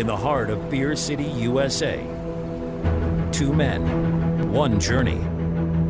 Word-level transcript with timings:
in 0.00 0.06
the 0.06 0.16
heart 0.16 0.48
of 0.48 0.70
Beer 0.70 0.96
City, 0.96 1.24
USA. 1.24 1.98
Two 3.32 3.52
men, 3.52 4.50
one 4.50 4.80
journey 4.80 5.20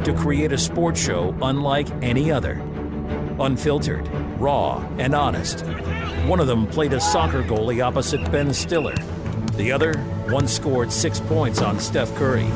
to 0.04 0.12
create 0.12 0.50
a 0.50 0.58
sports 0.58 1.00
show 1.00 1.32
unlike 1.42 1.88
any 2.02 2.32
other. 2.32 2.54
Unfiltered, 3.38 4.08
raw, 4.40 4.84
and 4.98 5.14
honest. 5.14 5.60
One 6.26 6.40
of 6.40 6.48
them 6.48 6.66
played 6.66 6.92
a 6.92 7.00
soccer 7.00 7.44
goalie 7.44 7.84
opposite 7.84 8.28
Ben 8.32 8.52
Stiller. 8.52 8.96
The 9.54 9.70
other 9.70 9.94
once 10.28 10.52
scored 10.52 10.90
six 10.90 11.20
points 11.20 11.62
on 11.62 11.78
Steph 11.78 12.12
Curry. 12.16 12.50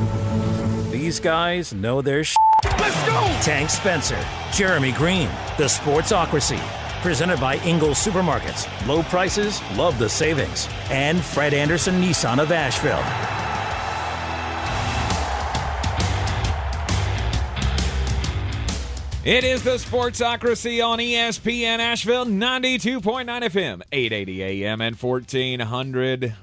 These 0.90 1.20
guys 1.20 1.72
know 1.72 2.02
their 2.02 2.24
sh. 2.24 2.34
Let's 2.64 3.06
go! 3.06 3.38
Tank 3.42 3.70
Spencer, 3.70 4.18
Jeremy 4.52 4.90
Greene, 4.90 5.30
The 5.56 5.66
Sportsocracy. 5.66 6.83
Presented 7.04 7.38
by 7.38 7.56
Ingles 7.56 7.98
Supermarkets. 7.98 8.66
Low 8.88 9.02
prices, 9.02 9.60
love 9.76 9.98
the 9.98 10.08
savings. 10.08 10.70
And 10.88 11.22
Fred 11.22 11.52
Anderson 11.52 12.00
Nissan 12.00 12.38
of 12.38 12.50
Asheville. 12.50 13.04
It 19.22 19.44
is 19.44 19.62
the 19.62 19.72
Sportsocracy 19.72 20.82
on 20.82 20.98
ESPN 20.98 21.78
Asheville, 21.78 22.24
92.9 22.24 23.02
FM, 23.02 23.82
880 23.92 24.64
AM, 24.64 24.80
and 24.80 24.96
1400. 24.96 26.34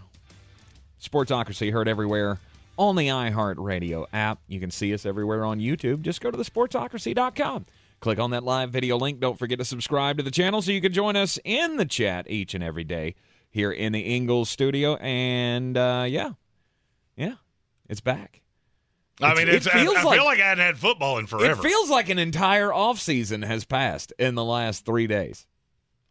Sportsocracy 1.01 1.71
heard 1.71 1.87
everywhere 1.87 2.37
on 2.77 2.95
the 2.95 3.07
iHeartRadio 3.07 4.05
app. 4.13 4.37
You 4.47 4.59
can 4.59 4.69
see 4.69 4.93
us 4.93 5.07
everywhere 5.07 5.43
on 5.43 5.59
YouTube. 5.59 6.01
Just 6.01 6.21
go 6.21 6.29
to 6.29 6.37
the 6.37 6.45
sportsocracy.com. 6.45 7.65
Click 8.01 8.17
on 8.17 8.31
that 8.31 8.43
live 8.43 8.71
video 8.71 8.97
link. 8.97 9.19
Don't 9.19 9.37
forget 9.37 9.59
to 9.59 9.65
subscribe 9.65 10.17
to 10.17 10.23
the 10.23 10.31
channel 10.31 10.61
so 10.61 10.71
you 10.71 10.81
can 10.81 10.91
join 10.91 11.15
us 11.15 11.37
in 11.45 11.77
the 11.77 11.85
chat 11.85 12.25
each 12.29 12.55
and 12.55 12.63
every 12.63 12.83
day 12.83 13.13
here 13.51 13.71
in 13.71 13.93
the 13.93 13.99
Ingles 13.99 14.49
studio. 14.49 14.95
And 14.95 15.77
uh, 15.77 16.05
yeah, 16.07 16.31
yeah, 17.15 17.35
it's 17.87 18.01
back. 18.01 18.41
I 19.21 19.35
mean, 19.35 19.47
it 19.47 19.53
it's, 19.53 19.67
I, 19.67 19.83
feels 19.83 19.97
I 19.97 20.03
like- 20.03 20.17
feel 20.17 20.25
like 20.25 20.39
I 20.39 20.47
hadn't 20.47 20.65
had 20.65 20.77
football 20.79 21.19
in 21.19 21.27
forever. 21.27 21.61
It 21.61 21.63
feels 21.63 21.91
like 21.91 22.09
an 22.09 22.17
entire 22.17 22.69
offseason 22.69 23.45
has 23.45 23.65
passed 23.65 24.11
in 24.17 24.33
the 24.33 24.43
last 24.43 24.83
three 24.83 25.05
days. 25.05 25.45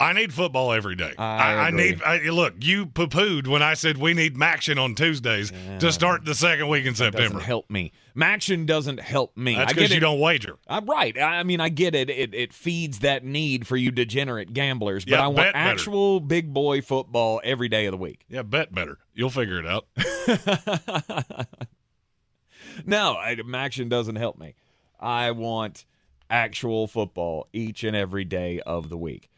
I 0.01 0.15
need 0.15 0.33
football 0.33 0.73
every 0.73 0.97
day. 0.97 1.13
I 1.19 1.25
I, 1.25 1.67
I 1.67 1.71
need. 1.73 2.03
I, 2.03 2.31
look, 2.31 2.55
you 2.61 2.87
poo 2.87 3.07
pooed 3.07 3.47
when 3.47 3.63
I 3.63 3.75
said 3.75 3.99
we 3.99 4.15
need 4.15 4.35
Maction 4.35 4.83
on 4.83 4.95
Tuesdays 4.95 5.53
to 5.81 5.93
start 5.93 6.25
the 6.25 6.35
second 6.35 6.69
week 6.69 6.87
in 6.87 6.95
Doesn't 6.95 7.13
September. 7.13 7.41
help 7.41 7.69
me. 7.71 7.93
Maction 8.17 8.65
doesn't 8.65 8.99
help 9.01 9.37
me. 9.37 9.55
That's 9.57 9.75
because 9.75 9.91
you 9.91 9.99
it. 9.99 10.01
don't 10.01 10.19
wager. 10.19 10.57
I'm 10.67 10.87
right. 10.87 11.17
I 11.21 11.43
mean, 11.43 11.61
I 11.61 11.69
get 11.69 11.95
it. 11.95 12.09
It 12.09 12.35
it 12.35 12.53
feeds 12.55 13.01
that 13.01 13.25
need 13.25 13.67
for 13.67 13.77
you 13.77 13.91
degenerate 13.91 14.55
gamblers. 14.55 15.05
But 15.05 15.11
Yeah, 15.13 15.25
I 15.25 15.27
want 15.27 15.37
bet 15.37 15.53
better. 15.53 15.71
actual 15.71 16.21
big 16.21 16.53
boy 16.55 16.81
football 16.81 17.41
every 17.45 17.69
day 17.69 17.85
of 17.87 17.93
the 17.93 17.99
week. 17.99 18.25
Yeah, 18.29 18.43
bet 18.43 18.75
better. 18.75 18.97
You'll 19.13 19.29
figure 19.31 19.59
it 19.59 19.67
out. 19.67 19.87
no, 22.87 23.17
I, 23.17 23.35
Maction 23.37 23.89
doesn't 23.89 24.17
help 24.17 24.39
me. 24.39 24.55
I 24.99 25.31
want 25.31 25.85
actual 26.29 26.87
football 26.87 27.49
each 27.53 27.85
and 27.85 27.97
every 27.97 28.25
day 28.25 28.61
of 28.61 28.89
the 28.89 28.97
week. 28.99 29.30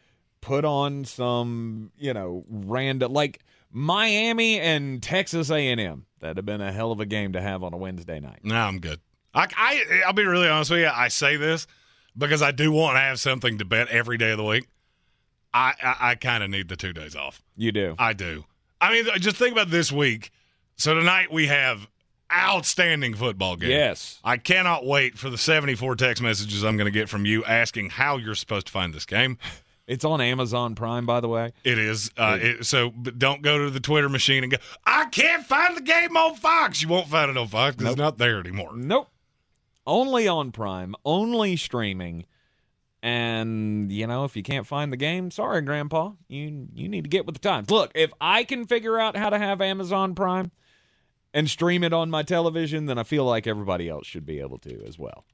Put 0.43 0.67
on 0.67 1.07
some, 1.07 1.93
you 1.97 2.13
know, 2.13 2.45
random 2.51 3.13
like 3.13 3.39
Miami 3.71 4.61
and 4.61 5.03
Texas 5.03 5.51
A&M. 5.51 6.05
That'd 6.21 6.37
have 6.37 6.45
been 6.45 6.61
a 6.61 6.71
hell 6.73 6.93
of 6.93 7.01
a 7.01 7.07
game 7.07 7.33
to 7.33 7.41
have 7.41 7.63
on 7.63 7.73
a 7.73 7.77
Wednesday 7.79 8.21
night. 8.21 8.41
no, 8.45 8.57
I'm 8.57 8.79
good. 8.79 9.01
I, 9.35 9.47
I, 9.57 10.03
I'll 10.07 10.13
be 10.13 10.25
really 10.27 10.49
honest 10.49 10.71
with 10.71 10.81
you. 10.81 10.91
I 10.93 11.09
say 11.09 11.37
this 11.37 11.67
because 12.19 12.43
I 12.43 12.51
do 12.51 12.71
want 12.71 12.97
to 12.97 13.01
have 13.01 13.19
something 13.19 13.57
to 13.59 13.65
bet 13.65 13.89
every 13.89 14.19
day 14.19 14.33
of 14.33 14.37
the 14.37 14.45
week. 14.45 14.69
I, 15.55 15.73
I, 15.83 15.97
I 16.11 16.15
kind 16.17 16.43
of 16.45 16.51
need 16.51 16.69
the 16.69 16.77
two 16.77 16.93
days 16.93 17.17
off. 17.17 17.43
You 17.57 17.73
do. 17.73 17.95
I 17.99 18.13
do. 18.13 18.45
I 18.81 18.93
mean, 18.93 19.07
just 19.21 19.37
think 19.37 19.53
about 19.53 19.71
this 19.71 19.91
week. 19.91 20.33
So 20.77 20.93
tonight 20.95 21.33
we 21.33 21.47
have 21.47 21.89
outstanding 22.33 23.15
football 23.15 23.57
game. 23.57 23.71
Yes. 23.71 24.19
I 24.25 24.37
cannot 24.39 24.85
wait 24.85 25.19
for 25.19 25.31
the 25.31 25.39
74 25.39 25.97
text 25.97 26.23
messages 26.23 26.65
I'm 26.65 26.77
going 26.77 26.87
to 26.87 26.99
get 26.99 27.09
from 27.09 27.25
you 27.27 27.45
asking 27.45 27.91
how 27.91 28.17
you're 28.17 28.35
supposed 28.35 28.67
to 28.67 28.73
find 28.73 28.93
this 28.93 29.07
game. 29.07 29.39
It's 29.93 30.07
on 30.07 30.23
Amazon 30.23 30.75
Prime, 30.75 31.05
by 31.05 31.21
the 31.21 31.29
way. 31.29 31.53
It 31.65 31.79
is. 31.79 32.11
Uh, 32.17 32.39
it, 32.41 32.65
so 32.65 32.89
but 32.89 33.19
don't 33.19 33.43
go 33.43 33.59
to 33.59 33.69
the 33.69 33.79
Twitter 33.79 34.09
machine 34.09 34.43
and 34.43 34.51
go, 34.51 34.57
I 34.87 35.05
can't 35.05 35.45
find 35.45 35.77
the 35.77 35.83
game 35.83 36.17
on 36.17 36.35
Fox. 36.35 36.81
You 36.81 36.89
won't 36.89 37.09
find 37.09 37.31
it 37.31 37.37
on 37.37 37.47
Fox 37.47 37.77
because 37.77 37.93
it's 37.93 37.99
not 37.99 38.17
there 38.17 38.41
anymore. 38.41 38.71
Nope. 38.75 39.11
Only 39.87 40.27
on 40.27 40.51
Prime, 40.51 40.95
only 41.05 41.57
streaming. 41.57 42.25
And 43.03 43.93
you 43.93 44.07
know, 44.07 44.25
if 44.25 44.35
you 44.35 44.43
can't 44.43 44.67
find 44.67 44.91
the 44.91 44.97
game, 44.97 45.31
sorry, 45.31 45.61
Grandpa, 45.61 46.13
you 46.27 46.69
you 46.73 46.89
need 46.89 47.05
to 47.05 47.11
get 47.11 47.27
with 47.27 47.35
the 47.35 47.47
times. 47.47 47.69
Look, 47.71 47.93
if 47.95 48.15
I 48.19 48.45
can 48.45 48.67
figure 48.67 48.99
out 48.99 49.15
how 49.15 49.29
to 49.29 49.37
have 49.37 49.61
Amazon 49.61 50.15
Prime 50.15 50.53
and 51.35 51.51
stream 51.51 51.85
it 51.85 51.93
on 51.93 52.09
my 52.09 52.23
television, 52.23 52.87
then 52.87 52.97
I 52.97 53.03
feel 53.03 53.27
like 53.27 53.47
everybody 53.47 53.91
else 53.91 54.07
should 54.07 54.25
be 54.25 54.41
able 54.41 54.57
to 54.61 54.87
as 54.87 54.99
well. 54.99 55.27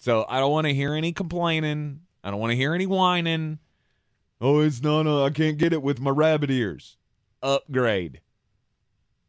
So 0.00 0.24
I 0.26 0.40
don't 0.40 0.52
want 0.52 0.68
to 0.68 0.72
hear 0.72 0.94
any 0.94 1.12
complaining. 1.12 2.00
I 2.22 2.30
don't 2.30 2.40
want 2.40 2.52
to 2.52 2.56
hear 2.56 2.74
any 2.74 2.86
whining. 2.86 3.58
Oh, 4.44 4.60
it's 4.60 4.82
not. 4.82 5.06
I 5.06 5.24
I 5.24 5.30
can't 5.30 5.56
get 5.56 5.72
it 5.72 5.82
with 5.82 6.00
my 6.00 6.10
rabbit 6.10 6.50
ears. 6.50 6.98
Upgrade. 7.42 8.20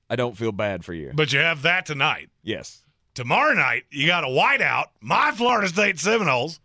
I 0.09 0.17
don't 0.17 0.37
feel 0.37 0.51
bad 0.51 0.83
for 0.83 0.93
you. 0.93 1.11
But 1.15 1.31
you 1.31 1.39
have 1.39 1.61
that 1.61 1.85
tonight. 1.85 2.29
yes. 2.43 2.81
Tomorrow 3.13 3.53
night, 3.53 3.83
you 3.91 4.07
got 4.07 4.25
a 4.25 4.27
whiteout, 4.27 4.87
my 4.99 5.31
Florida 5.31 5.69
State 5.69 5.97
Seminoles 5.99 6.59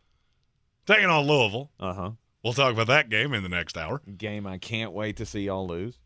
taking 0.85 1.05
on 1.05 1.25
Louisville. 1.29 1.71
Uh 1.79 1.93
huh. 1.93 2.11
We'll 2.43 2.55
talk 2.55 2.73
about 2.73 2.89
that 2.89 3.09
game 3.09 3.35
in 3.35 3.45
the 3.45 3.49
next 3.49 3.79
hour. 3.79 4.03
game 4.19 4.49
I 4.49 4.59
can't 4.59 4.91
wait 4.91 5.19
to 5.19 5.27
see 5.27 5.43
y'all 5.43 5.69
lose. 5.69 6.01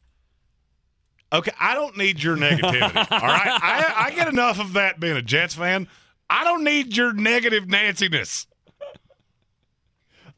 Okay, 1.33 1.53
I 1.59 1.75
don't 1.75 1.97
need 1.97 2.23
your 2.23 2.37
negativity. 2.37 2.95
all 3.11 3.19
right, 3.21 3.59
I, 3.63 3.95
I 4.07 4.11
get 4.11 4.29
enough 4.29 4.61
of 4.61 4.75
that 4.75 5.01
being 5.01 5.17
a 5.17 5.23
Jets 5.23 5.55
fan. 5.55 5.89
I 6.29 6.45
don't 6.45 6.63
need 6.63 6.95
your 6.95 7.15
negative 7.15 7.67
Nanciness. 7.67 8.47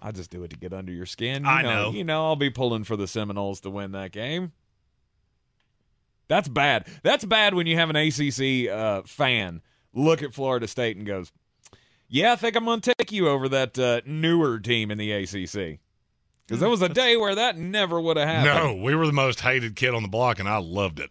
I 0.06 0.12
just 0.12 0.30
do 0.30 0.44
it 0.44 0.50
to 0.50 0.56
get 0.56 0.72
under 0.72 0.92
your 0.92 1.04
skin. 1.04 1.42
You 1.42 1.50
I 1.50 1.62
know. 1.62 1.90
You 1.90 2.04
know, 2.04 2.26
I'll 2.26 2.36
be 2.36 2.48
pulling 2.48 2.84
for 2.84 2.96
the 2.96 3.08
Seminoles 3.08 3.60
to 3.62 3.70
win 3.70 3.90
that 3.90 4.12
game. 4.12 4.52
That's 6.28 6.46
bad. 6.46 6.86
That's 7.02 7.24
bad 7.24 7.54
when 7.54 7.66
you 7.66 7.74
have 7.76 7.90
an 7.90 7.96
ACC 7.96 8.70
uh, 8.70 9.02
fan 9.02 9.62
look 9.92 10.22
at 10.22 10.32
Florida 10.32 10.68
State 10.68 10.96
and 10.96 11.04
goes, 11.04 11.32
"Yeah, 12.06 12.32
I 12.32 12.36
think 12.36 12.54
I'm 12.54 12.64
going 12.64 12.82
to 12.82 12.94
take 12.94 13.10
you 13.10 13.28
over 13.28 13.48
that 13.48 13.76
uh, 13.76 14.02
newer 14.06 14.60
team 14.60 14.92
in 14.92 14.98
the 14.98 15.10
ACC." 15.10 15.80
Because 16.46 16.60
there 16.60 16.70
was 16.70 16.82
a 16.82 16.88
day 16.88 17.16
where 17.16 17.34
that 17.34 17.58
never 17.58 18.00
would 18.00 18.16
have 18.16 18.28
happened. 18.28 18.78
No, 18.78 18.84
we 18.84 18.94
were 18.94 19.06
the 19.06 19.12
most 19.12 19.40
hated 19.40 19.74
kid 19.74 19.92
on 19.92 20.02
the 20.02 20.08
block, 20.08 20.38
and 20.38 20.48
I 20.48 20.58
loved 20.58 21.00
it. 21.00 21.10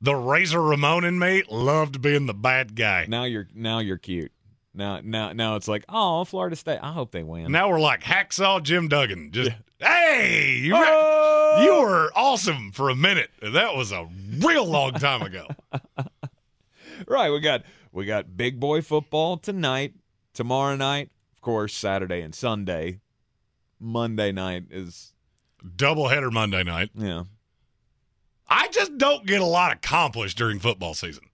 The 0.00 0.14
Razor 0.14 0.62
Ramon 0.62 1.04
in 1.04 1.18
me 1.18 1.42
loved 1.50 2.00
being 2.00 2.24
the 2.24 2.32
bad 2.32 2.74
guy. 2.74 3.04
Now 3.06 3.24
you're 3.24 3.48
now 3.54 3.80
you're 3.80 3.98
cute. 3.98 4.32
Now 4.80 5.00
now 5.04 5.32
now 5.34 5.56
it's 5.56 5.68
like, 5.68 5.84
oh, 5.90 6.24
Florida 6.24 6.56
State. 6.56 6.78
I 6.82 6.90
hope 6.92 7.12
they 7.12 7.22
win. 7.22 7.52
Now 7.52 7.68
we're 7.68 7.78
like 7.80 8.02
hacksaw 8.02 8.62
Jim 8.62 8.88
Duggan. 8.88 9.30
Just 9.30 9.50
hey, 9.78 10.58
you, 10.62 10.72
Oh! 10.74 11.60
you 11.62 11.82
were 11.82 12.10
awesome 12.16 12.72
for 12.72 12.88
a 12.88 12.96
minute. 12.96 13.28
That 13.42 13.74
was 13.76 13.92
a 13.92 14.08
real 14.38 14.64
long 14.66 14.92
time 14.94 15.22
ago. 15.22 15.46
Right, 17.06 17.30
we 17.30 17.40
got 17.40 17.62
we 17.92 18.04
got 18.04 18.36
big 18.36 18.60
boy 18.60 18.82
football 18.82 19.38
tonight, 19.38 19.94
tomorrow 20.34 20.76
night, 20.76 21.08
of 21.34 21.40
course, 21.40 21.72
Saturday 21.74 22.20
and 22.20 22.34
Sunday. 22.34 23.00
Monday 23.78 24.32
night 24.32 24.64
is 24.70 25.14
Doubleheader 25.64 26.30
Monday 26.30 26.62
night. 26.62 26.90
yeah. 26.94 27.24
I 28.48 28.68
just 28.68 28.98
don't 28.98 29.26
get 29.26 29.40
a 29.40 29.46
lot 29.46 29.72
accomplished 29.72 30.36
during 30.36 30.58
football 30.58 30.92
season. 30.92 31.24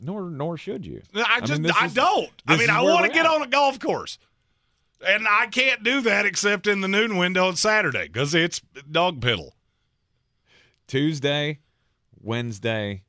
Nor 0.00 0.22
nor 0.30 0.56
should 0.56 0.86
you. 0.86 1.02
I 1.14 1.40
just 1.40 1.60
mean, 1.60 1.72
I 1.78 1.86
is- 1.86 1.94
don't. 1.94 2.30
I 2.46 2.56
mean, 2.56 2.70
I 2.70 2.82
want 2.82 3.06
to 3.06 3.12
get 3.12 3.26
at. 3.26 3.32
on 3.32 3.42
a 3.42 3.46
golf 3.48 3.78
course. 3.80 4.18
And 5.06 5.26
I 5.28 5.46
can't 5.46 5.82
do 5.84 6.00
that 6.02 6.26
except 6.26 6.66
in 6.66 6.80
the 6.80 6.88
noon 6.88 7.16
window 7.16 7.46
on 7.48 7.56
Saturday 7.56 8.06
because 8.08 8.34
it's 8.34 8.60
dog 8.90 9.20
piddle. 9.20 9.50
Tuesday, 10.86 11.58
Wednesday, 12.20 13.02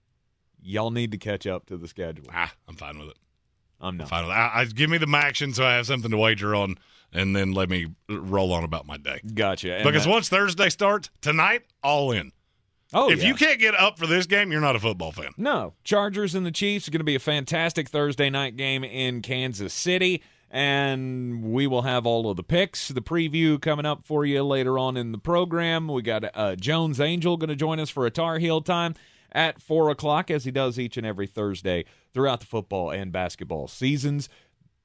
y'all 0.61 0.91
need 0.91 1.11
to 1.11 1.17
catch 1.17 1.47
up 1.47 1.65
to 1.67 1.77
the 1.77 1.87
schedule. 1.87 2.25
Ah, 2.33 2.53
I'm 2.67 2.75
fine 2.75 2.99
with 2.99 3.09
it. 3.09 3.17
I'm 3.81 3.97
not. 3.97 4.09
Fine 4.09 4.23
with 4.27 4.31
it. 4.31 4.37
I, 4.37 4.51
I, 4.61 4.65
give 4.65 4.89
me 4.89 4.97
the 4.97 5.09
action 5.15 5.53
so 5.53 5.65
I 5.65 5.73
have 5.75 5.85
something 5.87 6.11
to 6.11 6.17
wager 6.17 6.53
on, 6.53 6.77
and 7.13 7.35
then 7.35 7.53
let 7.53 7.69
me 7.69 7.87
roll 8.09 8.51
on 8.53 8.63
about 8.63 8.85
my 8.85 8.97
day. 8.97 9.21
Gotcha. 9.33 9.75
And 9.75 9.83
Because 9.83 10.03
that- 10.03 10.09
once 10.11 10.29
Thursday 10.29 10.69
starts, 10.69 11.09
tonight, 11.21 11.63
all 11.83 12.11
in. 12.11 12.31
Oh, 12.93 13.11
if 13.11 13.21
yeah. 13.21 13.27
you 13.27 13.35
can't 13.35 13.59
get 13.59 13.75
up 13.75 13.99
for 13.99 14.07
this 14.07 14.25
game, 14.25 14.51
you're 14.51 14.61
not 14.61 14.75
a 14.75 14.79
football 14.79 15.11
fan. 15.11 15.31
No, 15.37 15.73
Chargers 15.83 16.33
and 16.33 16.45
the 16.45 16.51
Chiefs 16.51 16.87
are 16.87 16.91
going 16.91 16.99
to 16.99 17.05
be 17.05 17.15
a 17.15 17.19
fantastic 17.19 17.87
Thursday 17.89 18.29
night 18.29 18.55
game 18.57 18.83
in 18.83 19.21
Kansas 19.21 19.73
City. 19.73 20.23
And 20.51 21.43
we 21.53 21.67
will 21.67 21.83
have 21.83 22.07
all 22.07 22.27
of 22.31 22.35
the 22.37 22.43
picks, 22.43 22.87
the 22.87 23.03
preview 23.03 23.61
coming 23.61 23.85
up 23.85 24.03
for 24.03 24.25
you 24.25 24.43
later 24.43 24.79
on 24.79 24.97
in 24.97 25.11
the 25.11 25.19
program. 25.19 25.87
We 25.87 26.01
got 26.01 26.25
uh, 26.33 26.55
Jones 26.55 26.99
Angell 26.99 27.37
going 27.37 27.49
to 27.49 27.55
join 27.55 27.79
us 27.79 27.91
for 27.91 28.07
a 28.07 28.09
Tar 28.09 28.39
Heel 28.39 28.61
time 28.61 28.95
at 29.31 29.61
4 29.61 29.91
o'clock, 29.91 30.31
as 30.31 30.45
he 30.45 30.51
does 30.51 30.79
each 30.79 30.97
and 30.97 31.05
every 31.05 31.27
Thursday 31.27 31.85
throughout 32.15 32.39
the 32.39 32.47
football 32.47 32.89
and 32.89 33.11
basketball 33.11 33.67
seasons. 33.67 34.27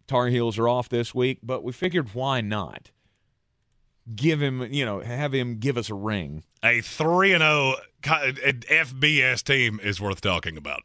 Tar 0.06 0.26
Heels 0.26 0.58
are 0.58 0.68
off 0.68 0.90
this 0.90 1.14
week, 1.14 1.38
but 1.42 1.64
we 1.64 1.72
figured 1.72 2.14
why 2.14 2.42
not? 2.42 2.90
Give 4.14 4.40
him, 4.42 4.72
you 4.72 4.84
know, 4.84 5.00
have 5.00 5.32
him 5.32 5.58
give 5.58 5.78
us 5.78 5.88
a 5.88 5.94
ring. 5.94 6.44
A 6.62 6.80
3 6.82 7.32
and 7.32 7.42
0 7.42 7.74
FBS 8.02 9.42
team 9.42 9.80
is 9.82 10.00
worth 10.00 10.20
talking 10.20 10.56
about. 10.56 10.82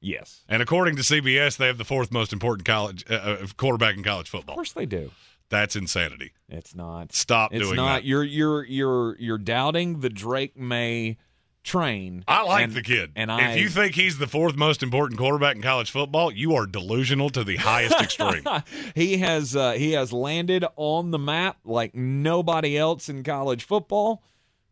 Yes. 0.00 0.44
And 0.48 0.62
according 0.62 0.96
to 0.96 1.02
CBS, 1.02 1.56
they 1.56 1.66
have 1.66 1.78
the 1.78 1.84
fourth 1.84 2.12
most 2.12 2.32
important 2.32 2.66
college 2.66 3.04
uh, 3.10 3.14
uh, 3.14 3.46
quarterback 3.56 3.96
in 3.96 4.02
college 4.02 4.28
football. 4.28 4.54
Of 4.54 4.56
course 4.56 4.72
they 4.72 4.86
do. 4.86 5.10
That's 5.48 5.76
insanity. 5.76 6.32
It's 6.48 6.74
not. 6.74 7.12
Stop 7.12 7.52
It's 7.54 7.64
doing 7.64 7.76
not. 7.76 7.94
that. 7.96 8.04
You're 8.04 8.24
you're 8.24 8.64
you're 8.64 9.16
you're 9.18 9.38
doubting 9.38 10.00
the 10.00 10.10
Drake 10.10 10.56
Maye 10.56 11.18
train. 11.66 12.24
I 12.26 12.42
like 12.44 12.64
and- 12.64 12.72
the 12.72 12.82
kid. 12.82 13.12
And 13.16 13.30
if 13.30 13.38
I, 13.38 13.54
you 13.54 13.68
think 13.68 13.94
he's 13.94 14.18
the 14.18 14.26
fourth 14.26 14.56
most 14.56 14.82
important 14.82 15.18
quarterback 15.18 15.56
in 15.56 15.62
college 15.62 15.90
football, 15.90 16.32
you 16.32 16.54
are 16.54 16.66
delusional 16.66 17.28
to 17.30 17.44
the 17.44 17.56
highest 17.56 18.00
extreme. 18.00 18.44
he 18.94 19.18
has 19.18 19.54
uh, 19.54 19.72
he 19.72 19.92
has 19.92 20.12
landed 20.12 20.64
on 20.76 21.10
the 21.10 21.18
map 21.18 21.58
like 21.64 21.94
nobody 21.94 22.78
else 22.78 23.08
in 23.08 23.22
college 23.22 23.64
football. 23.64 24.22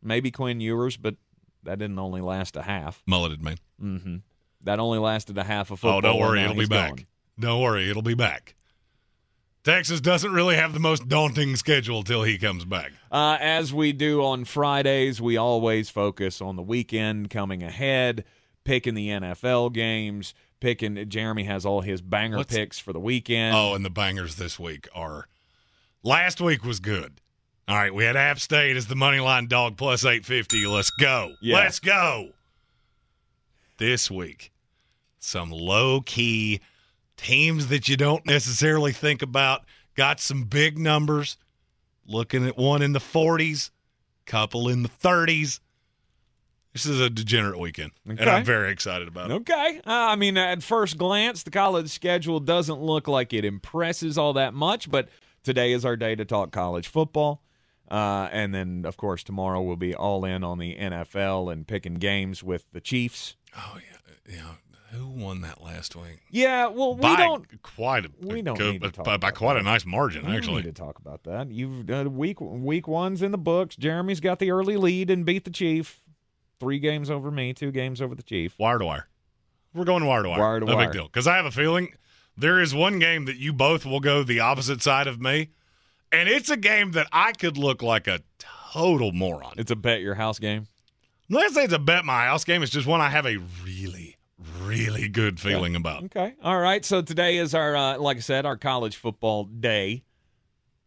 Maybe 0.03 0.31
Quinn 0.31 0.61
Ewers, 0.61 0.97
but 0.97 1.17
that 1.65 1.79
didn't 1.79 1.99
only 1.99 2.21
last 2.21 2.57
a 2.57 2.63
half. 2.63 3.03
Mulleted 3.07 3.43
man. 3.43 3.57
Mm-hmm. 3.83 4.17
That 4.63 4.79
only 4.79 4.99
lasted 4.99 5.37
a 5.37 5.45
half 5.45 5.71
of 5.71 5.81
football. 5.81 5.99
Oh, 5.99 6.01
don't 6.01 6.21
worry, 6.21 6.43
it'll 6.43 6.55
be 6.55 6.67
back. 6.67 6.97
gone. 6.97 7.07
Don't 7.39 7.61
worry, 7.61 7.91
it'll 7.91 8.03
be 8.03 8.15
back. 8.15 8.55
Texas 9.65 10.03
doesn't 10.03 10.31
really 10.31 10.57
have 10.57 10.75
the 10.75 10.79
most 10.79 11.09
daunting 11.09 11.57
schedule 11.57 12.03
till 12.03 12.23
he 12.23 12.37
comes 12.37 12.67
back. 12.67 12.93
Uh, 13.11 13.39
as 13.41 13.73
we 13.73 13.95
do 13.95 14.23
on 14.23 14.45
Fridays, 14.45 15.23
we 15.23 15.39
always 15.39 15.89
focus 15.89 16.43
on 16.43 16.57
the 16.57 16.63
weekend 16.63 17.31
coming 17.31 17.63
ahead, 17.63 18.25
picking 18.65 18.93
the 18.95 19.09
NFL 19.09 19.73
games, 19.73 20.35
picking. 20.61 21.09
Jeremy 21.09 21.45
has 21.45 21.65
all 21.65 21.81
his 21.81 22.03
banger 22.03 22.45
picks 22.45 22.79
for 22.79 22.93
the 22.93 23.01
weekend. 23.01 23.57
Oh, 23.57 23.75
and 23.75 23.83
the 23.83 23.91
bangers 23.91 24.37
this 24.37 24.59
week 24.59 24.87
are. 24.95 25.29
Last 26.03 26.43
week 26.43 26.63
was 26.63 26.79
good. 26.79 27.23
All 27.67 27.77
right, 27.77 27.95
we 27.95 28.05
had 28.05 28.17
App 28.17 28.39
State 28.41 28.77
as 28.77 28.89
the 28.89 28.95
money 28.95 29.21
line 29.21 29.47
dog 29.47 29.79
plus 29.79 30.05
eight 30.05 30.27
fifty. 30.27 30.67
Let's 30.67 30.91
go. 30.91 31.33
Yeah. 31.41 31.57
Let's 31.57 31.79
go. 31.79 32.33
This 33.79 34.11
week, 34.11 34.53
some 35.19 35.51
low 35.51 36.03
key 36.03 36.61
teams 37.17 37.69
that 37.69 37.89
you 37.89 37.97
don't 37.97 38.25
necessarily 38.27 38.93
think 38.93 39.23
about 39.23 39.65
got 39.95 40.21
some 40.21 40.45
big 40.45 40.79
numbers. 40.79 41.37
Looking 42.07 42.47
at 42.47 42.59
one 42.59 42.83
in 42.83 42.93
the 42.93 43.01
forties, 43.01 43.71
couple 44.27 44.69
in 44.69 44.83
the 44.83 44.89
thirties. 44.89 45.61
This 46.75 46.87
is 46.87 47.01
a 47.01 47.09
degenerate 47.09 47.59
weekend, 47.59 47.93
and 48.05 48.21
I'm 48.21 48.45
very 48.45 48.73
excited 48.73 49.07
about 49.07 49.31
it. 49.31 49.35
Okay. 49.35 49.81
Uh, 49.87 49.93
I 49.93 50.17
mean, 50.17 50.37
at 50.37 50.63
first 50.63 50.99
glance, 50.99 51.45
the 51.45 51.53
college 51.53 51.89
schedule 51.89 52.41
doesn't 52.41 52.81
look 52.81 53.07
like 53.07 53.33
it 53.33 53.45
impresses 53.45 54.19
all 54.19 54.33
that 54.33 54.55
much, 54.55 54.91
but 54.91 55.09
today 55.45 55.73
is 55.73 55.85
our 55.85 55.97
day 55.97 56.17
to 56.17 56.25
talk 56.25 56.51
college 56.51 56.89
football. 56.89 57.43
Uh, 57.89 58.29
and 58.33 58.53
then, 58.53 58.85
of 58.87 58.97
course, 58.97 59.23
tomorrow 59.23 59.63
we'll 59.63 59.77
be 59.77 59.95
all 59.95 60.25
in 60.25 60.43
on 60.43 60.59
the 60.59 60.75
NFL 60.75 61.53
and 61.53 61.67
picking 61.67 61.95
games 61.95 62.43
with 62.43 62.65
the 62.73 62.81
Chiefs. 62.81 63.37
Oh 63.57 63.77
yeah, 63.77 64.35
yeah. 64.37 64.51
Who 64.95 65.09
won 65.09 65.41
that 65.43 65.63
last 65.63 65.97
week? 65.97 66.21
Yeah, 66.31 66.69
well, 66.69 66.95
we 66.95 67.01
by 67.03 67.17
don't. 67.17 67.63
quite 67.63 68.05
a, 68.07 68.11
we 68.21 68.43
don't 68.43 68.57
good- 68.57 68.73
need 68.75 68.83
to 68.83 68.91
talk 68.91 69.05
by, 69.05 69.13
by 69.17 69.29
about 69.29 69.35
quite 69.35 69.57
a 69.57 69.63
nice 69.63 69.85
margin 69.85 70.27
We 70.27 70.37
actually. 70.37 70.63
need 70.63 70.75
to 70.75 70.83
talk 70.83 70.99
about 70.99 71.25
that. 71.25 71.51
You've 71.51 71.89
uh, 71.91 72.05
week 72.11 72.41
week 72.41 72.87
one's 72.87 73.23
in 73.23 73.33
the 73.33 73.39
books. 73.39 73.77
Jeremy's 73.77 74.21
got 74.21 74.39
the 74.39 74.51
early 74.51 74.77
lead 74.77 75.11
and 75.11 75.25
beat 75.25 75.45
the 75.45 75.51
Chief. 75.51 76.01
Three 76.61 76.79
games 76.79 77.11
over 77.11 77.31
me, 77.31 77.53
two 77.53 77.71
games 77.73 78.01
over 78.01 78.15
the 78.15 78.23
Chief. 78.23 78.55
Wire 78.59 78.79
to 78.79 78.85
wire. 78.85 79.09
We're 79.75 79.85
going 79.85 80.05
wire 80.05 80.23
to 80.23 80.29
wire. 80.29 80.39
Wire 80.41 80.61
to 80.61 80.67
no 80.67 80.77
wire. 80.77 80.87
big 80.87 80.93
deal. 80.93 81.05
Because 81.07 81.27
I 81.27 81.37
have 81.37 81.47
a 81.47 81.51
feeling 81.51 81.93
there 82.37 82.61
is 82.61 82.75
one 82.75 82.99
game 83.01 83.25
that 83.25 83.37
you 83.37 83.53
both 83.53 83.85
will 83.85 84.01
go 84.01 84.23
the 84.23 84.41
opposite 84.41 84.83
side 84.83 85.07
of 85.09 85.21
me, 85.21 85.51
and 86.13 86.29
it's 86.29 86.51
a 86.51 86.57
game 86.57 86.93
that 86.93 87.09
I 87.13 87.33
could 87.33 87.57
look 87.59 87.83
like 87.83 88.07
a 88.07 88.21
total 88.73 89.11
moron. 89.13 89.55
It's 89.57 89.71
a 89.73 89.77
bet 89.77 90.01
your 90.01 90.15
house 90.15 90.39
game. 90.39 90.67
Let's 91.31 91.55
say 91.55 91.65
it's 91.65 91.73
a 91.73 91.79
bet 91.79 92.05
my 92.05 92.27
house 92.27 92.45
game. 92.45 92.63
It's 92.63 92.71
just 92.71 92.87
one 92.87 93.01
I 93.01 93.09
have 93.09 93.25
a 93.27 93.39
really, 93.65 94.04
really 94.63 95.09
good 95.09 95.41
feeling 95.41 95.77
about. 95.77 96.05
Okay. 96.05 96.35
All 96.43 96.59
right. 96.59 96.85
So 96.85 97.03
today 97.03 97.37
is 97.37 97.55
our, 97.55 97.77
uh, 97.77 97.99
like 97.99 98.17
I 98.17 98.21
said, 98.21 98.47
our 98.47 98.57
college 98.57 98.97
football 98.97 99.45
day. 99.45 100.05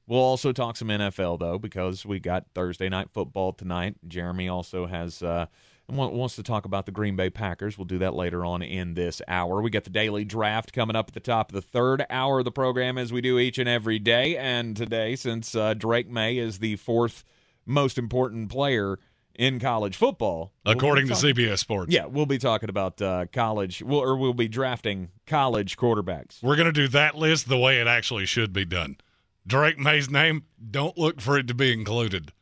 We'll 0.08 0.20
also 0.20 0.54
talk 0.54 0.78
some 0.78 0.88
NFL 0.88 1.40
though, 1.40 1.60
because 1.60 2.06
we 2.06 2.20
got 2.20 2.46
Thursday 2.56 2.88
night 2.88 3.10
football 3.14 3.52
tonight. 3.52 3.96
Jeremy 4.08 4.48
also 4.48 4.86
has 4.86 5.22
uh, 5.22 5.48
wants 5.90 6.36
to 6.36 6.44
talk 6.44 6.66
about 6.66 6.86
the 6.86 6.92
Green 6.92 7.16
Bay 7.16 7.30
Packers. 7.30 7.78
We'll 7.78 7.86
do 7.86 7.98
that 8.00 8.14
later 8.14 8.46
on 8.46 8.62
in 8.62 8.94
this 8.94 9.22
hour. 9.28 9.62
We 9.62 9.70
got 9.70 9.84
the 9.84 9.90
daily 9.90 10.26
draft 10.26 10.72
coming 10.74 10.96
up 10.96 11.10
at 11.10 11.14
the 11.14 11.20
top 11.20 11.52
of 11.52 11.56
the 11.56 11.62
third 11.62 12.06
hour 12.10 12.40
of 12.40 12.46
the 12.46 12.52
program, 12.52 12.98
as 12.98 13.12
we 13.12 13.22
do 13.22 13.40
each 13.40 13.58
and 13.58 13.68
every 13.70 14.00
day. 14.00 14.38
And 14.38 14.76
today, 14.76 15.16
since 15.16 15.56
uh, 15.56 15.74
Drake 15.74 16.10
Maye 16.10 16.38
is 16.38 16.60
the 16.60 16.78
fourth 16.78 17.24
most 17.66 17.98
important 17.98 18.50
player 18.50 19.00
in 19.38 19.60
college 19.60 19.96
football, 19.96 20.52
we'll 20.66 20.74
be 20.74 20.78
According 20.80 21.08
to 21.08 21.14
CBS 21.14 21.60
Sports. 21.60 21.94
yeah, 21.94 22.06
we'll 22.06 22.26
be 22.26 22.38
talking 22.40 22.70
about 22.70 23.02
uh, 23.02 23.26
college, 23.32 23.82
we'll, 23.84 24.00
or 24.00 24.18
we'll 24.18 24.34
be 24.34 24.48
drafting 24.48 25.10
college 25.26 25.78
quarterbacks. 25.78 26.42
We're 26.42 26.56
going 26.56 26.66
to 26.66 26.72
do 26.72 26.88
that 26.90 27.16
list 27.16 27.48
the 27.48 27.58
way 27.58 27.80
it 27.80 27.88
actually 27.88 28.26
should 28.26 28.52
be 28.52 28.66
done. 28.66 28.98
Drake 29.46 29.78
Maye's 29.80 30.10
name, 30.10 30.44
don't 30.72 30.98
look 30.98 31.22
for 31.22 31.38
it 31.38 31.48
to 31.48 31.54
be 31.54 31.72
included. 31.72 32.34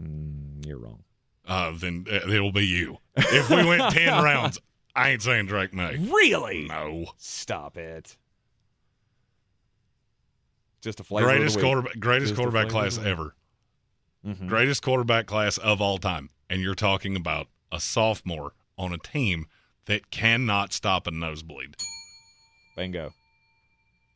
Mm, 0.00 0.64
you're 0.66 0.78
wrong. 0.78 1.02
Uh, 1.46 1.72
then 1.76 2.06
uh, 2.10 2.30
it'll 2.30 2.52
be 2.52 2.66
you. 2.66 2.98
If 3.16 3.50
we 3.50 3.64
went 3.64 3.82
10 3.92 4.22
rounds, 4.22 4.58
I 4.94 5.10
ain't 5.10 5.22
saying 5.22 5.46
Drake 5.46 5.74
Maye. 5.74 5.96
Really? 5.98 6.66
No. 6.68 7.06
Stop 7.18 7.76
it. 7.76 8.16
Just 10.80 11.00
a 11.00 11.04
flavor 11.04 11.26
greatest 11.28 11.56
of 11.56 11.60
the 11.60 11.66
week. 11.66 11.72
quarterback 11.74 12.00
greatest 12.00 12.28
Just 12.30 12.38
quarterback 12.38 12.68
class 12.70 12.98
ever. 12.98 13.34
Mhm. 14.26 14.48
Greatest 14.48 14.82
quarterback 14.82 15.26
class 15.26 15.56
of 15.58 15.80
all 15.80 15.98
time. 15.98 16.30
And 16.48 16.60
you're 16.62 16.74
talking 16.74 17.16
about 17.16 17.48
a 17.72 17.80
sophomore 17.80 18.52
on 18.76 18.92
a 18.92 18.98
team 18.98 19.46
that 19.86 20.10
cannot 20.10 20.72
stop 20.72 21.06
a 21.06 21.10
nosebleed. 21.10 21.76
Bingo. 22.76 23.12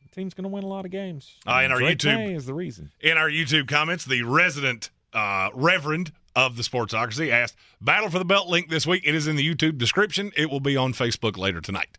The 0.03 0.09
team's 0.15 0.33
going 0.33 0.43
to 0.43 0.49
win 0.49 0.63
a 0.63 0.67
lot 0.67 0.85
of 0.85 0.91
games. 0.91 1.35
Uh, 1.47 1.61
in 1.63 1.71
our 1.71 1.79
Drake 1.79 1.97
YouTube- 1.99 2.17
May 2.17 2.33
is 2.33 2.45
the 2.45 2.53
reason. 2.53 2.91
In 3.01 3.17
our 3.17 3.29
YouTube 3.29 3.67
comments, 3.67 4.05
the 4.05 4.23
resident 4.23 4.89
uh, 5.13 5.49
reverend 5.53 6.11
of 6.35 6.57
the 6.57 6.63
Sportsocracy 6.63 7.29
asked, 7.31 7.55
Battle 7.79 8.09
for 8.09 8.19
the 8.19 8.25
Belt 8.25 8.49
link 8.49 8.69
this 8.69 8.85
week. 8.85 9.03
It 9.05 9.15
is 9.15 9.27
in 9.27 9.37
the 9.37 9.55
YouTube 9.55 9.77
description. 9.77 10.31
It 10.35 10.49
will 10.49 10.59
be 10.59 10.75
on 10.75 10.93
Facebook 10.93 11.37
later 11.37 11.61
tonight. 11.61 11.97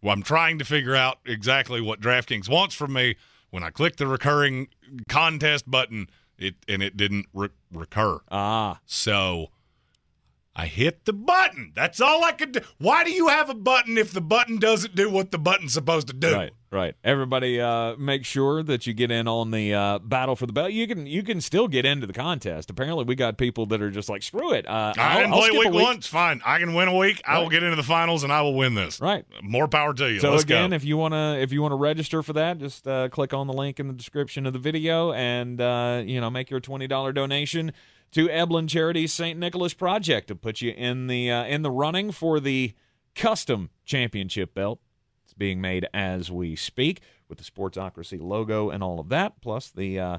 Well, 0.00 0.12
I'm 0.12 0.22
trying 0.22 0.58
to 0.60 0.64
figure 0.64 0.94
out 0.94 1.18
exactly 1.26 1.80
what 1.80 2.00
DraftKings 2.00 2.48
wants 2.48 2.74
from 2.76 2.92
me. 2.92 3.16
When 3.50 3.64
I 3.64 3.70
click 3.70 3.96
the 3.96 4.06
recurring 4.06 4.68
contest 5.08 5.68
button, 5.68 6.08
it 6.38 6.54
and 6.68 6.82
it 6.82 6.96
didn't 6.96 7.26
re- 7.32 7.48
recur. 7.72 8.20
Ah, 8.30 8.80
So 8.86 9.50
I 10.56 10.66
hit 10.66 11.04
the 11.04 11.12
button. 11.12 11.72
That's 11.74 12.00
all 12.00 12.22
I 12.24 12.32
could 12.32 12.52
do. 12.52 12.60
Why 12.78 13.02
do 13.04 13.10
you 13.10 13.28
have 13.28 13.50
a 13.50 13.54
button 13.54 13.98
if 13.98 14.12
the 14.12 14.20
button 14.20 14.58
doesn't 14.58 14.94
do 14.94 15.10
what 15.10 15.30
the 15.32 15.38
button's 15.38 15.72
supposed 15.72 16.06
to 16.08 16.12
do? 16.12 16.32
right, 16.34 16.52
right. 16.74 16.94
Everybody, 17.04 17.60
uh, 17.60 17.96
make 17.96 18.24
sure 18.24 18.62
that 18.62 18.86
you 18.86 18.92
get 18.92 19.10
in 19.10 19.26
on 19.28 19.50
the 19.50 19.72
uh, 19.72 19.98
battle 20.00 20.36
for 20.36 20.46
the 20.46 20.52
belt. 20.52 20.72
You 20.72 20.86
can, 20.86 21.06
you 21.06 21.22
can 21.22 21.40
still 21.40 21.68
get 21.68 21.86
into 21.86 22.06
the 22.06 22.12
contest. 22.12 22.68
Apparently, 22.68 23.04
we 23.04 23.14
got 23.14 23.38
people 23.38 23.66
that 23.66 23.80
are 23.80 23.90
just 23.90 24.08
like, 24.08 24.22
screw 24.22 24.52
it. 24.52 24.66
Uh, 24.66 24.92
I 24.96 25.02
I'll- 25.02 25.18
didn't 25.20 25.32
I'll 25.32 25.38
play 25.40 25.48
a 25.56 25.70
week, 25.70 25.82
one. 25.82 25.96
It's 25.96 26.06
fine. 26.06 26.42
I 26.44 26.58
can 26.58 26.74
win 26.74 26.88
a 26.88 26.96
week. 26.96 27.22
I 27.26 27.38
will 27.38 27.48
get 27.48 27.62
into 27.62 27.76
the 27.76 27.82
finals 27.82 28.24
and 28.24 28.32
I 28.32 28.42
will 28.42 28.54
win 28.54 28.74
this. 28.74 29.00
Right. 29.00 29.24
More 29.42 29.68
power 29.68 29.94
to 29.94 30.10
you. 30.12 30.20
So 30.20 30.30
Let's 30.32 30.42
again, 30.44 30.70
go. 30.70 30.76
if 30.76 30.84
you 30.84 30.96
wanna 30.96 31.38
if 31.40 31.52
you 31.52 31.62
wanna 31.62 31.76
register 31.76 32.22
for 32.22 32.32
that, 32.34 32.58
just 32.58 32.86
uh, 32.86 33.08
click 33.08 33.32
on 33.32 33.46
the 33.46 33.52
link 33.54 33.78
in 33.80 33.86
the 33.86 33.94
description 33.94 34.44
of 34.46 34.52
the 34.52 34.58
video 34.58 35.12
and 35.12 35.60
uh, 35.60 36.02
you 36.04 36.20
know 36.20 36.30
make 36.30 36.50
your 36.50 36.60
twenty 36.60 36.86
dollar 36.86 37.12
donation 37.12 37.72
to 38.12 38.28
Eblen 38.28 38.68
Charities 38.68 39.12
St. 39.12 39.38
Nicholas 39.38 39.74
Project 39.74 40.28
to 40.28 40.34
put 40.34 40.60
you 40.60 40.70
in 40.72 41.06
the 41.06 41.30
uh, 41.30 41.44
in 41.44 41.62
the 41.62 41.70
running 41.70 42.10
for 42.12 42.40
the 42.40 42.72
custom 43.14 43.70
championship 43.84 44.54
belt. 44.54 44.80
It's 45.34 45.38
being 45.40 45.60
made 45.60 45.88
as 45.92 46.30
we 46.30 46.54
speak 46.54 47.00
with 47.28 47.38
the 47.38 47.44
Sportsocracy 47.44 48.20
logo 48.20 48.70
and 48.70 48.84
all 48.84 49.00
of 49.00 49.08
that, 49.08 49.40
plus 49.40 49.68
the 49.68 49.98
uh, 49.98 50.18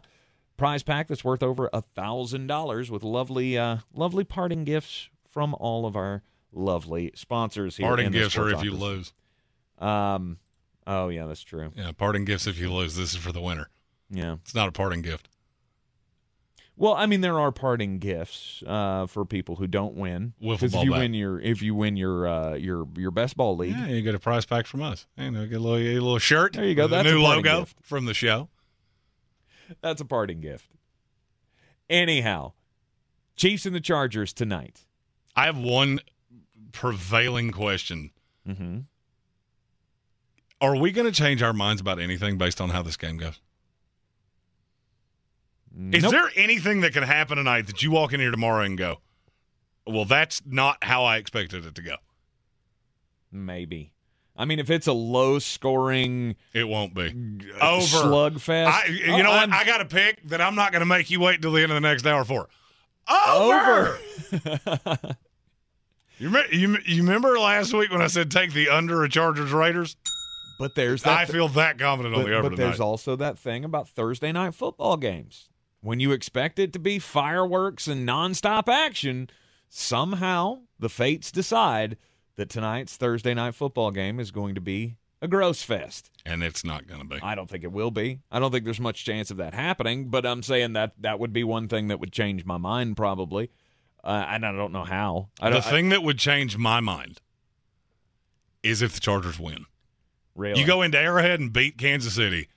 prize 0.58 0.84
pack 0.84 1.08
that's 1.08 1.24
worth 1.24 1.42
over 1.42 1.70
a 1.72 1.80
thousand 1.82 2.48
dollars 2.48 2.92
with 2.92 3.02
lovely 3.02 3.58
uh, 3.58 3.78
lovely 3.94 4.26
parting 4.26 4.66
gifts 4.66 5.08
from 5.32 5.54
all 5.56 5.86
of 5.86 5.96
our 5.96 6.22
lovely 6.52 7.12
sponsors 7.16 7.78
here. 7.78 7.88
parting 7.88 8.08
in 8.08 8.12
gifts 8.12 8.38
are 8.38 8.50
if 8.52 8.62
you 8.62 8.72
lose. 8.74 9.14
Um. 9.80 10.38
Oh 10.86 11.08
yeah, 11.08 11.26
that's 11.28 11.44
true. 11.44 11.72
Yeah, 11.76 11.92
parting 11.98 12.26
gifts 12.26 12.46
if 12.46 12.60
you 12.60 12.72
lose. 12.72 12.98
This 12.98 13.14
is 13.14 13.18
for 13.18 13.32
the 13.32 13.42
winner. 13.42 13.70
Yeah. 14.10 14.34
It's 14.44 14.54
not 14.54 14.68
a 14.68 14.72
parting 14.74 15.02
gift. 15.02 15.30
Well, 16.78 16.94
I 16.94 17.06
mean, 17.06 17.22
there 17.22 17.40
are 17.40 17.54
parting 17.54 18.00
gifts 18.00 18.62
uh, 18.68 19.08
for 19.08 19.24
people 19.24 19.56
who 19.56 19.66
don't 19.68 19.96
win. 19.96 20.34
Wiffle 20.42 20.60
'Cause 20.60 20.72
ball 20.74 20.82
if 20.82 20.86
you 20.86 20.92
bat. 20.92 21.00
win 21.00 21.14
your 21.14 21.40
if 21.40 21.62
you 21.62 21.74
win 21.74 21.96
your 21.96 22.28
uh, 22.28 22.54
your 22.56 22.86
your 22.98 23.12
best 23.12 23.38
ball 23.38 23.56
league, 23.56 23.72
Yeah, 23.72 23.88
you 23.88 24.02
get 24.02 24.14
a 24.16 24.20
prize 24.20 24.46
pack 24.46 24.66
from 24.68 24.82
us. 24.82 25.06
You 25.18 25.32
know, 25.32 25.46
get 25.46 25.56
a 25.56 25.60
little, 25.60 25.78
a 25.78 25.94
little 25.94 26.20
shirt. 26.20 26.54
There 26.54 26.66
you 26.66 26.76
go. 26.76 26.88
That's 26.88 27.08
a 27.08 27.12
new 27.14 27.22
parting 27.22 27.46
logo 27.46 27.60
gift. 27.62 27.78
from 27.82 28.06
the 28.06 28.14
show. 28.14 28.50
that's 29.82 30.02
a 30.02 30.06
parting 30.06 30.42
gift. 30.42 30.70
Anyhow, 31.90 32.52
Chiefs 33.38 33.66
and 33.66 33.74
the 33.76 33.80
Chargers 33.82 34.34
tonight. 34.34 34.82
I 35.36 35.46
have 35.46 35.58
one 35.58 36.00
prevailing 36.74 37.52
question. 37.52 38.12
Mm-hmm. 38.48 38.80
Are 40.62 40.76
we 40.76 40.92
going 40.92 41.06
to 41.06 41.12
change 41.14 41.42
our 41.42 41.54
minds 41.54 41.82
about 41.82 42.00
anything 42.00 42.38
based 42.38 42.60
on 42.62 42.70
how 42.70 42.82
this 42.82 42.98
game 42.98 43.18
goes? 43.18 43.40
Is 45.92 46.04
Nope. 46.04 46.12
there 46.12 46.30
anything 46.36 46.82
that 46.82 46.94
can 46.94 47.04
happen 47.04 47.38
tonight 47.38 47.68
that 47.68 47.84
you 47.84 47.92
walk 47.92 48.14
in 48.14 48.20
here 48.20 48.32
tomorrow 48.32 48.64
and 48.64 48.78
go, 48.78 49.02
well, 49.86 50.06
that's 50.06 50.42
not 50.46 50.84
how 50.84 51.04
I 51.04 51.18
expected 51.18 51.66
it 51.66 51.76
to 51.76 51.82
go? 51.82 51.96
Maybe. 53.32 53.92
I 54.38 54.46
mean, 54.46 54.60
if 54.60 54.70
it's 54.70 54.88
a 54.88 54.94
low 54.94 55.40
scoring 55.40 56.36
It 56.54 56.68
won't 56.68 56.94
be. 56.94 57.14
Over. 57.62 57.98
slugfest, 57.98 58.68
I, 58.68 58.86
you 58.88 59.14
oh, 59.14 59.18
know 59.18 59.30
what? 59.32 59.40
I'm- 59.40 59.54
I 59.54 59.66
got 59.66 59.82
a 59.82 59.86
pick 59.86 60.28
that 60.30 60.42
I'm 60.42 60.56
not 60.56 60.72
going 60.72 60.80
to 60.82 60.86
make 60.86 61.10
you 61.10 61.20
wait 61.20 61.36
until 61.36 61.52
the 61.52 61.62
end 61.62 61.72
of 61.72 61.76
the 61.76 61.88
next 61.88 62.06
hour 62.06 62.24
for. 62.24 62.48
Over. 63.10 64.00
over. 64.34 65.16
You, 66.18 66.30
me- 66.30 66.46
you, 66.52 66.78
you 66.86 67.04
remember 67.04 67.38
last 67.38 67.74
week 67.74 67.92
when 67.92 68.02
I 68.02 68.08
said 68.08 68.32
take 68.32 68.54
the 68.54 68.70
under 68.70 69.04
a 69.04 69.10
Chargers 69.10 69.52
Raiders? 69.52 69.98
but 70.58 70.74
there's 70.76 71.04
that. 71.04 71.18
I 71.18 71.26
feel 71.26 71.50
that 71.50 71.78
confident 71.78 72.16
but, 72.16 72.22
on 72.22 72.30
the 72.30 72.34
over 72.38 72.44
but 72.50 72.56
tonight. 72.56 72.68
there's 72.70 72.80
also 72.80 73.18
that 73.18 73.38
thing 73.38 73.66
about 73.66 73.90
Thursday 73.90 74.32
night 74.32 74.54
football 74.56 74.96
games. 74.96 75.50
When 75.86 76.00
you 76.00 76.14
expect 76.14 76.58
it 76.58 76.74
to 76.74 76.80
be 76.80 76.98
fireworks 76.98 77.88
and 77.88 78.10
nonstop 78.10 78.68
action, 78.68 79.30
somehow 79.70 80.62
the 80.80 80.90
fates 80.90 81.32
decide 81.32 81.98
that 82.38 82.50
tonight's 82.50 82.98
Thursday 82.98 83.36
night 83.36 83.54
football 83.54 83.92
game 83.92 84.20
is 84.20 84.32
going 84.32 84.56
to 84.56 84.62
be 84.62 84.96
a 85.22 85.28
gross 85.28 85.62
fest. 85.62 86.10
and 86.26 86.42
it's 86.42 86.64
not 86.66 86.88
going 86.88 87.02
to 87.02 87.06
be. 87.08 87.20
I 87.22 87.36
don't 87.36 87.48
think 87.48 87.64
it 87.64 87.72
will 87.72 87.92
be. 87.92 88.18
I 88.32 88.40
don't 88.40 88.52
think 88.52 88.66
there's 88.66 88.80
much 88.80 89.06
chance 89.06 89.30
of 89.30 89.38
that 89.38 89.54
happening, 89.54 90.10
but 90.10 90.26
I'm 90.26 90.42
saying 90.42 90.74
that 90.74 90.94
that 91.02 91.20
would 91.20 91.32
be 91.34 91.44
one 91.44 91.68
thing 91.68 91.90
that 91.90 92.00
would 92.00 92.12
change 92.12 92.46
my 92.46 92.58
mind 92.58 92.98
probably. 92.98 93.52
Uh, 94.04 94.26
and 94.28 94.44
I 94.44 94.52
don't 94.54 94.72
know 94.72 94.86
how. 94.86 95.30
I 95.40 95.50
the 95.50 95.58
don't 95.58 95.68
I- 95.68 95.70
thing 95.70 95.90
that 95.90 96.02
would 96.02 96.18
change 96.18 96.58
my 96.58 96.80
mind 96.80 97.22
is 98.64 98.82
if 98.82 98.94
the 98.94 99.00
Chargers 99.02 99.40
win. 99.40 99.66
really. 100.36 100.60
You 100.60 100.66
go 100.66 100.82
into 100.82 100.98
Arrowhead 100.98 101.40
and 101.40 101.54
beat 101.54 101.78
Kansas 101.78 102.16
City. 102.16 102.48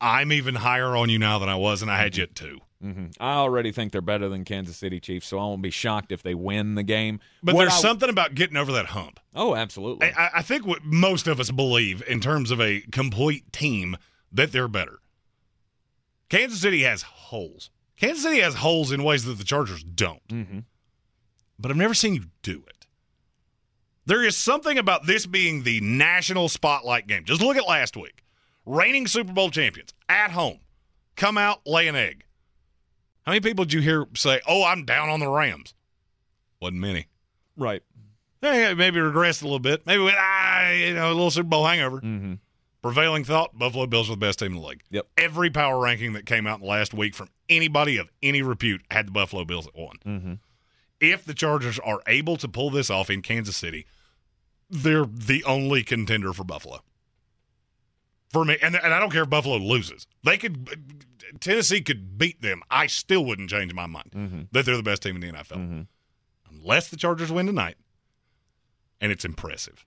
I'm 0.00 0.32
even 0.32 0.54
higher 0.56 0.96
on 0.96 1.08
you 1.08 1.18
now 1.18 1.38
than 1.38 1.48
I 1.48 1.54
was, 1.56 1.80
and 1.82 1.90
I 1.90 1.98
had 1.98 2.16
you 2.16 2.24
at 2.24 2.34
two. 2.34 2.58
hmm 2.82 3.06
I 3.20 3.34
already 3.34 3.72
think 3.72 3.92
they're 3.92 4.00
better 4.02 4.28
than 4.28 4.44
Kansas 4.44 4.76
City 4.76 5.00
Chiefs, 5.00 5.26
so 5.28 5.38
I 5.38 5.42
won't 5.42 5.62
be 5.62 5.70
shocked 5.70 6.12
if 6.12 6.22
they 6.22 6.34
win 6.34 6.74
the 6.74 6.82
game. 6.82 7.20
But 7.42 7.54
What 7.54 7.62
there's 7.62 7.74
I- 7.74 7.80
something 7.80 8.10
about 8.10 8.34
getting 8.34 8.56
over 8.56 8.72
that 8.72 8.86
hump. 8.86 9.20
Oh, 9.34 9.54
absolutely. 9.54 10.12
I, 10.12 10.30
I 10.36 10.42
think 10.42 10.66
what 10.66 10.84
most 10.84 11.26
of 11.26 11.40
us 11.40 11.50
believe 11.50 12.02
in 12.08 12.20
terms 12.20 12.50
of 12.50 12.60
a 12.60 12.80
complete 12.92 13.52
team 13.52 13.96
that 14.32 14.52
they're 14.52 14.68
better. 14.68 14.98
Kansas 16.28 16.60
City 16.60 16.82
has 16.82 17.02
holes. 17.02 17.70
Kansas 17.96 18.24
City 18.24 18.40
has 18.40 18.56
holes 18.56 18.90
in 18.92 19.04
ways 19.04 19.24
that 19.24 19.38
the 19.38 19.44
Chargers 19.44 19.84
don't. 19.84 20.20
hmm 20.28 20.58
But 21.58 21.70
I've 21.70 21.76
never 21.76 21.94
seen 21.94 22.14
you 22.14 22.24
do 22.42 22.64
it. 22.68 22.86
There 24.06 24.22
is 24.24 24.36
something 24.36 24.76
about 24.76 25.06
this 25.06 25.24
being 25.24 25.62
the 25.62 25.80
national 25.80 26.48
spotlight 26.50 27.06
game. 27.06 27.24
Just 27.24 27.40
look 27.40 27.56
at 27.56 27.66
last 27.66 27.96
week. 27.96 28.23
Reigning 28.66 29.06
Super 29.06 29.32
Bowl 29.32 29.50
champions 29.50 29.92
at 30.08 30.30
home 30.30 30.60
come 31.16 31.36
out, 31.38 31.60
lay 31.66 31.86
an 31.88 31.96
egg. 31.96 32.24
How 33.22 33.32
many 33.32 33.40
people 33.40 33.64
did 33.64 33.72
you 33.74 33.80
hear 33.80 34.06
say, 34.16 34.40
Oh, 34.46 34.64
I'm 34.64 34.84
down 34.84 35.08
on 35.08 35.20
the 35.20 35.28
Rams? 35.28 35.74
Wasn't 36.60 36.80
many. 36.80 37.06
Right. 37.56 37.82
Eh, 38.42 38.74
maybe 38.74 38.98
regressed 39.00 39.42
a 39.42 39.46
little 39.46 39.58
bit. 39.58 39.86
Maybe 39.86 40.02
went, 40.02 40.16
ah, 40.18 40.70
you 40.70 40.92
know, 40.94 41.08
a 41.08 41.14
little 41.14 41.30
Super 41.30 41.48
Bowl 41.48 41.66
hangover. 41.66 41.98
hmm 41.98 42.34
Prevailing 42.82 43.24
thought: 43.24 43.58
Buffalo 43.58 43.86
Bills 43.86 44.10
are 44.10 44.12
the 44.12 44.18
best 44.18 44.40
team 44.40 44.52
in 44.54 44.60
the 44.60 44.66
league. 44.66 44.82
Yep. 44.90 45.06
Every 45.16 45.48
power 45.48 45.80
ranking 45.80 46.12
that 46.12 46.26
came 46.26 46.46
out 46.46 46.56
in 46.56 46.60
the 46.60 46.66
last 46.66 46.92
week 46.92 47.14
from 47.14 47.30
anybody 47.48 47.96
of 47.96 48.10
any 48.22 48.42
repute 48.42 48.82
had 48.90 49.06
the 49.06 49.10
Buffalo 49.12 49.46
Bills 49.46 49.66
at 49.66 49.74
one. 49.74 49.96
hmm 50.04 50.32
If 51.00 51.24
the 51.24 51.32
Chargers 51.32 51.78
are 51.78 52.02
able 52.06 52.36
to 52.36 52.46
pull 52.46 52.68
this 52.68 52.90
off 52.90 53.08
in 53.08 53.22
Kansas 53.22 53.56
City, 53.56 53.86
they're 54.68 55.06
the 55.06 55.42
only 55.44 55.82
contender 55.82 56.34
for 56.34 56.44
Buffalo. 56.44 56.80
For 58.34 58.44
me, 58.44 58.58
and, 58.60 58.74
and 58.76 58.92
I 58.92 58.98
don't 58.98 59.10
care 59.10 59.22
if 59.22 59.30
Buffalo 59.30 59.56
loses. 59.56 60.06
They 60.24 60.36
could 60.36 60.68
Tennessee 61.40 61.80
could 61.80 62.18
beat 62.18 62.42
them. 62.42 62.62
I 62.70 62.86
still 62.88 63.24
wouldn't 63.24 63.48
change 63.48 63.72
my 63.72 63.86
mind 63.86 64.10
hmm 64.12 64.42
that 64.52 64.66
they're 64.66 64.76
the 64.76 64.82
best 64.82 65.02
team 65.02 65.14
in 65.16 65.22
the 65.22 65.32
NFL. 65.32 65.54
hmm 65.56 65.80
Unless 66.50 66.88
the 66.90 66.96
Chargers 66.96 67.32
win 67.32 67.46
tonight. 67.46 67.76
And 69.00 69.10
it's 69.12 69.24
impressive. 69.24 69.86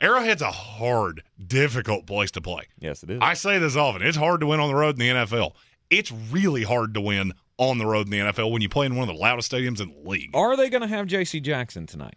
Arrowhead's 0.00 0.42
a 0.42 0.50
hard, 0.50 1.22
difficult 1.44 2.06
place 2.06 2.30
to 2.32 2.40
play. 2.40 2.64
Yes, 2.78 3.02
it 3.02 3.10
is. 3.10 3.18
I 3.22 3.34
say 3.34 3.58
this 3.58 3.76
often. 3.76 4.02
It's 4.02 4.16
hard 4.16 4.40
to 4.40 4.46
win 4.46 4.58
on 4.60 4.68
the 4.68 4.74
road 4.74 5.00
in 5.00 5.00
the 5.00 5.08
NFL. 5.24 5.52
It's 5.90 6.10
really 6.10 6.64
hard 6.64 6.94
to 6.94 7.00
win 7.00 7.32
on 7.58 7.78
the 7.78 7.86
road 7.86 8.06
in 8.06 8.10
the 8.10 8.18
NFL 8.18 8.50
when 8.50 8.62
you 8.62 8.68
play 8.68 8.86
in 8.86 8.96
one 8.96 9.08
of 9.08 9.14
the 9.14 9.20
loudest 9.20 9.52
stadiums 9.52 9.80
in 9.80 9.92
the 9.92 10.08
league. 10.08 10.30
Are 10.34 10.56
they 10.56 10.70
going 10.70 10.80
to 10.82 10.88
have 10.88 11.06
J.C. 11.06 11.40
Jackson 11.40 11.86
tonight? 11.86 12.16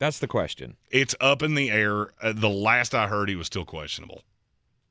That's 0.00 0.18
the 0.18 0.26
question. 0.26 0.76
It's 0.90 1.14
up 1.20 1.42
in 1.42 1.54
the 1.54 1.70
air. 1.70 2.08
Uh, 2.20 2.32
the 2.34 2.48
last 2.50 2.94
I 2.94 3.06
heard, 3.06 3.28
he 3.28 3.36
was 3.36 3.46
still 3.46 3.64
questionable. 3.64 4.22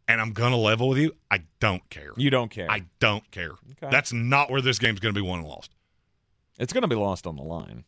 And 0.08 0.20
I'm 0.20 0.32
going 0.34 0.52
to 0.52 0.58
level 0.58 0.90
with 0.90 0.98
you. 0.98 1.14
I 1.32 1.44
don't 1.60 1.88
care. 1.90 2.12
You 2.18 2.30
don't 2.30 2.50
care. 2.52 2.70
I 2.70 2.84
don't 3.00 3.30
care. 3.32 3.52
Okay. 3.72 3.90
That's 3.90 4.12
not 4.12 4.50
where 4.52 4.62
this 4.62 4.78
game's 4.80 5.00
going 5.00 5.14
to 5.16 5.20
be 5.22 5.26
won 5.26 5.40
and 5.40 5.48
lost. 5.48 5.72
it's 6.60 6.74
going 6.74 6.82
to 6.82 6.88
be 6.90 6.96
lost 6.96 7.26
on 7.26 7.36
the 7.38 7.44
line. 7.44 7.86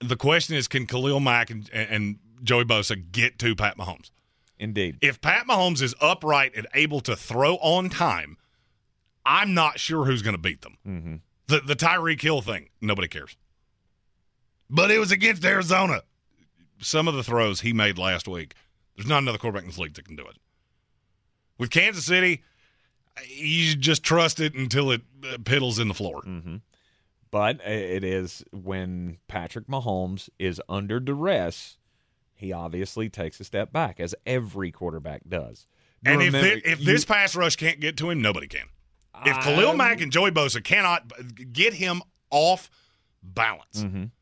The 0.00 0.16
question 0.16 0.54
is 0.56 0.68
can 0.68 0.86
Khalil 0.86 1.20
Mack 1.20 1.50
and, 1.50 1.68
and 1.72 2.18
Joey 2.42 2.64
Bosa 2.64 3.02
get 3.12 3.38
to 3.40 3.54
Pat 3.56 3.76
Mahomes? 3.78 4.10
Indeed. 4.58 4.98
If 5.00 5.20
Pat 5.22 5.46
Mahomes 5.46 5.80
is 5.80 5.94
upright 6.00 6.52
and 6.54 6.66
able 6.74 7.00
to 7.00 7.16
throw 7.16 7.56
on 7.56 7.88
time, 7.88 8.36
I'm 9.24 9.54
not 9.54 9.80
sure 9.80 10.04
who's 10.04 10.20
going 10.22 10.36
to 10.36 10.40
beat 10.40 10.60
them. 10.62 10.76
hmm 10.84 11.14
The 11.46 11.60
the 11.60 11.76
Tyreek 11.76 12.20
Hill 12.20 12.42
thing, 12.42 12.68
nobody 12.82 13.08
cares. 13.08 13.36
But 14.68 14.90
it 14.90 14.98
was 14.98 15.10
against 15.10 15.44
Arizona. 15.44 16.02
Some 16.80 17.08
of 17.08 17.14
the 17.14 17.22
throws 17.24 17.60
he 17.62 17.72
made 17.72 17.98
last 17.98 18.28
week, 18.28 18.54
there's 18.96 19.08
not 19.08 19.18
another 19.22 19.38
quarterback 19.38 19.62
in 19.64 19.68
this 19.70 19.78
league 19.78 19.94
that 19.94 20.04
can 20.06 20.16
do 20.16 20.26
it. 20.26 20.36
With 21.60 21.70
Kansas 21.70 22.06
City, 22.06 22.42
you 23.28 23.76
just 23.76 24.02
trust 24.02 24.40
it 24.40 24.54
until 24.54 24.90
it 24.90 25.02
uh, 25.22 25.36
piddles 25.36 25.78
in 25.78 25.88
the 25.88 25.94
floor. 25.94 26.22
hmm 26.22 26.56
But 27.30 27.60
it 27.66 28.02
is 28.02 28.42
when 28.50 29.18
Patrick 29.28 29.66
Mahomes 29.68 30.30
is 30.38 30.60
under 30.70 30.98
duress, 30.98 31.76
he 32.34 32.50
obviously 32.50 33.10
takes 33.10 33.38
a 33.40 33.44
step 33.44 33.72
back, 33.72 34.00
as 34.00 34.14
every 34.24 34.72
quarterback 34.72 35.20
does. 35.28 35.66
And 36.02 36.22
if, 36.22 36.32
Remember, 36.32 36.60
if 36.64 36.80
you- 36.80 36.86
this 36.86 37.04
pass 37.04 37.36
rush 37.36 37.56
can't 37.56 37.78
get 37.78 37.98
to 37.98 38.08
him, 38.08 38.22
nobody 38.22 38.48
can. 38.48 38.66
If 39.26 39.38
Khalil 39.44 39.68
I'm- 39.68 39.76
Mack 39.76 40.00
and 40.00 40.10
Joey 40.10 40.30
Bosa 40.30 40.64
cannot 40.64 41.12
get 41.52 41.74
him 41.74 42.00
off 42.30 42.70
balance, 43.22 43.82
Mhm. 43.84 44.12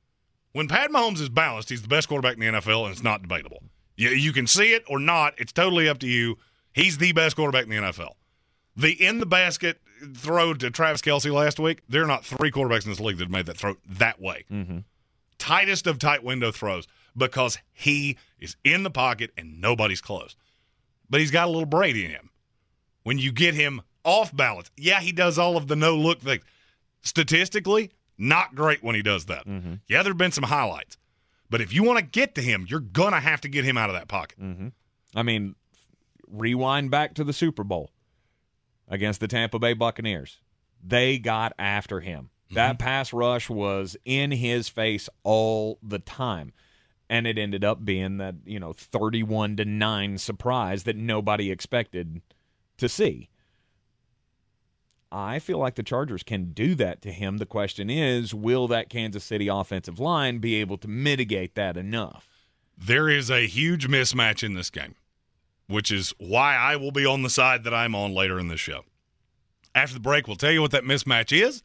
when 0.50 0.66
Pat 0.66 0.90
Mahomes 0.90 1.20
is 1.20 1.28
balanced, 1.28 1.68
he's 1.70 1.82
the 1.82 1.88
best 1.88 2.08
quarterback 2.08 2.34
in 2.34 2.40
the 2.40 2.46
NFL, 2.46 2.84
and 2.84 2.92
it's 2.92 3.02
not 3.04 3.22
debatable. 3.22 3.62
You, 3.96 4.08
you 4.08 4.32
can 4.32 4.48
see 4.48 4.72
it 4.72 4.82
or 4.88 4.98
not; 4.98 5.34
it's 5.38 5.52
totally 5.52 5.88
up 5.88 5.98
to 6.00 6.08
you. 6.08 6.36
He's 6.78 6.98
the 6.98 7.12
best 7.12 7.36
quarterback 7.36 7.64
in 7.64 7.70
the 7.70 7.76
NFL. 7.76 8.12
The 8.76 8.92
in 9.04 9.18
the 9.18 9.26
basket 9.26 9.80
throw 10.14 10.54
to 10.54 10.70
Travis 10.70 11.02
Kelce 11.02 11.32
last 11.32 11.58
week. 11.58 11.80
There 11.88 12.02
are 12.02 12.06
not 12.06 12.24
three 12.24 12.50
quarterbacks 12.52 12.84
in 12.84 12.90
this 12.90 13.00
league 13.00 13.18
that 13.18 13.28
made 13.30 13.46
that 13.46 13.56
throw 13.56 13.76
that 13.88 14.20
way. 14.20 14.44
Mhm. 14.50 14.84
Tightest 15.38 15.86
of 15.86 15.98
tight 15.98 16.22
window 16.22 16.52
throws 16.52 16.86
because 17.16 17.58
he 17.72 18.16
is 18.38 18.56
in 18.64 18.84
the 18.84 18.90
pocket 18.90 19.32
and 19.36 19.60
nobody's 19.60 20.00
close. 20.00 20.36
But 21.10 21.20
he's 21.20 21.30
got 21.32 21.48
a 21.48 21.50
little 21.50 21.66
Brady 21.66 22.04
in 22.04 22.10
him. 22.12 22.30
When 23.02 23.18
you 23.18 23.32
get 23.32 23.54
him 23.54 23.82
off 24.04 24.34
balance, 24.34 24.70
yeah, 24.76 25.00
he 25.00 25.10
does 25.12 25.38
all 25.38 25.56
of 25.56 25.66
the 25.66 25.74
no 25.76 25.96
look 25.96 26.20
things. 26.20 26.44
Statistically, 27.02 27.90
not 28.16 28.54
great 28.54 28.82
when 28.82 28.94
he 28.94 29.02
does 29.02 29.26
that. 29.26 29.46
Yeah, 29.88 30.02
there 30.02 30.12
have 30.12 30.18
been 30.18 30.32
some 30.32 30.44
highlights. 30.44 30.96
But 31.50 31.60
if 31.60 31.72
you 31.72 31.82
want 31.82 31.98
to 31.98 32.04
get 32.04 32.34
to 32.34 32.42
him, 32.42 32.66
you're 32.68 32.80
going 32.80 33.12
to 33.12 33.20
have 33.20 33.40
to 33.42 33.48
get 33.48 33.64
him 33.64 33.78
out 33.78 33.88
of 33.88 33.94
that 33.96 34.06
pocket. 34.08 34.38
I 35.14 35.22
mean, 35.22 35.54
rewind 36.30 36.90
back 36.90 37.14
to 37.14 37.24
the 37.24 37.32
Super 37.32 37.64
Bowl 37.64 37.90
against 38.88 39.20
the 39.20 39.28
Tampa 39.28 39.58
Bay 39.58 39.72
Buccaneers. 39.72 40.38
They 40.82 41.18
got 41.18 41.52
after 41.58 42.00
him. 42.00 42.30
That 42.52 42.78
mm-hmm. 42.78 42.84
pass 42.84 43.12
rush 43.12 43.50
was 43.50 43.96
in 44.04 44.30
his 44.30 44.68
face 44.68 45.08
all 45.22 45.78
the 45.82 45.98
time. 45.98 46.52
And 47.10 47.26
it 47.26 47.38
ended 47.38 47.64
up 47.64 47.84
being 47.84 48.18
that, 48.18 48.36
you 48.44 48.60
know, 48.60 48.72
31 48.72 49.56
to 49.56 49.64
9 49.64 50.18
surprise 50.18 50.84
that 50.84 50.96
nobody 50.96 51.50
expected 51.50 52.20
to 52.76 52.88
see. 52.88 53.30
I 55.10 55.38
feel 55.38 55.58
like 55.58 55.74
the 55.76 55.82
Chargers 55.82 56.22
can 56.22 56.52
do 56.52 56.74
that 56.74 57.00
to 57.02 57.12
him. 57.12 57.38
The 57.38 57.46
question 57.46 57.88
is, 57.88 58.34
will 58.34 58.68
that 58.68 58.90
Kansas 58.90 59.24
City 59.24 59.48
offensive 59.48 59.98
line 59.98 60.38
be 60.38 60.56
able 60.56 60.76
to 60.78 60.88
mitigate 60.88 61.54
that 61.54 61.78
enough? 61.78 62.28
There 62.76 63.08
is 63.08 63.30
a 63.30 63.46
huge 63.46 63.88
mismatch 63.88 64.42
in 64.44 64.54
this 64.54 64.70
game, 64.70 64.94
which 65.68 65.92
is 65.92 66.14
why 66.18 66.56
I 66.56 66.76
will 66.76 66.90
be 66.92 67.06
on 67.06 67.22
the 67.22 67.30
side 67.30 67.64
that 67.64 67.74
I'm 67.74 67.94
on 67.94 68.12
later 68.14 68.38
in 68.38 68.48
this 68.48 68.60
show. 68.60 68.84
After 69.74 69.94
the 69.94 70.00
break, 70.00 70.26
we'll 70.26 70.36
tell 70.36 70.50
you 70.50 70.60
what 70.60 70.72
that 70.72 70.84
mismatch 70.84 71.32
is 71.32 71.62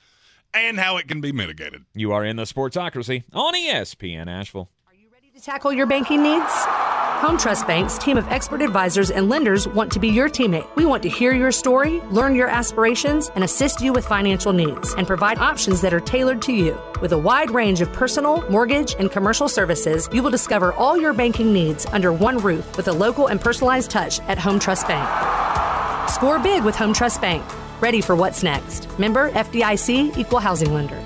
and 0.53 0.79
how 0.79 0.97
it 0.97 1.07
can 1.07 1.21
be 1.21 1.31
mitigated. 1.31 1.85
You 1.95 2.11
are 2.11 2.23
in 2.23 2.35
the 2.35 2.43
Sportsocracy 2.43 3.23
on 3.33 3.55
ESPN 3.55 4.27
Asheville. 4.27 4.69
Are 4.87 4.93
you 4.93 5.07
ready 5.11 5.31
to 5.35 5.41
tackle 5.41 5.73
your 5.73 5.87
banking 5.87 6.21
needs? 6.21 6.92
Home 7.23 7.37
Trust 7.37 7.65
Bank's 7.67 7.97
team 7.97 8.17
of 8.17 8.27
expert 8.27 8.61
advisors 8.61 9.09
and 9.09 9.29
lenders 9.29 9.65
want 9.65 9.89
to 9.93 9.97
be 9.97 10.09
your 10.09 10.27
teammate. 10.27 10.67
We 10.75 10.83
want 10.83 11.01
to 11.03 11.09
hear 11.09 11.31
your 11.31 11.53
story, 11.53 12.01
learn 12.11 12.35
your 12.35 12.49
aspirations, 12.49 13.31
and 13.33 13.45
assist 13.45 13.79
you 13.79 13.93
with 13.93 14.05
financial 14.05 14.51
needs 14.51 14.93
and 14.95 15.07
provide 15.07 15.37
options 15.37 15.79
that 15.79 15.93
are 15.93 16.01
tailored 16.01 16.41
to 16.41 16.51
you. 16.51 16.77
With 16.99 17.13
a 17.13 17.17
wide 17.17 17.49
range 17.49 17.79
of 17.79 17.93
personal, 17.93 18.41
mortgage, 18.51 18.97
and 18.99 19.09
commercial 19.09 19.47
services, 19.47 20.09
you 20.11 20.21
will 20.21 20.31
discover 20.31 20.73
all 20.73 20.97
your 20.97 21.13
banking 21.13 21.53
needs 21.53 21.85
under 21.93 22.11
one 22.11 22.39
roof 22.39 22.75
with 22.75 22.89
a 22.89 22.91
local 22.91 23.27
and 23.27 23.39
personalized 23.39 23.89
touch 23.89 24.19
at 24.27 24.37
Home 24.37 24.59
Trust 24.59 24.89
Bank. 24.89 26.09
Score 26.09 26.39
big 26.39 26.65
with 26.65 26.75
Home 26.75 26.93
Trust 26.93 27.21
Bank. 27.21 27.41
ready 27.79 28.01
for 28.01 28.17
what's 28.17 28.43
next. 28.43 28.89
Member 28.99 29.31
FDIC 29.31 30.17
Equal 30.17 30.39
Housing 30.39 30.73
Lender. 30.73 31.01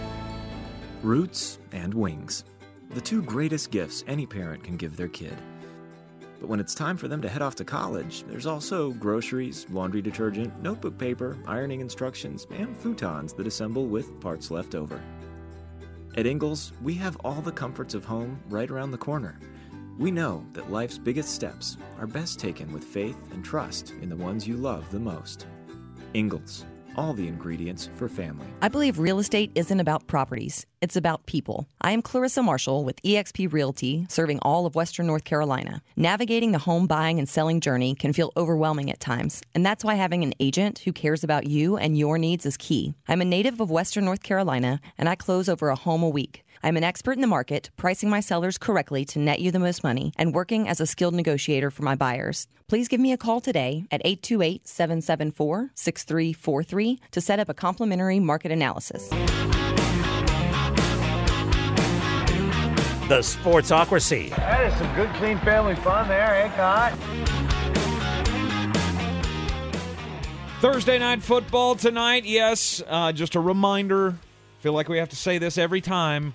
Roots 1.03 1.59
and 1.73 1.93
wings. 1.93 2.43
The 2.89 3.01
two 3.01 3.21
greatest 3.21 3.69
gifts 3.69 4.03
any 4.07 4.25
parent 4.25 4.63
can 4.63 4.77
give 4.77 4.97
their 4.97 5.09
kid. 5.09 5.37
But 6.39 6.49
when 6.49 6.59
it's 6.59 6.75
time 6.75 6.97
for 6.97 7.07
them 7.07 7.21
to 7.21 7.29
head 7.29 7.41
off 7.41 7.55
to 7.55 7.65
college, 7.65 8.23
there's 8.23 8.45
also 8.45 8.91
groceries, 8.91 9.65
laundry 9.69 10.01
detergent, 10.01 10.61
notebook 10.61 10.97
paper, 10.97 11.37
ironing 11.47 11.81
instructions, 11.81 12.45
and 12.51 12.77
futons 12.77 13.35
that 13.35 13.47
assemble 13.47 13.87
with 13.87 14.19
parts 14.21 14.51
left 14.51 14.75
over. 14.75 15.01
At 16.15 16.25
Ingles, 16.25 16.73
we 16.81 16.93
have 16.95 17.17
all 17.23 17.41
the 17.41 17.51
comforts 17.51 17.93
of 17.93 18.05
home 18.05 18.39
right 18.49 18.69
around 18.69 18.91
the 18.91 18.97
corner. 18.97 19.39
We 19.97 20.11
know 20.11 20.45
that 20.53 20.71
life's 20.71 20.97
biggest 20.97 21.33
steps 21.33 21.77
are 21.99 22.07
best 22.07 22.39
taken 22.39 22.71
with 22.71 22.83
faith 22.83 23.17
and 23.31 23.43
trust 23.43 23.93
in 24.01 24.09
the 24.09 24.15
ones 24.15 24.47
you 24.47 24.57
love 24.57 24.89
the 24.91 24.99
most. 24.99 25.47
Ingles, 26.13 26.65
all 26.97 27.13
the 27.13 27.27
ingredients 27.27 27.89
for 27.95 28.09
family. 28.09 28.47
I 28.61 28.69
believe 28.69 28.99
real 28.99 29.19
estate 29.19 29.51
isn't 29.55 29.79
about 29.79 30.07
properties, 30.07 30.65
it's 30.81 30.95
about 30.95 31.25
people. 31.25 31.67
I 31.81 31.91
am 31.91 32.01
Clarissa 32.01 32.43
Marshall 32.43 32.83
with 32.83 33.01
eXp 33.03 33.51
Realty, 33.51 34.05
serving 34.09 34.39
all 34.41 34.65
of 34.65 34.75
Western 34.75 35.07
North 35.07 35.23
Carolina. 35.23 35.81
Navigating 35.95 36.51
the 36.51 36.59
home 36.59 36.87
buying 36.87 37.17
and 37.17 37.27
selling 37.27 37.61
journey 37.61 37.95
can 37.95 38.13
feel 38.13 38.31
overwhelming 38.37 38.91
at 38.91 38.99
times, 38.99 39.41
and 39.55 39.65
that's 39.65 39.83
why 39.83 39.95
having 39.95 40.23
an 40.23 40.33
agent 40.39 40.79
who 40.79 40.93
cares 40.93 41.23
about 41.23 41.47
you 41.47 41.77
and 41.77 41.97
your 41.97 42.17
needs 42.17 42.45
is 42.45 42.57
key. 42.57 42.93
I'm 43.07 43.21
a 43.21 43.25
native 43.25 43.59
of 43.59 43.71
Western 43.71 44.05
North 44.05 44.23
Carolina, 44.23 44.79
and 44.97 45.09
I 45.09 45.15
close 45.15 45.49
over 45.49 45.69
a 45.69 45.75
home 45.75 46.03
a 46.03 46.09
week. 46.09 46.43
I'm 46.63 46.77
an 46.77 46.83
expert 46.83 47.13
in 47.13 47.21
the 47.21 47.27
market, 47.27 47.69
pricing 47.77 48.09
my 48.09 48.19
sellers 48.19 48.57
correctly 48.57 49.05
to 49.05 49.19
net 49.19 49.39
you 49.39 49.51
the 49.51 49.59
most 49.59 49.83
money, 49.83 50.13
and 50.17 50.33
working 50.33 50.67
as 50.67 50.79
a 50.79 50.85
skilled 50.85 51.13
negotiator 51.13 51.69
for 51.71 51.83
my 51.83 51.95
buyers. 51.95 52.47
Please 52.67 52.87
give 52.87 52.99
me 52.99 53.11
a 53.11 53.17
call 53.17 53.39
today 53.39 53.85
at 53.91 54.01
828 54.03 54.67
774 54.67 55.71
6343 55.73 56.99
to 57.11 57.21
set 57.21 57.39
up 57.39 57.49
a 57.49 57.53
complimentary 57.53 58.19
market 58.19 58.51
analysis. 58.51 59.09
The 63.07 63.19
Sportsocracy. 63.19 64.35
That 64.35 64.67
is 64.71 64.77
some 64.77 64.93
good, 64.95 65.09
clean 65.13 65.37
family 65.39 65.75
fun 65.75 66.09
there, 66.09 66.43
eh, 66.43 66.49
Cot? 66.57 66.93
Thursday 70.59 70.97
night 70.97 71.21
football 71.21 71.75
tonight. 71.75 72.25
Yes, 72.25 72.81
uh, 72.87 73.11
just 73.13 73.35
a 73.35 73.39
reminder. 73.39 74.15
Feel 74.59 74.73
like 74.73 74.89
we 74.89 74.97
have 74.97 75.09
to 75.09 75.15
say 75.15 75.37
this 75.37 75.57
every 75.57 75.81
time. 75.81 76.33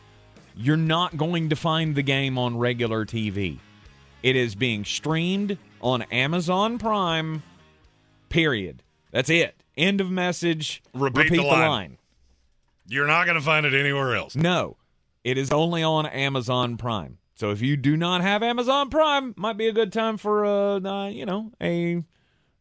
You're 0.55 0.77
not 0.77 1.17
going 1.17 1.49
to 1.51 1.57
find 1.57 1.95
the 1.95 2.03
game 2.03 2.39
on 2.39 2.59
regular 2.59 3.05
TV. 3.05 3.59
It 4.23 4.37
is 4.37 4.55
being 4.55 4.85
streamed 4.85 5.59
on 5.81 6.03
Amazon 6.03 6.79
Prime. 6.79 7.43
Period. 8.29 8.83
That's 9.11 9.31
it. 9.31 9.57
End 9.77 10.01
of 10.01 10.11
message. 10.11 10.83
Repeat 10.95 11.31
the 11.31 11.43
line. 11.43 11.99
You're 12.87 13.07
not 13.07 13.25
going 13.25 13.37
to 13.37 13.45
find 13.45 13.65
it 13.67 13.75
anywhere 13.75 14.15
else. 14.15 14.37
No, 14.37 14.77
it 15.25 15.39
is 15.39 15.51
only 15.51 15.83
on 15.83 16.07
Amazon 16.07 16.77
Prime. 16.77 17.19
So 17.35 17.51
if 17.51 17.63
you 17.63 17.77
do 17.77 17.97
not 17.97 18.21
have 18.21 18.43
Amazon 18.43 18.91
Prime, 18.91 19.35
might 19.37 19.57
be 19.57 19.67
a 19.67 19.73
good 19.73 19.93
time 19.93 20.17
for 20.17 20.45
a 20.45 20.77
uh, 20.77 21.09
you 21.09 21.25
know 21.27 21.53
a 21.61 22.03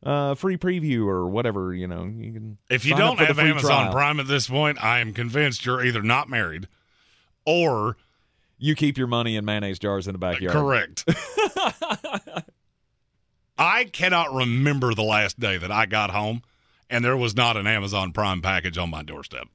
uh, 0.04 0.36
free 0.36 0.58
preview 0.58 1.06
or 1.06 1.28
whatever. 1.28 1.74
You 1.74 1.88
know, 1.88 2.06
you 2.06 2.32
can. 2.32 2.58
If 2.70 2.86
you 2.86 2.96
don't 2.96 3.20
have 3.20 3.38
Amazon 3.38 3.62
trial. 3.62 3.92
Prime 3.92 4.20
at 4.20 4.28
this 4.28 4.48
point, 4.48 4.84
I 4.84 5.00
am 5.00 5.14
convinced 5.14 5.66
you're 5.66 5.84
either 5.84 6.02
not 6.02 6.30
married 6.30 6.68
or 7.46 7.98
you 8.58 8.76
keep 8.76 8.98
your 8.98 9.08
money 9.08 9.36
in 9.36 9.46
mayonnaise 9.46 9.80
jars 9.80 10.08
in 10.08 10.14
the 10.14 10.20
backyard. 10.20 10.54
correct. 10.54 11.06
I 13.58 13.86
cannot 13.86 14.34
remember 14.34 14.94
the 14.94 15.04
last 15.04 15.40
day 15.40 15.58
that 15.58 15.72
I 15.72 15.86
got 15.86 16.10
home 16.12 16.42
and 16.90 17.06
there 17.06 17.18
was 17.18 17.36
not 17.36 17.58
an 17.58 17.68
Amazon 17.68 18.12
Prime 18.12 18.42
package 18.42 18.78
on 18.78 18.90
my 18.90 19.04
doorstep. 19.04 19.48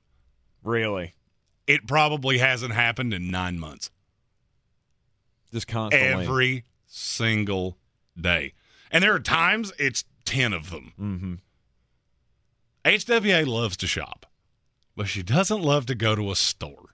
Really, 0.63 1.15
It 1.67 1.87
probably 1.87 2.39
hasn't 2.39 2.73
happened 2.73 3.13
in 3.15 3.31
nine 3.31 3.59
months. 3.59 3.91
just 5.53 5.67
constantly. 5.69 6.25
Every 6.25 6.65
single 6.87 7.79
day. 8.21 8.55
And 8.91 9.03
there 9.05 9.15
are 9.15 9.21
times 9.21 9.73
it's 9.79 10.05
10 10.25 10.53
of 10.53 10.71
them. 10.71 10.93
Mm-hmm. 11.01 11.35
HWA 12.85 13.47
loves 13.47 13.77
to 13.79 13.87
shop, 13.87 14.27
but 14.97 15.09
she 15.09 15.23
doesn't 15.23 15.61
love 15.63 15.87
to 15.87 15.95
go 15.95 16.15
to 16.15 16.31
a 16.31 16.37
store. 16.37 16.86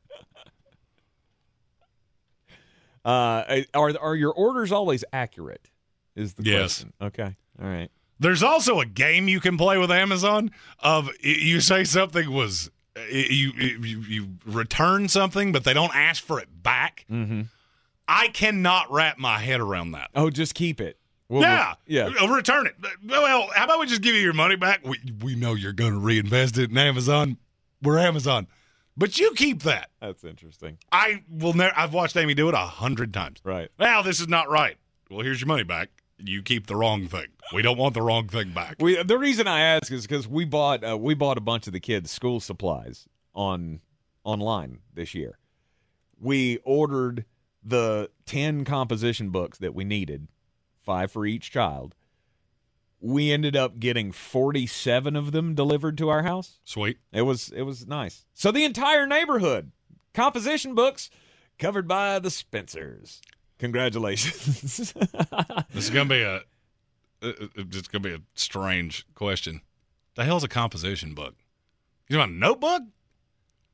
Uh, 3.05 3.63
are 3.75 3.93
are 4.01 4.15
your 4.17 4.33
orders 4.33 4.71
always 4.73 5.05
accurate? 5.13 5.71
Is 6.15 6.35
the 6.35 6.45
Yes. 6.45 6.59
question? 6.85 6.93
Okay, 7.01 7.37
all 7.63 7.69
right. 7.69 7.91
There's 8.21 8.43
also 8.43 8.79
a 8.81 8.87
game 8.87 9.27
you 9.29 9.41
can 9.41 9.57
play 9.59 9.79
with 9.79 9.91
Amazon 9.91 10.51
of 10.79 11.11
you 11.21 11.61
say 11.61 11.83
something 11.85 12.31
was 12.31 12.71
you 13.11 13.53
you, 13.57 14.01
you 14.03 14.29
return 14.47 15.09
something 15.09 15.51
but 15.51 15.65
they 15.65 15.75
don't 15.75 15.95
ask 15.97 16.23
for 16.23 16.39
it 16.39 16.63
back. 16.63 17.05
Mm-hmm. 17.11 17.43
I 18.07 18.29
cannot 18.29 18.93
wrap 18.93 19.19
my 19.19 19.39
head 19.39 19.61
around 19.61 19.93
that. 19.93 20.11
Oh, 20.15 20.29
just 20.31 20.55
keep 20.55 20.81
it. 20.81 20.99
We'll- 21.29 21.43
yeah, 21.43 21.75
yeah. 21.87 22.11
Uh, 22.21 22.29
Return 22.29 22.67
it. 22.67 22.75
Well, 23.05 23.49
how 23.55 23.65
about 23.65 23.81
we 23.81 23.87
just 23.87 24.03
give 24.03 24.15
you 24.15 24.21
your 24.21 24.35
money 24.35 24.55
back? 24.57 24.87
We 24.87 24.99
we 25.23 25.35
know 25.35 25.55
you're 25.55 25.73
going 25.73 25.93
to 25.95 25.99
reinvest 25.99 26.59
it 26.59 26.71
in 26.71 26.77
Amazon. 26.79 27.39
We're 27.83 27.99
Amazon, 27.99 28.47
but 28.97 29.19
you 29.19 29.33
keep 29.35 29.63
that. 29.63 29.91
That's 30.01 30.25
interesting. 30.25 30.79
I 30.91 31.23
will 31.29 31.55
never. 31.55 31.73
I've 31.77 31.93
watched 31.93 32.17
Amy 32.17 32.35
do 32.35 32.49
it 32.49 32.55
a 32.55 32.59
hundred 32.59 33.13
times. 33.15 33.39
Right. 33.45 33.71
Now 33.79 34.03
this 34.03 34.21
is 34.21 34.29
not 34.29 34.51
right. 34.51 34.77
Well, 35.11 35.21
here's 35.21 35.41
your 35.41 35.49
money 35.49 35.65
back. 35.65 35.89
You 36.19 36.43
keep 36.43 36.67
the 36.67 36.77
wrong 36.77 37.09
thing. 37.09 37.27
We 37.53 37.63
don't 37.63 37.79
want 37.79 37.95
the 37.95 38.03
wrong 38.03 38.29
thing 38.29 38.53
back. 38.53 38.77
We 38.81 39.03
the 39.03 39.19
reason 39.19 39.47
I 39.47 39.61
ask 39.61 39.91
is 39.91 40.03
because 40.07 40.29
we 40.29 40.45
bought 40.45 40.85
uh, 40.85 40.97
we 40.97 41.15
bought 41.15 41.39
a 41.39 41.43
bunch 41.43 41.67
of 41.67 41.73
the 41.73 41.81
kids' 41.81 42.11
school 42.11 42.41
supplies 42.41 43.09
on 43.35 43.81
online 44.25 44.79
this 44.95 45.15
year. 45.15 45.39
We 46.21 46.59
ordered 46.65 47.25
the 47.65 48.11
ten 48.27 48.65
composition 48.65 49.31
books 49.31 49.59
that 49.59 49.75
we 49.75 49.85
needed, 49.85 50.29
five 50.83 51.11
for 51.11 51.27
each 51.27 51.51
child. 51.51 51.95
We 53.05 53.33
ended 53.33 53.57
up 53.57 53.81
getting 53.81 54.13
forty 54.13 54.67
seven 54.67 55.17
of 55.17 55.33
them 55.33 55.55
delivered 55.55 55.99
to 55.99 56.09
our 56.09 56.23
house. 56.23 56.61
Sweet. 56.65 56.99
It 57.13 57.23
was 57.23 57.51
it 57.51 57.63
was 57.63 57.87
nice. 57.87 58.25
So 58.33 58.53
the 58.53 58.65
entire 58.65 59.07
neighborhood 59.07 59.73
composition 60.15 60.75
books 60.75 61.11
covered 61.59 61.89
by 61.89 62.19
the 62.19 62.31
Spencers. 62.31 63.21
Congratulations. 63.59 64.95
This 65.73 65.85
is 65.85 65.91
gonna 65.91 66.09
be 66.09 66.23
a. 66.23 66.37
Uh, 67.23 67.29
uh, 67.29 67.47
it's 67.57 67.89
gonna 67.89 68.03
be 68.03 68.15
a 68.15 68.21
strange 68.35 69.07
question. 69.15 69.61
The 70.15 70.25
hell's 70.25 70.45
a 70.45 70.49
composition 70.49 71.15
book? 71.15 71.35
You 72.09 72.19
want 72.19 72.33
a 72.33 72.35
notebook? 72.35 72.83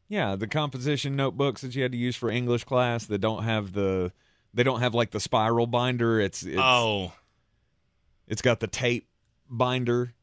Yeah, 0.08 0.36
the 0.36 0.46
composition 0.46 1.16
notebooks 1.16 1.62
that 1.62 1.74
you 1.74 1.82
had 1.82 1.92
to 1.92 1.98
use 1.98 2.16
for 2.16 2.30
English 2.30 2.64
class 2.64 3.06
that 3.06 3.18
don't 3.18 3.44
have 3.44 3.72
the 3.72 4.12
they 4.54 4.62
don't 4.62 4.80
have 4.80 4.94
like 4.94 5.10
the 5.10 5.20
spiral 5.20 5.66
binder. 5.66 6.20
It's 6.20 6.42
it's 6.42 6.58
oh, 6.58 7.12
it's 8.26 8.42
got 8.42 8.60
the 8.60 8.66
tape 8.66 9.06
binder. 9.50 10.12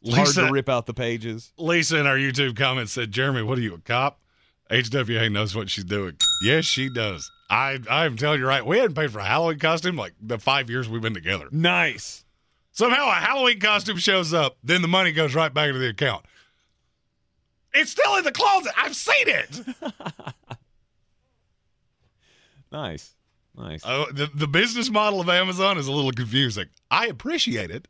It's 0.00 0.14
hard 0.14 0.28
Lisa. 0.28 0.46
to 0.46 0.52
rip 0.52 0.68
out 0.68 0.86
the 0.86 0.94
pages. 0.94 1.52
Lisa 1.58 1.98
in 1.98 2.06
our 2.06 2.16
YouTube 2.16 2.56
comments 2.56 2.92
said, 2.92 3.10
"Jeremy, 3.10 3.42
what 3.42 3.58
are 3.58 3.62
you 3.62 3.74
a 3.74 3.78
cop?" 3.78 4.20
HWA 4.70 5.30
knows 5.32 5.56
what 5.56 5.68
she's 5.70 5.82
doing. 5.82 6.16
Yes, 6.40 6.66
she 6.66 6.88
does. 6.88 7.28
I 7.50 7.80
I'm 7.90 8.16
telling 8.16 8.38
you 8.38 8.46
right. 8.46 8.64
We 8.64 8.78
hadn't 8.78 8.94
paid 8.94 9.10
for 9.10 9.18
a 9.18 9.24
Halloween 9.24 9.58
costume 9.58 9.96
like 9.96 10.12
the 10.20 10.38
five 10.38 10.70
years 10.70 10.88
we've 10.88 11.02
been 11.02 11.14
together. 11.14 11.48
Nice. 11.50 12.24
Somehow 12.70 13.08
a 13.08 13.14
Halloween 13.14 13.58
costume 13.58 13.96
shows 13.96 14.32
up, 14.32 14.56
then 14.62 14.82
the 14.82 14.88
money 14.88 15.10
goes 15.10 15.34
right 15.34 15.52
back 15.52 15.66
into 15.66 15.80
the 15.80 15.88
account. 15.88 16.24
It's 17.74 17.90
still 17.90 18.14
in 18.18 18.24
the 18.24 18.30
closet. 18.30 18.72
I've 18.76 18.94
seen 18.94 19.26
it. 19.26 19.60
Nice. 22.70 23.14
Nice. 23.56 23.84
Uh, 23.84 24.06
the, 24.12 24.30
the 24.34 24.46
business 24.46 24.90
model 24.90 25.20
of 25.20 25.28
Amazon 25.28 25.78
is 25.78 25.86
a 25.86 25.92
little 25.92 26.12
confusing. 26.12 26.66
I 26.90 27.06
appreciate 27.06 27.70
it. 27.70 27.88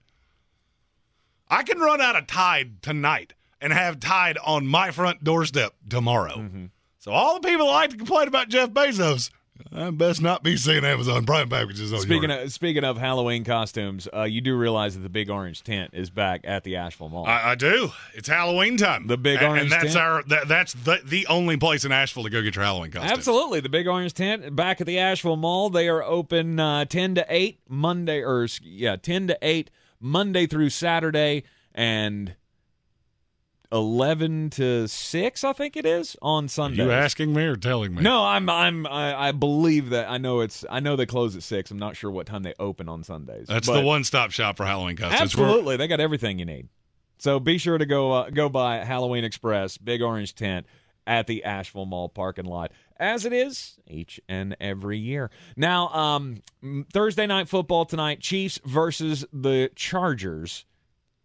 I 1.51 1.63
can 1.63 1.79
run 1.79 2.01
out 2.01 2.17
of 2.17 2.27
Tide 2.27 2.83
tonight 2.83 3.35
and 3.61 3.73
have 3.73 4.01
Tide 4.01 4.39
on 4.45 4.67
my 4.67 4.91
front 4.91 5.25
doorstep 5.25 5.75
tomorrow. 5.89 6.37
Mm-hmm. 6.37 6.67
So 6.99 7.13
all 7.13 7.41
the 7.41 7.49
people 7.49 7.67
that 7.67 7.73
like 7.73 7.91
to 7.91 7.97
complain 7.97 8.29
about 8.29 8.49
Jeff 8.49 8.71
Bezos, 8.71 9.31
I 9.73 9.91
best 9.91 10.23
not 10.23 10.43
be 10.45 10.57
seeing 10.57 10.85
Amazon 10.85 11.27
Prime 11.27 11.49
packages 11.49 11.93
on 11.93 12.01
Speaking 12.01 12.31
your- 12.31 12.41
of 12.43 12.53
speaking 12.53 12.85
of 12.85 12.97
Halloween 12.97 13.45
costumes, 13.45 14.07
uh, 14.15 14.23
you 14.23 14.41
do 14.41 14.57
realize 14.57 14.95
that 14.95 15.01
the 15.01 15.09
big 15.09 15.31
orange 15.31 15.65
tent 15.65 15.91
is 15.95 16.11
back 16.11 16.43
at 16.45 16.63
the 16.63 16.77
Asheville 16.77 17.09
Mall. 17.09 17.27
I, 17.27 17.51
I 17.51 17.55
do. 17.57 17.91
It's 18.15 18.29
Halloween 18.29 18.77
time. 18.77 19.09
The 19.09 19.17
big 19.17 19.39
and, 19.39 19.47
orange 19.47 19.63
and 19.63 19.73
that's 19.73 19.95
tent? 19.95 19.97
our 19.97 20.23
that, 20.25 20.49
that's 20.49 20.75
the 20.75 21.01
the 21.05 21.27
only 21.27 21.57
place 21.57 21.85
in 21.85 21.91
Asheville 21.91 22.25
to 22.25 22.31
go 22.31 22.41
get 22.43 22.55
your 22.55 22.65
Halloween 22.65 22.93
costume. 22.93 23.11
Absolutely, 23.11 23.61
the 23.61 23.69
big 23.69 23.89
orange 23.89 24.15
tent 24.15 24.55
back 24.55 24.81
at 24.81 24.87
the 24.87 24.99
Asheville 24.99 25.37
Mall. 25.37 25.71
They 25.71 25.89
are 25.89 26.05
open 26.05 26.61
uh, 26.61 26.85
ten 26.85 27.17
to 27.17 27.27
eight 27.29 27.59
Monday, 27.69 28.23
or 28.23 28.47
yeah, 28.63 28.95
ten 28.97 29.27
to 29.27 29.39
eight 29.43 29.71
Monday 30.01 30.47
through 30.47 30.71
Saturday, 30.71 31.45
and 31.75 32.35
eleven 33.71 34.49
to 34.51 34.89
six, 34.89 35.45
I 35.45 35.53
think 35.53 35.77
it 35.77 35.85
is 35.85 36.17
on 36.23 36.47
Are 36.47 36.49
Sunday. 36.49 36.85
you 36.85 36.91
asking 36.91 37.35
me 37.35 37.43
or 37.45 37.57
telling 37.57 37.95
me? 37.95 38.03
No, 38.03 38.25
I'm 38.25 38.49
I'm 38.49 38.87
I, 38.87 39.29
I 39.29 39.33
believe 39.33 39.91
that 39.91 40.09
I 40.09 40.19
know 40.19 40.41
it's 40.41 40.65
I 40.71 40.81
know 40.81 40.97
they 40.97 41.07
close 41.07 41.37
at 41.37 41.43
six. 41.43 41.71
I'm 41.71 41.79
not 41.79 41.97
sure 41.97 42.11
what 42.11 42.27
time 42.27 42.43
they 42.43 42.55
open 42.59 42.89
on 42.89 43.03
Sundays. 43.03 43.47
That's 43.47 43.67
the 43.69 43.83
one 43.83 44.05
stop 44.05 44.31
shop 44.31 44.57
for 44.57 44.65
Halloween 44.65 44.97
costumes. 44.97 45.21
Absolutely, 45.21 45.77
they 45.77 45.87
got 45.89 46.01
everything 46.01 46.39
you 46.39 46.45
need. 46.45 46.69
So 47.19 47.41
be 47.41 47.59
sure 47.59 47.79
to 47.79 47.87
go 47.87 48.13
uh, 48.13 48.31
go 48.31 48.49
by 48.49 48.79
Halloween 48.79 49.25
Express, 49.25 49.77
big 49.77 50.03
orange 50.03 50.35
tent 50.35 50.67
at 51.07 51.27
the 51.27 51.45
Asheville 51.45 51.87
Mall 51.87 52.09
parking 52.09 52.45
lot, 52.45 52.71
as 52.99 53.25
it 53.25 53.33
is 53.33 53.77
each 53.87 54.21
and 54.29 54.57
every 54.61 54.99
year. 54.99 55.31
Now, 55.57 55.89
um, 55.89 56.43
Thursday 56.93 57.27
night 57.27 57.49
football 57.49 57.85
tonight, 57.85 58.21
Chiefs 58.21 58.61
versus 58.65 59.25
the 59.33 59.71
Chargers. 59.75 60.65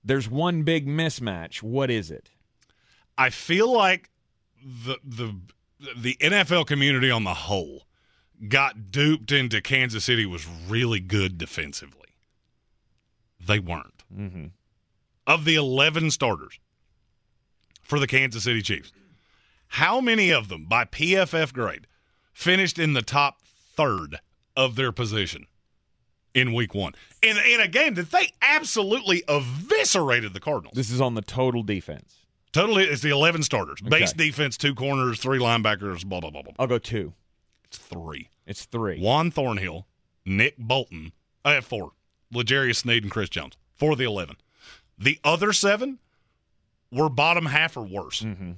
There's 0.03 0.29
one 0.29 0.63
big 0.63 0.87
mismatch. 0.87 1.63
What 1.63 1.89
is 1.89 2.11
it? 2.11 2.29
I 3.17 3.29
feel 3.29 3.71
like 3.71 4.09
the 4.59 4.97
the 5.03 5.35
the 5.95 6.15
NFL 6.21 6.65
community 6.67 7.11
on 7.11 7.23
the 7.23 7.33
whole 7.33 7.85
got 8.47 8.91
duped 8.91 9.31
into 9.31 9.61
Kansas 9.61 10.05
City 10.05 10.25
was 10.25 10.47
really 10.67 10.99
good 10.99 11.37
defensively. 11.37 11.99
They 13.45 13.59
weren't. 13.59 14.03
Mm-hmm. 14.15 14.45
Of 15.25 15.45
the 15.45 15.55
11 15.55 16.11
starters 16.11 16.59
for 17.81 17.99
the 17.99 18.07
Kansas 18.07 18.43
City 18.43 18.61
Chiefs, 18.61 18.91
how 19.73 19.99
many 19.99 20.31
of 20.31 20.49
them, 20.49 20.65
by 20.65 20.85
PFF 20.85 21.51
grade, 21.51 21.87
finished 22.31 22.77
in 22.77 22.93
the 22.93 23.01
top 23.01 23.41
third 23.41 24.19
of 24.55 24.75
their 24.75 24.91
position 24.91 25.47
in 26.35 26.53
week 26.53 26.75
one? 26.75 26.93
In, 27.23 27.37
in 27.37 27.59
a 27.59 27.67
game 27.67 27.95
that 27.95 28.11
they 28.11 28.31
absolutely 28.39 29.23
eviscerated 29.27 30.33
the 30.33 30.39
Cardinals. 30.39 30.75
This 30.75 30.91
is 30.91 31.01
on 31.01 31.15
the 31.15 31.23
total 31.23 31.63
defense. 31.63 32.17
Totally, 32.51 32.83
it's 32.83 33.01
the 33.01 33.09
11 33.09 33.41
starters. 33.41 33.81
Base 33.81 34.13
defense, 34.13 34.57
two 34.57 34.75
corners, 34.75 35.17
three 35.17 35.39
linebackers, 35.39 36.05
blah, 36.05 36.19
blah, 36.19 36.29
blah, 36.29 36.43
blah. 36.43 36.53
I'll 36.59 36.67
go 36.67 36.77
two. 36.77 37.13
It's 37.65 37.79
three. 37.79 38.29
It's 38.45 38.65
three. 38.65 38.99
Juan 39.01 39.31
Thornhill, 39.31 39.87
Nick 40.23 40.55
Bolton, 40.59 41.13
I 41.43 41.53
have 41.53 41.65
four. 41.65 41.93
L'Jarius 42.31 42.75
Sneed 42.75 43.01
and 43.01 43.11
Chris 43.11 43.29
Jones 43.29 43.57
for 43.73 43.95
the 43.95 44.03
11. 44.03 44.35
The 44.99 45.19
other 45.23 45.51
seven 45.51 45.97
were 46.91 47.09
bottom 47.09 47.47
half 47.47 47.75
or 47.75 47.83
worse. 47.83 48.21
Mm-hmm. 48.21 48.51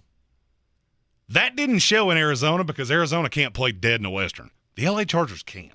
That 1.30 1.56
didn't 1.56 1.80
show 1.80 2.12
in 2.12 2.18
Arizona 2.18 2.64
because 2.64 2.92
Arizona 2.92 3.30
can't 3.30 3.54
play 3.54 3.72
dead 3.72 3.96
in 3.96 4.04
the 4.04 4.10
Western. 4.10 4.52
The 4.76 4.88
LA 4.90 5.06
Chargers 5.06 5.42
can. 5.44 5.72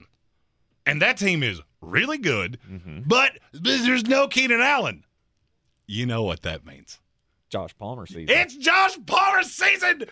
And 0.87 1.03
that 1.03 1.17
team 1.19 1.43
is 1.43 1.61
really 1.81 2.19
good, 2.19 2.59
Mm-hmm. 2.71 3.01
but 3.07 3.33
there's 3.53 4.05
no 4.07 4.29
Keenan 4.29 4.61
Allen. 4.61 5.05
You 5.87 6.07
know 6.07 6.23
what 6.23 6.43
that 6.43 6.65
means. 6.65 7.01
Josh 7.49 7.77
Palmer 7.79 8.07
season. 8.07 8.29
It's 8.29 8.57
Josh 8.57 8.97
Palmer 9.07 9.43
season, 9.43 10.05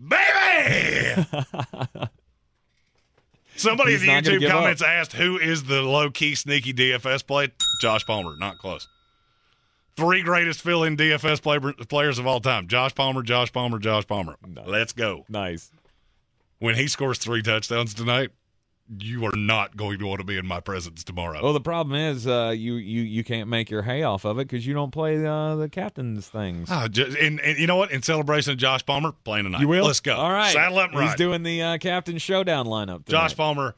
baby. 0.00 1.26
Somebody 3.56 3.92
He's 3.92 4.02
in 4.02 4.08
the 4.24 4.30
YouTube 4.30 4.48
comments 4.50 4.80
up. 4.82 4.88
asked 4.88 5.12
who 5.12 5.38
is 5.38 5.64
the 5.64 5.82
low 5.82 6.10
key 6.10 6.34
sneaky 6.34 6.72
DFS 6.72 7.26
play. 7.26 7.48
Josh 7.80 8.04
Palmer, 8.06 8.36
not 8.36 8.58
close. 8.58 8.88
Three 10.00 10.22
greatest 10.22 10.62
fill 10.62 10.82
in 10.84 10.96
DFS 10.96 11.40
play- 11.42 11.58
players 11.88 12.18
of 12.18 12.26
all 12.26 12.40
time: 12.40 12.66
Josh 12.68 12.94
Palmer, 12.94 13.22
Josh 13.22 13.52
Palmer, 13.52 13.78
Josh 13.78 14.06
Palmer. 14.06 14.36
Let's 14.66 14.92
go. 14.92 15.24
nice. 15.28 15.70
When 16.58 16.74
he 16.74 16.88
scores 16.88 17.18
three 17.18 17.40
touchdowns 17.42 17.94
tonight, 17.94 18.30
you 18.98 19.24
are 19.24 19.36
not 19.36 19.76
going 19.76 19.98
to 19.98 20.06
want 20.06 20.20
to 20.20 20.24
be 20.26 20.36
in 20.36 20.46
my 20.46 20.60
presence 20.60 21.04
tomorrow. 21.04 21.42
Well, 21.42 21.52
the 21.52 21.60
problem 21.60 21.94
is 21.96 22.26
uh, 22.26 22.52
you 22.56 22.74
you 22.74 23.02
you 23.02 23.22
can't 23.24 23.48
make 23.48 23.70
your 23.70 23.82
hay 23.82 24.02
off 24.02 24.24
of 24.24 24.38
it 24.38 24.48
because 24.48 24.66
you 24.66 24.74
don't 24.74 24.90
play 24.90 25.24
uh, 25.24 25.56
the 25.56 25.68
captain's 25.68 26.28
things. 26.28 26.68
Ah, 26.70 26.88
ju- 26.88 27.14
and, 27.20 27.40
and 27.40 27.58
you 27.58 27.66
know 27.66 27.76
what? 27.76 27.90
In 27.92 28.02
celebration 28.02 28.52
of 28.52 28.58
Josh 28.58 28.84
Palmer, 28.84 29.12
playing 29.24 29.44
tonight. 29.44 29.60
You 29.60 29.68
will. 29.68 29.84
Let's 29.86 30.00
go. 30.00 30.16
All 30.16 30.30
right. 30.32 30.52
Saddle 30.52 30.78
up 30.80 30.92
and 30.92 31.02
He's 31.02 31.14
doing 31.14 31.42
the 31.44 31.62
uh, 31.62 31.78
captain 31.78 32.18
showdown 32.18 32.66
lineup. 32.66 33.06
Josh. 33.06 33.36
Palmer, 33.36 33.74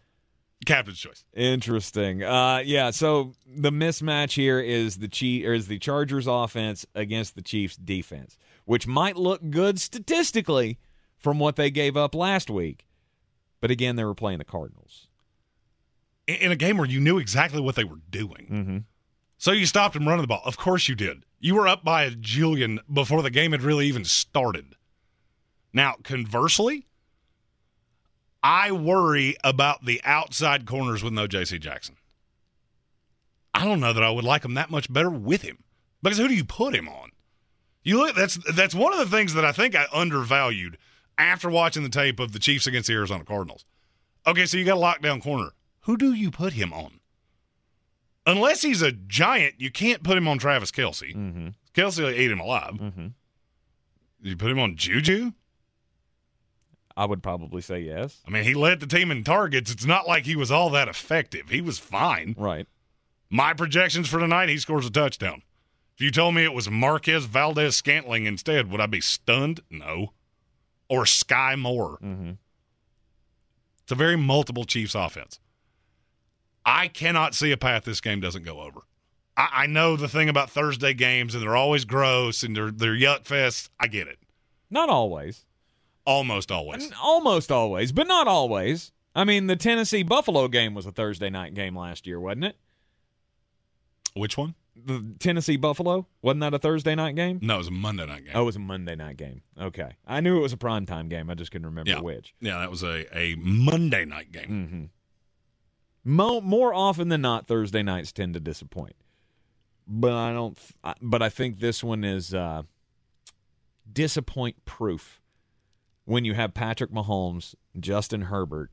captain's 0.66 0.98
choice. 0.98 1.24
Interesting. 1.34 2.22
Uh, 2.22 2.62
yeah. 2.64 2.90
So 2.90 3.32
the 3.46 3.70
mismatch 3.70 4.32
here 4.32 4.60
is 4.60 4.98
the 4.98 5.08
Chief 5.08 5.46
or 5.46 5.52
is 5.52 5.68
the 5.68 5.78
Chargers 5.78 6.26
offense 6.26 6.86
against 6.94 7.34
the 7.34 7.42
Chiefs 7.42 7.76
defense, 7.76 8.36
which 8.64 8.86
might 8.86 9.16
look 9.16 9.40
good 9.50 9.80
statistically 9.80 10.78
from 11.18 11.38
what 11.38 11.56
they 11.56 11.70
gave 11.70 11.96
up 11.96 12.14
last 12.14 12.50
week, 12.50 12.84
but 13.60 13.70
again, 13.70 13.96
they 13.96 14.04
were 14.04 14.14
playing 14.14 14.38
the 14.38 14.44
Cardinals. 14.44 15.08
in 16.26 16.52
a 16.52 16.56
game 16.56 16.76
where 16.78 16.88
you 16.88 17.00
knew 17.00 17.18
exactly 17.18 17.60
what 17.60 17.74
they 17.74 17.84
were 17.84 18.00
doing. 18.10 18.48
Mm-hmm. 18.50 18.78
So 19.38 19.52
you 19.52 19.66
stopped 19.66 19.94
them 19.94 20.06
running 20.06 20.22
the 20.22 20.28
ball. 20.28 20.42
Of 20.44 20.56
course 20.56 20.88
you 20.88 20.94
did. 20.94 21.24
You 21.40 21.56
were 21.56 21.66
up 21.66 21.82
by 21.84 22.04
a 22.04 22.12
jillion 22.12 22.78
before 22.92 23.22
the 23.22 23.30
game 23.30 23.52
had 23.52 23.62
really 23.62 23.86
even 23.86 24.04
started. 24.04 24.76
Now, 25.72 25.96
conversely, 26.04 26.86
I 28.42 28.72
worry 28.72 29.36
about 29.44 29.84
the 29.84 30.00
outside 30.04 30.66
corners 30.66 31.02
with 31.02 31.12
no 31.12 31.26
J.C. 31.26 31.58
Jackson. 31.58 31.96
I 33.54 33.64
don't 33.64 33.80
know 33.80 33.92
that 33.92 34.02
I 34.02 34.10
would 34.10 34.24
like 34.24 34.44
him 34.44 34.54
that 34.54 34.70
much 34.70 34.92
better 34.92 35.10
with 35.10 35.42
him 35.42 35.62
because 36.02 36.18
who 36.18 36.28
do 36.28 36.34
you 36.34 36.44
put 36.44 36.74
him 36.74 36.88
on? 36.88 37.10
You 37.84 37.98
look. 37.98 38.16
That's 38.16 38.38
that's 38.54 38.74
one 38.74 38.92
of 38.92 38.98
the 38.98 39.14
things 39.14 39.34
that 39.34 39.44
I 39.44 39.52
think 39.52 39.74
I 39.74 39.86
undervalued 39.92 40.78
after 41.18 41.50
watching 41.50 41.82
the 41.82 41.88
tape 41.88 42.20
of 42.20 42.32
the 42.32 42.38
Chiefs 42.38 42.66
against 42.66 42.88
the 42.88 42.94
Arizona 42.94 43.24
Cardinals. 43.24 43.64
Okay, 44.26 44.46
so 44.46 44.56
you 44.56 44.64
got 44.64 44.76
a 44.76 44.80
lockdown 44.80 45.22
corner. 45.22 45.50
Who 45.80 45.96
do 45.96 46.12
you 46.12 46.30
put 46.30 46.52
him 46.52 46.72
on? 46.72 47.00
Unless 48.24 48.62
he's 48.62 48.82
a 48.82 48.92
giant, 48.92 49.54
you 49.58 49.70
can't 49.70 50.04
put 50.04 50.16
him 50.16 50.28
on 50.28 50.38
Travis 50.38 50.70
Kelce. 50.70 51.14
Mm-hmm. 51.14 51.48
Kelce 51.74 52.06
ate 52.06 52.30
him 52.30 52.38
alive. 52.38 52.74
Mm-hmm. 52.74 53.06
You 54.20 54.36
put 54.36 54.50
him 54.50 54.60
on 54.60 54.76
Juju? 54.76 55.32
I 56.96 57.04
would 57.04 57.22
probably 57.22 57.62
say 57.62 57.80
yes. 57.80 58.20
I 58.26 58.30
mean, 58.30 58.44
he 58.44 58.54
led 58.54 58.80
the 58.80 58.86
team 58.86 59.10
in 59.10 59.24
targets. 59.24 59.70
It's 59.70 59.84
not 59.86 60.06
like 60.06 60.24
he 60.24 60.36
was 60.36 60.50
all 60.50 60.70
that 60.70 60.88
effective. 60.88 61.48
He 61.50 61.60
was 61.60 61.78
fine. 61.78 62.34
Right. 62.38 62.66
My 63.30 63.54
projections 63.54 64.08
for 64.08 64.18
tonight, 64.18 64.48
he 64.48 64.58
scores 64.58 64.86
a 64.86 64.90
touchdown. 64.90 65.42
If 65.94 66.00
you 66.02 66.10
told 66.10 66.34
me 66.34 66.44
it 66.44 66.54
was 66.54 66.70
Marquez 66.70 67.24
Valdes 67.24 67.76
Scantling 67.76 68.26
instead, 68.26 68.70
would 68.70 68.80
I 68.80 68.86
be 68.86 69.00
stunned? 69.00 69.60
No. 69.70 70.12
Or 70.88 71.04
Skyy 71.04 71.58
Moore. 71.58 71.98
Mm-hmm. 72.02 72.32
It's 73.82 73.92
a 73.92 73.94
very 73.94 74.16
multiple 74.16 74.64
Chiefs 74.64 74.94
offense. 74.94 75.38
I 76.64 76.88
cannot 76.88 77.34
see 77.34 77.52
a 77.52 77.56
path 77.56 77.84
this 77.84 78.00
game 78.00 78.20
doesn't 78.20 78.44
go 78.44 78.60
over. 78.60 78.80
I, 79.36 79.48
I 79.52 79.66
know 79.66 79.96
the 79.96 80.08
thing 80.08 80.28
about 80.28 80.50
Thursday 80.50 80.94
games, 80.94 81.34
and 81.34 81.42
they're 81.42 81.56
always 81.56 81.84
gross 81.84 82.42
and 82.42 82.56
they're 82.56 82.70
they're 82.70 82.94
yuck 82.94 83.24
fests. 83.24 83.68
I 83.80 83.86
get 83.86 84.08
it. 84.08 84.18
Not 84.70 84.88
always. 84.88 85.44
Almost 86.04 86.50
always. 86.50 86.90
Almost 87.02 87.52
always, 87.52 87.92
but 87.92 88.06
not 88.08 88.26
always. 88.26 88.92
I 89.14 89.24
mean, 89.24 89.46
the 89.46 89.56
Tennessee 89.56 90.02
Buffalo 90.02 90.48
game 90.48 90.74
was 90.74 90.86
a 90.86 90.90
Thursday 90.92 91.30
night 91.30 91.54
game 91.54 91.76
last 91.76 92.06
year, 92.06 92.18
wasn't 92.18 92.44
it? 92.46 92.56
Which 94.14 94.36
one? 94.36 94.54
The 94.74 95.04
Tennessee 95.18 95.56
Buffalo 95.58 96.06
wasn't 96.22 96.40
that 96.40 96.54
a 96.54 96.58
Thursday 96.58 96.94
night 96.94 97.14
game? 97.14 97.38
No, 97.42 97.56
it 97.56 97.58
was 97.58 97.68
a 97.68 97.72
Monday 97.72 98.06
night 98.06 98.24
game. 98.24 98.32
Oh, 98.34 98.42
it 98.42 98.46
was 98.46 98.56
a 98.56 98.60
Monday 98.60 98.94
night 98.96 99.16
game. 99.18 99.42
Okay, 99.60 99.96
I 100.06 100.20
knew 100.20 100.38
it 100.38 100.40
was 100.40 100.52
a 100.54 100.56
primetime 100.56 101.08
game. 101.10 101.28
I 101.30 101.34
just 101.34 101.50
couldn't 101.52 101.66
remember 101.66 101.90
Yeah. 101.90 102.00
which. 102.00 102.34
Yeah, 102.40 102.58
that 102.58 102.70
was 102.70 102.82
a, 102.82 103.06
a 103.16 103.34
Monday 103.36 104.04
night 104.06 104.32
game. 104.32 104.90
Mm-hmm. 106.04 106.10
Mo- 106.16 106.40
more 106.40 106.72
often 106.74 107.08
than 107.10 107.20
not, 107.20 107.46
Thursday 107.46 107.82
nights 107.82 108.12
tend 108.12 108.32
to 108.34 108.40
disappoint. 108.40 108.96
But 109.86 110.12
I 110.14 110.32
don't. 110.32 110.58
I- 110.82 110.94
But 111.02 111.22
I 111.22 111.28
think 111.28 111.60
this 111.60 111.84
one 111.84 112.02
is 112.02 112.32
uh, 112.32 112.62
disappoint 113.90 114.64
proof. 114.64 115.20
When 116.04 116.24
you 116.24 116.34
have 116.34 116.52
Patrick 116.52 116.90
Mahomes, 116.90 117.54
Justin 117.78 118.22
Herbert, 118.22 118.70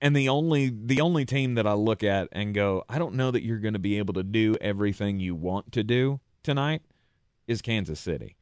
and 0.00 0.16
the 0.16 0.28
only 0.28 0.70
the 0.70 1.00
only 1.00 1.24
team 1.24 1.54
that 1.54 1.66
I 1.66 1.74
look 1.74 2.02
at 2.02 2.28
and 2.32 2.54
go, 2.54 2.84
I 2.88 2.98
don't 2.98 3.14
know 3.14 3.30
that 3.30 3.44
you're 3.44 3.58
going 3.58 3.74
to 3.74 3.78
be 3.78 3.98
able 3.98 4.14
to 4.14 4.22
do 4.22 4.56
everything 4.60 5.20
you 5.20 5.34
want 5.34 5.72
to 5.72 5.84
do 5.84 6.20
tonight 6.42 6.82
is 7.46 7.62
Kansas 7.62 8.00
City. 8.00 8.36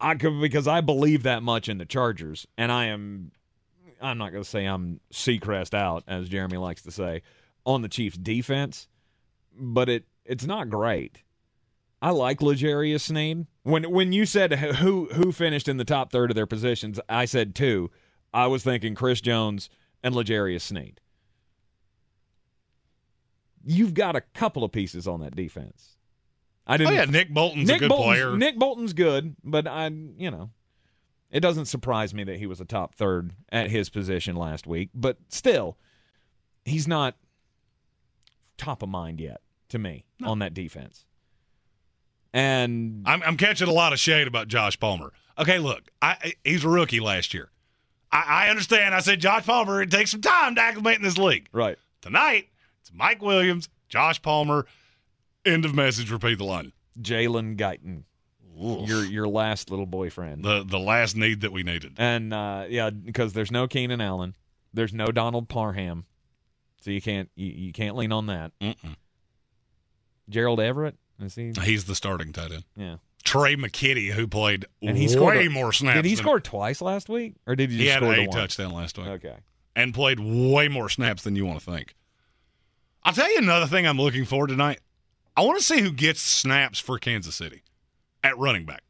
I 0.00 0.14
could 0.16 0.40
because 0.40 0.66
I 0.66 0.80
believe 0.80 1.22
that 1.22 1.42
much 1.42 1.68
in 1.68 1.78
the 1.78 1.84
Chargers, 1.84 2.46
and 2.58 2.70
I 2.70 2.86
am 2.86 3.32
I'm 4.00 4.18
not 4.18 4.32
going 4.32 4.42
to 4.42 4.48
say 4.48 4.66
I'm 4.66 5.00
Seacrest 5.12 5.74
out, 5.74 6.02
as 6.06 6.28
Jeremy 6.28 6.56
likes 6.56 6.82
to 6.82 6.90
say, 6.90 7.22
on 7.64 7.82
the 7.82 7.88
Chiefs' 7.88 8.18
defense, 8.18 8.88
but 9.56 9.88
it 9.88 10.04
it's 10.24 10.44
not 10.44 10.68
great. 10.68 11.22
I 12.00 12.10
like 12.10 12.42
L'Jarius 12.42 13.02
Sneed. 13.02 13.46
When 13.62 13.90
when 13.90 14.12
you 14.12 14.26
said 14.26 14.52
who 14.52 15.06
who 15.12 15.30
finished 15.30 15.68
in 15.68 15.76
the 15.76 15.84
top 15.84 16.10
third 16.10 16.30
of 16.30 16.34
their 16.34 16.46
positions, 16.46 16.98
I 17.08 17.24
said 17.24 17.54
two. 17.54 17.90
I 18.34 18.46
was 18.46 18.64
thinking 18.64 18.94
Chris 18.94 19.20
Jones 19.20 19.70
and 20.02 20.14
L'Jarius 20.14 20.62
Sneed. 20.62 21.00
You've 23.64 23.94
got 23.94 24.16
a 24.16 24.20
couple 24.20 24.64
of 24.64 24.72
pieces 24.72 25.06
on 25.06 25.20
that 25.20 25.36
defense. 25.36 25.96
I 26.66 26.76
didn't. 26.76 26.92
Oh 26.92 26.96
yeah, 26.96 27.04
Nick 27.04 27.32
Bolton's 27.32 27.68
Nick 27.68 27.76
a 27.76 27.80
good 27.80 27.88
Bolton's, 27.88 28.06
player. 28.06 28.36
Nick 28.36 28.58
Bolton's 28.58 28.92
good, 28.92 29.36
but 29.44 29.66
I, 29.68 29.86
you 29.86 30.30
know, 30.30 30.50
it 31.30 31.40
doesn't 31.40 31.66
surprise 31.66 32.12
me 32.12 32.24
that 32.24 32.38
he 32.38 32.46
was 32.46 32.60
a 32.60 32.64
top 32.64 32.94
third 32.94 33.32
at 33.50 33.70
his 33.70 33.88
position 33.88 34.36
last 34.36 34.66
week. 34.66 34.90
But 34.94 35.18
still, 35.28 35.76
he's 36.64 36.88
not 36.88 37.16
top 38.56 38.82
of 38.82 38.88
mind 38.88 39.20
yet 39.20 39.40
to 39.68 39.78
me 39.78 40.04
on 40.24 40.38
that 40.40 40.54
defense. 40.54 41.06
And 42.32 43.02
I'm, 43.06 43.22
I'm 43.22 43.36
catching 43.36 43.68
a 43.68 43.72
lot 43.72 43.92
of 43.92 43.98
shade 43.98 44.26
about 44.26 44.48
Josh 44.48 44.78
Palmer. 44.80 45.12
Okay, 45.38 45.58
look, 45.58 45.82
I, 46.00 46.34
he's 46.44 46.64
a 46.64 46.68
rookie 46.68 47.00
last 47.00 47.34
year. 47.34 47.50
I, 48.10 48.46
I 48.46 48.48
understand. 48.50 48.94
I 48.94 49.00
said 49.00 49.20
Josh 49.20 49.44
Palmer. 49.44 49.82
It 49.82 49.90
takes 49.90 50.10
some 50.10 50.20
time 50.20 50.54
to 50.54 50.60
acclimate 50.60 50.96
in 50.96 51.02
this 51.02 51.18
league. 51.18 51.48
right, 51.52 51.78
Tonight, 52.00 52.48
it's 52.80 52.92
Mike 52.92 53.22
Williams, 53.22 53.68
Josh 53.88 54.20
Palmer. 54.20 54.66
End 55.44 55.64
of 55.64 55.74
message. 55.74 56.10
Repeat 56.10 56.38
the 56.38 56.44
line. 56.44 56.72
Jalen 57.00 57.56
Guyton, 57.56 58.02
your 58.56 59.04
your 59.04 59.28
last 59.28 59.70
little 59.70 59.86
boyfriend. 59.86 60.44
The 60.44 60.64
the 60.64 60.78
last 60.78 61.16
need 61.16 61.40
that 61.40 61.52
we 61.52 61.62
needed. 61.62 61.94
And 61.96 62.34
uh, 62.34 62.66
yeah, 62.68 62.90
because 62.90 63.32
there's 63.32 63.50
no 63.50 63.66
Keenan 63.66 64.00
Allen, 64.00 64.36
there's 64.74 64.92
no 64.92 65.06
Donald 65.06 65.48
Parham, 65.48 66.04
so 66.80 66.90
you 66.90 67.00
can't 67.00 67.30
you, 67.34 67.46
you 67.46 67.72
can't 67.72 67.96
lean 67.96 68.12
on 68.12 68.26
that. 68.26 68.52
Mm-mm. 68.60 68.96
Gerald 70.28 70.60
Everett, 70.60 70.96
is 71.22 71.34
he? 71.34 71.52
Uh, 71.56 71.60
he's 71.62 71.84
the 71.84 71.94
starting 71.94 72.32
tight 72.32 72.52
end. 72.52 72.64
Yeah, 72.76 72.96
Tre 73.24 73.56
McKitty, 73.56 74.10
who 74.12 74.26
played 74.26 74.66
and 74.82 74.96
he 74.96 75.04
way 75.06 75.12
scored 75.12 75.36
a- 75.36 75.48
more 75.48 75.72
snaps. 75.72 75.96
Did 75.98 76.04
he 76.04 76.14
than- 76.14 76.22
score 76.24 76.40
twice 76.40 76.80
last 76.82 77.08
week, 77.08 77.34
or 77.46 77.54
did 77.56 77.70
he 77.70 77.76
just 77.78 77.84
He 77.86 77.88
had 77.88 78.02
a 78.02 78.26
touchdown 78.28 78.72
last 78.72 78.98
week 78.98 79.06
Okay, 79.08 79.36
and 79.76 79.92
played 79.94 80.18
way 80.20 80.68
more 80.68 80.88
snaps 80.88 81.22
than 81.22 81.36
you 81.36 81.46
want 81.46 81.60
to 81.60 81.64
think. 81.70 81.94
I'll 83.04 83.12
tell 83.12 83.30
you 83.30 83.38
another 83.38 83.66
thing 83.66 83.86
I'm 83.86 83.98
looking 83.98 84.24
for 84.24 84.46
tonight. 84.46 84.80
I 85.36 85.42
want 85.42 85.58
to 85.58 85.64
see 85.64 85.80
who 85.80 85.90
gets 85.92 86.20
snaps 86.20 86.78
for 86.78 86.98
Kansas 86.98 87.34
City 87.34 87.62
at 88.22 88.36
running 88.38 88.64
back. 88.66 88.82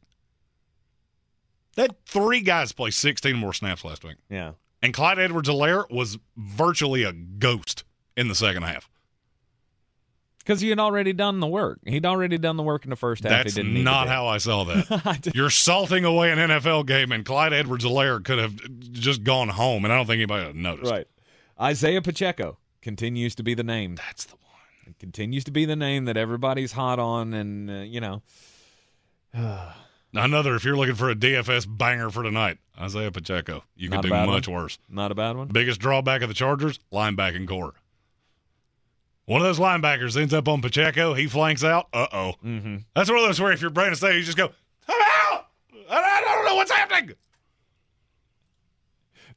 That 1.75 1.95
three 2.05 2.41
guys 2.41 2.71
play 2.71 2.91
16 2.91 3.35
more 3.35 3.53
snaps 3.53 3.83
last 3.83 4.03
week. 4.03 4.17
yeah. 4.29 4.51
And 4.81 4.93
Clyde 4.93 5.17
Edwards 5.17 5.47
Helaire 5.47 5.89
was 5.89 6.17
virtually 6.35 7.03
a 7.03 7.13
ghost 7.13 7.85
in 8.17 8.27
the 8.27 8.35
second 8.35 8.63
half. 8.63 8.89
Because 10.43 10.59
he 10.59 10.69
had 10.69 10.79
already 10.79 11.13
done 11.13 11.39
the 11.39 11.47
work. 11.47 11.79
He'd 11.85 12.05
already 12.05 12.37
done 12.37 12.57
the 12.57 12.63
work 12.63 12.83
in 12.83 12.89
the 12.89 12.97
first 12.97 13.23
half. 13.23 13.31
That's 13.31 13.55
he 13.55 13.63
didn't 13.63 13.83
not 13.83 14.09
how 14.09 14.27
I 14.27 14.39
saw 14.39 14.63
that. 14.65 15.31
You're 15.33 15.49
salting 15.49 16.03
away 16.03 16.31
an 16.31 16.37
NFL 16.37 16.85
game, 16.85 17.11
and 17.13 17.23
Clyde 17.25 17.53
Edwards 17.53 17.85
Helaire 17.85 18.23
could 18.23 18.39
have 18.39 18.55
just 18.91 19.23
gone 19.23 19.49
home, 19.49 19.85
and 19.85 19.93
I 19.93 19.97
don't 19.97 20.05
think 20.05 20.17
anybody 20.17 20.41
would 20.41 20.47
have 20.47 20.55
noticed. 20.55 20.91
Right. 20.91 21.07
Isaiah 21.61 22.01
Pacheco 22.01 22.57
continues 22.81 23.35
to 23.35 23.43
be 23.43 23.53
the 23.53 23.63
name. 23.63 23.95
That's 23.95 24.25
the 24.25 24.35
one. 24.35 24.41
It 24.87 24.99
continues 24.99 25.45
to 25.45 25.51
be 25.51 25.63
the 25.63 25.77
name 25.77 26.05
that 26.05 26.17
everybody's 26.17 26.73
hot 26.73 26.99
on, 26.99 27.33
and 27.33 27.69
uh, 27.69 27.73
you 27.75 28.01
know, 28.01 28.21
Another, 30.15 30.55
if 30.55 30.63
you're 30.63 30.75
looking 30.77 30.95
for 30.95 31.09
a 31.09 31.15
DFS 31.15 31.65
banger 31.67 32.09
for 32.11 32.21
tonight, 32.21 32.59
Isaiah 32.79 33.11
Pacheco. 33.11 33.63
You 33.75 33.89
a 33.91 34.01
do 34.01 34.09
much 34.09 34.47
one. 34.47 34.61
worse. 34.61 34.77
not 34.87 35.11
a 35.11 35.15
bad 35.15 35.35
one. 35.37 35.47
Biggest 35.47 35.79
drawback 35.79 36.21
of 36.21 36.27
the 36.27 36.35
Chargers, 36.35 36.79
linebacking 36.91 37.47
core. 37.47 37.73
One 39.25 39.39
of 39.41 39.47
those 39.47 39.59
linebackers 39.59 40.19
ends 40.19 40.33
up 40.33 40.47
on 40.47 40.61
Pacheco. 40.61 41.13
He 41.13 41.27
flanks 41.27 41.63
out. 41.63 41.87
Uh 41.93 42.07
oh. 42.11 42.33
Mm-hmm. 42.43 42.77
That's 42.95 43.09
one 43.09 43.19
of 43.19 43.25
those 43.25 43.39
where 43.39 43.51
if 43.53 43.61
your 43.61 43.69
brain 43.69 43.91
is 43.93 43.99
Staley, 43.99 44.17
you 44.17 44.23
just 44.23 44.37
go, 44.37 44.49
I'm 44.87 45.01
out. 45.31 45.47
I 45.89 46.21
don't 46.21 46.45
know 46.45 46.55
what's 46.55 46.71
happening. 46.71 47.15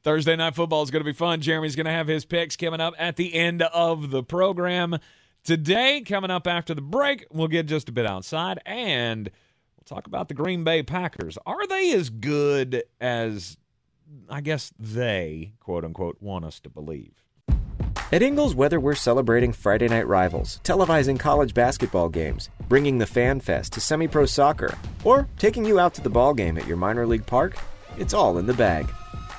Thursday 0.03 0.35
night 0.35 0.55
football 0.55 0.83
is 0.83 0.91
going 0.91 1.01
to 1.01 1.05
be 1.09 1.13
fun. 1.13 1.41
Jeremy's 1.41 1.75
going 1.75 1.85
to 1.85 1.91
have 1.91 2.07
his 2.07 2.25
picks 2.25 2.55
coming 2.55 2.79
up 2.79 2.93
at 2.97 3.15
the 3.15 3.33
end 3.33 3.61
of 3.61 4.09
the 4.11 4.23
program. 4.23 4.97
Today, 5.43 6.01
coming 6.01 6.31
up 6.31 6.47
after 6.47 6.73
the 6.73 6.81
break, 6.81 7.25
we'll 7.31 7.47
get 7.47 7.67
just 7.67 7.89
a 7.89 7.91
bit 7.91 8.05
outside 8.05 8.59
and 8.65 9.29
we'll 9.77 9.85
talk 9.97 10.05
about 10.07 10.27
the 10.27 10.33
Green 10.33 10.63
Bay 10.63 10.83
Packers. 10.83 11.37
Are 11.45 11.65
they 11.67 11.93
as 11.93 12.09
good 12.09 12.83
as 12.99 13.57
I 14.29 14.41
guess 14.41 14.73
they, 14.77 15.53
quote 15.59 15.85
unquote, 15.85 16.17
want 16.19 16.45
us 16.45 16.59
to 16.61 16.69
believe? 16.69 17.23
At 18.09 18.23
Ingles, 18.23 18.55
whether 18.55 18.79
we're 18.79 18.95
celebrating 18.95 19.51
Friday 19.51 19.89
night 19.89 20.07
rivals, 20.07 20.61
televising 20.63 21.19
college 21.19 21.53
basketball 21.53 22.07
games, 22.07 22.49
bringing 22.69 22.99
the 22.99 23.05
Fan 23.05 23.41
Fest 23.41 23.73
to 23.73 23.81
semi 23.81 24.07
pro 24.07 24.25
soccer, 24.25 24.77
or 25.03 25.27
taking 25.37 25.65
you 25.65 25.77
out 25.77 25.93
to 25.95 26.01
the 26.01 26.09
ball 26.09 26.33
game 26.33 26.57
at 26.57 26.65
your 26.65 26.77
minor 26.77 27.05
league 27.05 27.25
park, 27.25 27.57
it's 27.97 28.13
all 28.13 28.37
in 28.37 28.45
the 28.45 28.53
bag. 28.53 28.89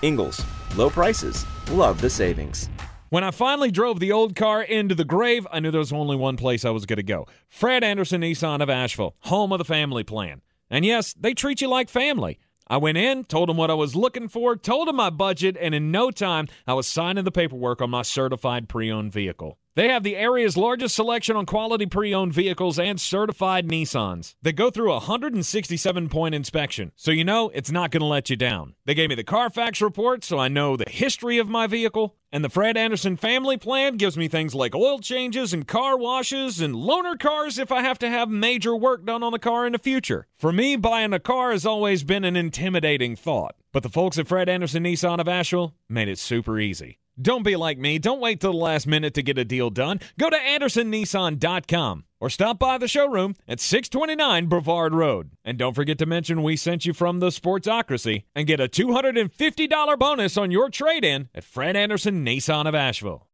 Ingles, 0.03 0.45
low 0.77 0.91
prices, 0.91 1.47
love 1.71 2.03
the 2.03 2.11
savings. 2.11 2.69
When 3.09 3.25
I 3.25 3.31
finally 3.31 3.71
drove 3.71 4.01
the 4.01 4.13
old 4.13 4.37
car 4.37 4.61
into 4.61 4.95
the 4.95 5.03
grave, 5.03 5.47
I 5.51 5.61
knew 5.61 5.71
there 5.71 5.79
was 5.79 5.91
only 5.91 6.17
one 6.17 6.37
place 6.37 6.67
I 6.67 6.71
was 6.71 6.85
going 6.85 6.99
to 6.99 7.03
go 7.03 7.27
Fred 7.49 7.83
Anderson 7.83 8.21
Nissan 8.21 8.61
of 8.61 8.69
Asheville, 8.69 9.17
home 9.21 9.51
of 9.51 9.59
the 9.59 9.65
family 9.65 10.05
plan. 10.05 10.43
And 10.69 10.85
yes, 10.85 11.15
they 11.19 11.33
treat 11.33 11.63
you 11.63 11.69
like 11.69 11.89
family. 11.89 12.39
I 12.71 12.77
went 12.77 12.99
in, 12.99 13.25
told 13.25 13.49
them 13.49 13.57
what 13.57 13.71
I 13.71 13.75
was 13.75 13.97
looking 13.97 14.29
for, 14.29 14.57
told 14.57 14.89
them 14.89 14.97
my 14.97 15.11
budget, 15.11 15.57
and 15.59 15.75
in 15.75 15.91
no 15.91 16.11
time, 16.11 16.49
I 16.67 16.75
was 16.75 16.87
signing 16.87 17.25
the 17.25 17.33
paperwork 17.33 17.81
on 17.81 17.91
my 17.91 18.03
certified 18.03 18.69
pre 18.69 18.91
owned 18.91 19.13
vehicle. 19.13 19.59
They 19.79 19.91
have 19.91 20.03
the 20.03 20.17
area's 20.17 20.57
largest 20.57 20.97
selection 20.97 21.37
on 21.37 21.47
quality 21.47 21.87
pre 21.87 22.13
owned 22.13 22.33
vehicles 22.33 22.81
and 22.81 23.01
certified 23.01 23.69
Nissans. 23.69 24.35
They 24.43 24.53
go 24.53 24.71
through 24.71 24.91
a 24.91 24.95
167 24.95 26.09
point 26.09 26.35
inspection, 26.35 26.91
so 26.97 27.13
you 27.13 27.25
know 27.25 27.51
it's 27.51 27.71
not 27.71 27.93
going 27.93 28.01
to 28.01 28.07
let 28.07 28.29
you 28.29 28.35
down. 28.35 28.75
They 28.87 28.95
gave 28.95 29.09
me 29.09 29.15
the 29.15 29.23
Carfax 29.23 29.81
report, 29.81 30.25
so 30.25 30.37
I 30.37 30.49
know 30.49 30.77
the 30.77 30.91
history 30.91 31.39
of 31.39 31.49
my 31.49 31.69
vehicle. 31.69 32.17
And 32.33 32.45
the 32.45 32.49
Fred 32.49 32.77
Anderson 32.77 33.17
family 33.17 33.57
plan 33.57 33.99
gives 33.99 34.17
me 34.19 34.27
things 34.27 34.53
like 34.53 34.75
oil 34.75 34.99
changes 34.99 35.53
and 35.53 35.65
car 35.65 35.97
washes 35.97 36.61
and 36.61 36.75
loaner 36.75 37.17
cars 37.17 37.57
if 37.57 37.71
I 37.71 37.83
have 37.83 38.01
to 38.01 38.11
have 38.11 38.29
major 38.29 38.75
work 38.75 39.07
done 39.07 39.23
on 39.23 39.31
the 39.31 39.39
car 39.39 39.65
in 39.65 39.75
the 39.75 39.79
future. 39.79 40.27
For 40.37 40.53
me, 40.53 40.75
buying 40.75 41.13
a 41.13 41.21
car 41.21 41.53
has 41.53 41.65
always 41.65 42.03
been 42.03 42.25
an 42.25 42.35
intimidating 42.35 43.15
thought. 43.15 43.55
But 43.73 43.85
the 43.85 43.89
folks 43.91 44.19
at 44.19 44.27
Fred 44.27 44.49
Anderson 44.49 44.83
Nissan 44.83 45.21
of 45.21 45.29
Asheville 45.29 45.77
made 45.89 46.09
it 46.09 46.19
super 46.19 46.59
easy. 46.59 46.99
Don't 47.21 47.43
be 47.43 47.57
like 47.57 47.79
me. 47.79 47.99
Don't 47.99 48.21
wait 48.21 48.41
till 48.41 48.53
the 48.53 48.59
last 48.59 48.87
minute 48.87 49.15
to 49.15 49.23
get 49.23 49.39
a 49.39 49.45
deal 49.45 49.71
done. 49.71 50.01
Go 50.19 50.31
to 50.31 50.37
AndersonNissan.com 50.37 52.05
or 52.21 52.31
stop 52.31 52.59
by 52.59 52.79
the 52.79 52.87
showroom 52.87 53.35
at 53.49 53.61
629 53.61 54.47
Brevard 54.47 54.95
Road. 54.95 55.31
And 55.45 55.59
don't 55.59 55.75
forget 55.75 55.99
to 55.99 56.07
mention 56.07 56.43
we 56.43 56.57
sent 56.57 56.87
you 56.87 56.93
from 56.93 57.19
the 57.19 57.29
Sportsocracy 57.29 58.25
and 58.35 58.47
get 58.47 58.61
a 58.61 58.69
$250 58.69 59.99
bonus 59.99 60.37
on 60.37 60.51
your 60.53 60.71
trade 60.71 61.05
in 61.05 61.29
at 61.35 61.45
Fred 61.45 61.75
Anderson 61.75 62.25
Nissan 62.25 62.67
of 62.69 62.75
Asheville. 62.75 63.27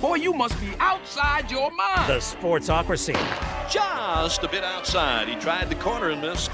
Boy, 0.00 0.16
you 0.16 0.34
must 0.34 0.60
be 0.60 0.68
outside 0.80 1.50
your 1.50 1.70
mind. 1.70 2.10
The 2.10 2.18
Sportsocracy. 2.18 3.14
Just 3.70 4.42
a 4.42 4.48
bit 4.48 4.62
outside. 4.62 5.28
He 5.28 5.34
tried 5.36 5.70
the 5.70 5.76
corner 5.76 6.10
and 6.10 6.20
missed. 6.20 6.50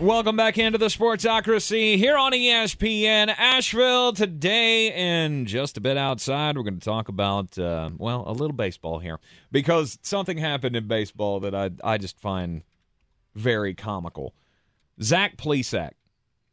Welcome 0.00 0.36
back 0.36 0.58
into 0.58 0.78
the 0.78 0.86
Sportsocracy 0.86 1.96
here 1.96 2.16
on 2.16 2.30
ESPN 2.30 3.34
Asheville. 3.36 4.12
Today, 4.12 4.92
and 4.92 5.44
just 5.44 5.76
a 5.76 5.80
bit 5.80 5.96
outside, 5.96 6.56
we're 6.56 6.62
going 6.62 6.78
to 6.78 6.84
talk 6.84 7.08
about, 7.08 7.58
uh, 7.58 7.90
well, 7.98 8.22
a 8.24 8.30
little 8.30 8.54
baseball 8.54 9.00
here 9.00 9.18
because 9.50 9.98
something 10.02 10.38
happened 10.38 10.76
in 10.76 10.86
baseball 10.86 11.40
that 11.40 11.52
I, 11.52 11.70
I 11.82 11.98
just 11.98 12.20
find 12.20 12.62
very 13.34 13.74
comical. 13.74 14.34
Zach 15.02 15.36
Plesac. 15.36 15.90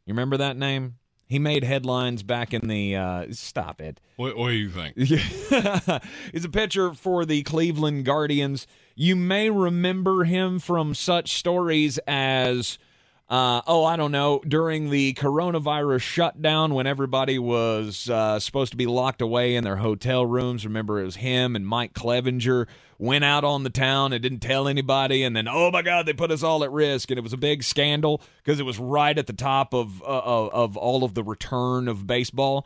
You 0.06 0.12
remember 0.12 0.36
that 0.38 0.56
name? 0.56 0.96
He 1.28 1.38
made 1.38 1.62
headlines 1.62 2.24
back 2.24 2.52
in 2.52 2.66
the. 2.66 2.96
Uh, 2.96 3.26
stop 3.30 3.80
it. 3.80 4.00
What, 4.16 4.36
what 4.36 4.48
do 4.48 4.54
you 4.54 4.70
think? 4.70 4.96
He's 6.32 6.44
a 6.44 6.48
pitcher 6.48 6.94
for 6.94 7.24
the 7.24 7.44
Cleveland 7.44 8.04
Guardians. 8.04 8.66
You 8.96 9.14
may 9.14 9.50
remember 9.50 10.24
him 10.24 10.58
from 10.58 10.94
such 10.94 11.34
stories 11.34 11.98
as, 12.08 12.78
uh, 13.28 13.60
oh, 13.66 13.84
I 13.84 13.96
don't 13.96 14.12
know, 14.12 14.40
during 14.46 14.90
the 14.90 15.14
coronavirus 15.14 16.00
shutdown 16.00 16.74
when 16.74 16.86
everybody 16.86 17.40
was 17.40 18.08
uh, 18.08 18.38
supposed 18.38 18.70
to 18.70 18.76
be 18.76 18.86
locked 18.86 19.20
away 19.20 19.56
in 19.56 19.64
their 19.64 19.76
hotel 19.76 20.24
rooms. 20.24 20.64
Remember, 20.64 21.00
it 21.00 21.04
was 21.04 21.16
him 21.16 21.56
and 21.56 21.66
Mike 21.66 21.92
Clevinger 21.92 22.66
went 22.98 23.24
out 23.24 23.42
on 23.42 23.64
the 23.64 23.70
town 23.70 24.12
and 24.12 24.22
didn't 24.22 24.40
tell 24.40 24.68
anybody. 24.68 25.24
And 25.24 25.34
then, 25.34 25.48
oh 25.48 25.72
my 25.72 25.82
God, 25.82 26.06
they 26.06 26.12
put 26.12 26.30
us 26.30 26.44
all 26.44 26.62
at 26.62 26.70
risk. 26.70 27.10
And 27.10 27.18
it 27.18 27.22
was 27.22 27.32
a 27.32 27.38
big 27.38 27.64
scandal 27.64 28.22
because 28.44 28.60
it 28.60 28.64
was 28.64 28.78
right 28.78 29.18
at 29.18 29.26
the 29.26 29.32
top 29.32 29.74
of, 29.74 30.00
uh, 30.02 30.04
of, 30.04 30.52
of 30.52 30.76
all 30.76 31.02
of 31.02 31.14
the 31.14 31.24
return 31.24 31.88
of 31.88 32.06
baseball. 32.06 32.64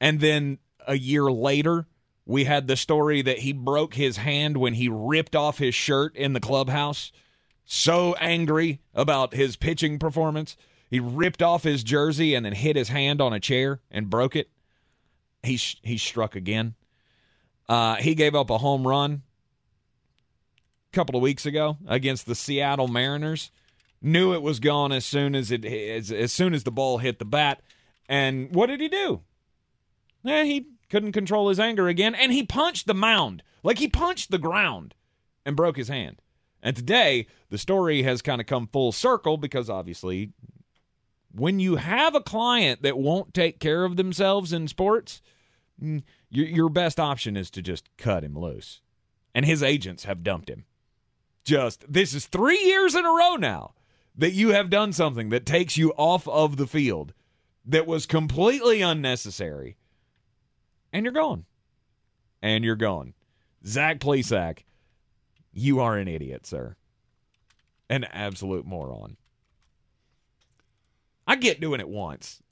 And 0.00 0.20
then 0.20 0.58
a 0.86 0.96
year 0.96 1.32
later, 1.32 1.86
we 2.24 2.44
had 2.44 2.68
the 2.68 2.76
story 2.76 3.22
that 3.22 3.40
he 3.40 3.52
broke 3.52 3.94
his 3.94 4.18
hand 4.18 4.56
when 4.56 4.74
he 4.74 4.88
ripped 4.88 5.34
off 5.34 5.58
his 5.58 5.74
shirt 5.74 6.14
in 6.16 6.32
the 6.32 6.40
clubhouse. 6.40 7.10
So 7.64 8.14
angry 8.14 8.80
about 8.94 9.34
his 9.34 9.56
pitching 9.56 9.98
performance. 9.98 10.56
He 10.90 11.00
ripped 11.00 11.42
off 11.42 11.62
his 11.62 11.82
jersey 11.82 12.34
and 12.34 12.44
then 12.44 12.52
hit 12.52 12.76
his 12.76 12.88
hand 12.88 13.20
on 13.20 13.32
a 13.32 13.40
chair 13.40 13.80
and 13.90 14.10
broke 14.10 14.36
it. 14.36 14.50
He, 15.42 15.56
he 15.82 15.98
struck 15.98 16.36
again. 16.36 16.74
Uh, 17.68 17.96
he 17.96 18.14
gave 18.14 18.34
up 18.34 18.50
a 18.50 18.58
home 18.58 18.86
run 18.86 19.22
a 20.92 20.94
couple 20.94 21.16
of 21.16 21.22
weeks 21.22 21.46
ago 21.46 21.78
against 21.86 22.26
the 22.26 22.34
Seattle 22.34 22.88
Mariners. 22.88 23.50
Knew 24.02 24.34
it 24.34 24.42
was 24.42 24.60
gone 24.60 24.92
as 24.92 25.06
soon 25.06 25.34
as 25.34 25.50
it 25.50 25.64
as, 25.64 26.12
as 26.12 26.30
soon 26.30 26.52
as 26.52 26.64
the 26.64 26.70
ball 26.70 26.98
hit 26.98 27.18
the 27.18 27.24
bat. 27.24 27.62
And 28.06 28.54
what 28.54 28.66
did 28.66 28.80
he 28.80 28.88
do? 28.88 29.22
Eh, 30.26 30.44
he 30.44 30.66
couldn't 30.90 31.12
control 31.12 31.48
his 31.48 31.58
anger 31.58 31.88
again, 31.88 32.14
and 32.14 32.30
he 32.30 32.44
punched 32.44 32.86
the 32.86 32.94
mound. 32.94 33.42
Like 33.62 33.78
he 33.78 33.88
punched 33.88 34.30
the 34.30 34.38
ground 34.38 34.94
and 35.46 35.56
broke 35.56 35.78
his 35.78 35.88
hand. 35.88 36.20
And 36.64 36.74
today, 36.74 37.26
the 37.50 37.58
story 37.58 38.02
has 38.02 38.22
kind 38.22 38.40
of 38.40 38.46
come 38.46 38.66
full 38.66 38.90
circle 38.90 39.36
because 39.36 39.70
obviously, 39.70 40.32
when 41.30 41.60
you 41.60 41.76
have 41.76 42.14
a 42.14 42.22
client 42.22 42.82
that 42.82 42.98
won't 42.98 43.34
take 43.34 43.60
care 43.60 43.84
of 43.84 43.96
themselves 43.96 44.52
in 44.52 44.66
sports, 44.66 45.20
mm, 45.80 46.02
your, 46.30 46.46
your 46.46 46.68
best 46.70 46.98
option 46.98 47.36
is 47.36 47.50
to 47.50 47.62
just 47.62 47.94
cut 47.98 48.24
him 48.24 48.36
loose. 48.36 48.80
And 49.34 49.44
his 49.44 49.62
agents 49.62 50.04
have 50.04 50.22
dumped 50.22 50.48
him. 50.48 50.64
Just, 51.44 51.84
this 51.86 52.14
is 52.14 52.26
three 52.26 52.64
years 52.64 52.94
in 52.94 53.04
a 53.04 53.12
row 53.12 53.36
now 53.36 53.74
that 54.16 54.32
you 54.32 54.50
have 54.50 54.70
done 54.70 54.92
something 54.92 55.28
that 55.28 55.44
takes 55.44 55.76
you 55.76 55.92
off 55.98 56.26
of 56.26 56.56
the 56.56 56.66
field 56.66 57.12
that 57.66 57.86
was 57.86 58.06
completely 58.06 58.80
unnecessary 58.80 59.76
and 60.94 61.04
you're 61.04 61.12
gone. 61.12 61.44
And 62.40 62.64
you're 62.64 62.76
gone. 62.76 63.14
Zach 63.66 63.98
Plesac, 63.98 64.60
you 65.54 65.80
are 65.80 65.96
an 65.96 66.08
idiot, 66.08 66.46
sir. 66.46 66.76
An 67.88 68.04
absolute 68.04 68.66
moron. 68.66 69.16
I 71.26 71.36
get 71.36 71.60
doing 71.60 71.80
it 71.80 71.88
once. 71.88 72.42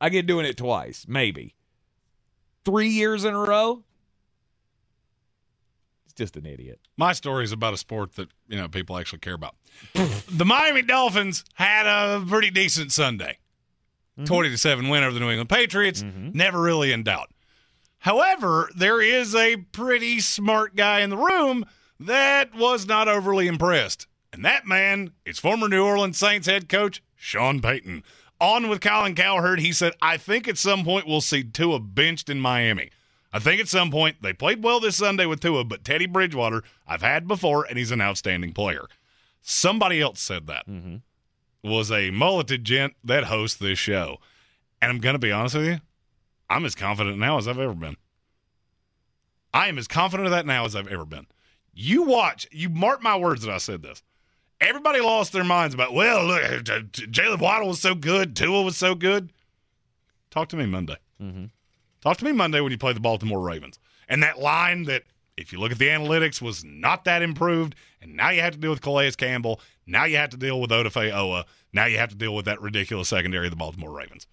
I 0.00 0.08
get 0.08 0.26
doing 0.26 0.46
it 0.46 0.56
twice, 0.56 1.06
maybe. 1.08 1.54
Three 2.64 2.88
years 2.88 3.24
in 3.24 3.34
a 3.34 3.38
row? 3.38 3.82
It's 6.04 6.14
just 6.14 6.36
an 6.36 6.46
idiot. 6.46 6.80
My 6.96 7.12
story 7.12 7.44
is 7.44 7.52
about 7.52 7.74
a 7.74 7.78
sport 7.78 8.14
that 8.16 8.28
you 8.48 8.56
know 8.56 8.68
people 8.68 8.96
actually 8.98 9.20
care 9.20 9.34
about. 9.34 9.54
the 10.30 10.44
Miami 10.44 10.82
Dolphins 10.82 11.44
had 11.54 11.86
a 11.86 12.24
pretty 12.26 12.50
decent 12.50 12.92
Sunday, 12.92 13.38
mm-hmm. 14.16 14.24
twenty 14.24 14.50
to 14.50 14.58
seven 14.58 14.88
win 14.88 15.02
over 15.02 15.14
the 15.14 15.20
New 15.20 15.30
England 15.30 15.50
Patriots. 15.50 16.02
Mm-hmm. 16.02 16.30
Never 16.36 16.60
really 16.60 16.92
in 16.92 17.02
doubt. 17.02 17.30
However, 17.98 18.70
there 18.76 19.00
is 19.00 19.34
a 19.34 19.56
pretty 19.56 20.20
smart 20.20 20.76
guy 20.76 21.00
in 21.00 21.10
the 21.10 21.16
room 21.16 21.64
that 22.00 22.54
was 22.54 22.86
not 22.86 23.08
overly 23.08 23.46
impressed, 23.46 24.06
and 24.32 24.44
that 24.44 24.66
man 24.66 25.12
is 25.24 25.38
former 25.38 25.68
New 25.68 25.84
Orleans 25.84 26.18
Saints 26.18 26.46
head 26.46 26.68
coach 26.68 27.02
Sean 27.16 27.60
Payton. 27.60 28.04
On 28.40 28.68
with 28.68 28.80
Colin 28.80 29.14
Cowherd, 29.14 29.60
he 29.60 29.72
said, 29.72 29.94
"I 30.00 30.16
think 30.16 30.46
at 30.46 30.58
some 30.58 30.84
point 30.84 31.06
we'll 31.06 31.20
see 31.20 31.42
Tua 31.42 31.80
benched 31.80 32.30
in 32.30 32.40
Miami." 32.40 32.90
I 33.32 33.38
think 33.40 33.60
at 33.60 33.68
some 33.68 33.90
point 33.90 34.22
they 34.22 34.32
played 34.32 34.62
well 34.62 34.80
this 34.80 34.96
Sunday 34.96 35.26
with 35.26 35.40
Tua, 35.40 35.64
but 35.64 35.84
Teddy 35.84 36.06
Bridgewater 36.06 36.62
I've 36.86 37.02
had 37.02 37.28
before, 37.28 37.64
and 37.64 37.76
he's 37.76 37.90
an 37.90 38.00
outstanding 38.00 38.52
player. 38.52 38.86
Somebody 39.42 40.00
else 40.00 40.20
said 40.20 40.46
that 40.46 40.66
mm-hmm. 40.66 40.96
was 41.62 41.90
a 41.90 42.10
mulleted 42.10 42.64
gent 42.64 42.94
that 43.04 43.24
hosts 43.24 43.58
this 43.58 43.78
show, 43.78 44.18
and 44.80 44.90
I'm 44.90 44.98
going 44.98 45.14
to 45.14 45.18
be 45.18 45.32
honest 45.32 45.56
with 45.56 45.66
you, 45.66 45.80
I'm 46.48 46.64
as 46.64 46.74
confident 46.74 47.18
now 47.18 47.38
as 47.38 47.46
I've 47.46 47.58
ever 47.58 47.74
been. 47.74 47.96
I 49.52 49.68
am 49.68 49.78
as 49.78 49.88
confident 49.88 50.26
of 50.26 50.32
that 50.32 50.46
now 50.46 50.64
as 50.64 50.76
I've 50.76 50.88
ever 50.88 51.04
been. 51.04 51.26
You 51.80 52.02
watch, 52.02 52.48
you 52.50 52.68
mark 52.68 53.04
my 53.04 53.16
words 53.16 53.42
that 53.42 53.54
I 53.54 53.58
said 53.58 53.82
this. 53.82 54.02
Everybody 54.60 54.98
lost 55.00 55.32
their 55.32 55.44
minds 55.44 55.76
about, 55.76 55.94
well, 55.94 56.24
look, 56.26 56.64
J- 56.64 56.82
Jaylen 57.06 57.38
Waddle 57.38 57.68
was 57.68 57.80
so 57.80 57.94
good, 57.94 58.34
Tua 58.34 58.62
was 58.62 58.76
so 58.76 58.96
good. 58.96 59.30
Talk 60.32 60.48
to 60.48 60.56
me 60.56 60.66
Monday. 60.66 60.96
Talk 62.00 62.16
to 62.16 62.24
me 62.24 62.32
Monday 62.32 62.60
when 62.60 62.72
you 62.72 62.78
play 62.78 62.94
the 62.94 63.00
Baltimore 63.00 63.40
Ravens. 63.40 63.78
And 64.08 64.24
that 64.24 64.40
line 64.40 64.86
that, 64.86 65.04
if 65.36 65.52
you 65.52 65.60
look 65.60 65.70
at 65.70 65.78
the 65.78 65.86
analytics, 65.86 66.42
was 66.42 66.64
not 66.64 67.04
that 67.04 67.22
improved. 67.22 67.76
And 68.02 68.16
now 68.16 68.30
you 68.30 68.40
have 68.40 68.54
to 68.54 68.58
deal 68.58 68.70
with 68.70 68.80
Calais 68.80 69.12
Campbell. 69.12 69.60
Now 69.86 70.04
you 70.04 70.16
have 70.16 70.30
to 70.30 70.36
deal 70.36 70.60
with 70.60 70.70
Odafe 70.70 71.12
Oweh. 71.12 71.44
Now 71.72 71.84
you 71.86 71.98
have 71.98 72.10
to 72.10 72.16
deal 72.16 72.34
with 72.34 72.46
that 72.46 72.60
ridiculous 72.60 73.08
secondary 73.08 73.46
of 73.46 73.52
the 73.52 73.56
Baltimore 73.56 73.92
Ravens. 73.92 74.26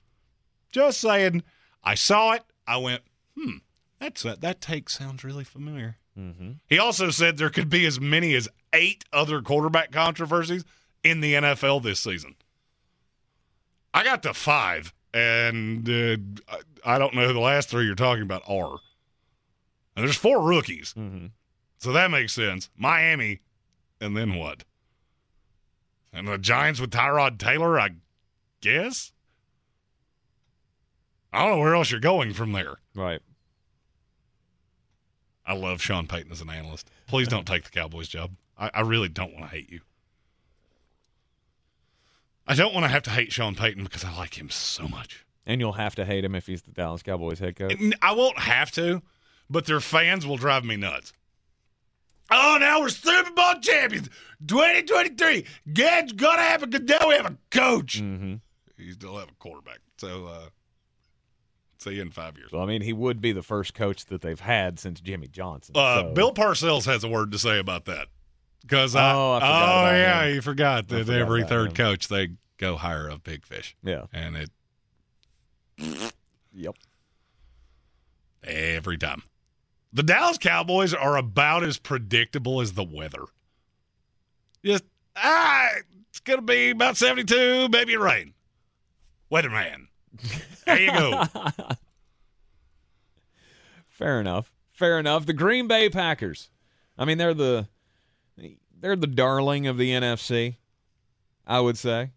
Just 0.72 1.00
saying. 1.00 1.44
I 1.84 1.94
saw 1.94 2.32
it. 2.32 2.44
I 2.66 2.78
went, 2.78 3.04
hmm, 3.38 3.58
that's 4.00 4.24
that, 4.24 4.42
that 4.42 4.62
take 4.62 4.90
sounds 4.90 5.24
really 5.24 5.44
familiar. 5.44 5.98
Mm-hmm. 6.18 6.52
He 6.68 6.80
also 6.80 7.10
said 7.10 7.38
there 7.38 7.50
could 7.50 7.70
be 7.70 7.86
as 7.86 8.00
many 8.00 8.34
as 8.36 8.48
eight 8.74 9.04
other 9.12 9.42
quarterback 9.42 9.92
controversies 9.92 10.64
in 11.04 11.20
the 11.20 11.34
NFL 11.34 11.84
this 11.84 12.00
season. 12.00 12.36
I 13.94 14.04
got 14.04 14.24
to 14.24 14.34
five, 14.34 14.94
and 15.14 15.88
uh, 15.90 16.18
I 16.86 16.98
don't 16.98 17.14
know 17.14 17.28
who 17.28 17.34
the 17.34 17.40
last 17.40 17.70
three 17.70 17.86
you're 17.86 17.96
talking 17.96 18.24
about 18.24 18.44
are. 18.48 18.78
And 19.96 20.06
there's 20.06 20.16
four 20.18 20.42
rookies, 20.42 20.94
Mm-hmm. 20.98 21.28
so 21.78 21.92
that 21.94 22.12
makes 22.12 22.34
sense. 22.34 22.70
Miami, 22.76 23.40
and 24.02 24.16
then 24.16 24.36
what? 24.36 24.64
And 26.12 26.28
the 26.28 26.38
Giants 26.38 26.80
with 26.82 26.92
Tyrod 26.92 27.38
Taylor, 27.40 27.80
I 27.80 27.90
guess. 28.62 29.12
I 31.34 31.40
don't 31.46 31.58
know 31.58 31.60
where 31.64 31.76
else 31.76 31.92
you're 31.92 32.00
going 32.00 32.34
from 32.34 32.54
there. 32.54 32.76
Right. 32.94 33.20
I 35.46 35.54
love 35.54 35.82
Sean 35.82 36.08
Payton 36.08 36.32
as 36.32 36.42
an 36.42 36.50
analyst. 36.50 36.90
Please 37.08 37.28
don't 37.28 37.46
take 37.46 37.64
the 37.64 37.70
Cowboys 37.70 38.08
job. 38.08 38.32
I, 38.58 38.72
I 38.74 38.82
really 38.82 39.10
don't 39.10 39.34
want 39.34 39.46
to 39.46 39.56
hate 39.56 39.72
you. 39.72 39.82
I 42.48 42.56
don't 42.56 42.74
want 42.74 42.84
to 42.84 42.90
have 42.90 43.04
to 43.04 43.10
hate 43.10 43.32
Sean 43.32 43.56
Payton 43.56 43.84
because 43.84 44.04
I 44.04 44.16
like 44.16 44.40
him 44.40 44.50
so 44.50 44.88
much. 44.88 45.26
And 45.46 45.60
you'll 45.60 45.74
have 45.74 45.96
to 45.96 46.06
hate 46.06 46.26
him 46.26 46.36
if 46.36 46.48
he's 46.48 46.64
the 46.64 46.72
Dallas 46.72 47.04
Cowboys 47.04 47.40
head 47.40 47.56
coach. 47.56 47.76
I 48.02 48.14
won't 48.14 48.40
have 48.40 48.72
to, 48.74 49.02
but 49.50 49.66
their 49.66 49.80
fans 49.80 50.26
will 50.26 50.38
drive 50.38 50.64
me 50.64 50.76
nuts. 50.76 51.14
Oh, 52.32 52.58
now 52.60 52.82
we're 52.82 52.90
Super 52.90 53.32
Bowl 53.32 53.54
champions, 53.62 54.10
2023. 54.46 55.46
Gad's 55.74 56.14
gonna 56.14 56.42
have 56.42 56.64
a 56.64 56.68
good. 56.68 56.90
Now 56.90 57.08
we 57.08 57.14
have 57.16 57.28
a 57.28 57.38
coach. 57.52 58.02
Mm-hmm. 58.02 58.36
You 58.78 58.94
still 58.94 59.18
have 59.18 59.30
a 59.30 59.36
quarterback, 59.36 59.80
so 59.98 60.26
uh, 60.26 60.50
see 61.90 62.00
in 62.00 62.12
five 62.12 62.38
years. 62.38 62.52
So 62.52 62.60
I 62.60 62.66
mean, 62.66 62.82
he 62.82 62.94
would 62.94 63.22
be 63.22 63.32
the 63.32 63.42
first 63.44 63.74
coach 63.74 64.06
that 64.08 64.22
they've 64.22 64.40
had 64.40 64.80
since 64.80 65.00
Jimmy 65.00 65.28
Johnson. 65.28 65.74
Uh, 65.78 66.02
so- 66.04 66.14
Bill 66.14 66.34
Parcells 66.34 66.86
has 66.86 67.04
a 67.04 67.08
word 67.08 67.32
to 67.32 67.40
say 67.40 67.60
about 67.60 67.86
that. 67.86 68.08
Because 68.62 68.96
Oh, 68.96 69.00
I 69.00 69.38
I, 69.38 69.40
forgot 69.40 69.86
oh 69.86 69.92
yeah, 69.96 70.24
him. 70.26 70.36
you 70.36 70.42
forgot 70.42 70.88
that 70.88 71.06
forgot 71.06 71.20
every 71.20 71.44
third 71.44 71.68
him. 71.70 71.76
coach 71.76 72.08
they 72.08 72.30
go 72.58 72.76
hire 72.78 73.08
a 73.10 73.18
big 73.20 73.46
fish, 73.46 73.76
Yeah. 73.84 74.06
and 74.12 74.36
it 74.36 74.50
Yep. 76.54 76.76
every 78.44 78.98
time. 78.98 79.24
The 79.94 80.04
Dallas 80.04 80.38
Cowboys 80.38 80.94
are 80.94 81.16
about 81.18 81.64
as 81.64 81.78
predictable 81.78 82.60
as 82.62 82.74
the 82.74 82.84
weather. 82.84 83.24
Just 84.64 84.84
ah, 85.16 85.68
it's 86.10 86.20
gonna 86.22 86.42
be 86.42 86.72
about 86.72 86.98
seventy-two, 86.98 87.70
maybe 87.70 87.96
rain. 87.98 88.34
Weatherman, 89.32 89.88
there 90.66 90.80
you 90.80 90.92
go. 90.92 91.24
Fair 93.88 94.20
enough. 94.20 94.52
Fair 94.72 95.00
enough. 95.00 95.26
The 95.26 95.34
Green 95.34 95.68
Bay 95.68 95.90
Packers. 95.90 96.50
I 96.98 97.06
mean, 97.06 97.18
they're 97.18 97.34
the 97.34 97.68
they're 98.80 98.96
the 98.96 99.08
darling 99.08 99.68
of 99.68 99.78
the 99.78 99.92
NFC. 99.92 100.58
I 101.48 101.60
would 101.60 101.78
say 101.78 102.12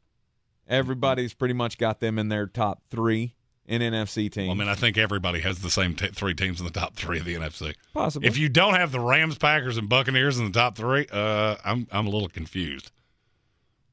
everybody's 0.67 1.35
pretty 1.35 1.55
much 1.55 1.79
got 1.79 2.01
them 2.01 2.19
in 2.19 2.29
their 2.29 2.47
top 2.47 2.83
three 2.91 3.35
in 3.67 3.83
NFC 3.83 4.31
teams. 4.33 4.51
I 4.51 4.55
mean, 4.55 4.69
I 4.69 4.75
think 4.75 4.97
everybody 4.99 5.41
has 5.41 5.61
the 5.61 5.71
same 5.71 5.95
t- 5.95 6.09
three 6.09 6.35
teams 6.35 6.59
in 6.59 6.67
the 6.67 6.73
top 6.73 6.97
three 6.97 7.19
of 7.19 7.27
the 7.27 7.35
NFC. 7.35 7.75
Possibly. 7.93 8.27
If 8.27 8.39
you 8.39 8.49
don't 8.49 8.75
have 8.75 8.91
the 8.91 9.01
Rams, 9.01 9.37
Packers, 9.37 9.77
and 9.77 9.89
Buccaneers 9.89 10.39
in 10.39 10.47
the 10.47 10.53
top 10.53 10.77
three, 10.77 11.07
uh, 11.13 11.57
I'm 11.65 11.87
I'm 11.93 12.07
a 12.07 12.11
little 12.11 12.29
confused. 12.29 12.91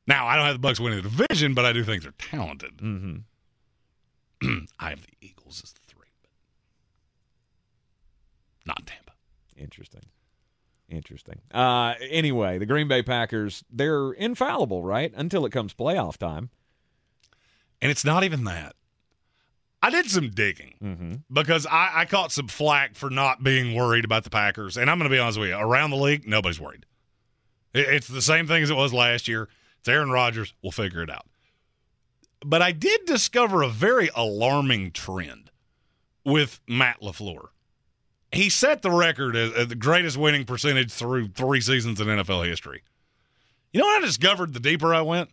Now 0.08 0.28
I 0.28 0.36
don't 0.36 0.46
have 0.46 0.56
the 0.56 0.60
Bucks 0.60 0.80
winning 0.80 1.02
the 1.02 1.10
division, 1.10 1.54
but 1.54 1.66
I 1.66 1.74
do 1.74 1.84
think 1.84 2.04
they're 2.04 2.14
talented. 2.18 2.78
mm-hmm. 2.78 3.18
I 4.80 4.90
have 4.90 5.02
the 5.02 5.14
Eagles 5.22 5.62
as 5.64 5.72
the 5.74 5.80
three, 5.88 6.08
but 6.22 6.30
not 8.66 8.86
Tampa. 8.86 9.14
Interesting. 9.58 10.02
Interesting. 10.90 11.42
Uh, 11.54 11.96
anyway, 12.02 12.58
the 12.58 12.66
Green 12.66 12.88
Bay 12.88 13.02
Packers, 13.02 13.64
they're 13.72 14.12
infallible, 14.12 14.84
right? 14.84 15.12
Until 15.16 15.46
it 15.46 15.52
comes 15.52 15.74
playoff 15.74 16.18
time. 16.18 16.50
And 17.82 17.92
it's 17.92 18.06
not 18.06 18.24
even 18.24 18.44
that. 18.46 18.76
I 19.82 19.90
did 19.90 20.10
some 20.10 20.30
digging 20.32 20.74
Mm-hmm. 20.84 21.14
because 21.32 21.66
I, 21.68 21.92
I 22.02 22.06
caught 22.06 22.32
some 22.32 22.48
flack 22.48 22.96
for 22.96 23.10
not 23.10 23.44
being 23.44 23.76
worried 23.76 24.06
about 24.06 24.24
the 24.24 24.30
Packers. 24.30 24.78
And 24.78 24.90
I'm 24.90 24.98
going 24.98 25.10
to 25.10 25.16
be 25.16 25.20
honest 25.20 25.40
with 25.40 25.50
you, 25.50 25.56
around 25.58 25.92
the 25.92 25.98
league, 25.98 26.28
nobody's 26.28 26.60
worried. 26.60 26.86
It- 27.74 27.90
It's 27.90 28.08
the 28.08 28.22
same 28.22 28.48
thing 28.48 28.64
as 28.64 28.70
it 28.70 28.76
was 28.76 28.94
last 28.94 29.28
year. 29.28 29.48
It's 29.80 29.88
Aaron 29.88 30.10
Rodgers. 30.10 30.54
We'll 30.64 30.72
figure 30.72 31.04
it 31.04 31.10
out. 31.10 31.26
But 32.44 32.62
I 32.62 32.72
did 32.72 33.06
discover 33.06 33.62
a 33.62 33.70
very 33.70 34.10
alarming 34.16 34.92
trend 34.92 35.52
with 36.24 36.60
Matt 36.68 37.02
LaFleur. 37.02 37.48
He 38.32 38.50
set 38.50 38.82
the 38.82 38.92
record 38.92 39.36
as, 39.36 39.68
the 39.68 39.76
greatest 39.76 40.18
winning 40.18 40.46
percentage 40.46 40.92
through 40.92 41.30
three 41.30 41.62
seasons 41.62 42.02
in 42.02 42.08
NFL 42.08 42.46
history. 42.48 42.84
You 43.72 43.80
know 43.80 43.86
what 43.86 44.04
I 44.04 44.06
discovered 44.06 44.54
the 44.54 44.60
deeper 44.60 44.94
I 44.94 45.02
went? 45.02 45.30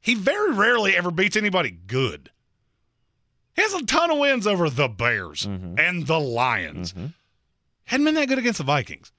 He 0.00 0.14
very 0.14 0.52
rarely 0.52 0.96
ever 0.96 1.10
beats 1.10 1.36
anybody 1.36 1.70
good. 1.70 2.30
He 3.56 3.62
has 3.62 3.74
a 3.74 3.84
ton 3.84 4.10
of 4.10 4.18
wins 4.18 4.46
over 4.46 4.70
the 4.70 4.88
Bears 4.88 5.44
and 5.44 6.06
the 6.06 6.20
Lions. 6.20 6.94
Hadn't 7.84 8.04
been 8.04 8.14
that 8.14 8.28
good 8.28 8.38
against 8.38 8.58
the 8.58 8.64
Vikings. 8.64 9.10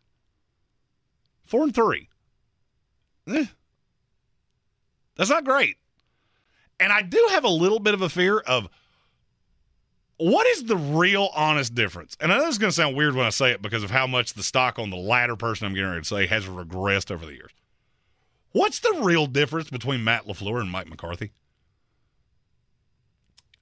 Four 1.45 1.63
and 1.63 1.75
three. 1.75 2.09
Eh. 3.27 3.45
That's 5.15 5.29
not 5.29 5.43
great. 5.43 5.77
And 6.79 6.91
I 6.93 7.01
do 7.01 7.27
have 7.31 7.43
a 7.43 7.49
little 7.49 7.79
bit 7.79 7.93
of 7.93 8.01
a 8.01 8.09
fear 8.09 8.39
of 8.39 8.69
what 10.17 10.45
is 10.47 10.65
the 10.65 10.75
real 10.77 11.29
honest 11.33 11.73
difference? 11.73 12.17
And 12.19 12.31
I 12.31 12.37
know 12.37 12.47
it's 12.47 12.57
going 12.57 12.69
to 12.69 12.75
sound 12.75 12.95
weird 12.95 13.15
when 13.15 13.25
I 13.25 13.29
say 13.29 13.51
it 13.51 13.61
because 13.61 13.83
of 13.83 13.91
how 13.91 14.05
much 14.05 14.33
the 14.33 14.43
stock 14.43 14.77
on 14.77 14.89
the 14.89 14.97
latter 14.97 15.35
person 15.35 15.65
I'm 15.65 15.73
getting 15.73 15.89
ready 15.89 16.01
to 16.01 16.07
say 16.07 16.27
has 16.27 16.45
regressed 16.45 17.09
over 17.09 17.25
the 17.25 17.33
years. 17.33 17.51
What's 18.51 18.79
the 18.79 18.99
real 19.01 19.27
difference 19.27 19.69
between 19.69 20.03
Matt 20.03 20.25
LaFleur 20.25 20.59
and 20.59 20.69
Mike 20.71 20.89
McCarthy? 20.89 21.31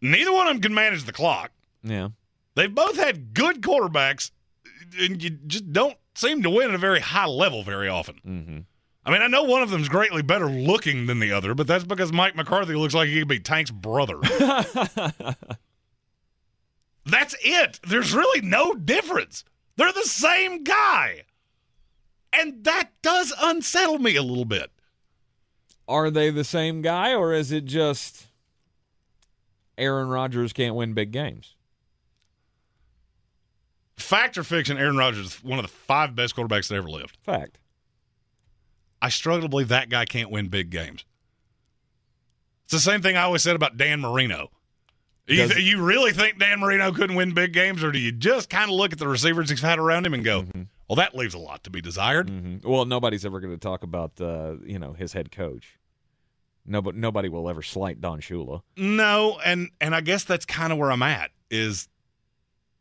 Neither 0.01 0.32
one 0.32 0.47
of 0.47 0.53
them 0.53 0.61
can 0.61 0.74
manage 0.74 1.03
the 1.03 1.11
clock. 1.11 1.51
Yeah. 1.84 2.09
They've 2.55 2.74
both 2.74 2.97
had 2.97 3.34
good 3.34 3.61
quarterbacks, 3.61 4.32
and 4.99 5.22
you 5.22 5.32
just 5.32 5.72
don't 5.72 5.97
seem 6.15 6.41
to 6.43 6.49
win 6.49 6.70
at 6.70 6.76
a 6.76 6.80
very 6.80 7.01
high 7.01 7.28
level 7.28 7.63
very 7.63 7.88
often. 7.88 8.15
Mm-hmm. 8.26 8.59
I 9.08 9.12
mean, 9.12 9.22
I 9.22 9.28
know 9.28 9.43
one 9.43 9.64
of 9.64 9.70
them's 9.70 9.88
greatly 9.88 10.22
better 10.22 10.49
looking 10.49 11.05
than 11.05 11.22
the 11.22 11.32
other, 11.32 11.55
but 11.55 11.66
that's 11.66 11.86
because 11.86 12.12
Mike 12.12 12.36
McCarthy 12.36 12.76
looks 12.76 12.93
like 12.93 13.08
he 13.08 13.20
could 13.20 13.30
be 13.30 13.39
Tank's 13.39 13.72
brother. 13.72 14.20
that's 17.05 17.34
it. 17.41 17.80
There's 17.88 18.14
really 18.14 18.41
no 18.41 18.74
difference. 18.74 19.45
They're 19.78 19.93
the 19.93 20.01
same 20.01 20.66
guy. 20.66 21.24
And 22.34 22.66
that 22.66 22.89
does 23.01 23.34
unsettle 23.41 23.99
me 23.99 24.18
a 24.18 24.24
little 24.24 24.43
bit. 24.43 24.72
Are 25.88 26.12
they 26.12 26.30
the 26.30 26.43
same 26.43 26.82
guy, 26.82 27.14
or 27.14 27.32
is 27.32 27.53
it 27.53 27.64
just 27.64 28.28
Aaron 29.78 30.10
Rodgers 30.10 30.51
can't 30.51 30.76
win 30.76 30.93
big 30.93 31.12
games? 31.12 31.55
Fact 33.95 34.38
or 34.38 34.43
fiction, 34.43 34.78
Aaron 34.78 34.97
Rodgers 34.97 35.28
is 35.28 35.43
one 35.45 35.60
of 35.60 35.64
the 35.64 35.72
five 35.72 36.14
best 36.14 36.36
quarterbacks 36.36 36.68
that 36.68 36.76
ever 36.76 36.89
lived. 36.89 37.18
Fact. 37.24 37.58
I 39.01 39.09
struggle 39.09 39.43
to 39.43 39.49
believe 39.49 39.67
that 39.69 39.89
guy 39.89 40.05
can't 40.05 40.29
win 40.31 40.47
big 40.47 40.69
games. 40.69 41.05
It's 42.65 42.73
the 42.73 42.79
same 42.79 43.01
thing 43.01 43.15
I 43.15 43.21
always 43.23 43.43
said 43.43 43.55
about 43.55 43.77
Dan 43.77 44.01
Marino. 44.01 44.49
You, 45.27 45.47
Does- 45.47 45.57
you 45.59 45.81
really 45.83 46.11
think 46.13 46.39
Dan 46.39 46.59
Marino 46.59 46.91
couldn't 46.91 47.15
win 47.15 47.33
big 47.33 47.53
games, 47.53 47.83
or 47.83 47.91
do 47.91 47.99
you 47.99 48.11
just 48.11 48.49
kind 48.49 48.69
of 48.69 48.75
look 48.75 48.93
at 48.93 48.99
the 48.99 49.07
receivers 49.07 49.49
he's 49.49 49.61
had 49.61 49.77
around 49.79 50.05
him 50.05 50.13
and 50.13 50.23
go, 50.23 50.45
well, 50.87 50.95
that 50.95 51.15
leaves 51.15 51.33
a 51.33 51.37
lot 51.37 51.63
to 51.65 51.69
be 51.69 51.81
desired? 51.81 52.27
Mhm. 52.29 52.63
Well, 52.65 52.85
nobody's 52.85 53.25
ever 53.25 53.39
going 53.39 53.53
to 53.53 53.59
talk 53.59 53.83
about 53.83 54.19
uh, 54.21 54.55
you 54.63 54.79
know 54.79 54.93
his 54.93 55.13
head 55.13 55.31
coach. 55.31 55.77
Nobody, 56.65 56.97
nobody 56.97 57.29
will 57.29 57.49
ever 57.49 57.61
slight 57.61 58.01
Don 58.01 58.19
Shula. 58.21 58.61
No, 58.77 59.37
and 59.45 59.69
and 59.81 59.93
I 59.95 60.01
guess 60.01 60.23
that's 60.23 60.45
kind 60.45 60.71
of 60.73 60.77
where 60.79 60.91
I'm 60.91 61.03
at. 61.03 61.31
Is 61.49 61.87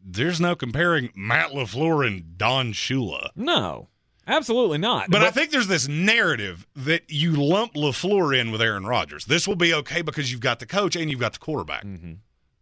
there's 0.04 0.40
no 0.40 0.54
comparing 0.56 1.10
Matt 1.16 1.50
LaFleur 1.50 2.06
and 2.06 2.36
Don 2.38 2.72
Shula. 2.72 3.30
No, 3.36 3.88
absolutely 4.27 4.79
not. 4.79 5.11
But, 5.11 5.22
I 5.22 5.31
think 5.31 5.51
there's 5.51 5.68
this 5.68 5.89
narrative 5.89 6.66
that 6.77 7.11
you 7.11 7.33
lump 7.33 7.74
LaFleur 7.74 8.39
in 8.39 8.51
with 8.53 8.61
Aaron 8.62 8.87
Rodgers. 8.87 9.24
This 9.24 9.47
will 9.47 9.57
be 9.57 9.72
okay 9.74 10.03
because 10.03 10.31
you've 10.31 10.41
got 10.41 10.59
the 10.59 10.66
coach 10.66 10.97
and 10.97 11.11
you've 11.11 11.20
got 11.20 11.35
the 11.35 11.39
quarterback. 11.39 11.85
Mm-hmm. 11.85 12.14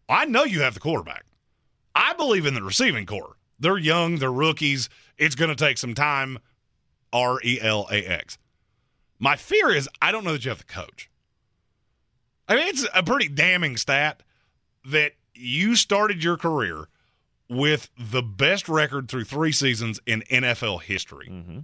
I 0.08 0.24
know 0.26 0.44
you 0.44 0.60
have 0.62 0.74
the 0.74 0.80
quarterback. 0.80 1.24
I 1.94 2.12
believe 2.14 2.46
in 2.46 2.54
the 2.54 2.62
receiving 2.62 3.06
core. 3.06 3.36
They're 3.58 3.78
young, 3.78 4.18
they're 4.18 4.32
rookies. 4.32 4.88
It's 5.16 5.34
going 5.34 5.50
to 5.50 5.56
take 5.56 5.78
some 5.78 5.94
time. 5.94 6.38
R 7.12 7.38
E 7.44 7.60
L 7.62 7.86
A 7.90 8.04
X. 8.04 8.36
My 9.18 9.36
fear 9.36 9.70
is 9.70 9.88
I 10.02 10.10
don't 10.10 10.24
know 10.24 10.32
that 10.32 10.44
you 10.44 10.48
have 10.48 10.58
the 10.58 10.64
coach. 10.64 11.08
I 12.48 12.56
mean, 12.56 12.68
it's 12.68 12.86
a 12.92 13.02
pretty 13.02 13.28
damning 13.28 13.76
stat 13.76 14.22
that 14.84 15.12
you 15.32 15.76
started 15.76 16.22
your 16.22 16.36
career 16.36 16.88
with 17.48 17.90
the 17.98 18.22
best 18.22 18.68
record 18.68 19.08
through 19.08 19.24
three 19.24 19.52
seasons 19.52 20.00
in 20.06 20.22
NFL 20.30 20.82
history. 20.82 21.28
Mm-hmm. 21.30 21.58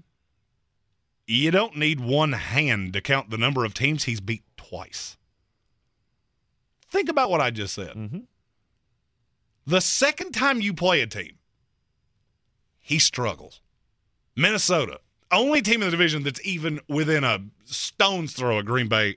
You 1.27 1.51
don't 1.51 1.77
need 1.77 2.01
one 2.01 2.33
hand 2.33 2.93
to 2.95 3.01
count 3.01 3.31
the 3.31 3.39
number 3.39 3.65
of 3.65 3.73
teams 3.73 4.05
he's 4.05 4.21
beat 4.21 4.43
twice. 4.57 5.17
Think 6.91 7.09
about 7.09 7.31
what 7.31 7.41
I 7.41 7.51
just 7.51 7.75
said. 7.75 7.95
Mm-hmm. 7.95 8.19
The 9.67 9.81
second 9.81 10.33
time 10.33 10.61
you 10.61 10.75
play 10.75 11.01
a 11.01 11.07
team, 11.07 11.39
he 12.79 12.99
struggles. 12.99 13.61
Minnesota, 14.35 15.01
only 15.31 15.63
team 15.63 15.83
in 15.83 15.87
the 15.87 15.91
division 15.93 16.25
that's 16.25 16.45
even 16.45 16.81
within 16.89 17.23
a 17.23 17.39
stone's 17.65 18.33
throw 18.33 18.59
of 18.59 18.65
Green 18.65 18.89
Bay, 18.89 19.17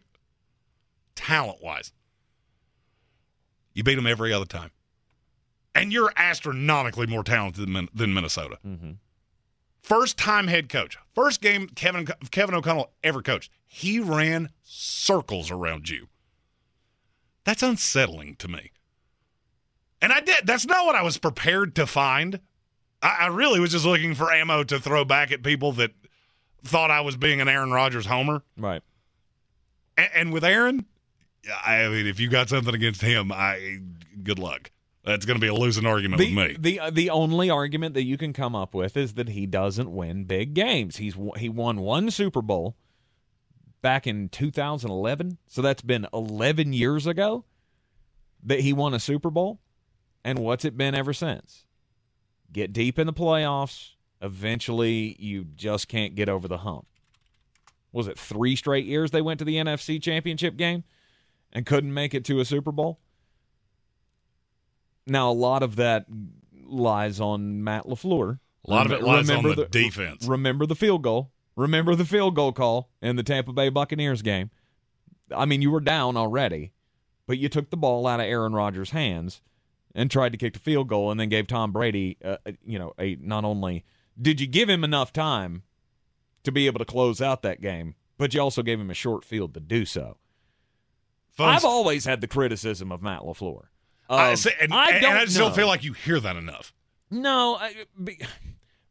talent 1.15 1.63
wise. 1.63 1.91
You 3.73 3.83
beat 3.83 3.95
them 3.95 4.05
every 4.05 4.31
other 4.31 4.45
time. 4.45 4.69
And 5.75 5.91
you're 5.91 6.13
astronomically 6.15 7.07
more 7.07 7.23
talented 7.23 7.73
than, 7.73 7.89
than 7.93 8.13
Minnesota. 8.13 8.59
Mm-hmm. 8.65 8.91
First 9.81 10.17
time 10.17 10.47
head 10.47 10.69
coach. 10.69 10.97
First 11.13 11.41
game 11.41 11.67
Kevin 11.67 12.07
Kevin 12.31 12.55
O'Connell 12.55 12.91
ever 13.03 13.21
coached. 13.21 13.51
He 13.65 13.99
ran 13.99 14.49
circles 14.63 15.51
around 15.51 15.89
you. 15.89 16.07
That's 17.43 17.63
unsettling 17.63 18.35
to 18.37 18.47
me. 18.47 18.71
And 20.01 20.13
I 20.13 20.21
did. 20.21 20.45
That's 20.45 20.65
not 20.65 20.85
what 20.85 20.95
I 20.95 21.01
was 21.01 21.17
prepared 21.17 21.75
to 21.75 21.85
find. 21.87 22.39
I, 23.01 23.17
I 23.21 23.27
really 23.27 23.59
was 23.59 23.71
just 23.71 23.85
looking 23.85 24.15
for 24.15 24.31
ammo 24.31 24.63
to 24.63 24.79
throw 24.79 25.03
back 25.03 25.31
at 25.31 25.43
people 25.43 25.73
that 25.73 25.91
thought 26.63 26.91
I 26.91 27.01
was 27.01 27.17
being 27.17 27.41
an 27.41 27.49
Aaron 27.49 27.71
Rodgers 27.71 28.05
homer. 28.05 28.43
Right. 28.57 28.81
And, 29.97 30.09
and 30.15 30.33
with 30.33 30.45
Aaron, 30.45 30.85
I 31.65 31.87
mean, 31.89 32.07
if 32.07 32.19
you 32.19 32.29
got 32.29 32.47
something 32.47 32.73
against 32.73 33.01
him, 33.01 33.31
I 33.31 33.79
good 34.23 34.39
luck. 34.39 34.71
That's 35.03 35.25
going 35.25 35.35
to 35.35 35.41
be 35.41 35.47
a 35.47 35.53
losing 35.53 35.85
argument 35.85 36.19
The, 36.21 36.33
with 36.35 36.47
me. 36.49 36.55
the 36.57 36.79
uh, 36.79 36.89
the 36.89 37.09
only 37.09 37.49
argument 37.49 37.93
that 37.95 38.03
you 38.03 38.17
can 38.17 38.31
come 38.33 38.55
up 38.55 38.73
with 38.73 38.95
is 38.95 39.15
that 39.15 39.29
he 39.29 39.45
doesn't 39.45 39.93
win 39.93 40.23
big 40.23 40.53
games. 40.53 40.97
He's 40.97 41.15
he 41.37 41.49
won 41.49 41.81
one 41.81 42.09
Super 42.09 42.41
Bowl 42.41 42.75
back 43.81 44.07
in 44.07 44.29
2011, 44.29 45.37
so 45.47 45.61
that's 45.61 45.81
been 45.81 46.07
11 46.13 46.71
years 46.71 47.05
ago 47.05 47.43
that 48.41 48.61
he 48.61 48.71
won 48.71 48.93
a 48.93 48.99
Super 48.99 49.29
Bowl. 49.29 49.59
And 50.23 50.39
what's 50.39 50.63
it 50.63 50.77
been 50.77 50.95
ever 50.95 51.11
since? 51.11 51.65
Get 52.53 52.71
deep 52.71 52.97
in 52.97 53.07
the 53.07 53.13
playoffs. 53.13 53.89
Eventually, 54.21 55.17
you 55.19 55.43
just 55.43 55.89
can't 55.89 56.15
get 56.15 56.29
over 56.29 56.47
the 56.47 56.59
hump. 56.59 56.85
Was 57.91 58.07
it 58.07 58.17
three 58.17 58.55
straight 58.55 58.85
years 58.85 59.11
they 59.11 59.21
went 59.21 59.39
to 59.39 59.45
the 59.45 59.57
NFC 59.57 60.01
Championship 60.01 60.55
game 60.55 60.85
and 61.51 61.65
couldn't 61.65 61.93
make 61.93 62.13
it 62.13 62.23
to 62.25 62.39
a 62.39 62.45
Super 62.45 62.71
Bowl? 62.71 62.99
Now, 65.05 65.31
a 65.31 65.33
lot 65.33 65.63
of 65.63 65.75
that 65.77 66.05
lies 66.65 67.19
on 67.19 67.63
Matt 67.63 67.85
LaFleur. 67.85 68.39
A 68.65 68.69
lot 68.69 68.85
of 68.85 68.93
it 68.93 69.03
lies 69.03 69.29
on 69.29 69.43
the 69.43 69.67
defense. 69.69 70.25
Remember 70.25 70.65
the 70.65 70.75
field 70.75 71.03
goal. 71.03 71.31
Remember 71.55 71.95
the 71.95 72.05
field 72.05 72.35
goal 72.35 72.51
call 72.51 72.89
in 73.01 73.15
the 73.15 73.23
Tampa 73.23 73.53
Bay 73.53 73.69
Buccaneers 73.69 74.21
game. 74.21 74.49
I 75.35 75.45
mean, 75.45 75.61
you 75.61 75.69
were 75.71 75.81
down 75.81 76.17
already, 76.17 76.71
but 77.27 77.37
you 77.37 77.49
took 77.49 77.69
the 77.69 77.77
ball 77.77 78.07
out 78.07 78.19
of 78.19 78.25
Aaron 78.25 78.53
Rodgers' 78.53 78.91
hands 78.91 79.41
and 79.93 80.09
tried 80.09 80.31
to 80.31 80.37
kick 80.37 80.53
the 80.53 80.59
field 80.59 80.87
goal, 80.87 81.11
and 81.11 81.19
then 81.19 81.29
gave 81.29 81.45
Tom 81.45 81.71
Brady, 81.71 82.17
uh, 82.23 82.37
you 82.65 82.79
know, 82.79 82.93
a 82.97 83.15
not 83.21 83.45
only 83.45 83.85
did 84.19 84.41
you 84.41 84.47
give 84.47 84.67
him 84.67 84.83
enough 84.83 85.13
time 85.13 85.63
to 86.43 86.51
be 86.51 86.65
able 86.65 86.79
to 86.79 86.85
close 86.85 87.21
out 87.21 87.41
that 87.43 87.61
game, 87.61 87.95
but 88.17 88.33
you 88.33 88.41
also 88.41 88.63
gave 88.63 88.79
him 88.79 88.89
a 88.89 88.95
short 88.95 89.23
field 89.23 89.53
to 89.53 89.59
do 89.59 89.85
so. 89.85 90.17
I've 91.37 91.65
always 91.65 92.05
had 92.05 92.21
the 92.21 92.27
criticism 92.27 92.91
of 92.91 93.01
Matt 93.01 93.21
LaFleur. 93.21 93.65
I, 94.09 94.35
say- 94.35 94.53
and, 94.61 94.73
I 94.73 94.99
don't 94.99 95.13
I 95.15 95.25
just 95.25 95.37
know. 95.37 95.45
don't 95.45 95.55
feel 95.55 95.67
like 95.67 95.83
you 95.83 95.93
hear 95.93 96.19
that 96.19 96.35
enough. 96.35 96.73
No, 97.09 97.55
I- 97.55 97.85
be, 98.03 98.19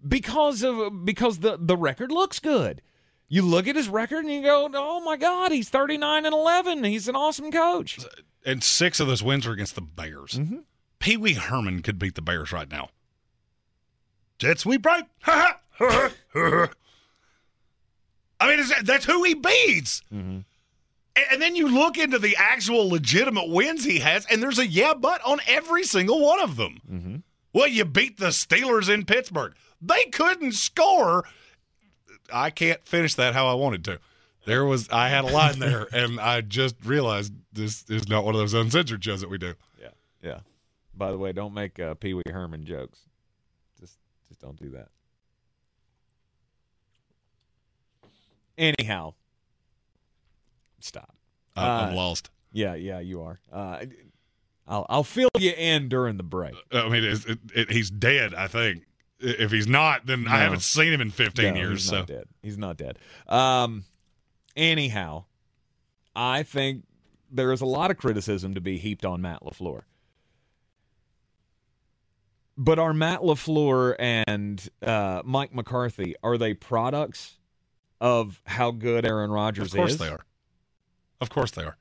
because 0.07 0.63
of 0.63 1.05
because 1.05 1.39
the 1.41 1.57
the 1.61 1.77
record 1.77 2.11
looks 2.13 2.39
good. 2.39 2.83
You 3.29 3.43
look 3.43 3.67
at 3.67 3.77
his 3.77 3.89
record 3.89 4.25
and 4.25 4.33
you 4.35 4.43
go, 4.43 4.69
"Oh 4.75 5.01
my 5.05 5.17
God, 5.17 5.53
he's 5.53 5.69
thirty 5.69 5.97
nine 5.97 6.27
and 6.27 6.35
eleven. 6.35 6.85
He's 6.85 7.09
an 7.09 7.17
awesome 7.17 7.51
coach." 7.51 7.99
And 8.45 8.63
six 8.63 8.99
of 9.01 9.07
those 9.07 9.23
wins 9.23 9.47
are 9.47 9.53
against 9.53 9.75
the 9.75 9.81
Bears. 9.81 10.33
Mm-hmm. 10.33 10.59
Pee 10.99 11.17
Wee 11.17 11.35
Herman 11.35 11.83
could 11.83 11.99
beat 11.99 12.15
the 12.17 12.23
Bears 12.23 12.53
right 12.53 12.71
now. 12.71 12.91
Jet 14.39 14.59
sweep 14.59 14.85
right. 14.85 15.05
Ha 15.23 15.61
ha. 15.79 16.69
I 18.41 18.49
mean, 18.49 18.59
is 18.59 18.69
that, 18.71 18.85
that's 18.85 19.05
who 19.05 19.23
he 19.25 19.35
beats. 19.35 20.03
Mm-hmm. 20.13 20.41
And, 21.15 21.43
then 21.43 21.55
you 21.57 21.69
look 21.69 21.99
into 21.99 22.19
the 22.19 22.37
actual 22.39 22.89
legitimate 22.89 23.49
wins 23.49 23.85
he 23.85 23.99
has, 23.99 24.25
and 24.27 24.43
there's 24.43 24.59
a 24.59 24.67
yeah, 24.67 24.95
but 24.95 25.21
on 25.25 25.41
every 25.47 25.85
single 25.85 26.21
one 26.21 26.41
of 26.41 26.57
them. 26.57 26.81
Mm-hmm. 26.91 27.17
Well, 27.53 27.69
you 27.69 27.85
beat 27.85 28.19
the 28.19 28.29
Steelers 28.29 28.93
in 28.93 29.05
Pittsburgh. 29.05 29.55
They 29.81 30.05
couldn't 30.07 30.53
score. 30.53 31.25
I 32.33 32.51
can't 32.51 32.83
finish 32.87 33.15
that 33.17 33.35
how 33.35 33.47
I 33.47 33.55
wanted 33.55 33.85
to. 33.85 34.01
There 34.47 34.65
was 34.65 34.89
I 34.91 35.09
had 35.09 35.25
a 35.25 35.29
line 35.29 35.59
there, 35.59 35.87
and 35.93 36.19
I 36.19 36.41
just 36.41 36.77
realized 36.85 37.33
this 37.53 37.85
is 37.89 38.09
not 38.09 38.25
one 38.25 38.35
of 38.35 38.41
those 38.41 38.55
uncensored 38.55 39.05
shows 39.05 39.21
that 39.21 39.31
we 39.31 39.39
do. 39.39 39.55
Yeah, 39.81 39.89
yeah. 40.23 40.39
By 40.95 41.11
the 41.11 41.19
way, 41.19 41.33
don't 41.33 41.55
make 41.55 41.79
uh, 41.79 41.95
Pee 41.95 42.15
Wee 42.15 42.23
Herman 42.27 42.65
jokes. 42.65 43.01
Just 43.79 43.99
just 44.29 44.41
don't 44.41 44.59
do 44.61 44.71
that. 44.71 44.89
Anyhow, 48.59 49.15
stop. 50.85 51.15
I- 51.57 51.67
I'm 51.69 51.93
Uh, 51.93 51.97
lost. 51.97 52.31
Yeah, 52.53 52.75
yeah, 52.75 52.99
you 53.01 53.23
are. 53.23 53.41
Uh, 53.51 53.85
I'll 54.67 54.87
I'll 54.89 55.05
fill 55.05 55.31
you 55.39 55.53
in 55.57 55.89
during 55.89 56.17
the 56.19 56.23
break. 56.23 56.55
I 56.71 56.89
mean, 56.89 57.03
it's, 57.05 57.25
it, 57.25 57.39
it, 57.55 57.71
he's 57.71 57.91
dead. 57.91 58.35
I 58.35 58.47
think 58.47 58.85
if 59.19 59.51
he's 59.51 59.67
not, 59.67 60.07
then 60.07 60.27
I 60.29 60.39
haven't 60.39 60.63
seen 60.63 60.93
him 60.93 61.01
in 61.01 61.11
15 61.11 61.55
No, 61.55 61.61
years. 61.61 61.81
He's 61.83 61.89
So 61.91 61.99
not 61.99 62.07
dead. 62.07 62.25
He's 62.43 62.59
not 62.59 62.77
dead. 62.77 62.99
Um, 63.29 63.85
anyhow, 64.57 65.25
I 66.15 66.43
think 66.43 66.85
there 67.31 67.53
is 67.53 67.61
a 67.61 67.67
lot 67.67 67.91
of 67.91 67.97
criticism 67.97 68.55
to 68.55 68.61
be 68.61 68.77
heaped 68.79 69.05
on 69.07 69.23
Matt 69.23 69.41
LaFleur. 69.43 69.83
But 72.57 72.79
are 72.79 72.93
Matt 72.93 73.21
LaFleur 73.21 73.97
and 73.99 74.69
uh, 74.83 75.23
Mike 75.25 75.55
McCarthy 75.55 76.15
are 76.23 76.37
they 76.37 76.53
products 76.55 77.39
of 78.01 78.43
how 78.47 78.71
good 78.71 79.07
Aaron 79.07 79.31
Rodgers 79.31 79.69
is? 79.69 79.73
of 79.75 79.79
course 79.79 79.93
is? 79.93 79.99
they 79.99 80.09
are. 80.09 80.21
Of 81.23 81.31
course 81.31 81.53
they 81.53 81.63
are. 81.63 81.77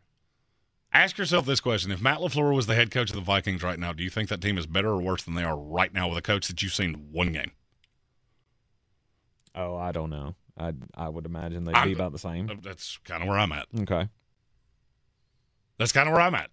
Ask 0.93 1.17
yourself 1.17 1.45
this 1.47 1.59
question: 1.59 1.91
If 1.91 1.99
Matt 2.01 2.19
LaFleur 2.19 2.53
was 2.55 2.67
the 2.67 2.75
head 2.75 2.91
coach 2.91 3.09
of 3.09 3.15
the 3.15 3.21
Vikings 3.21 3.63
right 3.63 3.79
now, 3.79 3.91
do 3.91 4.03
you 4.03 4.09
think 4.11 4.29
that 4.29 4.39
team 4.39 4.57
is 4.57 4.67
better 4.67 4.89
or 4.89 5.01
worse 5.01 5.23
than 5.23 5.33
they 5.33 5.43
are 5.43 5.57
right 5.57 5.91
now 5.93 6.07
with 6.09 6.17
a 6.17 6.21
coach 6.21 6.47
that 6.47 6.61
you've 6.61 6.73
seen 6.73 7.07
one 7.11 7.31
game? 7.31 7.51
Oh, 9.55 9.75
I 9.75 9.91
don't 9.91 10.09
know. 10.11 10.35
I 10.57 10.73
I 10.95 11.09
would 11.09 11.25
imagine 11.25 11.63
they'd 11.63 11.75
I'm- 11.75 11.87
be 11.87 11.93
about 11.93 12.11
the 12.11 12.19
same. 12.19 12.49
Uh, 12.49 12.55
That's 12.61 12.97
kind 13.03 13.23
of 13.23 13.27
where 13.29 13.39
I'm 13.39 13.51
at. 13.51 13.65
Okay. 13.81 14.07
That's 15.77 15.91
kind 15.91 16.07
of 16.07 16.13
where 16.13 16.21
I'm 16.21 16.35
at. 16.35 16.51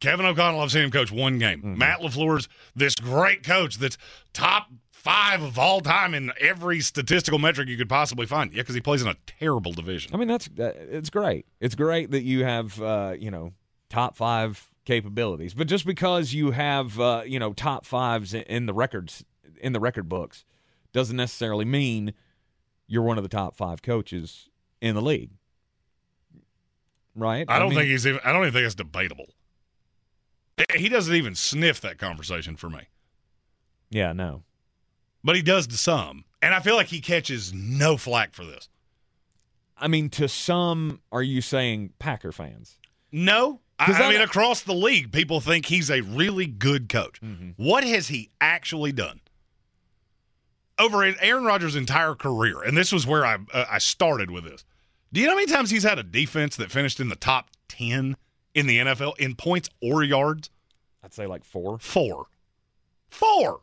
Kevin 0.00 0.26
O'Connell, 0.26 0.60
I've 0.60 0.70
seen 0.70 0.82
him 0.84 0.90
coach 0.90 1.10
one 1.10 1.38
game. 1.38 1.58
Mm-hmm. 1.60 1.78
Matt 1.78 2.00
LaFleur's 2.00 2.48
this 2.76 2.94
great 2.94 3.42
coach 3.42 3.78
that's 3.78 3.96
top 4.32 4.68
five 4.98 5.42
of 5.42 5.58
all 5.58 5.80
time 5.80 6.12
in 6.12 6.32
every 6.40 6.80
statistical 6.80 7.38
metric 7.38 7.68
you 7.68 7.76
could 7.76 7.88
possibly 7.88 8.26
find. 8.26 8.52
Yeah, 8.52 8.62
because 8.62 8.74
he 8.74 8.80
plays 8.80 9.00
in 9.00 9.08
a 9.08 9.16
terrible 9.26 9.72
division. 9.72 10.12
I 10.12 10.18
mean, 10.18 10.28
that's 10.28 10.48
that, 10.56 10.76
it's 10.76 11.08
great. 11.08 11.46
It's 11.60 11.74
great 11.74 12.10
that 12.10 12.22
you 12.22 12.44
have 12.44 12.80
uh, 12.82 13.14
you 13.18 13.30
know 13.30 13.52
top 13.88 14.16
five 14.16 14.68
capabilities, 14.84 15.54
but 15.54 15.66
just 15.68 15.86
because 15.86 16.34
you 16.34 16.50
have 16.50 16.98
uh, 16.98 17.22
you 17.24 17.38
know 17.38 17.52
top 17.52 17.86
fives 17.86 18.34
in- 18.34 18.66
the 18.66 18.74
records 18.74 19.24
in 19.60 19.72
the 19.72 19.80
record 19.80 20.08
books 20.08 20.44
doesn't 20.92 21.16
necessarily 21.16 21.64
mean 21.64 22.12
you're 22.86 23.02
one 23.02 23.18
of 23.18 23.22
the 23.22 23.28
top 23.28 23.54
five 23.56 23.82
coaches 23.82 24.48
in 24.80 24.94
the 24.94 25.02
league, 25.02 25.30
right? 27.14 27.44
I 27.48 27.58
don't 27.58 27.70
mean, 27.70 27.78
think 27.78 27.90
he's 27.90 28.06
even. 28.06 28.20
I 28.24 28.32
don't 28.32 28.42
even 28.42 28.52
think 28.52 28.66
it's 28.66 28.74
debatable. 28.74 29.26
He 30.76 30.88
doesn't 30.88 31.14
even 31.14 31.36
sniff 31.36 31.80
that 31.82 31.98
conversation 31.98 32.56
for 32.56 32.68
me, 32.68 32.88
Yeah, 33.90 34.12
no. 34.12 34.42
But 35.24 35.36
he 35.36 35.42
does 35.42 35.66
to 35.68 35.76
some, 35.76 36.24
and 36.42 36.54
I 36.54 36.60
feel 36.60 36.76
like 36.76 36.88
he 36.88 37.00
catches 37.00 37.52
no 37.52 37.96
flack 37.96 38.34
for 38.34 38.44
this. 38.44 38.68
I 39.76 39.86
mean, 39.88 40.10
to 40.10 40.28
some, 40.28 41.00
are 41.12 41.22
you 41.22 41.40
saying 41.40 41.92
Packer 41.98 42.32
fans? 42.32 42.78
No, 43.12 43.60
I 43.78 43.92
I- 43.92 44.10
mean 44.10 44.20
across 44.20 44.62
the 44.62 44.74
league, 44.74 45.12
people 45.12 45.40
think 45.40 45.66
he's 45.66 45.90
a 45.90 46.00
really 46.00 46.46
good 46.46 46.88
coach. 46.88 47.20
What 47.56 47.84
has 47.84 48.08
he 48.08 48.30
actually 48.40 48.92
done? 48.92 49.20
Over 50.80 51.04
in 51.04 51.16
Aaron 51.20 51.44
Rodgers' 51.44 51.74
entire 51.74 52.14
career, 52.14 52.62
and 52.62 52.76
this 52.76 52.92
was 52.92 53.04
where 53.04 53.26
I 53.26 53.38
uh, 53.52 53.64
I 53.68 53.78
started 53.78 54.30
with 54.30 54.44
this. 54.44 54.64
Do 55.12 55.20
you 55.20 55.26
know 55.26 55.32
how 55.32 55.38
many 55.38 55.50
times 55.50 55.70
he's 55.70 55.82
had 55.82 55.98
a 55.98 56.04
defense 56.04 56.54
that 56.56 56.70
finished 56.70 57.00
in 57.00 57.08
the 57.08 57.16
top 57.16 57.50
ten 57.66 58.16
in 58.54 58.68
the 58.68 58.78
NFL 58.78 59.18
in 59.18 59.34
points 59.34 59.68
or 59.82 60.04
yards? 60.04 60.50
I'd 61.02 61.12
say 61.12 61.26
like 61.26 61.44
four. 61.44 61.78
Four, 61.80 62.26
four 63.10 63.60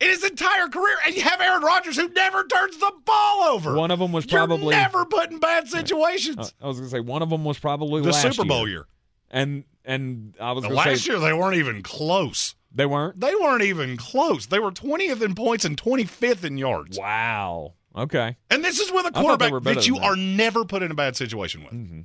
in 0.00 0.08
his 0.08 0.24
entire 0.24 0.68
career, 0.68 0.96
and 1.06 1.14
you 1.14 1.22
have 1.22 1.40
Aaron 1.40 1.62
Rodgers 1.62 1.96
who 1.96 2.08
never 2.10 2.44
turns 2.44 2.76
the 2.78 2.92
ball 3.04 3.42
over. 3.44 3.74
One 3.74 3.90
of 3.90 3.98
them 3.98 4.12
was 4.12 4.24
You're 4.30 4.40
probably 4.46 4.74
never 4.74 5.04
put 5.04 5.30
in 5.30 5.38
bad 5.38 5.68
situations. 5.68 6.36
Uh, 6.60 6.64
I 6.64 6.68
was 6.68 6.78
going 6.78 6.88
to 6.88 6.90
say 6.90 7.00
one 7.00 7.22
of 7.22 7.30
them 7.30 7.44
was 7.44 7.58
probably 7.58 8.02
the 8.02 8.12
Super 8.12 8.44
Bowl 8.44 8.68
year. 8.68 8.86
and 9.30 9.64
and 9.84 10.34
I 10.40 10.52
was 10.52 10.62
The 10.62 10.68
going 10.70 10.82
to 10.84 10.90
last 10.90 11.04
say 11.04 11.12
year 11.12 11.20
they 11.20 11.32
weren't 11.32 11.56
even 11.56 11.82
close. 11.82 12.54
they 12.74 12.86
weren't. 12.86 13.20
They 13.20 13.34
weren't 13.34 13.62
even 13.62 13.96
close. 13.96 14.46
They 14.46 14.58
were 14.58 14.72
20th 14.72 15.22
in 15.22 15.34
points 15.34 15.64
and 15.64 15.76
25th 15.80 16.44
in 16.44 16.58
yards. 16.58 16.98
Wow. 16.98 17.74
Okay. 17.96 18.36
And 18.50 18.64
this 18.64 18.80
is 18.80 18.90
with 18.90 19.06
a 19.06 19.12
quarterback 19.12 19.62
that 19.62 19.86
you 19.86 19.94
that. 19.94 20.02
are 20.04 20.16
never 20.16 20.64
put 20.64 20.82
in 20.82 20.90
a 20.90 20.94
bad 20.94 21.14
situation 21.16 21.62
with. 21.62 21.72
Mm-hmm. 21.72 22.00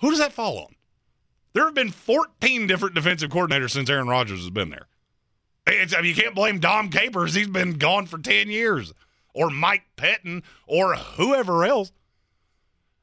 Who 0.00 0.10
does 0.10 0.18
that 0.18 0.32
fall 0.32 0.58
on? 0.58 0.74
There 1.52 1.64
have 1.64 1.74
been 1.74 1.90
14 1.92 2.66
different 2.66 2.94
defensive 2.94 3.30
coordinators 3.30 3.70
since 3.70 3.88
Aaron 3.88 4.08
Rodgers 4.08 4.40
has 4.40 4.50
been 4.50 4.70
there. 4.70 4.86
It's, 5.76 5.94
I 5.94 5.98
mean, 6.00 6.14
you 6.14 6.22
can't 6.22 6.34
blame 6.34 6.58
Dom 6.58 6.88
Capers. 6.90 7.34
He's 7.34 7.48
been 7.48 7.74
gone 7.74 8.06
for 8.06 8.18
10 8.18 8.48
years. 8.48 8.92
Or 9.34 9.48
Mike 9.50 9.84
Pettine 9.96 10.42
or 10.66 10.94
whoever 10.94 11.64
else. 11.64 11.92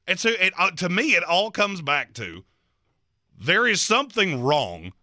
And 0.07 0.19
so 0.19 0.29
it, 0.29 0.53
uh, 0.57 0.71
to 0.71 0.89
me, 0.89 1.15
it 1.15 1.23
all 1.23 1.51
comes 1.51 1.81
back 1.81 2.13
to 2.15 2.43
there 3.39 3.67
is 3.67 3.81
something 3.81 4.41
wrong 4.41 4.93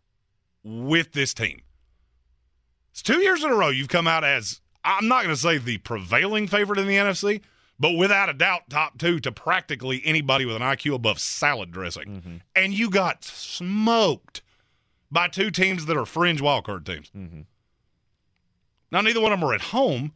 with 0.63 1.13
this 1.13 1.33
team. 1.35 1.63
It's 2.91 3.03
two 3.03 3.21
years 3.21 3.43
in 3.45 3.51
a 3.51 3.55
row 3.55 3.69
you've 3.69 3.89
come 3.89 4.07
out 4.07 4.25
as, 4.25 4.61
I'm 4.85 5.09
not 5.09 5.23
going 5.25 5.35
to 5.35 5.41
say 5.41 5.59
the 5.59 5.79
prevailing 5.79 6.47
favorite 6.49 6.79
in 6.79 6.87
the 6.87 6.97
NFC, 6.97 7.41
but 7.79 7.93
without 7.93 8.29
a 8.29 8.33
doubt, 8.33 8.71
top 8.71 8.99
two 8.99 9.21
to 9.21 9.31
practically 9.33 10.01
anybody 10.05 10.45
with 10.47 10.57
an 10.57 10.63
IQ 10.63 10.95
above 10.95 11.19
salad 11.21 11.71
dressing. 11.73 12.43
And 12.55 12.73
you 12.73 12.89
got 12.89 13.23
smoked 13.25 14.43
by 15.11 15.29
two 15.29 15.51
teams 15.51 15.87
that 15.87 15.97
are 15.97 16.07
fringe 16.07 16.41
wildcard 16.41 16.85
teams. 16.87 17.11
Now, 18.91 19.01
neither 19.01 19.21
one 19.21 19.33
of 19.33 19.41
them 19.41 19.49
are 19.49 19.55
at 19.55 19.61
home, 19.61 20.13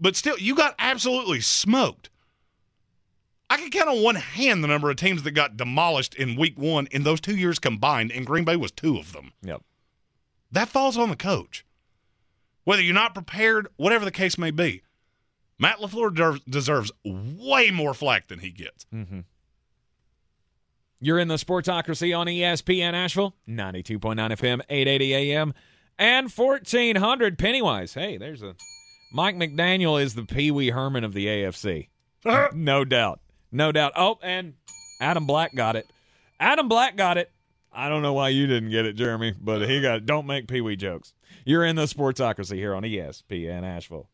but 0.00 0.16
still, 0.16 0.38
you 0.38 0.54
got 0.54 0.74
absolutely 0.78 1.40
smoked. 1.40 2.10
I 3.50 3.56
can 3.56 3.70
count 3.70 3.88
on 3.88 4.02
one 4.02 4.16
hand 4.16 4.62
the 4.62 4.68
number 4.68 4.90
of 4.90 4.96
teams 4.96 5.22
that 5.22 5.30
got 5.32 5.56
demolished 5.56 6.14
in 6.14 6.36
week 6.36 6.58
one 6.58 6.86
in 6.90 7.02
those 7.02 7.20
two 7.20 7.36
years 7.36 7.58
combined, 7.58 8.12
and 8.12 8.26
Green 8.26 8.44
Bay 8.44 8.56
was 8.56 8.70
two 8.70 8.98
of 8.98 9.12
them. 9.12 9.32
Yep. 9.42 9.62
That 10.52 10.68
falls 10.68 10.98
on 10.98 11.08
the 11.10 11.16
coach. 11.16 11.64
Whether 12.64 12.82
you're 12.82 12.94
not 12.94 13.14
prepared, 13.14 13.68
whatever 13.76 14.04
the 14.04 14.10
case 14.10 14.36
may 14.36 14.50
be, 14.50 14.82
Matt 15.58 15.78
LaFleur 15.78 16.14
der- 16.14 16.38
deserves 16.48 16.92
way 17.04 17.70
more 17.70 17.94
flack 17.94 18.28
than 18.28 18.40
he 18.40 18.50
gets. 18.50 18.84
Mm-hmm. 18.94 19.20
You're 21.00 21.18
in 21.18 21.28
the 21.28 21.36
Sportsocracy 21.36 22.16
on 22.16 22.26
ESPN 22.26 22.92
Asheville, 22.92 23.34
92.9 23.48 23.98
FM, 24.00 24.60
880 24.68 25.14
AM, 25.14 25.54
and 25.98 26.30
1400 26.30 27.38
Pennywise. 27.38 27.94
Hey, 27.94 28.16
there's 28.16 28.42
a. 28.42 28.54
Mike 29.12 29.36
McDaniel 29.36 30.00
is 30.00 30.14
the 30.14 30.24
Pee 30.24 30.50
Wee 30.50 30.70
Herman 30.70 31.02
of 31.02 31.14
the 31.14 31.26
AFC. 31.26 31.88
Uh-huh. 32.24 32.48
no 32.54 32.84
doubt. 32.84 33.20
No 33.50 33.72
doubt. 33.72 33.92
Oh, 33.96 34.18
and 34.22 34.54
Adam 35.00 35.26
Black 35.26 35.54
got 35.54 35.76
it. 35.76 35.86
Adam 36.38 36.68
Black 36.68 36.96
got 36.96 37.16
it. 37.16 37.30
I 37.72 37.88
don't 37.88 38.02
know 38.02 38.12
why 38.12 38.30
you 38.30 38.46
didn't 38.46 38.70
get 38.70 38.86
it, 38.86 38.94
Jeremy, 38.94 39.34
but 39.40 39.68
he 39.68 39.80
got 39.80 39.98
it. 39.98 40.06
Don't 40.06 40.26
make 40.26 40.48
Pee 40.48 40.60
Wee 40.60 40.76
jokes. 40.76 41.14
You're 41.44 41.64
in 41.64 41.76
the 41.76 41.84
Sportsocracy 41.84 42.56
here 42.56 42.74
on 42.74 42.82
ESPN 42.82 43.62
Asheville. 43.62 44.08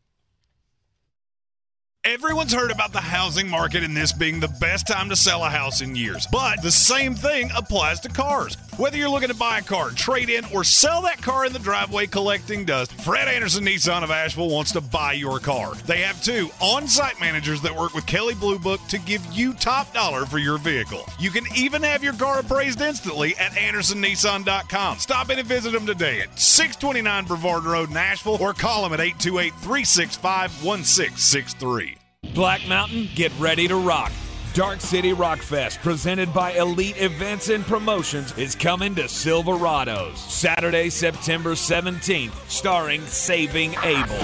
Everyone's 2.05 2.53
heard 2.53 2.69
about 2.69 2.93
the 2.93 2.99
housing 2.99 3.49
market 3.49 3.83
and 3.83 3.97
this 3.97 4.13
being 4.13 4.39
the 4.39 4.47
best 4.47 4.85
time 4.85 5.09
to 5.09 5.15
sell 5.15 5.43
a 5.43 5.49
house 5.49 5.81
in 5.81 5.95
years. 5.95 6.27
But 6.31 6.61
the 6.61 6.69
same 6.69 7.15
thing 7.15 7.49
applies 7.57 7.99
to 8.01 8.09
cars. 8.09 8.57
Whether 8.77 8.97
you're 8.97 9.09
looking 9.09 9.29
to 9.29 9.35
buy 9.35 9.57
a 9.57 9.63
car, 9.63 9.89
trade 9.89 10.29
in, 10.29 10.45
or 10.53 10.63
sell 10.63 11.01
that 11.01 11.19
car 11.23 11.47
in 11.47 11.53
the 11.53 11.57
driveway 11.57 12.05
collecting 12.05 12.63
dust, 12.63 12.91
Fred 13.01 13.27
Anderson 13.27 13.65
Nissan 13.65 14.03
of 14.03 14.11
Asheville 14.11 14.51
wants 14.51 14.71
to 14.73 14.81
buy 14.81 15.13
your 15.13 15.39
car. 15.39 15.73
They 15.87 16.01
have 16.01 16.21
two 16.21 16.51
on 16.59 16.87
site 16.87 17.19
managers 17.19 17.61
that 17.61 17.75
work 17.75 17.95
with 17.95 18.05
Kelley 18.05 18.35
Blue 18.35 18.59
Book 18.59 18.81
to 18.89 18.99
give 18.99 19.25
you 19.33 19.53
top 19.53 19.91
dollar 19.91 20.27
for 20.27 20.37
your 20.37 20.59
vehicle. 20.59 21.05
You 21.19 21.31
can 21.31 21.45
even 21.55 21.81
have 21.81 22.03
your 22.03 22.13
car 22.13 22.37
appraised 22.39 22.81
instantly 22.81 23.35
at 23.37 23.53
AndersonNissan.com. 23.53 24.99
Stop 24.99 25.31
in 25.31 25.39
and 25.39 25.47
visit 25.47 25.71
them 25.71 25.87
today 25.87 26.21
at 26.21 26.39
629 26.39 27.25
Brevard 27.25 27.63
Road, 27.63 27.91
Asheville, 27.95 28.37
or 28.39 28.53
call 28.53 28.83
them 28.83 28.93
at 28.93 28.99
828 28.99 29.53
365 29.53 30.63
1663. 30.63 31.94
Black 32.33 32.67
Mountain, 32.67 33.09
get 33.15 33.31
ready 33.39 33.67
to 33.67 33.75
rock. 33.75 34.11
Dark 34.53 34.79
City 34.79 35.11
Rock 35.11 35.39
Fest, 35.39 35.79
presented 35.81 36.33
by 36.33 36.53
Elite 36.53 37.01
Events 37.01 37.49
and 37.49 37.65
Promotions, 37.65 38.37
is 38.37 38.55
coming 38.55 38.95
to 38.95 39.03
Silverados 39.03 40.15
Saturday, 40.15 40.89
September 40.89 41.51
17th, 41.51 42.33
starring 42.49 43.01
Saving 43.01 43.75
Abel. 43.83 44.15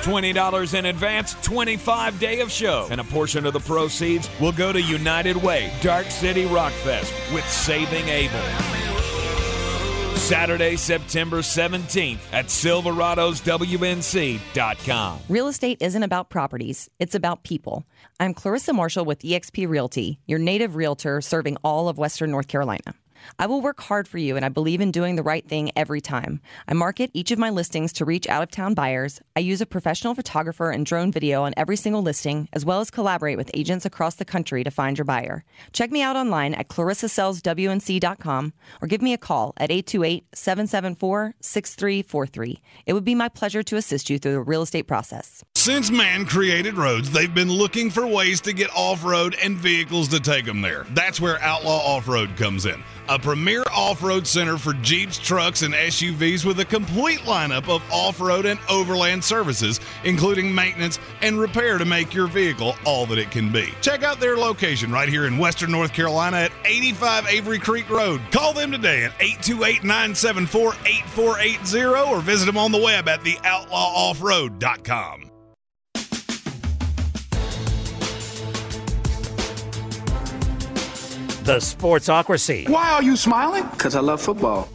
$20 0.00 0.78
in 0.78 0.86
advance, 0.86 1.34
25 1.42 2.18
day 2.18 2.40
of 2.40 2.50
show, 2.50 2.88
and 2.90 3.02
a 3.02 3.04
portion 3.04 3.44
of 3.44 3.52
the 3.52 3.60
proceeds 3.60 4.30
will 4.40 4.52
go 4.52 4.72
to 4.72 4.80
United 4.80 5.36
Way, 5.36 5.70
Dark 5.82 6.06
City 6.06 6.46
Rock 6.46 6.72
Fest 6.72 7.12
with 7.34 7.46
Saving 7.48 8.08
Abel. 8.08 8.99
Saturday, 10.16 10.76
September 10.76 11.38
17th 11.38 12.18
at 12.32 12.46
Silverado'sWNC.com. 12.46 15.18
Real 15.28 15.48
estate 15.48 15.78
isn't 15.80 16.02
about 16.02 16.30
properties, 16.30 16.88
it's 16.98 17.14
about 17.14 17.42
people. 17.42 17.84
I'm 18.18 18.34
Clarissa 18.34 18.72
Marshall 18.72 19.04
with 19.04 19.20
eXp 19.20 19.68
Realty, 19.68 20.20
your 20.26 20.38
native 20.38 20.76
realtor 20.76 21.20
serving 21.20 21.56
all 21.64 21.88
of 21.88 21.98
Western 21.98 22.30
North 22.30 22.48
Carolina. 22.48 22.94
I 23.38 23.46
will 23.46 23.60
work 23.60 23.80
hard 23.80 24.06
for 24.06 24.18
you, 24.18 24.36
and 24.36 24.44
I 24.44 24.48
believe 24.48 24.80
in 24.80 24.90
doing 24.90 25.16
the 25.16 25.22
right 25.22 25.46
thing 25.46 25.70
every 25.76 26.00
time. 26.00 26.40
I 26.68 26.74
market 26.74 27.10
each 27.14 27.30
of 27.30 27.38
my 27.38 27.50
listings 27.50 27.92
to 27.94 28.04
reach 28.04 28.28
out 28.28 28.42
of 28.42 28.50
town 28.50 28.74
buyers. 28.74 29.20
I 29.36 29.40
use 29.40 29.60
a 29.60 29.66
professional 29.66 30.14
photographer 30.14 30.70
and 30.70 30.84
drone 30.86 31.12
video 31.12 31.42
on 31.42 31.54
every 31.56 31.76
single 31.76 32.02
listing, 32.02 32.48
as 32.52 32.64
well 32.64 32.80
as 32.80 32.90
collaborate 32.90 33.36
with 33.36 33.50
agents 33.54 33.84
across 33.84 34.16
the 34.16 34.24
country 34.24 34.64
to 34.64 34.70
find 34.70 34.98
your 34.98 35.04
buyer. 35.04 35.44
Check 35.72 35.90
me 35.90 36.02
out 36.02 36.16
online 36.16 36.54
at 36.54 36.68
clarissasellswnc.com 36.68 38.52
or 38.80 38.88
give 38.88 39.02
me 39.02 39.12
a 39.12 39.18
call 39.18 39.52
at 39.56 39.70
828 39.70 40.26
774 40.34 41.34
6343. 41.40 42.62
It 42.86 42.92
would 42.92 43.04
be 43.04 43.14
my 43.14 43.28
pleasure 43.28 43.62
to 43.62 43.76
assist 43.76 44.10
you 44.10 44.18
through 44.18 44.32
the 44.32 44.40
real 44.40 44.62
estate 44.62 44.86
process. 44.86 45.44
Since 45.54 45.90
man 45.90 46.24
created 46.24 46.78
roads, 46.78 47.10
they've 47.10 47.34
been 47.34 47.52
looking 47.52 47.90
for 47.90 48.06
ways 48.06 48.40
to 48.42 48.52
get 48.52 48.70
off 48.74 49.04
road 49.04 49.36
and 49.42 49.56
vehicles 49.56 50.08
to 50.08 50.20
take 50.20 50.46
them 50.46 50.62
there. 50.62 50.86
That's 50.90 51.20
where 51.20 51.38
Outlaw 51.40 51.80
Off 51.84 52.08
Road 52.08 52.36
comes 52.36 52.66
in. 52.66 52.82
A 53.10 53.18
premier 53.18 53.62
off 53.74 54.02
road 54.04 54.24
center 54.24 54.56
for 54.56 54.72
Jeeps, 54.72 55.18
trucks, 55.18 55.62
and 55.62 55.74
SUVs 55.74 56.44
with 56.44 56.60
a 56.60 56.64
complete 56.64 57.18
lineup 57.22 57.68
of 57.68 57.82
off 57.90 58.20
road 58.20 58.46
and 58.46 58.60
overland 58.70 59.24
services, 59.24 59.80
including 60.04 60.54
maintenance 60.54 61.00
and 61.20 61.40
repair 61.40 61.76
to 61.76 61.84
make 61.84 62.14
your 62.14 62.28
vehicle 62.28 62.76
all 62.86 63.06
that 63.06 63.18
it 63.18 63.32
can 63.32 63.50
be. 63.50 63.74
Check 63.80 64.04
out 64.04 64.20
their 64.20 64.36
location 64.36 64.92
right 64.92 65.08
here 65.08 65.26
in 65.26 65.38
Western 65.38 65.72
North 65.72 65.92
Carolina 65.92 66.36
at 66.36 66.52
85 66.64 67.26
Avery 67.26 67.58
Creek 67.58 67.90
Road. 67.90 68.20
Call 68.30 68.52
them 68.52 68.70
today 68.70 69.02
at 69.02 69.10
828 69.18 69.82
974 69.82 70.74
8480 70.86 72.12
or 72.12 72.20
visit 72.20 72.46
them 72.46 72.58
on 72.58 72.70
the 72.70 72.78
web 72.78 73.08
at 73.08 73.22
theoutlawoffroad.com. 73.22 75.29
The 81.44 81.56
Sportsocracy. 81.56 82.68
Why 82.68 82.90
are 82.90 83.02
you 83.02 83.16
smiling? 83.16 83.66
Because 83.70 83.96
I 83.96 84.00
love 84.00 84.20
football. 84.20 84.68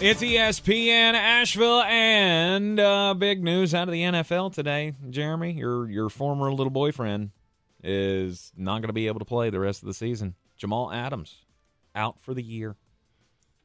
It's 0.00 0.22
ESPN 0.22 1.14
Asheville 1.14 1.82
and 1.82 2.78
uh, 2.78 3.14
big 3.14 3.42
news 3.42 3.74
out 3.74 3.88
of 3.88 3.92
the 3.92 4.02
NFL 4.02 4.54
today. 4.54 4.94
Jeremy, 5.10 5.52
your 5.52 5.88
your 5.90 6.08
former 6.08 6.52
little 6.52 6.70
boyfriend 6.70 7.30
is 7.82 8.52
not 8.56 8.80
going 8.80 8.88
to 8.88 8.92
be 8.94 9.08
able 9.08 9.18
to 9.18 9.24
play 9.24 9.50
the 9.50 9.58
rest 9.60 9.82
of 9.82 9.86
the 9.88 9.94
season. 9.94 10.34
Jamal 10.56 10.92
Adams 10.92 11.44
out 11.94 12.20
for 12.20 12.32
the 12.32 12.42
year. 12.42 12.76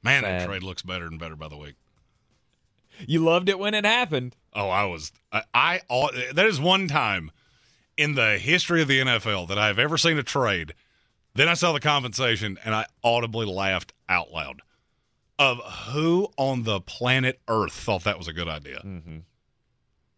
Man, 0.01 0.23
that 0.23 0.47
trade 0.47 0.63
looks 0.63 0.81
better 0.81 1.05
and 1.05 1.19
better 1.19 1.35
by 1.35 1.49
the 1.49 1.57
week. 1.57 1.75
You 3.05 3.23
loved 3.23 3.47
it 3.47 3.59
when 3.59 3.73
it 3.75 3.85
happened. 3.85 4.35
Oh, 4.53 4.69
I 4.69 4.85
was. 4.85 5.11
I, 5.31 5.43
I 5.53 5.81
all, 5.87 6.09
that 6.33 6.45
is 6.45 6.59
one 6.59 6.87
time 6.87 7.31
in 7.99 8.15
the 8.15 8.37
history 8.37 8.81
of 8.81 8.87
the 8.87 9.01
NFL 9.01 9.49
that 9.49 9.59
I've 9.59 9.77
ever 9.77 9.97
seen 9.97 10.17
a 10.17 10.23
trade. 10.23 10.73
Then 11.35 11.49
I 11.49 11.53
saw 11.53 11.73
the 11.73 11.81
compensation 11.81 12.57
and 12.63 12.73
I 12.73 12.85
audibly 13.03 13.45
laughed 13.45 13.91
out 14.07 14.31
loud. 14.31 14.61
Of 15.37 15.57
who 15.89 16.29
on 16.37 16.63
the 16.63 16.79
planet 16.79 17.41
Earth 17.49 17.73
thought 17.73 18.05
that 18.05 18.17
was 18.17 18.29
a 18.29 18.33
good 18.33 18.47
idea? 18.47 18.79
Mm-hmm. 18.79 19.17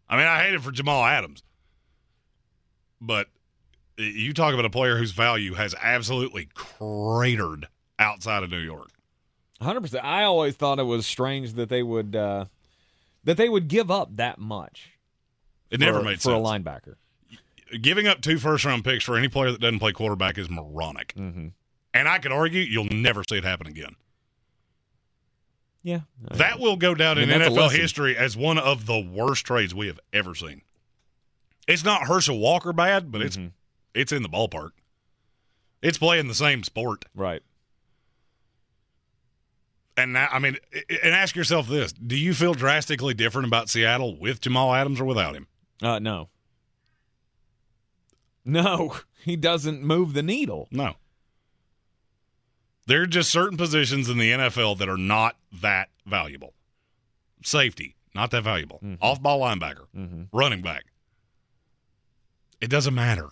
I 0.08 0.16
mean, 0.16 0.26
I 0.26 0.42
hate 0.44 0.54
it 0.54 0.62
for 0.62 0.70
Jamal 0.70 1.04
Adams, 1.04 1.42
but 3.00 3.26
you 3.96 4.32
talk 4.32 4.52
about 4.54 4.64
a 4.64 4.70
player 4.70 4.96
whose 4.96 5.12
value 5.12 5.54
has 5.54 5.74
absolutely 5.80 6.48
cratered 6.54 7.66
outside 7.98 8.44
of 8.44 8.50
New 8.50 8.58
York. 8.58 8.90
Hundred 9.60 9.80
percent. 9.82 10.04
I 10.04 10.24
always 10.24 10.54
thought 10.54 10.78
it 10.78 10.84
was 10.84 11.06
strange 11.06 11.54
that 11.54 11.68
they 11.68 11.82
would 11.82 12.16
uh, 12.16 12.46
that 13.24 13.36
they 13.36 13.48
would 13.48 13.68
give 13.68 13.90
up 13.90 14.16
that 14.16 14.38
much. 14.38 14.90
It 15.70 15.80
never 15.80 16.02
made 16.02 16.16
for 16.16 16.30
sense. 16.30 16.34
a 16.34 16.40
linebacker. 16.40 16.96
Giving 17.80 18.06
up 18.06 18.20
two 18.20 18.38
first 18.38 18.64
round 18.64 18.84
picks 18.84 19.04
for 19.04 19.16
any 19.16 19.28
player 19.28 19.50
that 19.52 19.60
doesn't 19.60 19.78
play 19.78 19.92
quarterback 19.92 20.36
is 20.38 20.50
moronic. 20.50 21.14
Mm-hmm. 21.14 21.48
And 21.94 22.08
I 22.08 22.18
could 22.18 22.32
argue 22.32 22.60
you'll 22.60 22.84
never 22.90 23.22
see 23.28 23.36
it 23.38 23.44
happen 23.44 23.66
again. 23.66 23.96
Yeah, 25.84 26.00
That 26.34 26.60
will 26.60 26.76
go 26.76 26.94
down 26.94 27.18
I 27.18 27.22
mean, 27.26 27.30
in 27.30 27.40
NFL 27.52 27.72
history 27.72 28.16
as 28.16 28.36
one 28.36 28.56
of 28.56 28.86
the 28.86 29.00
worst 29.00 29.44
trades 29.44 29.74
we 29.74 29.88
have 29.88 29.98
ever 30.12 30.32
seen. 30.32 30.62
It's 31.66 31.84
not 31.84 32.06
Herschel 32.06 32.38
Walker 32.38 32.72
bad, 32.72 33.10
but 33.10 33.20
it's 33.20 33.36
Mm-hmm. 33.36 33.48
it's 33.94 34.12
in 34.12 34.22
the 34.22 34.28
ballpark. 34.28 34.70
It's 35.82 35.98
playing 35.98 36.28
the 36.28 36.34
same 36.34 36.62
sport. 36.62 37.04
right. 37.16 37.42
And 39.96 40.12
now, 40.14 40.28
I 40.32 40.38
mean, 40.38 40.56
and 41.02 41.14
ask 41.14 41.36
yourself 41.36 41.68
this: 41.68 41.92
Do 41.92 42.16
you 42.16 42.32
feel 42.32 42.54
drastically 42.54 43.12
different 43.12 43.46
about 43.48 43.68
Seattle 43.68 44.18
with 44.18 44.40
Jamal 44.40 44.72
Adams 44.74 45.00
or 45.00 45.04
without 45.04 45.34
him? 45.34 45.46
Uh, 45.82 45.98
no, 45.98 46.28
no, 48.44 48.96
he 49.24 49.36
doesn't 49.36 49.82
move 49.82 50.14
the 50.14 50.22
needle. 50.22 50.68
No. 50.70 50.94
There 52.86 53.02
are 53.02 53.06
just 53.06 53.30
certain 53.30 53.56
positions 53.56 54.08
in 54.08 54.18
the 54.18 54.32
NFL 54.32 54.78
that 54.78 54.88
are 54.88 54.96
not 54.96 55.36
that 55.60 55.88
valuable. 56.04 56.52
Safety, 57.44 57.96
not 58.14 58.30
that 58.32 58.42
valuable. 58.42 58.80
Mm-hmm. 58.82 59.02
Off 59.02 59.22
ball 59.22 59.40
linebacker, 59.40 59.86
mm-hmm. 59.96 60.22
running 60.32 60.62
back. 60.62 60.84
It 62.60 62.70
doesn't 62.70 62.94
matter. 62.94 63.30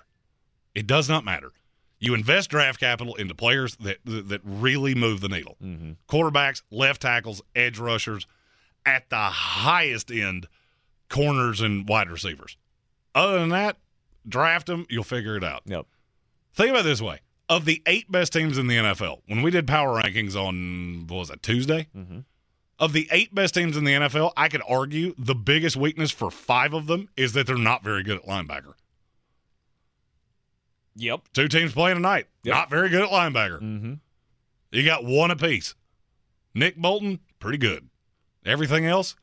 It 0.75 0.87
does 0.87 1.09
not 1.09 1.25
matter. 1.25 1.53
You 1.99 2.15
invest 2.15 2.51
draft 2.51 2.81
capital 2.81 3.15
into 3.17 3.35
players 3.35 3.77
that 3.77 3.99
that 4.05 4.41
really 4.43 4.95
move 4.95 5.21
the 5.21 5.29
needle. 5.29 5.57
Mm-hmm. 5.63 5.93
Quarterbacks, 6.09 6.63
left 6.71 7.03
tackles, 7.03 7.43
edge 7.55 7.79
rushers, 7.79 8.27
at 8.87 9.11
the 9.11 9.17
highest 9.17 10.11
end, 10.11 10.49
corners 11.09 11.61
and 11.61 11.87
wide 11.89 12.09
receivers. 12.09 12.57
Other 13.15 13.39
than 13.39 13.51
that, 13.51 13.77
draft 14.29 14.67
them. 14.67 14.87
You'll 14.89 15.05
figure 15.05 15.37
it 15.37 15.45
out. 15.45 15.63
Yep. 15.67 15.87
Think 16.55 16.71
about 16.71 16.81
it 16.81 16.89
this 16.89 17.01
way: 17.03 17.21
of 17.49 17.65
the 17.65 17.83
eight 17.87 18.11
best 18.11 18.33
teams 18.33 18.59
in 18.59 18.67
the 18.67 18.77
NFL, 18.77 19.21
when 19.27 19.43
we 19.43 19.51
did 19.51 19.67
power 19.67 20.01
rankings 20.03 20.35
on 20.37 21.07
what 21.07 21.19
was 21.19 21.31
it 21.31 21.43
Tuesday? 21.43 21.89
Of 22.79 22.93
the 22.95 23.09
eight 23.13 23.35
best 23.35 23.53
teams 23.55 23.77
in 23.77 23.85
the 23.85 23.93
NFL, 23.93 24.33
I 24.39 24.49
could 24.49 24.63
argue 24.67 25.15
the 25.19 25.35
biggest 25.35 25.77
weakness 25.77 26.11
for 26.11 26.31
five 26.31 26.73
of 26.73 26.87
them 26.87 27.09
is 27.15 27.35
that 27.35 27.47
they're 27.47 27.57
not 27.59 27.85
very 27.85 28.03
good 28.03 28.17
at 28.17 28.25
linebacker. 28.27 28.73
Yep. 30.97 31.21
Two 31.33 31.49
teams 31.49 31.73
playing 31.73 31.97
tonight, 31.97 32.27
Yep. 32.45 32.55
not 32.55 32.71
very 32.71 32.89
good 32.89 33.03
at 33.03 33.11
linebacker. 33.11 33.61
Mm-hmm. 33.61 33.95
You 34.73 34.85
got 34.85 35.05
one 35.05 35.31
apiece. 35.31 35.75
Nick 36.55 36.77
Bolton, 36.77 37.21
pretty 37.39 37.59
good. 37.59 37.89
Everything 38.45 38.87
else, 38.87 39.15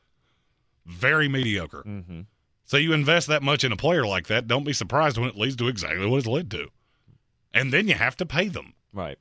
very 0.86 1.28
mediocre. 1.28 1.82
Mm-hmm. 1.86 2.20
So 2.68 2.76
you 2.76 2.92
invest 2.92 3.28
that 3.28 3.42
much 3.42 3.64
in 3.64 3.72
a 3.72 3.76
player 3.76 4.06
like 4.06 4.26
that, 4.26 4.46
don't 4.46 4.64
be 4.64 4.74
surprised 4.74 5.16
when 5.16 5.30
it 5.30 5.38
leads 5.38 5.56
to 5.56 5.68
exactly 5.68 6.06
what 6.06 6.18
it's 6.18 6.26
led 6.26 6.50
to. 6.50 6.68
And 7.54 7.72
then 7.72 7.88
you 7.88 7.94
have 7.94 8.14
to 8.18 8.26
pay 8.26 8.48
them. 8.48 8.74
Right. 8.92 9.18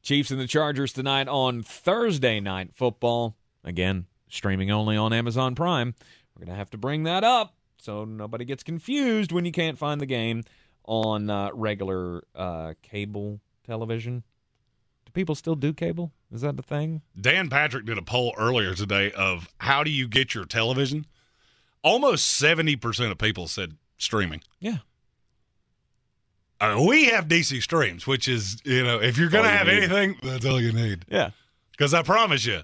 Chiefs 0.00 0.30
and 0.30 0.38
the 0.38 0.46
Chargers 0.46 0.92
tonight 0.92 1.26
on 1.26 1.64
Thursday 1.64 2.38
night 2.38 2.70
football. 2.72 3.36
Again, 3.64 4.06
streaming 4.28 4.70
only 4.70 4.96
on 4.96 5.12
Amazon 5.12 5.56
Prime. 5.56 5.96
We're 6.36 6.46
going 6.46 6.54
to 6.54 6.58
have 6.58 6.70
to 6.70 6.78
bring 6.78 7.02
that 7.02 7.24
up 7.24 7.56
so 7.78 8.04
nobody 8.04 8.44
gets 8.44 8.62
confused 8.62 9.32
when 9.32 9.44
you 9.44 9.50
can't 9.50 9.76
find 9.76 10.00
the 10.00 10.06
game 10.06 10.44
on 10.84 11.28
uh, 11.28 11.50
regular 11.52 12.22
uh, 12.36 12.74
cable 12.80 13.40
television. 13.66 14.22
Do 15.04 15.10
people 15.10 15.34
still 15.34 15.56
do 15.56 15.72
cable? 15.72 16.12
Is 16.32 16.42
that 16.42 16.56
the 16.56 16.62
thing? 16.62 17.02
Dan 17.20 17.50
Patrick 17.50 17.86
did 17.86 17.98
a 17.98 18.02
poll 18.02 18.36
earlier 18.38 18.76
today 18.76 19.10
of 19.10 19.48
how 19.58 19.82
do 19.82 19.90
you 19.90 20.06
get 20.06 20.32
your 20.32 20.44
television? 20.44 21.06
Almost 21.86 22.42
70% 22.42 23.12
of 23.12 23.18
people 23.18 23.46
said 23.46 23.76
streaming. 23.96 24.42
Yeah. 24.58 24.78
Uh, 26.60 26.82
we 26.88 27.04
have 27.06 27.28
DC 27.28 27.62
Streams, 27.62 28.06
which 28.08 28.26
is, 28.26 28.60
you 28.64 28.82
know, 28.82 29.00
if 29.00 29.16
you're 29.16 29.28
going 29.28 29.44
to 29.44 29.50
you 29.50 29.56
have 29.56 29.66
need. 29.68 29.76
anything, 29.84 30.16
that's 30.22 30.44
all 30.44 30.60
you 30.60 30.72
need. 30.72 31.04
Yeah. 31.08 31.30
Because 31.70 31.94
I 31.94 32.02
promise 32.02 32.44
you, 32.44 32.62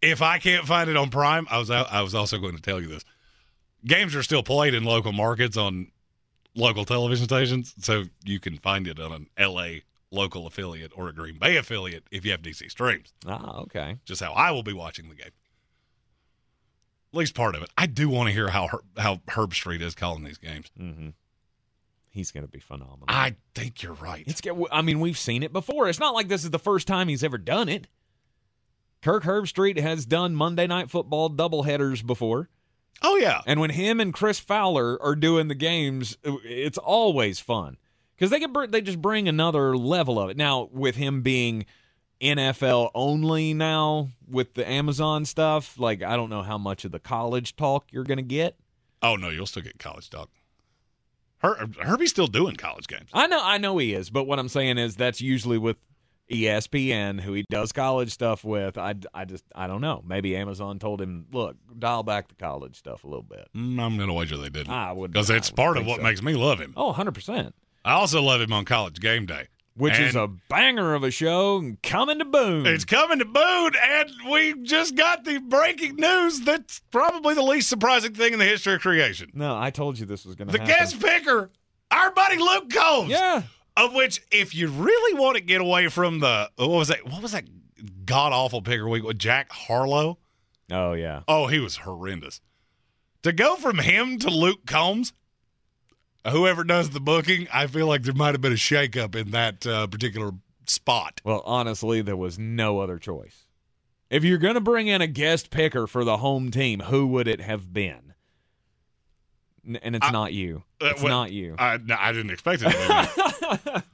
if 0.00 0.22
I 0.22 0.38
can't 0.38 0.66
find 0.66 0.88
it 0.88 0.96
on 0.96 1.10
Prime, 1.10 1.46
I 1.50 1.58
was 1.58 1.70
I 1.70 2.00
was 2.00 2.14
also 2.14 2.38
going 2.38 2.56
to 2.56 2.62
tell 2.62 2.80
you 2.80 2.88
this. 2.88 3.04
Games 3.84 4.14
are 4.16 4.22
still 4.22 4.42
played 4.42 4.72
in 4.72 4.84
local 4.84 5.12
markets 5.12 5.56
on 5.58 5.88
local 6.54 6.84
television 6.86 7.26
stations, 7.26 7.74
so 7.78 8.04
you 8.24 8.40
can 8.40 8.56
find 8.58 8.86
it 8.88 8.98
on 8.98 9.12
an 9.12 9.26
LA 9.38 9.80
local 10.10 10.46
affiliate 10.46 10.92
or 10.96 11.08
a 11.08 11.12
Green 11.12 11.38
Bay 11.38 11.56
affiliate 11.56 12.04
if 12.10 12.24
you 12.24 12.30
have 12.30 12.40
DC 12.40 12.70
Streams. 12.70 13.12
Ah, 13.26 13.58
okay. 13.58 13.96
Just 14.06 14.22
how 14.22 14.32
I 14.32 14.50
will 14.50 14.62
be 14.62 14.72
watching 14.72 15.08
the 15.08 15.14
game. 15.14 15.30
At 17.12 17.18
least 17.18 17.34
part 17.34 17.54
of 17.54 17.62
it. 17.62 17.70
I 17.76 17.86
do 17.86 18.08
want 18.08 18.28
to 18.28 18.32
hear 18.32 18.48
how 18.48 18.68
Her- 18.68 18.84
how 18.96 19.16
Herbstreit 19.28 19.80
is 19.82 19.94
calling 19.94 20.24
these 20.24 20.38
games. 20.38 20.70
Mm-hmm. 20.80 21.10
He's 22.10 22.30
going 22.30 22.44
to 22.44 22.50
be 22.50 22.58
phenomenal. 22.60 23.06
I 23.08 23.36
think 23.54 23.82
you're 23.82 23.94
right. 23.94 24.24
It's. 24.26 24.42
I 24.70 24.82
mean, 24.82 25.00
we've 25.00 25.16
seen 25.18 25.42
it 25.42 25.52
before. 25.52 25.88
It's 25.88 25.98
not 25.98 26.14
like 26.14 26.28
this 26.28 26.44
is 26.44 26.50
the 26.50 26.58
first 26.58 26.86
time 26.86 27.08
he's 27.08 27.24
ever 27.24 27.38
done 27.38 27.68
it. 27.68 27.86
Kirk 29.02 29.24
Herbstreit 29.24 29.78
has 29.80 30.06
done 30.06 30.34
Monday 30.34 30.66
Night 30.66 30.90
Football 30.90 31.28
doubleheaders 31.30 32.06
before, 32.06 32.48
oh 33.02 33.16
yeah, 33.16 33.40
and 33.46 33.60
when 33.60 33.70
him 33.70 33.98
and 33.98 34.14
Chris 34.14 34.38
Fowler 34.38 35.00
are 35.02 35.16
doing 35.16 35.48
the 35.48 35.54
games, 35.56 36.16
it's 36.22 36.78
always 36.78 37.40
fun 37.40 37.78
because 38.14 38.30
they 38.30 38.38
can 38.38 38.52
br- 38.52 38.66
they 38.66 38.80
just 38.80 39.02
bring 39.02 39.26
another 39.28 39.76
level 39.76 40.20
of 40.20 40.30
it. 40.30 40.36
Now 40.36 40.68
with 40.72 40.94
him 40.96 41.22
being 41.22 41.66
NFL 42.22 42.90
only 42.94 43.52
now 43.52 44.08
with 44.30 44.54
the 44.54 44.68
Amazon 44.68 45.24
stuff, 45.24 45.78
like 45.78 46.02
I 46.02 46.16
don't 46.16 46.30
know 46.30 46.42
how 46.42 46.58
much 46.58 46.84
of 46.84 46.92
the 46.92 47.00
college 47.00 47.56
talk 47.56 47.86
you're 47.90 48.04
going 48.04 48.18
to 48.18 48.22
get. 48.22 48.56
Oh 49.02 49.16
no, 49.16 49.28
you'll 49.28 49.46
still 49.46 49.62
get 49.62 49.78
college 49.78 50.08
talk. 50.08 50.30
Her- 51.38 51.68
Herbie's 51.82 52.10
still 52.10 52.28
doing 52.28 52.54
college 52.54 52.86
games. 52.86 53.10
I 53.12 53.26
know, 53.26 53.40
I 53.42 53.58
know 53.58 53.76
he 53.78 53.94
is, 53.94 54.10
but 54.10 54.24
what 54.24 54.38
I'm 54.38 54.48
saying 54.48 54.78
is 54.78 54.94
that's 54.94 55.20
usually 55.20 55.58
with 55.58 55.76
ESPN, 56.30 57.20
who 57.20 57.32
he 57.32 57.44
does 57.50 57.72
college 57.72 58.12
stuff 58.12 58.44
with. 58.44 58.78
I, 58.78 58.94
I 59.12 59.24
just, 59.24 59.44
I 59.54 59.66
don't 59.66 59.80
know. 59.80 60.02
Maybe 60.06 60.36
Amazon 60.36 60.78
told 60.78 61.00
him, 61.00 61.26
look, 61.32 61.56
dial 61.78 62.04
back 62.04 62.28
the 62.28 62.36
college 62.36 62.76
stuff 62.76 63.02
a 63.02 63.08
little 63.08 63.24
bit. 63.24 63.48
Mm, 63.56 63.80
I'm 63.80 63.96
going 63.96 64.08
to 64.08 64.14
wager 64.14 64.36
they 64.36 64.48
didn't. 64.48 64.70
I 64.72 64.92
would 64.92 65.12
because 65.12 65.30
it's 65.30 65.50
part 65.50 65.76
of 65.76 65.84
what 65.84 65.96
so. 65.96 66.02
makes 66.02 66.22
me 66.22 66.34
love 66.34 66.60
him. 66.60 66.74
Oh, 66.76 66.86
100 66.86 67.12
percent. 67.12 67.54
I 67.84 67.94
also 67.94 68.22
love 68.22 68.40
him 68.40 68.52
on 68.52 68.64
College 68.64 69.00
Game 69.00 69.26
Day, 69.26 69.48
Which 69.74 69.98
is 69.98 70.14
a 70.14 70.28
banger 70.50 70.94
of 70.94 71.02
a 71.02 71.10
show 71.10 71.56
and 71.56 71.80
coming 71.82 72.18
to 72.18 72.24
boom. 72.26 72.66
It's 72.66 72.84
coming 72.84 73.18
to 73.20 73.24
Boone, 73.24 73.72
and 73.82 74.10
we 74.30 74.54
just 74.62 74.94
got 74.96 75.24
the 75.24 75.38
breaking 75.38 75.96
news. 75.96 76.40
That's 76.42 76.80
probably 76.90 77.34
the 77.34 77.42
least 77.42 77.70
surprising 77.70 78.12
thing 78.14 78.34
in 78.34 78.38
the 78.38 78.44
history 78.44 78.74
of 78.74 78.82
creation. 78.82 79.30
no, 79.32 79.56
I 79.56 79.70
told 79.70 79.98
you 79.98 80.04
this 80.04 80.26
was 80.26 80.34
going 80.34 80.48
to 80.48 80.52
happen. 80.52 80.66
The 80.66 80.72
guest 80.72 81.00
picker, 81.00 81.50
our 81.90 82.10
buddy 82.12 82.36
Luke 82.36 82.70
Combs. 82.70 83.10
Yeah. 83.10 83.42
Of 83.74 83.94
which, 83.94 84.20
if 84.30 84.54
you 84.54 84.68
really 84.68 85.18
want 85.18 85.36
to 85.38 85.42
get 85.42 85.62
away 85.62 85.88
from 85.88 86.20
the 86.20 86.50
what 86.56 86.68
was 86.68 86.88
that? 86.88 87.06
What 87.06 87.22
was 87.22 87.32
that 87.32 87.44
god 88.04 88.34
awful 88.34 88.60
picker 88.60 88.86
week 88.86 89.02
with 89.04 89.18
Jack 89.18 89.50
Harlow? 89.50 90.18
Oh 90.70 90.92
yeah. 90.92 91.22
Oh, 91.26 91.46
he 91.46 91.58
was 91.58 91.76
horrendous. 91.76 92.42
To 93.22 93.32
go 93.32 93.56
from 93.56 93.78
him 93.78 94.18
to 94.18 94.28
Luke 94.28 94.66
Combs, 94.66 95.14
whoever 96.30 96.64
does 96.64 96.90
the 96.90 97.00
booking, 97.00 97.48
I 97.52 97.66
feel 97.66 97.86
like 97.86 98.02
there 98.02 98.14
might 98.14 98.32
have 98.34 98.40
been 98.40 98.52
a 98.52 98.56
shakeup 98.56 99.14
in 99.14 99.30
that 99.32 99.66
uh, 99.66 99.86
particular 99.86 100.32
spot. 100.66 101.20
Well, 101.24 101.42
honestly, 101.44 102.02
there 102.02 102.16
was 102.16 102.38
no 102.38 102.78
other 102.80 102.98
choice. 102.98 103.46
If 104.10 104.24
you're 104.24 104.38
going 104.38 104.54
to 104.54 104.60
bring 104.60 104.88
in 104.88 105.00
a 105.00 105.06
guest 105.06 105.50
picker 105.50 105.86
for 105.86 106.04
the 106.04 106.18
home 106.18 106.50
team, 106.50 106.80
who 106.80 107.06
would 107.08 107.26
it 107.28 107.40
have 107.40 107.72
been? 107.72 108.12
N- 109.66 109.78
And 109.82 109.96
it's 109.96 110.06
I- 110.06 110.10
not 110.10 110.32
you. 110.32 110.64
Uh, 110.80 110.86
It's 110.88 111.02
well, 111.02 111.10
not 111.20 111.32
you. 111.32 111.54
I, 111.58 111.78
no, 111.78 111.96
I 111.98 112.12
didn't 112.12 112.30
expect 112.30 112.62
it. 112.62 112.70
To 112.70 113.62
be 113.64 113.70
me. 113.70 113.82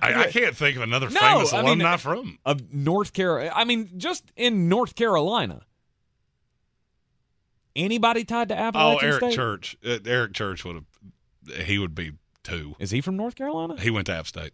I, 0.00 0.14
I 0.24 0.26
can't 0.30 0.56
think 0.56 0.76
of 0.76 0.82
another 0.82 1.10
No, 1.10 1.18
famous 1.20 1.52
I 1.52 1.56
mean, 1.58 1.66
alumni 1.80 1.96
from. 1.96 2.38
of 2.44 2.72
North 2.72 3.12
Carolina. 3.12 3.52
I 3.54 3.64
mean, 3.64 3.90
just 3.96 4.24
in 4.36 4.68
North 4.68 4.94
Carolina. 4.94 5.62
Anybody 7.78 8.24
tied 8.24 8.48
to 8.50 8.58
Appalachian 8.58 9.04
Oh, 9.04 9.08
Eric 9.12 9.22
State? 9.22 9.34
Church. 9.34 9.76
Uh, 9.86 9.98
Eric 10.04 10.32
Church 10.34 10.64
would 10.64 10.74
have. 10.74 11.66
He 11.66 11.78
would 11.78 11.94
be 11.94 12.12
two. 12.42 12.74
Is 12.78 12.90
he 12.90 13.00
from 13.00 13.16
North 13.16 13.34
Carolina? 13.36 13.80
He 13.80 13.90
went 13.90 14.06
to 14.06 14.12
App 14.12 14.26
State. 14.26 14.52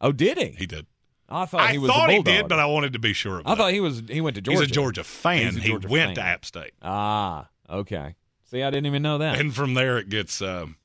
Oh, 0.00 0.12
did 0.12 0.36
he? 0.38 0.48
He 0.58 0.66
did. 0.66 0.86
I 1.28 1.44
thought 1.46 1.60
I 1.62 1.72
he 1.72 1.78
was 1.78 1.90
thought 1.90 2.08
a 2.10 2.12
he 2.12 2.22
did, 2.22 2.46
but 2.48 2.58
I 2.60 2.66
wanted 2.66 2.92
to 2.92 2.98
be 2.98 3.12
sure 3.12 3.38
of 3.40 3.46
I 3.46 3.50
that. 3.50 3.56
thought 3.56 3.72
he 3.72 3.80
was. 3.80 4.02
He 4.08 4.20
went 4.20 4.36
to 4.36 4.42
Georgia. 4.42 4.60
He's 4.60 4.70
a 4.70 4.72
Georgia 4.72 5.02
fan. 5.04 5.54
He's 5.54 5.56
a 5.56 5.60
he 5.60 5.72
went 5.72 5.84
fan. 5.88 6.14
to 6.16 6.22
App 6.22 6.44
State, 6.44 6.72
Ah, 6.82 7.48
okay. 7.70 8.14
See, 8.50 8.62
I 8.62 8.70
didn't 8.70 8.86
even 8.86 9.02
know 9.02 9.18
that. 9.18 9.38
and 9.40 9.54
from 9.54 9.74
there 9.74 9.98
it 9.98 10.08
gets. 10.08 10.40
Um, 10.42 10.76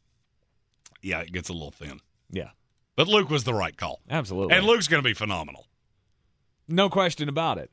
yeah, 1.01 1.19
it 1.21 1.31
gets 1.31 1.49
a 1.49 1.53
little 1.53 1.71
thin. 1.71 1.99
yeah, 2.31 2.49
But 2.95 3.07
Luke 3.07 3.29
was 3.29 3.43
the 3.43 3.53
right 3.53 3.75
call, 3.75 3.99
absolutely. 4.09 4.55
and 4.55 4.65
Luke's 4.65 4.87
going 4.87 5.01
to 5.03 5.07
be 5.07 5.13
phenomenal. 5.13 5.65
No 6.67 6.89
question 6.89 7.27
about 7.27 7.57
it. 7.57 7.69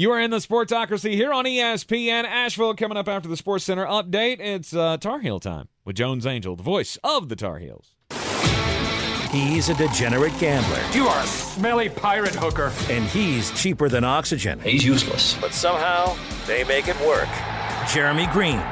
You 0.00 0.12
are 0.12 0.18
in 0.18 0.30
the 0.30 0.38
Sportsocracy 0.38 1.12
here 1.12 1.30
on 1.30 1.44
ESPN 1.44 2.24
Asheville. 2.24 2.74
Coming 2.74 2.96
up 2.96 3.06
after 3.06 3.28
the 3.28 3.36
Sports 3.36 3.64
Center 3.64 3.84
update, 3.84 4.40
it's 4.40 4.74
uh, 4.74 4.96
Tar 4.96 5.20
Heel 5.20 5.38
time 5.38 5.68
with 5.84 5.96
Jones 5.96 6.24
Angell, 6.24 6.56
the 6.56 6.62
voice 6.62 6.96
of 7.04 7.28
the 7.28 7.36
Tar 7.36 7.58
Heels. 7.58 7.94
He's 9.30 9.68
a 9.68 9.74
degenerate 9.74 10.32
gambler, 10.38 10.80
You 10.94 11.06
are 11.06 11.22
a 11.22 11.26
smelly 11.26 11.90
pirate 11.90 12.34
hooker. 12.34 12.72
and 12.88 13.04
he's 13.08 13.50
cheaper 13.50 13.90
than 13.90 14.02
oxygen. 14.02 14.58
He's 14.60 14.82
useless. 14.86 15.38
But 15.38 15.52
somehow, 15.52 16.16
they 16.46 16.64
make 16.64 16.88
it 16.88 16.98
work. 17.02 17.28
Jeremy 17.92 18.26
Greene, 18.32 18.64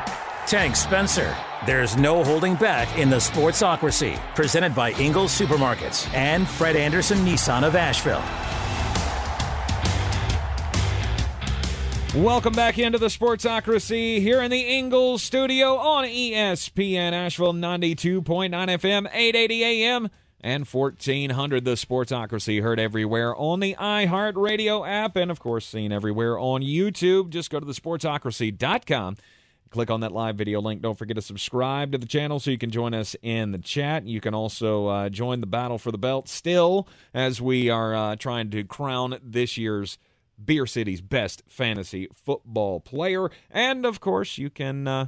Tank 0.47 0.77
Spencer. 0.77 1.37
There's 1.67 1.95
no 1.99 2.25
holding 2.25 2.55
back 2.55 2.97
in 2.97 3.11
the 3.11 3.17
Sportsocracy, 3.17 4.19
presented 4.35 4.75
by 4.75 4.93
Ingles 4.93 5.39
Supermarkets 5.39 6.11
and 6.15 6.49
Fred 6.49 6.75
Anderson 6.75 7.19
Nissan 7.19 7.65
of 7.65 7.77
Asheville. 7.77 8.25
Welcome 12.15 12.55
back 12.55 12.79
into 12.79 12.97
the 12.97 13.09
Sportsocracy 13.09 14.21
here 14.21 14.41
in 14.41 14.51
the 14.51 14.63
Ingles 14.63 15.23
studio 15.23 15.77
on 15.77 16.05
ESPN 16.05 17.13
Asheville 17.13 17.53
92.9 17.53 18.51
FM, 18.51 19.07
880 19.13 19.65
AM, 19.85 20.09
and 20.41 20.67
1400. 20.67 21.67
The 21.67 21.73
Sportsocracy 21.73 22.63
heard 22.63 22.81
everywhere 22.81 23.37
on 23.37 23.61
the 23.61 23.77
iHeartRadio 23.79 24.89
app 24.89 25.17
and, 25.17 25.31
of 25.31 25.39
course, 25.39 25.67
seen 25.67 25.93
everywhere 25.93 26.39
on 26.39 26.63
YouTube. 26.63 27.29
Just 27.29 27.51
go 27.51 27.61
to 27.61 27.67
the 27.67 27.73
thesportsocracy.com. 27.73 29.17
Click 29.69 29.91
on 29.91 30.01
that 30.01 30.11
live 30.11 30.37
video 30.37 30.63
link. 30.63 30.81
Don't 30.81 30.97
forget 30.97 31.17
to 31.17 31.23
subscribe 31.23 31.93
to 31.93 31.99
the 31.99 32.07
channel 32.07 32.41
so 32.41 32.51
you 32.51 32.59
can 32.59 32.71
join 32.71 32.95
us 32.95 33.17
in 33.21 33.53
the 33.53 33.59
chat. 33.59 34.07
You 34.07 34.23
can 34.23 34.35
also 34.35 34.87
uh, 34.87 35.09
join 35.11 35.43
the 35.43 35.47
battle 35.47 35.77
for 35.77 35.93
the 35.93 35.99
belt 35.99 36.27
still 36.27 36.89
as 37.13 37.43
we 37.43 37.69
are 37.69 37.95
uh, 37.95 38.17
trying 38.17 38.51
to 38.53 38.65
crown 38.65 39.19
this 39.23 39.59
year's 39.59 39.99
Beer 40.43 40.67
City's 40.67 41.01
best 41.01 41.43
fantasy 41.49 42.09
football 42.15 42.81
player. 42.81 43.31
And 43.51 43.85
of 43.85 44.01
course, 44.01 44.39
you 44.39 44.51
can 44.51 44.87
uh, 44.87 45.07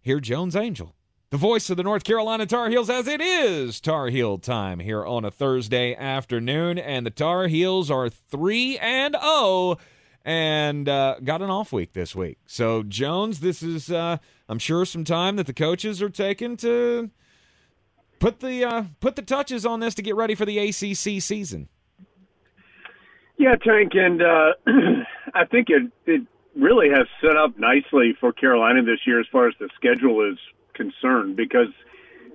hear 0.00 0.20
Jones 0.20 0.56
Angell, 0.56 0.94
the 1.30 1.36
voice 1.36 1.70
of 1.70 1.76
the 1.76 1.82
North 1.82 2.04
Carolina 2.04 2.46
Tar 2.46 2.70
Heels, 2.70 2.90
as 2.90 3.06
it 3.06 3.20
is 3.20 3.80
Tar 3.80 4.08
Heel 4.08 4.38
time 4.38 4.80
here 4.80 5.04
on 5.04 5.24
a 5.24 5.30
Thursday 5.30 5.94
afternoon. 5.94 6.78
And 6.78 7.06
the 7.06 7.10
Tar 7.10 7.46
Heels 7.46 7.90
are 7.90 8.08
3 8.08 8.78
and 8.78 9.16
0 9.20 9.76
and 10.24 10.88
uh, 10.88 11.16
got 11.24 11.42
an 11.42 11.50
off 11.50 11.72
week 11.72 11.92
this 11.92 12.14
week. 12.14 12.38
So, 12.46 12.82
Jones, 12.82 13.40
this 13.40 13.62
is, 13.62 13.90
uh, 13.90 14.18
I'm 14.48 14.58
sure, 14.58 14.84
some 14.84 15.04
time 15.04 15.36
that 15.36 15.46
the 15.46 15.54
coaches 15.54 16.02
are 16.02 16.10
taking 16.10 16.56
to 16.58 17.10
put 18.18 18.40
the 18.40 18.64
uh, 18.64 18.84
put 19.00 19.16
the 19.16 19.22
touches 19.22 19.66
on 19.66 19.80
this 19.80 19.94
to 19.96 20.02
get 20.02 20.14
ready 20.14 20.34
for 20.34 20.44
the 20.44 20.58
ACC 20.58 21.20
season. 21.20 21.68
Yeah, 23.40 23.56
Tank, 23.56 23.92
and 23.94 24.20
uh, 24.20 24.52
I 25.34 25.46
think 25.46 25.68
it 25.70 25.90
it 26.04 26.26
really 26.54 26.88
has 26.90 27.06
set 27.22 27.38
up 27.38 27.58
nicely 27.58 28.12
for 28.20 28.34
Carolina 28.34 28.82
this 28.82 29.00
year 29.06 29.18
as 29.18 29.26
far 29.32 29.48
as 29.48 29.54
the 29.58 29.70
schedule 29.76 30.30
is 30.30 30.38
concerned 30.74 31.36
because 31.36 31.72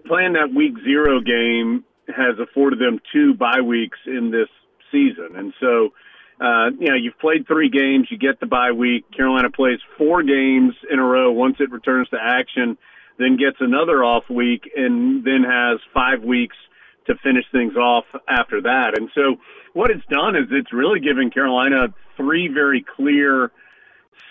playing 0.08 0.34
that 0.34 0.52
week 0.52 0.74
zero 0.84 1.20
game 1.22 1.84
has 2.08 2.40
afforded 2.42 2.80
them 2.80 3.00
two 3.14 3.36
bye 3.36 3.62
weeks 3.62 4.00
in 4.08 4.32
this 4.32 4.50
season, 4.92 5.36
and 5.36 5.54
so 5.60 5.94
uh, 6.42 6.72
you 6.80 6.90
know 6.90 6.96
you've 6.96 7.20
played 7.20 7.46
three 7.46 7.70
games, 7.70 8.08
you 8.10 8.18
get 8.18 8.40
the 8.40 8.48
bye 8.48 8.72
week. 8.72 9.06
Carolina 9.16 9.52
plays 9.52 9.78
four 10.00 10.24
games 10.24 10.74
in 10.90 10.98
a 10.98 11.04
row 11.06 11.32
once 11.32 11.58
it 11.60 11.70
returns 11.70 12.10
to 12.10 12.18
action, 12.20 12.80
then 13.20 13.38
gets 13.38 13.58
another 13.60 14.04
off 14.04 14.24
week, 14.28 14.72
and 14.76 15.24
then 15.24 15.44
has 15.46 15.78
five 15.94 16.24
weeks 16.24 16.58
to 17.06 17.14
finish 17.22 17.46
things 17.52 17.76
off 17.76 18.06
after 18.28 18.62
that. 18.62 18.98
And 18.98 19.10
so 19.14 19.38
what 19.76 19.92
it's 19.92 20.06
done 20.10 20.38
is 20.38 20.46
it's 20.52 20.72
really 20.72 21.02
given 21.02 21.30
Carolina 21.30 21.94
three 22.16 22.48
very 22.48 22.84
clear 22.96 23.52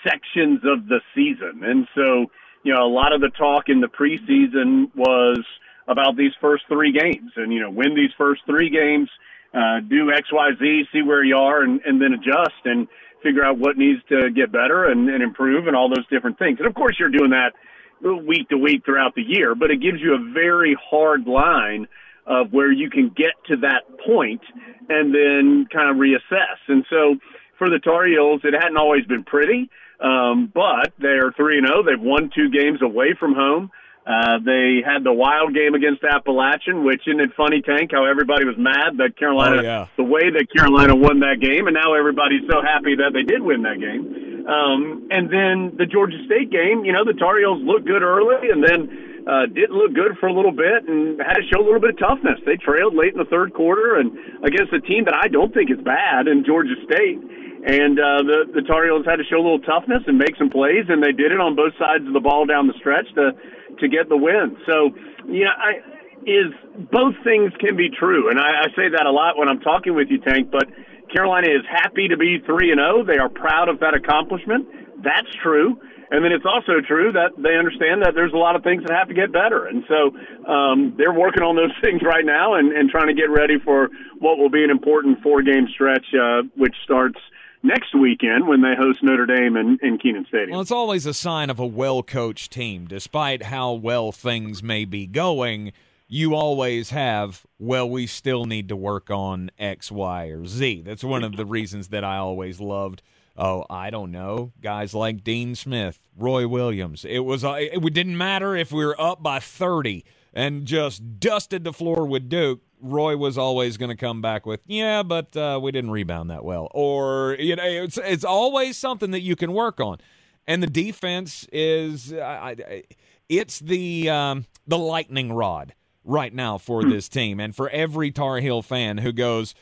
sections 0.02 0.60
of 0.64 0.88
the 0.88 1.00
season. 1.14 1.62
And 1.62 1.86
so, 1.94 2.32
you 2.62 2.72
know, 2.72 2.82
a 2.82 2.88
lot 2.88 3.12
of 3.12 3.20
the 3.20 3.28
talk 3.28 3.64
in 3.68 3.82
the 3.82 3.86
preseason 3.86 4.88
was 4.96 5.44
about 5.86 6.16
these 6.16 6.32
first 6.40 6.64
three 6.66 6.92
games 6.92 7.32
and, 7.36 7.52
you 7.52 7.60
know, 7.60 7.68
win 7.68 7.94
these 7.94 8.10
first 8.16 8.40
three 8.46 8.70
games, 8.70 9.10
uh, 9.52 9.80
do 9.86 10.10
X, 10.10 10.32
Y, 10.32 10.50
Z, 10.58 10.84
see 10.90 11.02
where 11.02 11.22
you 11.22 11.36
are 11.36 11.62
and, 11.62 11.82
and 11.84 12.00
then 12.00 12.14
adjust 12.14 12.64
and 12.64 12.88
figure 13.22 13.44
out 13.44 13.58
what 13.58 13.76
needs 13.76 14.00
to 14.08 14.30
get 14.30 14.50
better 14.50 14.86
and, 14.86 15.10
and 15.10 15.22
improve 15.22 15.66
and 15.66 15.76
all 15.76 15.90
those 15.90 16.06
different 16.08 16.38
things. 16.38 16.56
And 16.58 16.66
of 16.66 16.74
course 16.74 16.96
you're 16.98 17.10
doing 17.10 17.30
that 17.30 17.52
week 18.00 18.48
to 18.48 18.56
week 18.56 18.82
throughout 18.86 19.14
the 19.14 19.22
year, 19.22 19.54
but 19.54 19.70
it 19.70 19.82
gives 19.82 20.00
you 20.00 20.14
a 20.14 20.32
very 20.32 20.74
hard 20.90 21.26
line 21.26 21.86
of 22.26 22.52
where 22.52 22.72
you 22.72 22.90
can 22.90 23.08
get 23.08 23.32
to 23.48 23.56
that 23.58 23.82
point 24.06 24.40
and 24.88 25.14
then 25.14 25.66
kind 25.72 25.90
of 25.90 25.96
reassess. 25.96 26.58
And 26.68 26.84
so 26.90 27.16
for 27.58 27.68
the 27.70 27.78
Tar 27.78 28.06
Heels, 28.06 28.40
it 28.44 28.54
hadn't 28.54 28.76
always 28.76 29.04
been 29.06 29.24
pretty, 29.24 29.70
um, 30.00 30.50
but 30.52 30.92
they're 30.98 31.32
3 31.32 31.58
and 31.58 31.66
0. 31.66 31.82
They've 31.82 32.00
won 32.00 32.30
two 32.34 32.50
games 32.50 32.80
away 32.82 33.14
from 33.18 33.34
home. 33.34 33.70
Uh, 34.06 34.36
they 34.44 34.82
had 34.84 35.02
the 35.02 35.12
wild 35.12 35.54
game 35.54 35.72
against 35.74 36.04
Appalachian, 36.04 36.84
which 36.84 37.00
isn't 37.06 37.20
it 37.20 37.30
funny, 37.36 37.62
Tank, 37.62 37.90
how 37.92 38.04
everybody 38.04 38.44
was 38.44 38.56
mad 38.58 38.98
that 38.98 39.16
Carolina, 39.16 39.56
Oh, 39.60 39.62
yeah. 39.62 39.86
the 39.96 40.02
way 40.04 40.28
that 40.28 40.46
Carolina 40.54 40.94
won 40.94 41.20
that 41.20 41.40
game, 41.40 41.68
and 41.68 41.74
now 41.74 41.94
everybody's 41.94 42.42
so 42.50 42.60
happy 42.60 42.96
that 42.96 43.12
they 43.14 43.22
did 43.22 43.40
win 43.40 43.62
that 43.62 43.80
game. 43.80 44.44
Um, 44.46 45.08
and 45.10 45.30
then 45.32 45.72
the 45.78 45.86
Georgia 45.86 46.18
State 46.26 46.50
game, 46.50 46.84
you 46.84 46.92
know, 46.92 47.04
the 47.06 47.14
Tar 47.14 47.38
Heels 47.38 47.62
looked 47.64 47.86
good 47.86 48.02
early 48.02 48.50
and 48.50 48.62
then 48.62 49.13
uh, 49.24 49.46
didn't 49.48 49.72
look 49.72 49.94
good 49.94 50.16
for 50.20 50.28
a 50.28 50.34
little 50.34 50.52
bit 50.52 50.84
and 50.86 51.20
had 51.20 51.40
to 51.40 51.46
show 51.48 51.60
a 51.60 51.64
little 51.64 51.80
bit 51.80 51.96
of 51.96 51.98
toughness. 51.98 52.36
They 52.44 52.56
trailed 52.56 52.94
late 52.94 53.16
in 53.16 53.18
the 53.18 53.30
third 53.32 53.54
quarter 53.54 53.96
and 53.96 54.12
against 54.44 54.72
a 54.72 54.80
team 54.80 55.04
that 55.08 55.16
I 55.16 55.28
don't 55.28 55.52
think 55.52 55.70
is 55.70 55.80
bad 55.80 56.28
in 56.28 56.44
Georgia 56.44 56.76
State. 56.84 57.20
And 57.64 57.96
uh, 57.96 58.20
the 58.20 58.60
the 58.60 58.62
Tar 58.68 58.84
Heels 58.84 59.08
had 59.08 59.16
to 59.16 59.24
show 59.24 59.40
a 59.40 59.44
little 59.44 59.64
toughness 59.64 60.04
and 60.06 60.20
make 60.20 60.36
some 60.36 60.52
plays, 60.52 60.84
and 60.92 61.00
they 61.00 61.16
did 61.16 61.32
it 61.32 61.40
on 61.40 61.56
both 61.56 61.72
sides 61.80 62.04
of 62.04 62.12
the 62.12 62.20
ball 62.20 62.44
down 62.44 62.68
the 62.68 62.76
stretch 62.76 63.08
to 63.16 63.32
to 63.80 63.88
get 63.88 64.12
the 64.12 64.20
win. 64.20 64.60
So, 64.68 64.92
yeah, 65.24 65.56
I 65.56 65.80
is 66.28 66.52
both 66.92 67.16
things 67.24 67.52
can 67.60 67.76
be 67.76 67.88
true, 67.88 68.28
and 68.28 68.38
I, 68.38 68.64
I 68.64 68.66
say 68.76 68.92
that 68.92 69.06
a 69.06 69.10
lot 69.10 69.36
when 69.36 69.48
I'm 69.48 69.60
talking 69.60 69.94
with 69.94 70.08
you, 70.12 70.20
Tank. 70.20 70.52
But 70.52 70.68
Carolina 71.08 71.48
is 71.48 71.64
happy 71.70 72.08
to 72.08 72.16
be 72.16 72.36
three 72.44 72.70
and 72.70 72.80
zero. 72.80 73.04
They 73.04 73.16
are 73.16 73.28
proud 73.28 73.68
of 73.68 73.80
that 73.80 73.94
accomplishment. 73.94 74.68
That's 75.00 75.32
true. 75.42 75.80
And 76.10 76.24
then 76.24 76.32
it's 76.32 76.44
also 76.44 76.80
true 76.86 77.12
that 77.12 77.30
they 77.38 77.56
understand 77.56 78.02
that 78.02 78.14
there's 78.14 78.32
a 78.32 78.36
lot 78.36 78.56
of 78.56 78.62
things 78.62 78.82
that 78.84 78.92
have 78.92 79.08
to 79.08 79.14
get 79.14 79.32
better. 79.32 79.66
And 79.66 79.84
so 79.88 80.16
um, 80.50 80.94
they're 80.96 81.12
working 81.12 81.42
on 81.42 81.56
those 81.56 81.72
things 81.82 82.02
right 82.02 82.24
now 82.24 82.54
and, 82.54 82.72
and 82.72 82.90
trying 82.90 83.08
to 83.08 83.14
get 83.14 83.30
ready 83.30 83.58
for 83.58 83.88
what 84.18 84.38
will 84.38 84.50
be 84.50 84.64
an 84.64 84.70
important 84.70 85.22
four 85.22 85.42
game 85.42 85.66
stretch, 85.72 86.06
uh, 86.14 86.42
which 86.56 86.74
starts 86.84 87.18
next 87.62 87.94
weekend 87.94 88.46
when 88.46 88.60
they 88.60 88.74
host 88.78 89.02
Notre 89.02 89.26
Dame 89.26 89.56
in, 89.56 89.78
in 89.82 89.98
Kenan 89.98 90.26
Stadium. 90.28 90.50
Well, 90.50 90.60
it's 90.60 90.70
always 90.70 91.06
a 91.06 91.14
sign 91.14 91.50
of 91.50 91.58
a 91.58 91.66
well 91.66 92.02
coached 92.02 92.52
team. 92.52 92.86
Despite 92.86 93.44
how 93.44 93.72
well 93.72 94.12
things 94.12 94.62
may 94.62 94.84
be 94.84 95.06
going, 95.06 95.72
you 96.06 96.34
always 96.34 96.90
have, 96.90 97.46
well, 97.58 97.88
we 97.88 98.06
still 98.06 98.44
need 98.44 98.68
to 98.68 98.76
work 98.76 99.10
on 99.10 99.50
X, 99.58 99.90
Y, 99.90 100.26
or 100.26 100.46
Z. 100.46 100.82
That's 100.82 101.02
one 101.02 101.24
of 101.24 101.36
the 101.36 101.46
reasons 101.46 101.88
that 101.88 102.04
I 102.04 102.18
always 102.18 102.60
loved. 102.60 103.02
Oh, 103.36 103.64
I 103.68 103.90
don't 103.90 104.12
know. 104.12 104.52
Guys 104.60 104.94
like 104.94 105.24
Dean 105.24 105.54
Smith, 105.54 106.00
Roy 106.16 106.46
Williams. 106.46 107.04
It 107.04 107.20
was 107.20 107.44
uh, 107.44 107.56
it 107.58 107.80
didn't 107.92 108.16
matter 108.16 108.54
if 108.54 108.70
we 108.70 108.84
were 108.84 109.00
up 109.00 109.22
by 109.22 109.40
30 109.40 110.04
and 110.32 110.64
just 110.64 111.20
dusted 111.20 111.64
the 111.64 111.72
floor 111.72 112.06
with 112.06 112.28
Duke. 112.28 112.60
Roy 112.80 113.16
was 113.16 113.38
always 113.38 113.76
going 113.76 113.88
to 113.88 113.96
come 113.96 114.20
back 114.20 114.44
with, 114.44 114.60
yeah, 114.66 115.02
but 115.02 115.34
uh, 115.36 115.58
we 115.62 115.72
didn't 115.72 115.90
rebound 115.90 116.30
that 116.30 116.44
well, 116.44 116.68
or 116.72 117.34
you 117.38 117.56
know, 117.56 117.64
it's 117.64 117.98
it's 117.98 118.24
always 118.24 118.76
something 118.76 119.10
that 119.12 119.22
you 119.22 119.36
can 119.36 119.52
work 119.52 119.80
on. 119.80 119.98
And 120.46 120.62
the 120.62 120.66
defense 120.66 121.46
is, 121.50 122.12
I, 122.12 122.56
I, 122.58 122.82
it's 123.30 123.58
the 123.60 124.10
um, 124.10 124.44
the 124.66 124.76
lightning 124.76 125.32
rod 125.32 125.74
right 126.04 126.34
now 126.34 126.58
for 126.58 126.84
this 126.84 127.08
team, 127.08 127.40
and 127.40 127.56
for 127.56 127.70
every 127.70 128.10
Tar 128.10 128.38
Heel 128.38 128.60
fan 128.60 128.98
who 128.98 129.12
goes, 129.12 129.54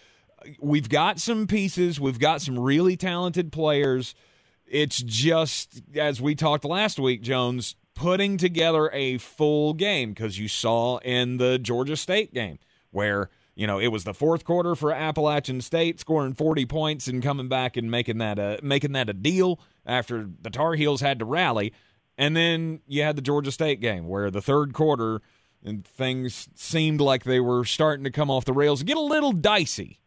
we've 0.60 0.88
got 0.88 1.18
some 1.18 1.46
pieces, 1.46 2.00
we've 2.00 2.18
got 2.18 2.42
some 2.42 2.58
really 2.58 2.96
talented 2.96 3.52
players. 3.52 4.14
It's 4.66 5.02
just 5.02 5.82
as 5.94 6.20
we 6.20 6.34
talked 6.34 6.64
last 6.64 6.98
week, 6.98 7.22
Jones, 7.22 7.76
putting 7.94 8.36
together 8.36 8.90
a 8.92 9.18
full 9.18 9.74
game 9.74 10.10
because 10.10 10.38
you 10.38 10.48
saw 10.48 10.98
in 10.98 11.36
the 11.36 11.58
Georgia 11.58 11.96
State 11.96 12.32
game 12.32 12.58
where 12.90 13.30
you 13.54 13.66
know, 13.66 13.78
it 13.78 13.88
was 13.88 14.04
the 14.04 14.14
fourth 14.14 14.44
quarter 14.44 14.74
for 14.74 14.92
Appalachian 14.92 15.60
State, 15.60 16.00
scoring 16.00 16.32
40 16.32 16.66
points 16.66 17.06
and 17.06 17.22
coming 17.22 17.48
back 17.48 17.76
and 17.76 17.90
making 17.90 18.18
that 18.18 18.38
a 18.38 18.58
making 18.62 18.92
that 18.92 19.10
a 19.10 19.12
deal 19.12 19.60
after 19.84 20.28
the 20.40 20.50
Tar 20.50 20.74
Heels 20.74 21.00
had 21.00 21.18
to 21.18 21.24
rally. 21.24 21.72
And 22.16 22.36
then 22.36 22.80
you 22.86 23.02
had 23.02 23.16
the 23.16 23.22
Georgia 23.22 23.52
State 23.52 23.80
game 23.80 24.08
where 24.08 24.30
the 24.30 24.42
third 24.42 24.72
quarter 24.72 25.20
and 25.64 25.84
things 25.84 26.48
seemed 26.54 27.00
like 27.00 27.24
they 27.24 27.40
were 27.40 27.64
starting 27.64 28.04
to 28.04 28.10
come 28.10 28.30
off 28.30 28.44
the 28.44 28.52
rails 28.52 28.80
and 28.80 28.88
get 28.88 28.96
a 28.96 29.00
little 29.00 29.32
dicey. 29.32 29.98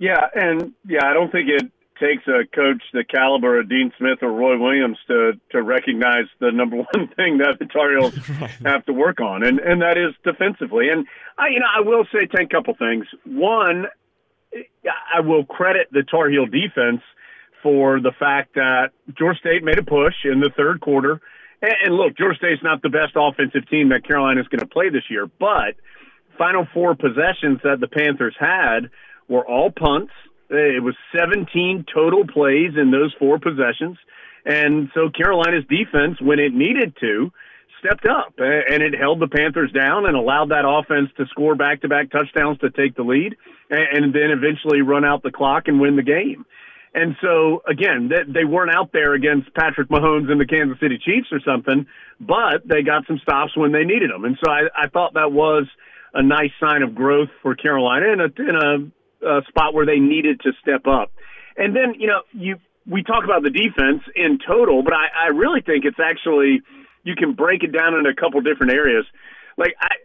Yeah, 0.00 0.26
and 0.34 0.72
yeah, 0.88 1.04
I 1.04 1.12
don't 1.12 1.30
think 1.30 1.50
it 1.50 1.70
takes 2.00 2.26
a 2.26 2.46
coach 2.56 2.82
the 2.94 3.04
caliber 3.04 3.60
of 3.60 3.68
Dean 3.68 3.92
Smith 3.98 4.20
or 4.22 4.32
Roy 4.32 4.58
Williams 4.58 4.96
to 5.08 5.32
to 5.50 5.62
recognize 5.62 6.24
the 6.40 6.50
number 6.50 6.76
one 6.94 7.08
thing 7.14 7.38
that 7.38 7.58
the 7.58 7.66
Tar 7.66 7.90
Heels 7.90 8.14
have 8.64 8.84
to 8.86 8.94
work 8.94 9.20
on, 9.20 9.44
and 9.44 9.60
and 9.60 9.82
that 9.82 9.98
is 9.98 10.14
defensively. 10.24 10.88
And 10.88 11.06
I, 11.38 11.48
you 11.48 11.60
know, 11.60 11.66
I 11.76 11.80
will 11.82 12.06
say 12.10 12.26
a 12.32 12.46
couple 12.46 12.74
things. 12.74 13.04
One, 13.26 13.86
I 15.14 15.20
will 15.20 15.44
credit 15.44 15.88
the 15.92 16.02
Tar 16.02 16.30
Heel 16.30 16.46
defense 16.46 17.02
for 17.62 18.00
the 18.00 18.12
fact 18.18 18.54
that 18.54 18.92
Georgia 19.18 19.38
State 19.38 19.62
made 19.62 19.78
a 19.78 19.84
push 19.84 20.14
in 20.24 20.40
the 20.40 20.50
third 20.56 20.80
quarter. 20.80 21.20
And, 21.60 21.74
and 21.84 21.94
look, 21.94 22.16
Georgia 22.16 22.38
State's 22.38 22.62
not 22.62 22.80
the 22.80 22.88
best 22.88 23.12
offensive 23.16 23.68
team 23.68 23.90
that 23.90 24.08
Carolina's 24.08 24.48
going 24.48 24.60
to 24.60 24.66
play 24.66 24.88
this 24.88 25.04
year, 25.10 25.26
but 25.38 25.76
final 26.38 26.66
four 26.72 26.94
possessions 26.94 27.60
that 27.64 27.80
the 27.80 27.88
Panthers 27.88 28.34
had 28.40 28.88
were 29.30 29.46
all 29.46 29.70
punts 29.70 30.12
eh, 30.50 30.76
it 30.76 30.82
was 30.82 30.94
17 31.16 31.86
total 31.92 32.26
plays 32.26 32.72
in 32.76 32.90
those 32.90 33.14
four 33.18 33.38
possessions. 33.38 33.96
And 34.44 34.90
so 34.94 35.08
Carolina's 35.08 35.64
defense, 35.68 36.20
when 36.20 36.38
it 36.38 36.52
needed 36.52 36.96
to, 37.00 37.32
stepped 37.78 38.06
up 38.06 38.34
eh, 38.38 38.60
and 38.70 38.82
it 38.82 38.94
held 38.98 39.20
the 39.20 39.28
Panthers 39.28 39.72
down 39.72 40.06
and 40.06 40.16
allowed 40.16 40.50
that 40.50 40.64
offense 40.66 41.10
to 41.16 41.26
score 41.26 41.54
back 41.54 41.80
to 41.82 41.88
back 41.88 42.10
touchdowns 42.10 42.58
to 42.58 42.70
take 42.70 42.94
the 42.96 43.02
lead 43.02 43.36
eh, 43.70 43.84
and 43.92 44.12
then 44.12 44.30
eventually 44.30 44.82
run 44.82 45.04
out 45.04 45.22
the 45.22 45.30
clock 45.30 45.68
and 45.68 45.80
win 45.80 45.96
the 45.96 46.02
game. 46.02 46.44
And 46.92 47.14
so 47.22 47.62
again, 47.68 48.10
they 48.28 48.44
weren't 48.44 48.74
out 48.74 48.90
there 48.92 49.14
against 49.14 49.54
Patrick 49.54 49.88
Mahomes 49.88 50.30
and 50.30 50.40
the 50.40 50.46
Kansas 50.46 50.78
City 50.80 50.98
Chiefs 50.98 51.28
or 51.30 51.40
something, 51.46 51.86
but 52.18 52.66
they 52.66 52.82
got 52.82 53.06
some 53.06 53.20
stops 53.22 53.56
when 53.56 53.70
they 53.70 53.84
needed 53.84 54.10
them. 54.10 54.24
And 54.24 54.36
so 54.44 54.50
I, 54.50 54.62
I 54.76 54.88
thought 54.88 55.14
that 55.14 55.30
was 55.30 55.66
a 56.12 56.22
nice 56.22 56.50
sign 56.58 56.82
of 56.82 56.96
growth 56.96 57.28
for 57.42 57.54
Carolina 57.54 58.12
in 58.12 58.20
a, 58.20 58.24
in 58.24 58.56
a 59.22 59.38
uh, 59.38 59.40
spot 59.48 59.74
where 59.74 59.86
they 59.86 59.98
needed 59.98 60.40
to 60.40 60.52
step 60.62 60.86
up. 60.86 61.12
And 61.56 61.74
then, 61.74 61.94
you 61.98 62.06
know, 62.06 62.22
you 62.32 62.56
we 62.86 63.02
talk 63.02 63.24
about 63.24 63.42
the 63.42 63.50
defense 63.50 64.02
in 64.16 64.38
total, 64.46 64.82
but 64.82 64.94
I, 64.94 65.26
I 65.26 65.28
really 65.28 65.60
think 65.60 65.84
it's 65.84 66.00
actually 66.00 66.62
you 67.04 67.14
can 67.16 67.34
break 67.34 67.62
it 67.62 67.72
down 67.72 67.94
into 67.94 68.10
a 68.10 68.14
couple 68.14 68.40
different 68.40 68.72
areas. 68.72 69.04
Like 69.56 69.74
I, 69.80 69.96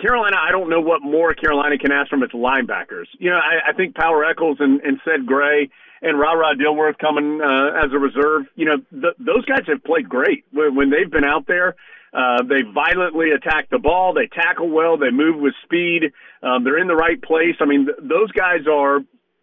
Carolina, 0.00 0.36
I 0.40 0.50
don't 0.50 0.70
know 0.70 0.80
what 0.80 1.02
more 1.02 1.34
Carolina 1.34 1.78
can 1.78 1.92
ask 1.92 2.08
from 2.08 2.22
its 2.22 2.32
linebackers. 2.32 3.06
You 3.18 3.30
know, 3.30 3.36
I, 3.36 3.70
I 3.70 3.72
think 3.72 3.94
Power 3.94 4.24
Echols 4.24 4.58
and, 4.60 4.80
and 4.80 5.00
Ced 5.04 5.26
Gray 5.26 5.70
and 6.02 6.18
Ra 6.18 6.32
Ra 6.32 6.54
Dilworth 6.54 6.98
coming 6.98 7.40
uh, 7.40 7.84
as 7.84 7.92
a 7.92 7.98
reserve. 7.98 8.46
You 8.54 8.66
know, 8.66 8.76
th- 8.90 9.16
those 9.18 9.44
guys 9.46 9.62
have 9.68 9.82
played 9.84 10.08
great 10.08 10.44
when, 10.52 10.74
when 10.74 10.90
they've 10.90 11.10
been 11.10 11.24
out 11.24 11.46
there. 11.46 11.76
Uh, 12.14 12.42
they 12.48 12.62
violently 12.62 13.30
attack 13.30 13.68
the 13.70 13.78
ball. 13.78 14.14
They 14.14 14.28
tackle 14.28 14.70
well. 14.70 14.96
They 14.96 15.10
move 15.10 15.40
with 15.40 15.54
speed. 15.64 16.12
Um, 16.42 16.62
they're 16.62 16.78
in 16.78 16.86
the 16.86 16.94
right 16.94 17.20
place. 17.20 17.56
I 17.60 17.64
mean, 17.64 17.86
th- 17.86 17.98
those 17.98 18.30
guys 18.30 18.68
are 18.70 19.00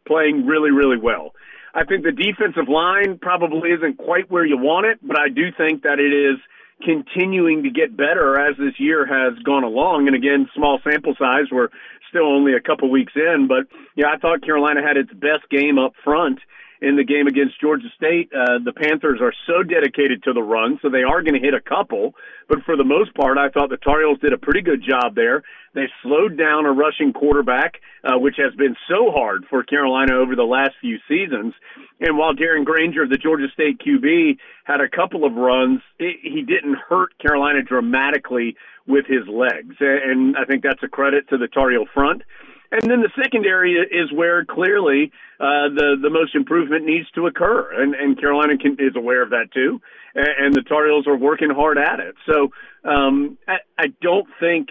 playing 0.07 0.45
really, 0.45 0.71
really 0.71 0.97
well. 0.97 1.33
I 1.73 1.83
think 1.83 2.03
the 2.03 2.11
defensive 2.11 2.69
line 2.69 3.19
probably 3.21 3.71
isn't 3.71 3.97
quite 3.97 4.31
where 4.31 4.45
you 4.45 4.57
want 4.57 4.85
it, 4.87 4.99
but 5.01 5.19
I 5.19 5.29
do 5.29 5.51
think 5.55 5.83
that 5.83 5.99
it 5.99 6.13
is 6.13 6.39
continuing 6.83 7.63
to 7.63 7.69
get 7.69 7.95
better 7.95 8.39
as 8.39 8.57
this 8.57 8.79
year 8.79 9.05
has 9.05 9.37
gone 9.43 9.63
along. 9.63 10.07
And 10.07 10.15
again, 10.15 10.49
small 10.55 10.79
sample 10.83 11.15
size. 11.19 11.51
We're 11.51 11.69
still 12.09 12.25
only 12.25 12.53
a 12.53 12.61
couple 12.61 12.89
weeks 12.89 13.13
in, 13.15 13.47
but 13.47 13.67
yeah, 13.95 14.07
I 14.13 14.17
thought 14.17 14.43
Carolina 14.43 14.81
had 14.85 14.97
its 14.97 15.11
best 15.13 15.47
game 15.49 15.77
up 15.77 15.93
front 16.03 16.39
in 16.81 16.95
the 16.95 17.03
game 17.03 17.27
against 17.27 17.61
Georgia 17.61 17.87
State. 17.95 18.31
Uh, 18.33 18.57
the 18.63 18.73
Panthers 18.73 19.19
are 19.21 19.33
so 19.45 19.61
dedicated 19.61 20.23
to 20.23 20.33
the 20.33 20.41
run, 20.41 20.79
so 20.81 20.89
they 20.89 21.03
are 21.03 21.21
going 21.21 21.35
to 21.35 21.39
hit 21.39 21.53
a 21.53 21.61
couple. 21.61 22.15
But 22.49 22.63
for 22.65 22.75
the 22.75 22.83
most 22.83 23.13
part, 23.13 23.37
I 23.37 23.49
thought 23.49 23.69
the 23.69 23.77
Tar 23.77 23.99
Heels 23.99 24.19
did 24.19 24.33
a 24.33 24.37
pretty 24.37 24.61
good 24.61 24.83
job 24.83 25.13
there. 25.15 25.43
They 25.73 25.87
slowed 26.01 26.37
down 26.37 26.65
a 26.65 26.71
rushing 26.71 27.13
quarterback, 27.13 27.79
uh, 28.03 28.17
which 28.17 28.35
has 28.37 28.53
been 28.55 28.75
so 28.89 29.11
hard 29.11 29.45
for 29.49 29.63
Carolina 29.63 30.15
over 30.15 30.35
the 30.35 30.43
last 30.43 30.71
few 30.81 30.97
seasons. 31.07 31.53
And 32.01 32.17
while 32.17 32.33
Darren 32.33 32.65
Grainger, 32.65 33.07
the 33.07 33.17
Georgia 33.17 33.47
State 33.53 33.79
QB, 33.79 34.37
had 34.65 34.81
a 34.81 34.89
couple 34.89 35.23
of 35.23 35.33
runs, 35.33 35.81
it, 35.99 36.17
he 36.23 36.41
didn't 36.41 36.77
hurt 36.89 37.17
Carolina 37.19 37.61
dramatically 37.61 38.57
with 38.87 39.05
his 39.05 39.27
legs. 39.27 39.75
And 39.79 40.35
I 40.35 40.45
think 40.45 40.63
that's 40.63 40.81
a 40.83 40.87
credit 40.87 41.29
to 41.29 41.37
the 41.37 41.47
Tar 41.47 41.69
Heel 41.69 41.85
front. 41.93 42.23
And 42.71 42.89
then 42.89 43.01
the 43.01 43.11
secondary 43.21 43.73
is 43.73 44.11
where 44.13 44.45
clearly 44.45 45.11
uh, 45.39 45.67
the 45.75 45.97
the 46.01 46.09
most 46.09 46.35
improvement 46.35 46.85
needs 46.85 47.09
to 47.15 47.27
occur, 47.27 47.81
and 47.81 47.93
and 47.93 48.17
Carolina 48.17 48.57
can, 48.57 48.73
is 48.79 48.95
aware 48.95 49.21
of 49.21 49.31
that 49.31 49.51
too, 49.53 49.81
and, 50.15 50.27
and 50.39 50.53
the 50.53 50.61
Tar 50.61 50.85
Heels 50.85 51.05
are 51.05 51.17
working 51.17 51.49
hard 51.49 51.77
at 51.77 51.99
it. 51.99 52.15
So 52.25 52.51
um, 52.89 53.37
I, 53.47 53.57
I 53.77 53.87
don't 54.01 54.27
think 54.39 54.69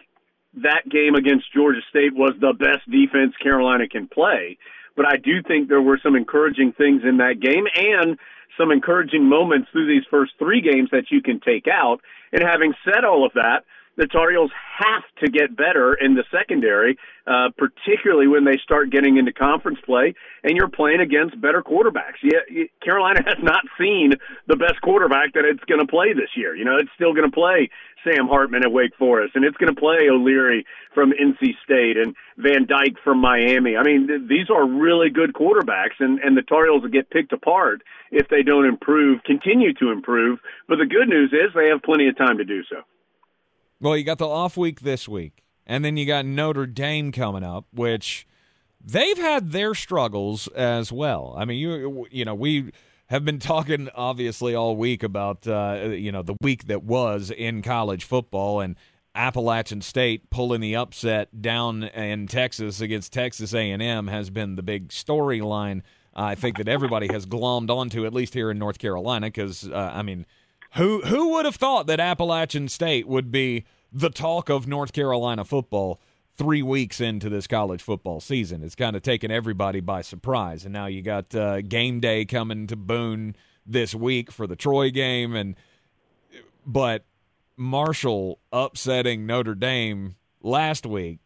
that 0.55 0.89
game 0.89 1.15
against 1.15 1.53
Georgia 1.53 1.81
State 1.91 2.15
was 2.15 2.33
the 2.41 2.55
best 2.59 2.91
defense 2.91 3.35
Carolina 3.43 3.87
can 3.87 4.09
play, 4.09 4.57
but 4.97 5.07
I 5.07 5.17
do 5.17 5.43
think 5.47 5.69
there 5.69 5.83
were 5.83 6.01
some 6.03 6.17
encouraging 6.17 6.73
things 6.73 7.03
in 7.05 7.19
that 7.19 7.39
game 7.39 7.67
and 7.77 8.19
some 8.59 8.73
encouraging 8.73 9.29
moments 9.29 9.69
through 9.73 9.87
these 9.87 10.07
first 10.11 10.33
three 10.39 10.61
games 10.61 10.89
that 10.91 11.11
you 11.11 11.21
can 11.23 11.39
take 11.41 11.67
out. 11.69 12.01
And 12.33 12.43
having 12.43 12.75
said 12.85 13.05
all 13.05 13.25
of 13.25 13.33
that, 13.35 13.65
the 13.97 14.07
Tar 14.07 14.31
Heels 14.31 14.51
have 14.79 15.03
to 15.23 15.31
get 15.31 15.57
better 15.57 15.95
in 15.95 16.15
the 16.15 16.25
secondary, 16.31 16.97
uh, 17.27 17.51
particularly 17.59 18.29
when 18.29 18.45
they 18.45 18.57
start 18.63 18.91
getting 18.91 19.19
into 19.19 19.33
conference 19.33 19.79
play 19.85 20.15
and 20.43 20.57
you're 20.57 20.69
playing 20.69 21.01
against 21.01 21.41
better 21.41 21.63
quarterbacks. 21.63 22.17
Yeah, 22.23 22.65
Carolina 22.83 23.23
has 23.27 23.37
not 23.43 23.63
seen 23.79 24.13
the 24.47 24.57
best 24.57 24.81
quarterback 24.83 25.35
that 25.35 25.45
it's 25.45 25.65
going 25.65 25.81
to 25.81 25.87
play 25.87 26.13
this 26.13 26.31
year. 26.35 26.57
You 26.57 26.65
know, 26.65 26.77
it's 26.77 26.91
still 26.95 27.13
going 27.13 27.31
to 27.31 27.35
play 27.35 27.69
Sam 28.05 28.27
Hartman 28.27 28.65
at 28.65 28.73
Wake 28.73 28.97
Forest, 28.97 29.37
and 29.37 29.45
it's 29.45 29.57
going 29.59 29.75
to 29.75 29.79
play 29.79 30.09
O'Leary 30.11 30.65
from 30.95 31.13
NC 31.13 31.55
State 31.63 31.97
and 31.97 32.15
Van 32.39 32.65
Dyck 32.65 32.97
from 33.05 33.19
Miami. 33.19 33.77
I 33.77 33.83
mean, 33.83 34.09
th- 34.09 34.23
these 34.29 34.49
are 34.49 34.67
really 34.67 35.11
good 35.11 35.35
quarterbacks, 35.35 36.01
and, 36.01 36.19
and 36.21 36.37
the 36.37 36.43
Tar 36.43 36.65
Heels 36.65 36.83
will 36.83 36.91
get 36.91 37.11
picked 37.11 37.33
apart 37.33 37.83
if 38.11 38.29
they 38.29 38.43
don't 38.43 38.65
improve, 38.65 39.23
continue 39.25 39.75
to 39.75 39.91
improve. 39.91 40.39
But 40.69 40.77
the 40.77 40.87
good 40.87 41.09
news 41.09 41.33
is 41.33 41.53
they 41.55 41.69
have 41.69 41.83
plenty 41.83 42.09
of 42.09 42.17
time 42.17 42.39
to 42.39 42.45
do 42.45 42.63
so. 42.65 42.83
Well, 43.81 43.97
you 43.97 44.05
got 44.05 44.19
the 44.19 44.29
off 44.29 44.57
week 44.57 44.81
this 44.81 45.09
week, 45.09 45.43
and 45.67 45.85
then 45.85 45.97
you 45.97 46.05
got 46.05 46.27
Notre 46.27 46.67
Dame 46.67 47.13
coming 47.13 47.43
up, 47.43 47.65
which 47.73 48.27
they've 48.85 49.17
had 49.17 49.53
their 49.53 49.75
struggles 49.75 50.49
as 50.49 50.93
well. 50.93 51.35
I 51.37 51.47
mean, 51.47 51.59
you 51.59 52.07
you 52.11 52.25
know 52.27 52.35
we 52.35 52.73
have 53.07 53.25
been 53.25 53.39
talking 53.39 53.89
obviously 53.95 54.55
all 54.55 54.77
week 54.77 55.03
about 55.03 55.47
uh, 55.47 55.89
you 55.93 56.13
know 56.13 56.23
the 56.23 56.37
week 56.43 56.67
that 56.67 56.83
was 56.83 57.31
in 57.31 57.63
college 57.63 58.05
football 58.05 58.61
and 58.61 58.77
Appalachian 59.15 59.81
State 59.81 60.31
pulling 60.31 60.61
the 60.61 60.77
upset 60.77 61.41
down 61.41 61.85
in 61.85 62.27
Texas 62.27 62.81
against 62.81 63.13
Texas 63.13 63.55
A&M 63.55 64.07
has 64.09 64.31
been 64.31 64.57
the 64.57 64.63
big 64.63 64.89
storyline. 64.89 65.83
I 66.15 66.35
think 66.35 66.59
that 66.59 66.69
everybody 66.69 67.09
has 67.13 67.25
glommed 67.25 67.71
onto 67.71 68.05
at 68.05 68.13
least 68.13 68.35
here 68.35 68.51
in 68.51 68.59
North 68.59 68.79
Carolina 68.79 69.29
because 69.29 69.69
uh, 69.69 69.91
I 69.95 70.03
mean 70.03 70.27
who 70.75 71.01
who 71.03 71.31
would 71.31 71.45
have 71.45 71.57
thought 71.57 71.87
that 71.87 72.01
Appalachian 72.01 72.69
State 72.69 73.09
would 73.09 73.31
be 73.31 73.65
the 73.93 74.11
talk 74.11 74.49
of 74.49 74.69
North 74.69 74.93
Carolina 74.93 75.45
football 75.45 76.01
three 76.37 76.63
weeks 76.63 77.01
into 77.01 77.29
this 77.29 77.47
college 77.47 77.83
football 77.83 78.21
season? 78.21 78.63
It's 78.63 78.75
kind 78.75 78.97
of 78.97 79.03
taken 79.03 79.31
everybody 79.31 79.81
by 79.81 80.03
surprise, 80.03 80.65
and 80.65 80.73
now 80.73 80.87
you 80.87 81.03
got 81.03 81.35
uh, 81.35 81.61
game 81.63 82.01
day 82.01 82.25
coming 82.25 82.67
to 82.69 82.77
Boone 82.77 83.35
this 83.67 83.95
week 83.95 84.31
for 84.31 84.47
the 84.47 84.57
Troy 84.57 84.91
game, 84.91 85.35
and 85.35 85.57
but 86.65 87.05
Marshall 87.57 88.39
upsetting 88.53 89.27
Notre 89.27 89.55
Dame 89.55 90.17
last 90.43 90.87
week. 90.87 91.19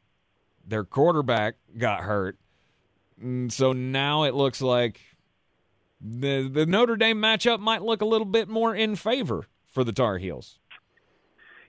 Their 0.66 0.84
quarterback 0.84 1.57
got 1.76 2.01
hurt, 2.01 2.38
and 3.20 3.53
so 3.53 3.74
now 3.74 4.22
it 4.22 4.34
looks 4.34 4.62
like 4.62 5.01
the 6.05 6.48
the 6.52 6.66
Notre 6.66 6.96
Dame 6.96 7.20
matchup 7.20 7.61
might 7.61 7.82
look 7.82 8.02
a 8.02 8.05
little 8.05 8.26
bit 8.26 8.48
more 8.48 8.74
in 8.74 8.94
favor 8.94 9.46
for 9.66 9.82
the 9.82 9.92
Tar 9.92 10.18
Heels. 10.18 10.59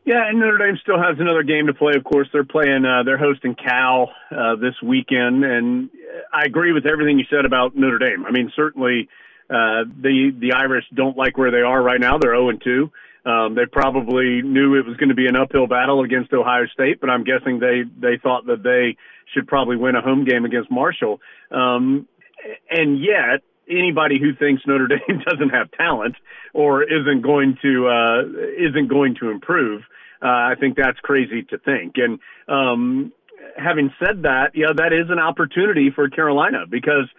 Yeah, 0.05 0.27
and 0.27 0.39
Notre 0.39 0.59
Dame 0.59 0.77
still 0.83 1.01
has 1.01 1.17
another 1.19 1.41
game 1.41 1.65
to 1.65 1.73
play. 1.73 1.93
Of 1.95 2.03
course, 2.03 2.27
they're 2.31 2.43
playing. 2.43 2.85
Uh, 2.85 3.03
they're 3.03 3.17
hosting 3.17 3.55
Cal 3.55 4.11
uh, 4.29 4.55
this 4.55 4.75
weekend, 4.83 5.43
and 5.43 5.89
I 6.31 6.43
agree 6.45 6.73
with 6.73 6.85
everything 6.85 7.17
you 7.17 7.25
said 7.29 7.45
about 7.45 7.75
Notre 7.75 7.97
Dame. 7.97 8.25
I 8.25 8.31
mean, 8.31 8.51
certainly 8.55 9.07
uh, 9.49 9.89
the 10.01 10.31
the 10.37 10.53
Irish 10.53 10.85
don't 10.93 11.17
like 11.17 11.37
where 11.37 11.49
they 11.49 11.61
are 11.61 11.81
right 11.81 11.99
now. 11.99 12.17
They're 12.19 12.35
zero 12.35 12.49
and 12.49 12.61
two. 12.61 12.91
Um, 13.25 13.55
they 13.55 13.65
probably 13.65 14.43
knew 14.43 14.75
it 14.75 14.85
was 14.85 14.97
going 14.97 15.09
to 15.09 15.15
be 15.15 15.25
an 15.25 15.35
uphill 15.35 15.65
battle 15.65 16.03
against 16.03 16.31
Ohio 16.33 16.67
State, 16.71 17.01
but 17.01 17.09
I'm 17.09 17.23
guessing 17.23 17.59
they 17.59 17.81
they 17.99 18.19
thought 18.21 18.45
that 18.45 18.61
they 18.61 18.97
should 19.33 19.47
probably 19.47 19.77
win 19.77 19.95
a 19.95 20.01
home 20.01 20.25
game 20.25 20.45
against 20.45 20.69
Marshall. 20.69 21.19
Um, 21.49 22.07
and 22.69 22.99
yet, 22.99 23.41
anybody 23.69 24.19
who 24.19 24.35
thinks 24.35 24.63
Notre 24.65 24.87
Dame 25.07 25.21
doesn't 25.25 25.49
have 25.49 25.71
talent 25.71 26.15
or 26.53 26.83
isn't 26.83 27.21
going 27.21 27.57
to 27.61 27.87
uh, 27.87 28.21
isn't 28.57 28.87
going 28.87 29.15
to 29.21 29.29
improve. 29.29 29.81
Uh, 30.21 30.27
I 30.27 30.53
think 30.59 30.77
that's 30.77 30.99
crazy 30.99 31.43
to 31.49 31.57
think. 31.57 31.95
And 31.97 32.19
um, 32.47 33.11
having 33.57 33.91
said 33.99 34.23
that, 34.23 34.51
yeah, 34.55 34.73
that 34.75 34.93
is 34.93 35.09
an 35.09 35.19
opportunity 35.19 35.91
for 35.93 36.09
Carolina 36.09 36.65
because 36.69 37.09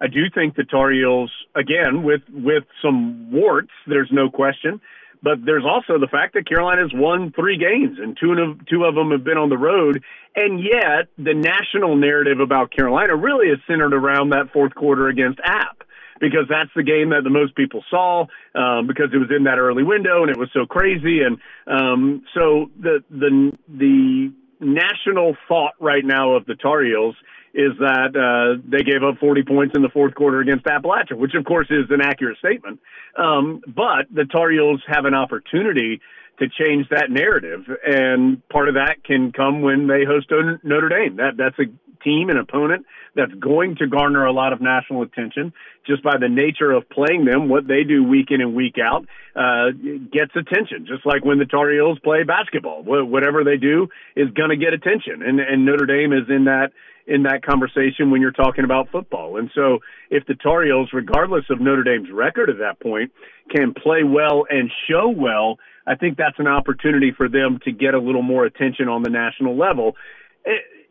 I 0.00 0.08
do 0.08 0.22
think 0.34 0.56
the 0.56 0.64
Tar 0.64 0.90
Heels, 0.90 1.30
again, 1.54 2.02
with 2.02 2.22
with 2.30 2.64
some 2.82 3.30
warts, 3.32 3.72
there's 3.86 4.10
no 4.12 4.30
question. 4.30 4.80
But 5.22 5.44
there's 5.44 5.64
also 5.64 5.98
the 5.98 6.08
fact 6.08 6.34
that 6.34 6.46
Carolina's 6.46 6.92
won 6.94 7.32
three 7.32 7.56
games, 7.56 7.98
and 8.00 8.16
two 8.20 8.32
of 8.32 8.66
two 8.66 8.84
of 8.84 8.94
them 8.94 9.10
have 9.10 9.24
been 9.24 9.38
on 9.38 9.48
the 9.48 9.58
road. 9.58 10.02
And 10.34 10.60
yet, 10.60 11.08
the 11.16 11.32
national 11.32 11.96
narrative 11.96 12.40
about 12.40 12.70
Carolina 12.70 13.16
really 13.16 13.48
is 13.48 13.58
centered 13.66 13.94
around 13.94 14.30
that 14.30 14.52
fourth 14.52 14.74
quarter 14.74 15.08
against 15.08 15.40
App 15.42 15.82
because 16.20 16.46
that's 16.48 16.70
the 16.74 16.82
game 16.82 17.10
that 17.10 17.22
the 17.24 17.30
most 17.30 17.54
people 17.54 17.84
saw 17.90 18.26
um, 18.54 18.86
because 18.86 19.10
it 19.12 19.18
was 19.18 19.30
in 19.34 19.44
that 19.44 19.58
early 19.58 19.82
window 19.82 20.22
and 20.22 20.30
it 20.30 20.36
was 20.36 20.48
so 20.52 20.66
crazy. 20.66 21.20
And 21.22 21.38
um, 21.66 22.22
so 22.34 22.70
the 22.80 23.04
the 23.10 23.52
the 23.68 24.32
national 24.60 25.36
thought 25.48 25.74
right 25.80 26.04
now 26.04 26.34
of 26.34 26.46
the 26.46 26.54
Tar 26.54 26.82
Heels 26.82 27.14
is 27.54 27.72
that 27.78 28.12
uh, 28.12 28.60
they 28.68 28.82
gave 28.82 29.02
up 29.02 29.18
40 29.18 29.42
points 29.44 29.74
in 29.74 29.82
the 29.82 29.88
fourth 29.88 30.14
quarter 30.14 30.40
against 30.40 30.66
Appalachia, 30.66 31.16
which 31.16 31.34
of 31.34 31.44
course 31.46 31.68
is 31.70 31.86
an 31.90 32.02
accurate 32.02 32.38
statement. 32.38 32.80
Um, 33.16 33.62
but 33.66 34.06
the 34.12 34.26
Tar 34.26 34.50
Heels 34.50 34.82
have 34.86 35.06
an 35.06 35.14
opportunity 35.14 36.00
to 36.38 36.46
change 36.48 36.86
that 36.90 37.10
narrative, 37.10 37.64
and 37.82 38.46
part 38.50 38.68
of 38.68 38.74
that 38.74 39.02
can 39.04 39.32
come 39.32 39.62
when 39.62 39.86
they 39.86 40.04
host 40.04 40.30
Notre 40.62 40.90
Dame. 40.90 41.16
That 41.16 41.38
that's 41.38 41.58
a 41.58 41.64
team 42.02 42.28
and 42.28 42.38
opponent 42.38 42.86
that's 43.14 43.32
going 43.34 43.76
to 43.76 43.86
garner 43.86 44.24
a 44.26 44.32
lot 44.32 44.52
of 44.52 44.60
national 44.60 45.02
attention 45.02 45.52
just 45.86 46.02
by 46.02 46.16
the 46.18 46.28
nature 46.28 46.70
of 46.70 46.88
playing 46.90 47.24
them. 47.24 47.48
What 47.48 47.66
they 47.66 47.82
do 47.82 48.04
week 48.04 48.28
in 48.30 48.40
and 48.40 48.54
week 48.54 48.76
out 48.82 49.06
uh, 49.34 49.70
gets 50.12 50.32
attention, 50.36 50.86
just 50.86 51.06
like 51.06 51.24
when 51.24 51.38
the 51.38 51.46
Tar 51.46 51.70
Heels 51.70 51.98
play 52.04 52.22
basketball. 52.24 52.82
Whatever 52.84 53.44
they 53.44 53.56
do 53.56 53.88
is 54.14 54.28
going 54.30 54.50
to 54.50 54.56
get 54.56 54.74
attention, 54.74 55.22
and 55.22 55.40
and 55.40 55.64
Notre 55.64 55.86
Dame 55.86 56.12
is 56.12 56.28
in 56.28 56.44
that 56.44 56.72
in 57.06 57.22
that 57.22 57.42
conversation 57.42 58.10
when 58.10 58.20
you're 58.20 58.32
talking 58.32 58.64
about 58.64 58.90
football. 58.90 59.38
And 59.38 59.50
so, 59.54 59.78
if 60.10 60.26
the 60.26 60.34
Tar 60.34 60.64
Heels, 60.64 60.90
regardless 60.92 61.44
of 61.50 61.60
Notre 61.60 61.84
Dame's 61.84 62.10
record 62.12 62.50
at 62.50 62.58
that 62.58 62.80
point, 62.80 63.12
can 63.54 63.74
play 63.74 64.02
well 64.02 64.44
and 64.50 64.70
show 64.90 65.08
well, 65.08 65.58
I 65.86 65.94
think 65.94 66.18
that's 66.18 66.38
an 66.38 66.48
opportunity 66.48 67.12
for 67.16 67.28
them 67.28 67.60
to 67.64 67.72
get 67.72 67.94
a 67.94 68.00
little 68.00 68.22
more 68.22 68.44
attention 68.44 68.88
on 68.88 69.02
the 69.02 69.10
national 69.10 69.56
level. 69.56 69.94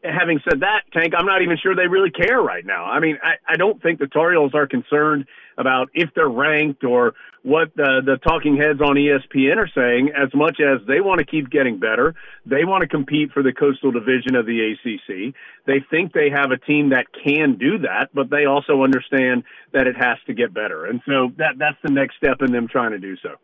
Having 0.06 0.42
said 0.48 0.60
that, 0.62 0.82
Tank, 0.94 1.14
I'm 1.18 1.26
not 1.26 1.42
even 1.42 1.58
sure 1.62 1.76
they 1.76 1.88
really 1.88 2.12
care 2.12 2.40
right 2.40 2.66
now. 2.66 2.86
I 2.86 3.00
mean, 3.00 3.18
I, 3.24 3.34
I 3.48 3.56
don't 3.56 3.82
think 3.82 4.00
the 4.00 4.08
Tar 4.08 4.32
Heels 4.32 4.52
are 4.54 4.68
concerned 4.68 5.26
about 5.58 5.90
if 5.94 6.10
they're 6.16 6.30
ranked 6.30 6.84
or 6.84 7.14
what 7.44 7.76
the, 7.76 8.02
the 8.04 8.18
talking 8.28 8.58
heads 8.58 8.82
on 8.82 8.96
ESPN 8.96 9.58
are 9.58 9.70
saying 9.74 10.10
as 10.16 10.34
much 10.34 10.60
as 10.60 10.86
they 10.88 11.00
want 11.00 11.20
to 11.20 11.26
keep 11.26 11.50
getting 11.50 11.80
better. 11.80 12.16
They 12.46 12.66
want 12.66 12.82
to 12.82 12.88
compete 12.88 13.32
for 13.32 13.44
the 13.44 13.54
coastal 13.54 13.92
division 13.92 14.36
of 14.36 14.46
the 14.46 14.74
ACC. 14.74 15.36
They 15.66 15.86
think 15.90 16.12
they 16.12 16.30
have 16.30 16.52
a 16.52 16.58
team 16.58 16.90
that 16.90 17.06
can 17.24 17.58
do 17.58 17.80
that, 17.80 18.10
but 18.14 18.30
they 18.30 18.46
also 18.46 18.84
understand 18.84 19.44
that 19.74 19.88
it 19.88 19.96
has 19.96 20.18
to 20.28 20.34
get 20.34 20.54
better. 20.54 20.86
And 20.86 21.02
so 21.06 21.32
that, 21.38 21.58
that's 21.58 21.78
the 21.84 21.92
next 21.92 22.18
step 22.18 22.42
in 22.42 22.52
them 22.52 22.68
trying 22.68 22.92
to 22.92 23.00
do 23.00 23.16
so. 23.18 23.36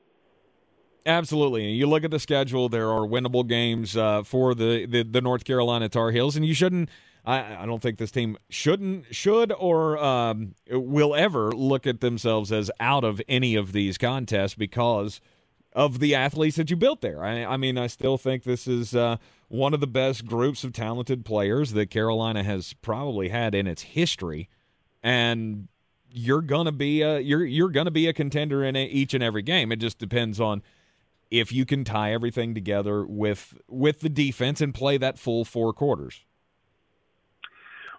Absolutely. 1.06 1.66
And 1.66 1.76
You 1.76 1.88
look 1.88 2.04
at 2.04 2.12
the 2.12 2.20
schedule, 2.20 2.70
there 2.70 2.89
are 2.89 3.02
winnable 3.02 3.47
games 3.47 3.97
uh, 3.97 4.24
for 4.24 4.54
the, 4.54 4.86
the, 4.86 5.04
the, 5.04 5.22
North 5.22 5.45
Carolina 5.45 5.89
Tar 5.89 6.12
Heels, 6.12 6.36
and 6.36 6.45
you 6.45 6.54
shouldn't. 6.54 6.89
I, 7.26 7.64
I 7.64 7.66
don't 7.66 7.82
think 7.82 7.97
this 7.97 8.12
team 8.12 8.38
shouldn't, 8.49 9.14
should, 9.14 9.52
or 9.52 9.97
um, 9.99 10.56
will 10.70 11.14
ever 11.14 11.52
look 11.52 11.86
at 11.86 12.02
themselves 12.02 12.52
as 12.52 12.72
out 12.80 13.04
of 13.04 13.22
any 13.28 13.56
of 13.56 13.74
these 13.74 13.97
contests 13.97 14.56
because 14.56 15.22
of 15.74 15.99
the 15.99 16.16
athletes 16.16 16.58
that 16.58 16.70
you 16.70 16.76
built 16.76 17.02
there. 17.02 17.24
I, 17.24 17.45
I 17.45 17.58
mean, 17.58 17.78
I 17.78 17.88
still 17.88 18.18
think 18.18 18.43
this 18.43 18.68
is 18.68 18.95
uh, 18.95 19.18
one 19.47 19.74
of 19.74 19.80
the 19.80 19.88
best 19.88 20.26
groups 20.26 20.64
of 20.64 20.74
talented 20.74 21.24
players 21.24 21.74
that 21.74 21.89
Carolina 21.89 22.43
has 22.43 22.74
probably 22.82 23.30
had 23.30 23.54
in 23.56 23.68
its 23.68 23.84
history, 23.84 24.49
and 25.04 25.68
you're 26.14 26.41
gonna 26.41 26.72
be 26.72 27.02
a 27.02 27.20
you're 27.20 27.45
you're 27.45 27.70
gonna 27.70 27.91
be 27.91 28.08
a 28.08 28.14
contender 28.14 28.64
in 28.64 28.76
each 28.76 29.14
and 29.14 29.24
every 29.24 29.41
game. 29.41 29.72
It 29.72 29.78
just 29.78 29.97
depends 29.97 30.39
on 30.39 30.62
if 31.32 31.52
you 31.52 31.66
can 31.66 31.84
tie 31.84 32.14
everything 32.14 32.54
together 32.54 33.06
with 33.06 33.58
with 33.68 34.02
the 34.02 34.10
defense 34.10 34.62
and 34.62 34.74
play 34.74 34.98
that 34.98 35.18
full 35.18 35.46
four 35.46 35.74
quarters. 35.74 36.26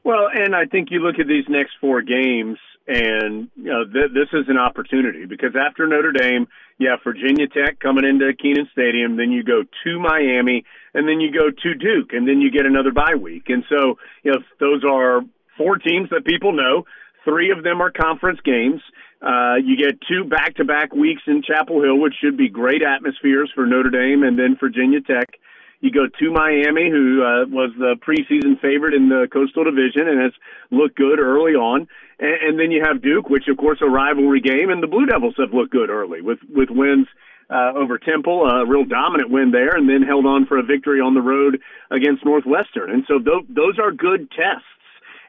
Well, 0.05 0.29
and 0.33 0.55
I 0.55 0.67
think 0.67 0.89
you 0.91 0.99
look 1.01 1.19
at 1.19 1.29
these 1.29 1.45
next 1.49 1.73
four 1.81 2.03
games, 2.03 2.59
and 2.87 3.49
you 3.57 3.71
know 3.71 3.85
th- 3.85 4.13
this 4.13 4.29
is 4.33 4.47
an 4.49 4.59
opportunity 4.59 5.27
because 5.27 5.55
after 5.57 5.87
Notre 5.87 6.13
Dame, 6.13 6.47
yeah, 6.79 6.97
Virginia 7.03 7.47
Tech 7.47 7.79
coming 7.79 8.05
into 8.05 8.33
Kenan 8.35 8.69
Stadium, 8.73 9.17
then 9.17 9.31
you 9.31 9.45
go 9.45 9.63
to 9.85 9.99
Miami, 10.01 10.65
and 10.93 11.09
then 11.09 11.21
you 11.21 11.33
go 11.33 11.51
to 11.51 11.75
Duke, 11.75 12.13
and 12.13 12.27
then 12.27 12.41
you 12.41 12.51
get 12.51 12.67
another 12.67 12.91
bye 12.91 13.15
week, 13.15 13.45
and 13.49 13.65
so 13.69 13.97
you 14.23 14.33
know 14.33 14.39
those 14.59 14.83
are 14.85 15.23
four 15.57 15.79
teams 15.79 16.11
that 16.11 16.25
people 16.25 16.53
know. 16.53 16.85
Three 17.25 17.53
of 17.53 17.63
them 17.63 17.81
are 17.81 17.93
conference 17.93 18.41
games. 18.45 18.83
Uh, 19.23 19.55
you 19.63 19.77
get 19.77 20.01
two 20.09 20.25
back-to-back 20.25 20.93
weeks 20.93 21.23
in 21.27 21.43
Chapel 21.43 21.81
Hill, 21.81 21.99
which 22.01 22.15
should 22.21 22.37
be 22.37 22.49
great 22.49 22.83
atmospheres 22.83 23.53
for 23.55 23.67
Notre 23.67 23.91
Dame 23.91 24.25
and 24.25 24.37
then 24.37 24.57
Virginia 24.59 25.01
Tech. 25.01 25.39
You 25.81 25.91
go 25.93 26.07
to 26.07 26.31
Miami, 26.33 26.91
who 26.91 27.23
uh, 27.23 27.47
was 27.47 27.71
the 27.79 27.95
preseason 28.07 28.61
favorite 28.61 28.95
in 28.95 29.09
the 29.09 29.29
Coastal 29.33 29.65
Division 29.65 30.09
and 30.09 30.21
has 30.21 30.33
looked 30.71 30.97
good 30.97 31.19
early 31.19 31.53
on, 31.53 31.87
and, 32.19 32.35
and 32.43 32.59
then 32.59 32.71
you 32.71 32.83
have 32.85 33.03
Duke, 33.03 33.29
which 33.31 33.49
of 33.49 33.57
course 33.57 33.79
a 33.81 33.89
rivalry 33.89 34.41
game, 34.41 34.71
and 34.71 34.83
the 34.83 34.87
Blue 34.87 35.07
Devils 35.07 35.35
have 35.39 35.53
looked 35.53 35.73
good 35.73 35.91
early 35.91 36.21
with 36.21 36.39
with 36.49 36.71
wins 36.71 37.07
uh, 37.51 37.73
over 37.75 37.99
Temple, 37.99 38.47
a 38.49 38.65
real 38.67 38.85
dominant 38.85 39.31
win 39.31 39.51
there, 39.51 39.77
and 39.77 39.89
then 39.89 40.03
held 40.03 40.27
on 40.27 40.47
for 40.47 40.59
a 40.59 40.63
victory 40.63 41.01
on 41.01 41.15
the 41.15 41.21
road 41.21 41.61
against 41.91 42.25
Northwestern. 42.25 42.91
And 42.91 43.05
so 43.07 43.19
th- 43.19 43.47
those 43.49 43.79
are 43.79 43.93
good 43.93 44.31
tests. 44.31 44.67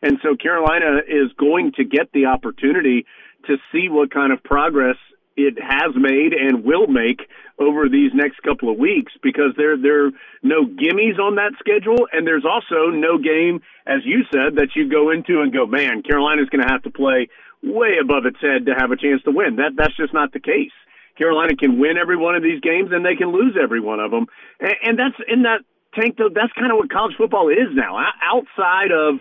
And 0.02 0.20
so 0.22 0.36
Carolina 0.36 1.00
is 1.08 1.32
going 1.38 1.72
to 1.78 1.84
get 1.84 2.12
the 2.12 2.26
opportunity 2.26 3.06
to 3.48 3.58
see 3.72 3.90
what 3.90 4.12
kind 4.12 4.32
of 4.32 4.44
progress 4.44 4.98
it 5.36 5.58
has 5.58 5.96
made 5.96 6.34
and 6.34 6.64
will 6.64 6.88
make 6.88 7.22
over 7.60 7.90
these 7.90 8.12
next 8.14 8.42
couple 8.44 8.72
of 8.72 8.78
weeks 8.78 9.14
because 9.22 9.54
there 9.58 9.78
there 9.78 10.06
are 10.08 10.12
no 10.42 10.66
gimmies 10.66 11.20
on 11.20 11.36
that 11.36 11.54
schedule 11.60 12.08
and 12.12 12.26
there's 12.26 12.46
also 12.46 12.90
no 12.90 13.18
game 13.18 13.62
as 13.88 14.02
you 14.06 14.24
said 14.32 14.58
that 14.58 14.76
you 14.76 14.90
go 14.90 15.10
into 15.10 15.42
and 15.42 15.54
go 15.54 15.66
man 15.66 16.04
Carolina's 16.04 16.50
going 16.50 16.62
to 16.66 16.72
have 16.72 16.84
to 16.84 16.92
play 16.92 17.30
way 17.64 17.98
above 18.02 18.26
its 18.26 18.38
head 18.42 18.66
to 18.66 18.74
have 18.78 18.92
a 18.92 18.98
chance 18.98 19.24
to 19.24 19.32
win. 19.32 19.56
That 19.56 19.74
that's 19.76 19.96
just 19.96 20.14
not 20.14 20.34
the 20.34 20.40
case. 20.40 20.74
Carolina 21.18 21.56
can 21.56 21.80
win 21.80 21.98
every 21.98 22.18
one 22.18 22.36
of 22.36 22.44
these 22.44 22.60
games 22.60 22.90
and 22.92 23.06
they 23.06 23.16
can 23.16 23.32
lose 23.32 23.56
every 23.62 23.80
one 23.80 24.00
of 24.00 24.12
them 24.12 24.28
and, 24.60 24.76
and 24.84 25.00
that's 25.00 25.18
in 25.28 25.44
that 25.44 25.62
tank 25.98 26.18
though 26.18 26.30
that's 26.30 26.54
kind 26.54 26.72
of 26.72 26.78
what 26.78 26.92
college 26.92 27.16
football 27.18 27.50
is 27.50 27.74
now. 27.74 27.98
Outside 28.22 28.92
of 28.92 29.18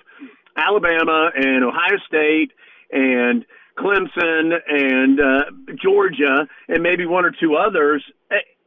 Alabama 0.56 1.30
and 1.34 1.64
Ohio 1.64 1.96
State 2.06 2.52
and 2.90 3.44
Clemson 3.78 4.52
and 4.68 5.20
uh, 5.20 5.74
Georgia 5.82 6.46
and 6.68 6.82
maybe 6.82 7.06
one 7.06 7.24
or 7.24 7.32
two 7.32 7.56
others, 7.56 8.04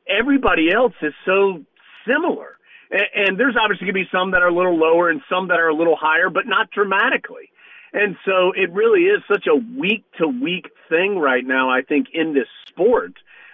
everybody 0.08 0.72
else 0.72 0.94
is 1.02 1.14
so 1.26 1.64
similar. 2.08 2.58
And, 2.92 3.28
and 3.28 3.40
there's 3.40 3.56
obviously 3.60 3.86
going 3.86 3.96
to 3.96 4.06
be 4.06 4.10
some 4.12 4.32
that 4.32 4.42
are 4.42 4.50
a 4.50 4.56
little 4.56 4.78
lower 4.78 5.10
and 5.10 5.22
some 5.30 5.48
that 5.50 5.60
are 5.60 5.70
a 5.70 5.76
little 5.76 5.96
higher, 5.96 6.30
but 6.30 6.48
not 6.48 6.72
dramatically. 6.72 7.50
And 7.94 8.18
so 8.26 8.52
it 8.52 8.72
really 8.74 9.04
is 9.04 9.22
such 9.32 9.48
a 9.48 9.56
week 9.56 10.04
to 10.18 10.28
week 10.28 10.70
thing 10.90 11.18
right 11.18 11.46
now, 11.46 11.70
I 11.70 11.82
think, 11.82 12.08
in 12.14 12.34
this 12.34 12.48
sport 12.68 13.14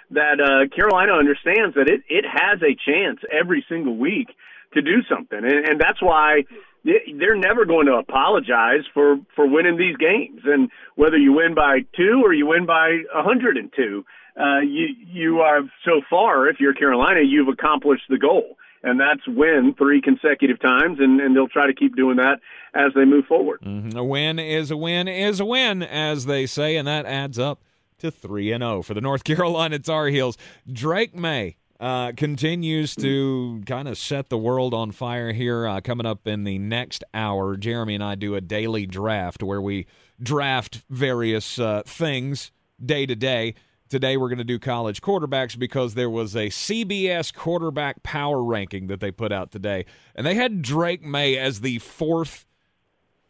that 0.10 0.42
uh, 0.42 0.68
Carolina 0.76 1.14
understands 1.14 1.76
that 1.76 1.88
it, 1.88 2.02
it 2.10 2.26
has 2.26 2.62
a 2.62 2.76
chance 2.76 3.20
every 3.32 3.64
single 3.70 3.96
week 3.96 4.30
to 4.74 4.82
do 4.82 5.04
something. 5.10 5.38
And, 5.38 5.68
and 5.68 5.80
that's 5.80 6.02
why 6.02 6.44
they're 6.84 7.36
never 7.36 7.66
going 7.66 7.86
to 7.88 7.94
apologize 7.94 8.84
for 8.94 9.18
for 9.36 9.48
winning 9.48 9.78
these 9.78 9.98
games. 9.98 10.42
And 10.46 10.70
whether 10.96 11.18
you 11.18 11.34
win 11.34 11.54
by 11.54 11.82
two 11.96 12.22
or 12.24 12.34
you 12.34 12.48
win 12.48 12.66
by 12.66 13.02
a 13.14 13.24
hundred 13.24 13.58
and 13.58 13.72
two, 13.76 14.06
uh, 14.40 14.60
you 14.60 14.88
you 15.06 15.40
are 15.40 15.62
so 15.86 16.02
far. 16.10 16.48
If 16.48 16.60
you're 16.60 16.74
Carolina, 16.74 17.22
you've 17.24 17.50
accomplished 17.50 18.04
the 18.10 18.18
goal, 18.18 18.58
and 18.84 19.00
that's 19.00 19.28
win 19.28 19.76
three 19.78 20.02
consecutive 20.02 20.60
times, 20.60 20.98
and 21.00 21.20
and 21.20 21.36
they'll 21.36 21.48
try 21.48 21.68
to 21.68 21.74
keep 21.74 21.96
doing 21.96 22.18
that 22.18 22.40
as 22.74 22.94
they 22.96 23.06
move 23.06 23.26
forward. 23.26 23.62
Mm-hmm. 23.62 23.98
A 23.98 24.04
win 24.04 24.40
is 24.40 24.72
a 24.72 24.78
win 24.78 25.08
is 25.08 25.40
a 25.40 25.46
win, 25.46 25.84
as 25.84 26.26
they 26.26 26.46
say, 26.46 26.78
and 26.78 26.88
that 26.88 27.06
adds 27.06 27.38
up 27.38 27.62
to 28.00 28.10
three 28.10 28.52
and 28.52 28.64
zero 28.64 28.78
oh 28.78 28.82
for 28.82 28.94
the 28.94 29.02
North 29.02 29.24
Carolina 29.26 29.78
Tar 29.80 30.08
Heels. 30.08 30.38
Drake 30.72 31.16
Maye 31.16 31.58
uh, 31.82 32.12
continues 32.16 32.96
to 32.96 33.64
kind 33.66 33.88
of 33.88 33.98
set 33.98 34.30
the 34.30 34.38
world 34.38 34.72
on 34.72 34.92
fire 34.92 35.34
here. 35.34 35.68
Uh, 35.68 35.82
coming 35.82 36.06
up 36.06 36.28
in 36.28 36.44
the 36.44 36.60
next 36.60 37.04
hour, 37.12 37.58
Jeremy 37.58 37.96
and 37.96 38.04
I 38.04 38.14
do 38.14 38.36
a 38.36 38.42
daily 38.42 38.86
draft 38.86 39.42
where 39.42 39.60
we 39.60 39.88
draft 40.22 40.84
various 40.92 41.58
uh, 41.58 41.82
things 41.84 42.52
day 42.84 43.08
to 43.08 43.16
day. 43.16 43.56
Today, 43.90 44.16
we're 44.16 44.30
going 44.30 44.38
to 44.38 44.44
do 44.44 44.60
college 44.60 45.02
quarterbacks 45.02 45.58
because 45.58 45.96
there 45.96 46.10
was 46.10 46.36
a 46.36 46.50
CBS 46.50 47.34
quarterback 47.34 48.04
power 48.04 48.44
ranking 48.44 48.86
that 48.88 49.00
they 49.00 49.10
put 49.12 49.32
out 49.32 49.52
today. 49.52 49.86
And 50.16 50.26
they 50.26 50.36
had 50.36 50.62
Drake 50.62 51.02
Maye 51.02 51.36
as 51.36 51.62
the 51.62 51.80
fourth 51.80 52.46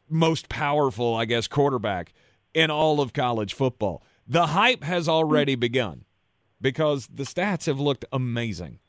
most 0.09 0.49
powerful, 0.49 1.15
I 1.15 1.23
guess, 1.23 1.47
quarterback 1.47 2.13
in 2.53 2.69
all 2.69 2.99
of 2.99 3.13
college 3.13 3.53
football. 3.53 4.03
The 4.27 4.47
hype 4.47 4.83
has 4.83 5.07
already 5.07 5.55
begun 5.55 6.03
because 6.61 7.07
the 7.07 7.23
stats 7.23 7.65
have 7.65 7.79
looked 7.79 8.05
amazing. 8.11 8.79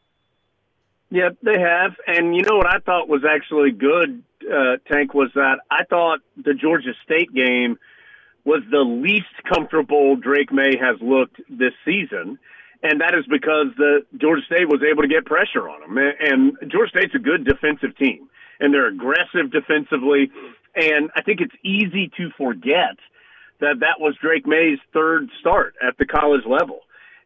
Yeah, 1.10 1.30
they 1.42 1.60
have. 1.60 1.92
And 2.06 2.34
you 2.34 2.42
know 2.42 2.56
what 2.56 2.66
I 2.66 2.78
thought 2.78 3.08
was 3.08 3.22
actually 3.28 3.70
good, 3.70 4.22
uh, 4.50 4.76
Tank, 4.90 5.12
was 5.12 5.30
that 5.34 5.58
I 5.70 5.84
thought 5.84 6.20
the 6.42 6.54
Georgia 6.54 6.92
State 7.04 7.32
game 7.34 7.78
was 8.44 8.62
the 8.70 8.80
least 8.80 9.32
comfortable 9.52 10.16
Drake 10.16 10.52
Maye 10.52 10.76
has 10.80 10.96
looked 11.00 11.36
this 11.48 11.74
season. 11.84 12.38
And 12.82 13.00
that 13.00 13.14
is 13.14 13.24
because 13.30 13.68
the 13.76 14.04
Georgia 14.20 14.42
State 14.46 14.68
was 14.68 14.82
able 14.82 15.02
to 15.02 15.08
get 15.08 15.24
pressure 15.24 15.68
on 15.68 15.80
them. 15.82 15.98
And 15.98 16.56
Georgia 16.70 16.90
State's 16.98 17.14
a 17.14 17.20
good 17.20 17.44
defensive 17.44 17.96
team, 17.96 18.28
and 18.58 18.74
they're 18.74 18.88
aggressive 18.88 19.52
defensively. 19.52 20.32
And 20.74 21.10
I 21.14 21.22
think 21.22 21.40
it's 21.40 21.54
easy 21.62 22.10
to 22.16 22.30
forget 22.36 22.96
that 23.60 23.78
that 23.80 24.00
was 24.00 24.16
Drake 24.20 24.46
Maye's 24.46 24.80
third 24.92 25.28
start 25.38 25.74
at 25.86 25.96
the 25.98 26.06
college 26.06 26.44
level. 26.46 26.80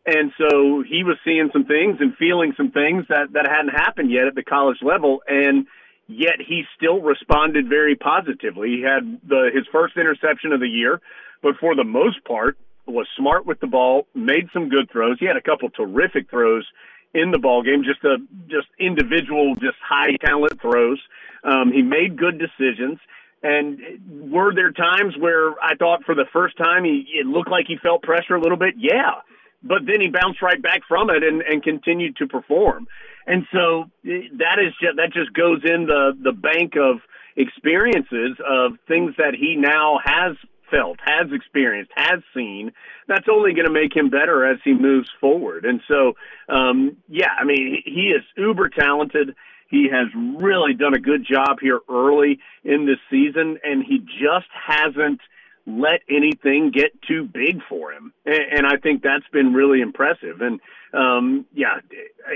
And 0.07 0.31
so 0.39 0.85
he 0.89 1.03
was 1.03 1.19
seeing 1.25 1.51
some 1.53 1.65
things 1.65 1.97
and 1.99 2.17
feeling 2.17 2.55
some 2.57 2.71
things 2.71 3.05
that, 3.09 3.33
that 3.33 3.49
hadn't 3.51 3.75
happened 3.75 4.13
yet 4.13 4.29
at 4.29 4.37
the 4.37 4.45
college 4.45 4.79
level. 4.81 5.21
And 5.27 5.67
yet 6.07 6.39
he 6.39 6.63
still 6.77 7.01
responded 7.01 7.69
very 7.69 7.97
positively. 7.97 8.69
He 8.69 8.83
had 8.83 9.21
the, 9.27 9.51
his 9.53 9.67
first 9.73 9.97
interception 9.97 10.53
of 10.53 10.61
the 10.61 10.69
year, 10.69 11.01
but 11.43 11.57
for 11.59 11.75
the 11.75 11.85
most 11.85 12.25
part 12.25 12.57
was 12.87 13.09
smart 13.19 13.47
with 13.47 13.59
the 13.59 13.67
ball, 13.67 14.07
made 14.15 14.49
some 14.53 14.69
good 14.69 14.89
throws. 14.93 15.19
He 15.19 15.27
had 15.27 15.37
a 15.37 15.43
couple 15.43 15.69
terrific 15.71 16.31
throws 16.31 16.65
in 17.13 17.33
the 17.33 17.41
ball 17.41 17.65
game, 17.65 17.83
just 17.83 18.05
a, 18.05 18.19
just 18.47 18.69
individual, 18.79 19.57
just 19.57 19.77
high 19.83 20.15
talent 20.25 20.61
throws. 20.63 21.01
Um, 21.43 21.73
he 21.73 21.83
made 21.83 22.17
good 22.17 22.39
decisions. 22.39 23.01
And 23.43 24.31
were 24.31 24.55
there 24.55 24.71
times 24.71 25.15
where 25.19 25.51
I 25.61 25.75
thought 25.77 26.05
for 26.05 26.15
the 26.15 26.27
first 26.33 26.57
time 26.57 26.85
he 26.85 27.07
it 27.13 27.27
looked 27.27 27.51
like 27.51 27.67
he 27.67 27.77
felt 27.77 28.03
pressure 28.03 28.37
a 28.37 28.41
little 28.41 28.57
bit? 28.57 28.75
Yeah 28.79 29.23
but 29.67 29.87
then 29.87 30.01
he 30.01 30.09
bounced 30.09 30.43
right 30.43 30.61
back 30.61 30.83
from 30.89 31.11
it 31.11 31.23
and, 31.23 31.43
and 31.43 31.63
continued 31.63 32.17
to 32.17 32.27
perform. 32.27 32.87
And 33.27 33.45
so 33.53 33.85
eh, 34.07 34.29
that 34.39 34.59
is 34.59 34.73
just, 34.81 34.97
that 34.97 35.13
just 35.13 35.33
goes 35.33 35.61
in 35.65 35.87
the, 35.87 36.13
the 36.23 36.33
bank 36.33 36.75
of 36.77 37.01
experiences 37.37 38.39
of 38.49 38.73
things 38.89 39.15
that 39.19 39.35
he 39.35 39.57
now 39.57 39.99
has 40.05 40.37
felt, 40.71 40.99
has 41.05 41.31
experienced, 41.33 41.93
has 41.95 42.21
seen. 42.35 42.73
That's 43.09 43.27
only 43.31 43.53
going 43.53 43.67
to 43.67 43.73
make 43.73 43.95
him 43.95 44.11
better 44.11 44.45
as 44.47 44.59
he 44.65 44.75
moves 44.75 45.09
forward. 45.21 45.65
And 45.65 45.81
so, 45.87 46.15
um, 46.49 46.97
yeah, 47.09 47.31
I 47.39 47.45
mean, 47.45 47.83
he 47.85 48.13
is 48.17 48.23
uber 48.37 48.69
talented. 48.69 49.35
He 49.69 49.89
has 49.93 50.09
really 50.15 50.75
done 50.75 50.95
a 50.95 51.01
good 51.01 51.27
job 51.29 51.59
here 51.61 51.81
early 51.91 52.39
in 52.65 52.87
this 52.87 52.99
season, 53.11 53.59
and 53.63 53.85
he 53.85 53.99
just 53.99 54.49
hasn't– 54.67 55.21
let 55.67 56.01
anything 56.09 56.71
get 56.73 56.93
too 57.03 57.25
big 57.25 57.61
for 57.69 57.93
him. 57.93 58.13
And, 58.25 58.59
and 58.59 58.67
I 58.67 58.77
think 58.77 59.03
that's 59.03 59.27
been 59.33 59.53
really 59.53 59.81
impressive. 59.81 60.41
And, 60.41 60.61
um, 60.95 61.45
yeah, 61.53 61.81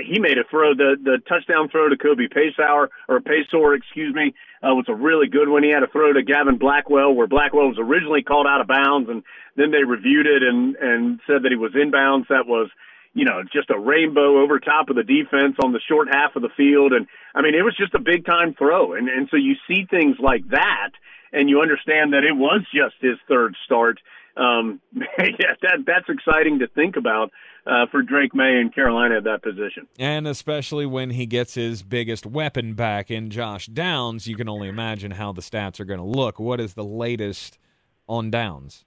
he 0.05 0.19
made 0.19 0.37
a 0.37 0.43
throw, 0.49 0.75
the, 0.75 0.97
the 1.01 1.19
touchdown 1.27 1.69
throw 1.69 1.87
to 1.87 1.97
Kobe 1.97 2.27
Paysour, 2.27 2.89
or 3.07 3.19
Paysour, 3.19 3.77
excuse 3.77 4.13
me, 4.13 4.33
uh, 4.61 4.75
was 4.75 4.85
a 4.89 4.95
really 4.95 5.27
good 5.27 5.47
one. 5.47 5.63
He 5.63 5.71
had 5.71 5.83
a 5.83 5.87
throw 5.87 6.11
to 6.11 6.21
Gavin 6.21 6.57
Blackwell 6.57 7.13
where 7.13 7.27
Blackwell 7.27 7.69
was 7.69 7.79
originally 7.79 8.21
called 8.21 8.47
out 8.47 8.61
of 8.61 8.67
bounds 8.67 9.09
and 9.09 9.23
then 9.55 9.71
they 9.71 9.83
reviewed 9.83 10.27
it 10.27 10.43
and, 10.43 10.75
and 10.75 11.19
said 11.25 11.43
that 11.43 11.51
he 11.51 11.57
was 11.57 11.71
inbounds. 11.71 12.27
That 12.27 12.47
was, 12.47 12.69
you 13.13 13.25
know, 13.25 13.43
just 13.51 13.69
a 13.69 13.79
rainbow 13.79 14.41
over 14.41 14.59
top 14.59 14.89
of 14.89 14.95
the 14.97 15.03
defense 15.03 15.55
on 15.63 15.71
the 15.71 15.81
short 15.87 16.09
half 16.11 16.35
of 16.35 16.41
the 16.41 16.53
field. 16.55 16.91
And 16.91 17.07
I 17.33 17.41
mean, 17.41 17.55
it 17.55 17.63
was 17.63 17.75
just 17.77 17.95
a 17.95 17.99
big 17.99 18.25
time 18.25 18.53
throw. 18.53 18.93
And, 18.93 19.07
and 19.07 19.27
so 19.31 19.37
you 19.37 19.55
see 19.67 19.85
things 19.89 20.17
like 20.19 20.47
that 20.49 20.91
and 21.33 21.49
you 21.49 21.61
understand 21.61 22.13
that 22.13 22.23
it 22.23 22.35
was 22.35 22.61
just 22.73 22.95
his 23.01 23.17
third 23.27 23.55
start. 23.65 23.99
Um, 24.37 24.79
yeah, 24.95 25.55
that 25.61 25.83
that's 25.85 26.09
exciting 26.09 26.59
to 26.59 26.67
think 26.67 26.95
about 26.95 27.31
uh, 27.65 27.85
for 27.91 28.01
Drake 28.01 28.33
Maye 28.33 28.59
in 28.59 28.69
Carolina 28.69 29.17
at 29.17 29.23
that 29.25 29.43
position. 29.43 29.87
And 29.99 30.27
especially 30.27 30.85
when 30.85 31.11
he 31.11 31.25
gets 31.25 31.53
his 31.55 31.83
biggest 31.83 32.25
weapon 32.25 32.73
back 32.73 33.11
in 33.11 33.29
Josh 33.29 33.67
Downs, 33.67 34.27
you 34.27 34.35
can 34.35 34.49
only 34.49 34.67
imagine 34.67 35.11
how 35.11 35.31
the 35.31 35.41
stats 35.41 35.79
are 35.79 35.85
going 35.85 35.99
to 35.99 36.05
look. 36.05 36.39
What 36.39 36.59
is 36.59 36.73
the 36.73 36.83
latest 36.83 37.59
on 38.07 38.31
Downs? 38.31 38.85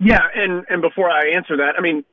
Yeah, 0.00 0.26
and 0.34 0.64
and 0.68 0.82
before 0.82 1.10
I 1.10 1.30
answer 1.30 1.56
that, 1.58 1.74
I 1.78 1.80
mean, 1.80 2.04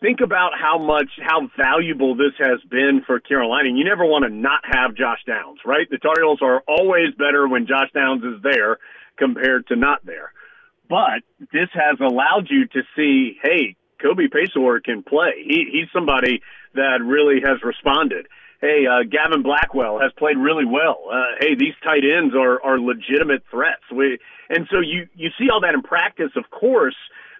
think 0.00 0.20
about 0.22 0.52
how 0.60 0.78
much 0.78 1.08
how 1.22 1.48
valuable 1.56 2.14
this 2.14 2.34
has 2.38 2.60
been 2.70 3.02
for 3.06 3.20
Carolina. 3.20 3.70
You 3.74 3.84
never 3.84 4.04
want 4.04 4.24
to 4.24 4.30
not 4.30 4.60
have 4.64 4.94
Josh 4.94 5.20
Downs, 5.26 5.60
right? 5.64 5.88
The 5.90 5.98
Tar 5.98 6.14
Heels 6.18 6.40
are 6.42 6.62
always 6.68 7.14
better 7.18 7.48
when 7.48 7.66
Josh 7.66 7.90
Downs 7.94 8.22
is 8.22 8.42
there 8.42 8.78
compared 9.18 9.66
to 9.68 9.76
not 9.76 10.04
there. 10.04 10.32
But 10.88 11.22
this 11.52 11.68
has 11.74 11.98
allowed 12.00 12.46
you 12.48 12.66
to 12.68 12.82
see, 12.94 13.38
hey, 13.42 13.76
Kobe 14.00 14.28
Paysour 14.28 14.84
can 14.84 15.02
play. 15.02 15.42
He, 15.44 15.66
he's 15.72 15.88
somebody 15.92 16.42
that 16.74 17.00
really 17.02 17.40
has 17.44 17.58
responded. 17.64 18.26
Hey, 18.60 18.84
uh, 18.86 19.02
Gavin 19.02 19.42
Blackwell 19.42 19.98
has 19.98 20.12
played 20.16 20.36
really 20.36 20.64
well. 20.64 21.08
Uh, 21.10 21.36
hey, 21.40 21.54
these 21.58 21.74
tight 21.82 22.04
ends 22.04 22.34
are 22.34 22.62
are 22.62 22.78
legitimate 22.78 23.42
threats. 23.50 23.82
We, 23.92 24.18
and 24.48 24.66
so 24.70 24.80
you 24.80 25.08
you 25.14 25.30
see 25.38 25.48
all 25.52 25.60
that 25.62 25.74
in 25.74 25.82
practice, 25.82 26.30
of 26.36 26.44
course 26.50 26.96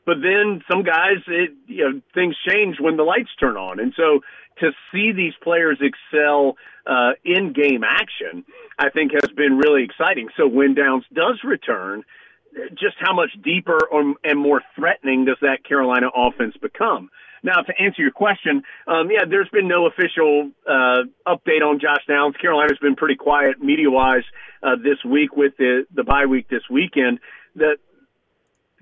but 0.07 0.18
then 0.22 0.62
some 0.70 0.82
guys, 0.84 1.18
it, 1.26 1.50
you 1.66 1.84
know, 1.84 2.00
things 2.14 2.36
change 2.48 2.76
when 2.80 2.96
the 2.96 3.02
lights 3.02 3.30
turn 3.38 3.57
on. 3.57 3.80
And 3.80 3.92
so 3.96 4.20
to 4.61 4.70
see 4.92 5.12
these 5.12 5.34
players 5.42 5.78
excel 5.80 6.57
uh, 6.86 7.11
in 7.24 7.52
game 7.52 7.82
action, 7.84 8.44
I 8.78 8.88
think 8.90 9.12
has 9.12 9.30
been 9.36 9.59
really 9.59 9.82
exciting. 9.84 10.28
So 10.36 10.46
when 10.46 10.74
Downs 10.74 11.04
does 11.12 11.40
return, 11.44 12.04
just 12.70 12.96
how 12.98 13.14
much 13.14 13.30
deeper 13.42 13.78
or, 13.90 14.14
and 14.24 14.38
more 14.38 14.62
threatening 14.76 15.26
does 15.26 15.36
that 15.42 15.64
Carolina 15.68 16.07
offense 16.16 16.57
become? 16.62 17.11
Now, 17.42 17.61
to 17.61 17.72
answer 17.80 18.02
your 18.02 18.12
question, 18.12 18.62
um, 18.88 19.11
yeah, 19.11 19.24
there's 19.28 19.48
been 19.50 19.68
no 19.68 19.86
official 19.86 20.50
uh, 20.66 21.02
update 21.26 21.62
on 21.62 21.78
Josh 21.78 22.04
Downs. 22.09 22.34
Carolina's 22.40 22.78
been 22.80 22.96
pretty 22.96 23.14
quiet 23.14 23.61
media-wise 23.61 24.24
uh, 24.62 24.76
this 24.76 25.04
week 25.04 25.36
with 25.36 25.52
the 25.59 25.86
the 25.94 26.02
bye 26.02 26.26
week 26.26 26.48
this 26.48 26.62
weekend. 26.70 27.20
The 27.54 27.76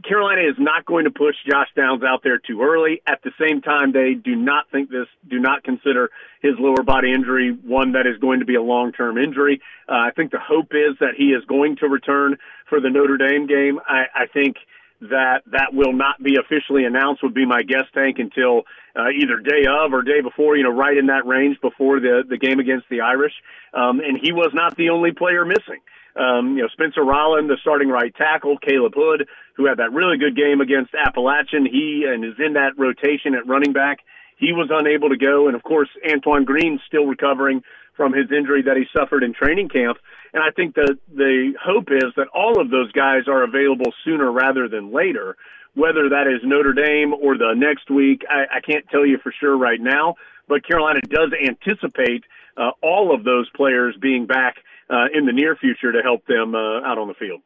Carolina 0.02 0.42
is 0.42 0.56
not 0.58 0.84
going 0.84 1.04
to 1.04 1.10
push 1.10 1.36
Josh 1.48 1.68
Downs 1.76 2.02
out 2.02 2.22
there 2.22 2.38
too 2.38 2.62
early. 2.62 3.00
At 3.06 3.22
the 3.22 3.30
same 3.40 3.62
time, 3.62 3.92
they 3.92 4.14
do 4.14 4.34
not 4.34 4.68
think 4.70 4.90
this, 4.90 5.06
do 5.28 5.38
not 5.38 5.62
consider 5.62 6.10
his 6.42 6.54
lower 6.58 6.82
body 6.82 7.12
injury 7.12 7.56
one 7.62 7.92
that 7.92 8.06
is 8.06 8.18
going 8.20 8.40
to 8.40 8.46
be 8.46 8.56
a 8.56 8.62
long 8.62 8.92
term 8.92 9.16
injury. 9.16 9.60
Uh, 9.88 9.92
I 9.92 10.10
think 10.14 10.32
the 10.32 10.40
hope 10.40 10.72
is 10.72 10.98
that 11.00 11.14
he 11.16 11.26
is 11.26 11.44
going 11.46 11.76
to 11.76 11.88
return 11.88 12.36
for 12.68 12.80
the 12.80 12.90
Notre 12.90 13.16
Dame 13.16 13.46
game. 13.46 13.78
I, 13.86 14.04
I 14.14 14.26
think 14.26 14.56
that 15.00 15.42
that 15.52 15.72
will 15.72 15.92
not 15.92 16.22
be 16.22 16.36
officially 16.36 16.84
announced 16.84 17.22
would 17.22 17.34
be 17.34 17.46
my 17.46 17.62
guess 17.62 17.84
tank 17.92 18.18
until 18.18 18.62
uh, 18.96 19.10
either 19.10 19.38
day 19.38 19.66
of 19.68 19.92
or 19.92 20.02
day 20.02 20.20
before, 20.20 20.56
you 20.56 20.62
know, 20.62 20.70
right 20.70 20.96
in 20.96 21.06
that 21.06 21.26
range 21.26 21.60
before 21.60 22.00
the, 22.00 22.22
the 22.28 22.38
game 22.38 22.58
against 22.58 22.88
the 22.90 23.00
Irish. 23.00 23.32
Um, 23.74 24.00
and 24.00 24.18
he 24.20 24.32
was 24.32 24.50
not 24.54 24.76
the 24.76 24.90
only 24.90 25.12
player 25.12 25.44
missing. 25.44 25.80
Um, 26.16 26.56
you 26.56 26.62
know, 26.62 26.68
Spencer 26.72 27.02
Rolland, 27.02 27.50
the 27.50 27.56
starting 27.60 27.88
right 27.88 28.14
tackle, 28.14 28.56
Caleb 28.58 28.92
Hood, 28.94 29.26
who 29.56 29.66
had 29.66 29.78
that 29.78 29.92
really 29.92 30.16
good 30.16 30.36
game 30.36 30.60
against 30.60 30.94
Appalachian. 30.94 31.66
He 31.66 32.06
and 32.08 32.24
is 32.24 32.34
in 32.38 32.54
that 32.54 32.78
rotation 32.78 33.34
at 33.34 33.46
running 33.46 33.72
back. 33.72 33.98
He 34.36 34.52
was 34.52 34.68
unable 34.70 35.08
to 35.08 35.16
go, 35.16 35.46
and 35.46 35.56
of 35.56 35.62
course, 35.62 35.88
Antoine 36.08 36.44
Green 36.44 36.80
still 36.86 37.06
recovering 37.06 37.62
from 37.96 38.12
his 38.12 38.30
injury 38.30 38.62
that 38.62 38.76
he 38.76 38.84
suffered 38.96 39.22
in 39.22 39.32
training 39.32 39.68
camp. 39.68 39.98
And 40.32 40.42
I 40.42 40.50
think 40.50 40.74
that 40.74 40.98
the 41.14 41.54
hope 41.62 41.88
is 41.90 42.12
that 42.16 42.26
all 42.34 42.60
of 42.60 42.70
those 42.70 42.90
guys 42.92 43.28
are 43.28 43.44
available 43.44 43.92
sooner 44.04 44.30
rather 44.30 44.68
than 44.68 44.92
later. 44.92 45.36
Whether 45.74 46.08
that 46.10 46.26
is 46.26 46.40
Notre 46.44 46.72
Dame 46.72 47.14
or 47.14 47.38
the 47.38 47.54
next 47.56 47.90
week, 47.90 48.22
I, 48.28 48.56
I 48.56 48.60
can't 48.60 48.84
tell 48.90 49.06
you 49.06 49.18
for 49.18 49.32
sure 49.38 49.56
right 49.56 49.80
now. 49.80 50.16
But 50.48 50.66
Carolina 50.66 51.00
does 51.02 51.32
anticipate 51.32 52.24
uh, 52.56 52.70
all 52.82 53.14
of 53.14 53.24
those 53.24 53.48
players 53.56 53.96
being 54.00 54.26
back 54.26 54.56
uh, 54.90 55.06
in 55.14 55.26
the 55.26 55.32
near 55.32 55.56
future 55.56 55.92
to 55.92 56.02
help 56.02 56.26
them 56.26 56.54
uh, 56.54 56.82
out 56.82 56.98
on 56.98 57.08
the 57.08 57.14
field. 57.14 57.40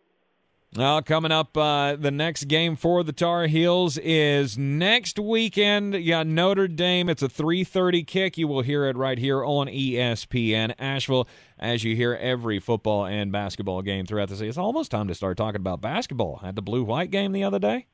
Well, 0.76 1.00
coming 1.00 1.32
up, 1.32 1.56
uh, 1.56 1.96
the 1.96 2.10
next 2.10 2.44
game 2.44 2.76
for 2.76 3.02
the 3.02 3.12
Tar 3.12 3.46
Heels 3.46 3.96
is 3.96 4.58
next 4.58 5.18
weekend. 5.18 5.94
Yeah, 5.94 6.24
Notre 6.24 6.68
Dame. 6.68 7.08
It's 7.08 7.22
a 7.22 7.28
3:30 7.28 8.06
kick. 8.06 8.36
You 8.36 8.48
will 8.48 8.60
hear 8.60 8.84
it 8.84 8.94
right 8.94 9.16
here 9.16 9.42
on 9.42 9.68
ESPN 9.68 10.74
Asheville, 10.78 11.26
as 11.58 11.84
you 11.84 11.96
hear 11.96 12.14
every 12.14 12.60
football 12.60 13.06
and 13.06 13.32
basketball 13.32 13.80
game 13.80 14.04
throughout 14.04 14.28
the 14.28 14.34
season. 14.34 14.48
It's 14.48 14.58
almost 14.58 14.90
time 14.90 15.08
to 15.08 15.14
start 15.14 15.38
talking 15.38 15.60
about 15.60 15.80
basketball. 15.80 16.36
Had 16.44 16.54
the 16.54 16.62
blue-white 16.62 17.10
game 17.10 17.32
the 17.32 17.44
other 17.44 17.58
day. 17.58 17.86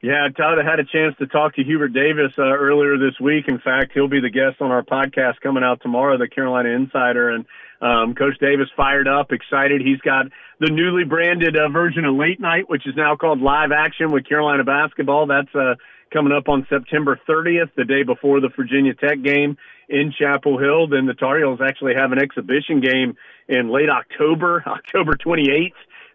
Yeah, 0.00 0.28
Todd, 0.34 0.58
I 0.58 0.64
had 0.64 0.78
a 0.78 0.84
chance 0.84 1.16
to 1.18 1.26
talk 1.26 1.56
to 1.56 1.64
Hubert 1.64 1.88
Davis 1.88 2.32
uh, 2.38 2.42
earlier 2.42 2.96
this 2.96 3.18
week. 3.20 3.46
In 3.48 3.58
fact, 3.58 3.90
he'll 3.92 4.08
be 4.08 4.20
the 4.20 4.30
guest 4.30 4.60
on 4.60 4.70
our 4.70 4.82
podcast 4.82 5.40
coming 5.42 5.64
out 5.64 5.80
tomorrow, 5.82 6.16
the 6.16 6.28
Carolina 6.28 6.68
Insider, 6.68 7.30
and 7.30 7.44
um, 7.80 8.14
Coach 8.14 8.38
Davis 8.40 8.68
fired 8.76 9.06
up, 9.06 9.32
excited. 9.32 9.80
He's 9.80 10.00
got 10.00 10.26
the 10.60 10.70
newly 10.70 11.04
branded 11.04 11.56
uh, 11.56 11.68
version 11.68 12.04
of 12.04 12.16
Late 12.16 12.40
Night, 12.40 12.68
which 12.68 12.86
is 12.86 12.94
now 12.96 13.16
called 13.16 13.40
Live 13.40 13.70
Action 13.72 14.10
with 14.10 14.28
Carolina 14.28 14.64
Basketball. 14.64 15.26
That's 15.26 15.54
uh, 15.54 15.74
coming 16.12 16.32
up 16.32 16.48
on 16.48 16.66
September 16.68 17.20
30th, 17.28 17.70
the 17.76 17.84
day 17.84 18.02
before 18.02 18.40
the 18.40 18.48
Virginia 18.54 18.94
Tech 18.94 19.22
game 19.22 19.56
in 19.88 20.12
Chapel 20.18 20.58
Hill. 20.58 20.88
Then 20.88 21.06
the 21.06 21.14
Tar 21.14 21.38
Heels 21.38 21.60
actually 21.64 21.94
have 21.94 22.12
an 22.12 22.18
exhibition 22.18 22.80
game 22.80 23.16
in 23.48 23.70
late 23.70 23.90
October, 23.90 24.64
October 24.66 25.14
28th. 25.14 25.72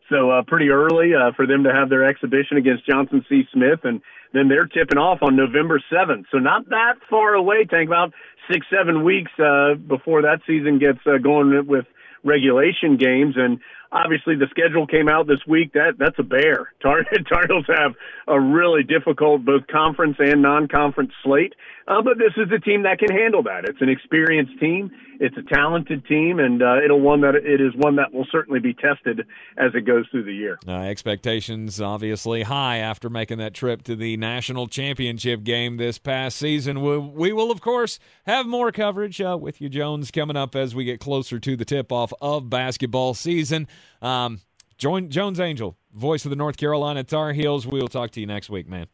So 0.09 0.31
uh, 0.31 0.43
pretty 0.45 0.69
early 0.69 1.11
uh, 1.13 1.31
for 1.35 1.47
them 1.47 1.63
to 1.63 1.73
have 1.73 1.89
their 1.89 2.03
exhibition 2.05 2.57
against 2.57 2.85
Johnson 2.85 3.25
C. 3.29 3.43
Smith, 3.53 3.79
and 3.83 4.01
then 4.33 4.49
they're 4.49 4.65
tipping 4.65 4.97
off 4.97 5.19
on 5.21 5.35
November 5.35 5.81
7th. 5.91 6.25
So 6.31 6.39
not 6.39 6.69
that 6.69 6.95
far 7.09 7.33
away. 7.33 7.65
Tank 7.65 7.87
about 7.87 8.13
six, 8.51 8.65
seven 8.69 9.03
weeks 9.03 9.31
uh, 9.39 9.75
before 9.75 10.23
that 10.23 10.39
season 10.45 10.79
gets 10.79 10.99
uh, 11.05 11.17
going 11.17 11.67
with 11.67 11.85
regulation 12.23 12.97
games. 12.97 13.35
And 13.37 13.59
obviously 13.91 14.35
the 14.35 14.47
schedule 14.49 14.87
came 14.87 15.07
out 15.07 15.27
this 15.27 15.45
week. 15.47 15.73
That 15.73 15.93
that's 15.97 16.17
a 16.19 16.23
bear. 16.23 16.73
Tar, 16.81 17.03
Tar 17.29 17.43
Heels 17.47 17.65
have 17.67 17.93
a 18.27 18.39
really 18.39 18.83
difficult 18.83 19.45
both 19.45 19.67
conference 19.67 20.17
and 20.19 20.41
non-conference 20.41 21.11
slate. 21.23 21.53
Uh, 21.85 22.01
but 22.01 22.17
this 22.17 22.31
is 22.37 22.49
a 22.55 22.59
team 22.59 22.83
that 22.83 22.97
can 22.97 23.15
handle 23.15 23.43
that. 23.43 23.65
It's 23.67 23.81
an 23.81 23.89
experienced 23.89 24.57
team. 24.59 24.89
It's 25.19 25.35
a 25.37 25.41
talented 25.53 26.05
team, 26.05 26.39
and 26.39 26.61
uh, 26.61 26.77
it'll 26.83 27.01
one 27.01 27.21
that 27.21 27.35
it 27.35 27.59
is 27.59 27.73
one 27.75 27.97
that 27.97 28.13
will 28.13 28.25
certainly 28.31 28.59
be 28.59 28.73
tested 28.73 29.21
as 29.57 29.71
it 29.75 29.81
goes 29.81 30.05
through 30.09 30.23
the 30.23 30.33
year. 30.33 30.57
Uh, 30.67 30.71
expectations 30.71 31.81
obviously 31.81 32.43
high 32.43 32.77
after 32.77 33.09
making 33.09 33.37
that 33.39 33.53
trip 33.53 33.83
to 33.83 33.95
the 33.95 34.15
national 34.17 34.67
championship 34.67 35.43
game 35.43 35.77
this 35.77 35.97
past 35.97 36.37
season. 36.37 36.81
We, 36.81 36.97
we 36.97 37.33
will, 37.33 37.51
of 37.51 37.59
course, 37.61 37.99
have 38.25 38.45
more 38.45 38.71
coverage 38.71 39.19
uh, 39.21 39.37
with 39.39 39.59
you, 39.59 39.69
Jones, 39.69 40.09
coming 40.09 40.37
up 40.37 40.55
as 40.55 40.73
we 40.73 40.85
get 40.85 40.99
closer 40.99 41.39
to 41.39 41.55
the 41.55 41.65
tip-off 41.65 42.13
of 42.21 42.49
basketball 42.49 43.13
season. 43.13 43.67
Um, 44.01 44.39
join 44.77 45.09
Jones 45.09 45.39
Angell, 45.39 45.77
voice 45.93 46.25
of 46.25 46.29
the 46.29 46.37
North 46.37 46.57
Carolina 46.57 47.03
Tar 47.03 47.33
Heels. 47.33 47.67
We'll 47.67 47.87
talk 47.87 48.11
to 48.11 48.21
you 48.21 48.25
next 48.25 48.49
week, 48.49 48.67
man. 48.69 48.87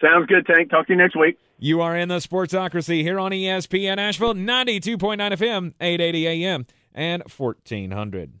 Sounds 0.00 0.26
good, 0.26 0.46
Tank. 0.46 0.70
Talk 0.70 0.86
to 0.88 0.92
you 0.92 0.98
next 0.98 1.16
week. 1.16 1.38
You 1.58 1.80
are 1.80 1.96
in 1.96 2.08
the 2.08 2.16
Sportsocracy 2.18 3.02
here 3.02 3.18
on 3.18 3.30
ESPN 3.30 3.98
Asheville, 3.98 4.34
92.9 4.34 4.98
FM, 4.98 5.74
880 5.80 6.26
AM, 6.26 6.66
and 6.92 7.22
1400. 7.22 8.40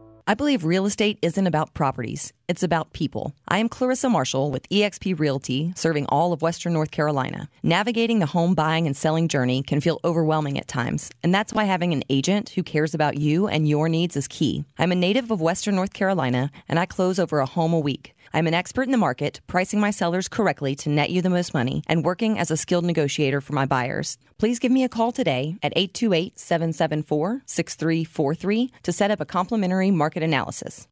I 0.27 0.35
believe 0.35 0.63
real 0.63 0.85
estate 0.85 1.17
isn't 1.23 1.47
about 1.47 1.73
properties, 1.73 2.31
it's 2.47 2.61
about 2.61 2.93
people. 2.93 3.33
I 3.47 3.57
am 3.57 3.67
Clarissa 3.67 4.07
Marshall 4.07 4.51
with 4.51 4.69
eXp 4.69 5.17
Realty, 5.17 5.73
serving 5.75 6.05
all 6.07 6.31
of 6.31 6.43
Western 6.43 6.73
North 6.73 6.91
Carolina. 6.91 7.49
Navigating 7.63 8.19
the 8.19 8.27
home 8.27 8.53
buying 8.53 8.85
and 8.85 8.95
selling 8.95 9.27
journey 9.27 9.63
can 9.63 9.81
feel 9.81 9.99
overwhelming 10.03 10.59
at 10.59 10.67
times, 10.67 11.09
and 11.23 11.33
that's 11.33 11.53
why 11.53 11.63
having 11.63 11.91
an 11.91 12.03
agent 12.09 12.49
who 12.49 12.61
cares 12.61 12.93
about 12.93 13.17
you 13.17 13.47
and 13.47 13.67
your 13.67 13.89
needs 13.89 14.15
is 14.15 14.27
key. 14.27 14.63
I'm 14.77 14.91
a 14.91 14.95
native 14.95 15.31
of 15.31 15.41
Western 15.41 15.75
North 15.75 15.93
Carolina, 15.93 16.51
and 16.69 16.77
I 16.77 16.85
close 16.85 17.17
over 17.17 17.39
a 17.39 17.45
home 17.47 17.73
a 17.73 17.79
week. 17.79 18.13
I'm 18.33 18.47
an 18.47 18.53
expert 18.53 18.83
in 18.83 18.91
the 18.91 18.97
market, 18.97 19.41
pricing 19.47 19.79
my 19.79 19.91
sellers 19.91 20.27
correctly 20.27 20.75
to 20.75 20.89
net 20.89 21.09
you 21.09 21.21
the 21.21 21.29
most 21.29 21.53
money, 21.53 21.83
and 21.87 22.05
working 22.05 22.39
as 22.39 22.49
a 22.49 22.57
skilled 22.57 22.85
negotiator 22.85 23.41
for 23.41 23.53
my 23.53 23.65
buyers. 23.65 24.17
Please 24.37 24.59
give 24.59 24.71
me 24.71 24.83
a 24.83 24.89
call 24.89 25.11
today 25.11 25.57
at 25.61 25.73
828 25.75 26.39
774 26.39 27.41
6343 27.45 28.71
to 28.83 28.91
set 28.91 29.11
up 29.11 29.19
a 29.19 29.25
complimentary 29.25 29.91
market 29.91 30.23
analysis. 30.23 30.87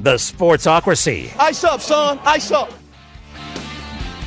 The 0.00 0.14
Sportsocracy. 0.14 1.32
Ice 1.38 1.64
up, 1.64 1.80
son. 1.80 2.20
Ice 2.24 2.50
up. 2.52 2.72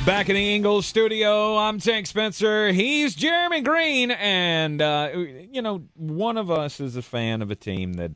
Back 0.04 0.28
in 0.28 0.34
the 0.34 0.54
Ingles 0.56 0.84
studio, 0.84 1.56
I'm 1.56 1.78
Tank 1.78 2.08
Spencer. 2.08 2.72
He's 2.72 3.14
Jeremy 3.14 3.60
Greene. 3.60 4.10
And, 4.10 4.82
uh, 4.82 5.10
you 5.14 5.62
know, 5.62 5.84
one 5.94 6.36
of 6.36 6.50
us 6.50 6.80
is 6.80 6.96
a 6.96 7.02
fan 7.02 7.40
of 7.40 7.52
a 7.52 7.54
team 7.54 7.92
that 7.94 8.10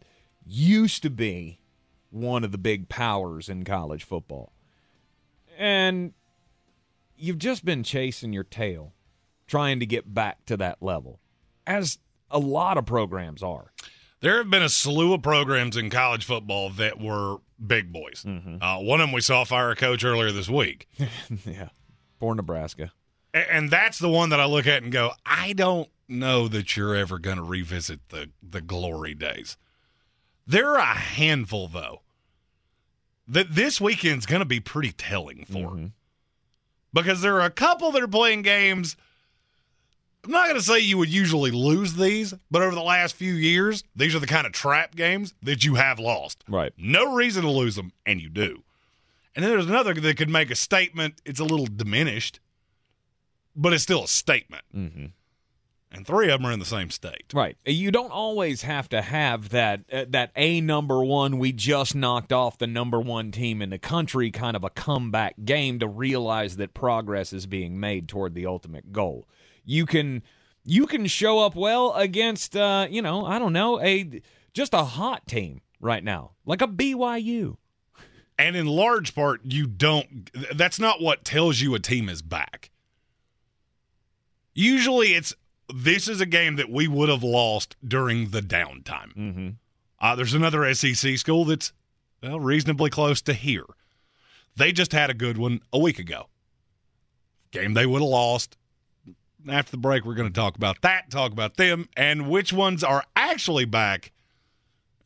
used 0.45 1.05
to 1.05 1.11
be 1.11 1.61
one 2.11 2.43
of 2.43 2.51
the 2.51 2.59
big 2.59 2.89
powers 2.89 3.49
in 3.49 3.65
college 3.65 4.03
football. 4.03 4.53
And 5.57 6.13
you've 7.17 7.39
just 7.39 7.65
been 7.65 7.85
chasing 7.85 8.33
your 8.33 8.45
tail 8.45 8.93
trying 9.47 9.79
to 9.79 9.87
get 9.87 10.13
back 10.13 10.45
to 10.47 10.57
that 10.57 10.83
level, 10.83 11.21
as 11.69 11.99
a 12.33 12.41
lot 12.41 12.79
of 12.79 12.85
programs 12.85 13.45
are. 13.45 13.73
There 14.20 14.38
have 14.38 14.51
been 14.51 14.62
a 14.62 14.68
slew 14.68 15.12
of 15.12 15.22
programs 15.22 15.76
in 15.76 15.90
college 15.90 16.24
football 16.24 16.70
that 16.70 17.01
were 17.01 17.36
big 17.64 17.93
boys. 17.93 18.24
Mm-hmm. 18.26 18.62
Uh, 18.62 18.80
one 18.80 19.01
of 19.01 19.09
them 19.09 19.12
we 19.12 19.20
saw 19.20 19.44
fire 19.44 19.70
a 19.70 19.76
coach 19.76 20.05
earlier 20.05 20.32
this 20.32 20.48
week. 20.48 20.88
yeah. 21.44 21.68
For 22.18 22.34
Nebraska. 22.34 22.93
A- 23.34 23.52
And 23.52 23.70
that's 23.70 23.98
the 23.98 24.09
one 24.09 24.30
that 24.30 24.40
I 24.40 24.47
look 24.47 24.66
at 24.66 24.82
and 24.82 24.90
go, 24.90 25.12
I 25.26 25.52
don't 25.52 25.88
know 26.09 26.48
that 26.48 26.76
you're 26.76 26.94
ever 26.97 27.18
going 27.18 27.36
to 27.36 27.43
revisit 27.43 28.09
the, 28.09 28.30
the 28.43 28.60
glory 28.62 29.14
days. 29.14 29.56
There 30.47 30.70
are 30.70 30.78
a 30.78 30.94
handful, 30.94 31.68
though, 31.68 32.01
that 33.28 33.55
this 33.55 33.80
weekend's 33.80 34.24
going 34.24 34.40
to 34.40 34.47
be 34.47 34.60
pretty 34.60 34.93
telling 34.93 35.44
for. 35.44 35.90
Because 36.93 37.20
there 37.20 37.34
are 37.36 37.44
a 37.47 37.51
couple 37.51 37.90
that 37.93 38.02
are 38.02 38.09
playing 38.09 38.43
games. 38.43 38.97
I'm 40.27 40.32
not 40.32 40.47
going 40.47 40.57
to 40.57 40.62
say 40.62 40.81
you 40.81 40.98
would 40.98 41.09
usually 41.09 41.53
lose 41.53 41.94
these, 41.94 42.35
but 42.51 42.62
over 42.62 42.74
the 42.74 42.82
last 42.82 43.15
few 43.15 43.32
years, 43.32 43.85
these 43.94 44.15
are 44.15 44.19
the 44.19 44.27
kind 44.27 44.47
of 44.47 44.53
trap 44.53 44.97
games 44.97 45.35
that 45.43 45.65
you 45.65 45.77
have 45.77 46.01
lost. 46.01 46.43
Right. 46.48 46.73
No 46.77 47.15
reason 47.15 47.44
to 47.44 47.51
lose 47.51 47.77
them, 47.77 47.93
and 48.05 48.20
you 48.20 48.28
do. 48.28 48.65
And 49.36 49.44
then 49.44 49.53
there's 49.53 49.66
another 49.66 49.94
that 49.94 50.16
could 50.16 50.31
make 50.31 50.51
a 50.51 50.57
statement. 50.57 51.23
It's 51.24 51.39
a 51.39 51.44
little 51.44 51.66
diminished, 51.66 52.40
but 53.55 53.73
it's 53.73 53.85
still 53.85 54.05
a 54.05 54.09
statement. 54.09 54.65
Mm-hmm. 54.74 55.07
And 55.93 56.07
three 56.07 56.31
of 56.31 56.40
them 56.40 56.51
are 56.51 56.53
in 56.53 56.59
the 56.59 56.65
same 56.65 56.90
state. 56.90 57.32
Right. 57.32 57.57
You 57.65 57.90
don't 57.93 58.11
always 58.11 58.62
have 58.62 58.89
to 58.89 59.03
have 59.03 59.51
that 59.51 59.85
uh, 59.93 60.07
that 60.09 60.32
a 60.35 60.61
number 60.61 61.05
one. 61.05 61.39
We 61.39 61.53
just 61.53 61.94
knocked 61.94 62.32
off 62.32 62.59
the 62.59 62.66
number 62.66 63.01
one 63.01 63.31
team 63.31 63.62
in 63.62 63.70
the 63.70 63.78
country, 63.78 64.31
kind 64.31 64.57
of 64.57 64.65
a 64.65 64.70
comeback 64.70 65.36
game 65.44 65.78
to 65.78 65.86
realize 65.86 66.57
that 66.57 66.74
progress 66.74 67.32
is 67.32 67.47
being 67.47 67.78
made 67.78 68.09
toward 68.09 68.35
the 68.35 68.47
ultimate 68.47 68.93
goal. 68.93 69.28
You 69.66 69.84
can 69.84 70.22
you 70.64 70.86
can 70.86 71.06
show 71.06 71.40
up 71.40 71.55
well 71.55 71.93
against 71.93 72.56
uh, 72.56 72.86
you 72.88 73.02
know 73.02 73.26
I 73.26 73.38
don't 73.38 73.52
know 73.52 73.78
a 73.80 74.22
just 74.55 74.72
a 74.72 74.84
hot 74.84 75.26
team 75.26 75.60
right 75.80 76.02
now 76.02 76.32
like 76.47 76.62
a 76.62 76.68
BYU. 76.68 77.59
And 78.38 78.55
in 78.55 78.66
large 78.66 79.14
part, 79.14 79.40
you 79.44 79.66
don't. 79.66 80.30
That's 80.55 80.78
not 80.78 81.01
what 81.01 81.24
tells 81.24 81.60
you 81.60 81.74
a 81.74 81.78
team 81.78 82.09
is 82.09 82.22
back. 82.22 82.70
Usually, 84.55 85.14
it's 85.14 85.34
this 85.74 86.06
is 86.06 86.20
a 86.20 86.26
game 86.26 86.56
that 86.56 86.70
we 86.70 86.86
would 86.86 87.09
have 87.09 87.22
lost 87.22 87.76
during 87.86 88.30
the 88.30 88.40
downtime. 88.40 89.14
Mm-hmm. 89.16 89.48
Uh, 89.98 90.14
there's 90.14 90.34
another 90.34 90.72
SEC 90.74 91.16
school 91.16 91.44
that's 91.44 91.72
well 92.22 92.38
reasonably 92.38 92.90
close 92.90 93.22
to 93.22 93.32
here. 93.32 93.64
They 94.55 94.72
just 94.72 94.93
had 94.93 95.10
a 95.10 95.14
good 95.14 95.38
one 95.38 95.60
a 95.72 95.78
week 95.78 95.98
ago. 95.98 96.28
Game 97.51 97.74
they 97.74 97.86
would 97.86 98.02
have 98.02 98.09
lost. 98.09 98.56
After 99.48 99.73
the 99.73 99.77
break, 99.78 100.05
we're 100.05 100.14
going 100.14 100.28
to 100.28 100.35
talk 100.35 100.56
about 100.56 100.81
that, 100.82 101.10
talk 101.10 101.32
about 101.32 101.56
them, 101.56 101.89
and 101.97 102.28
which 102.28 102.52
ones 102.52 102.82
are 102.82 103.05
actually 103.14 103.64
back, 103.64 104.12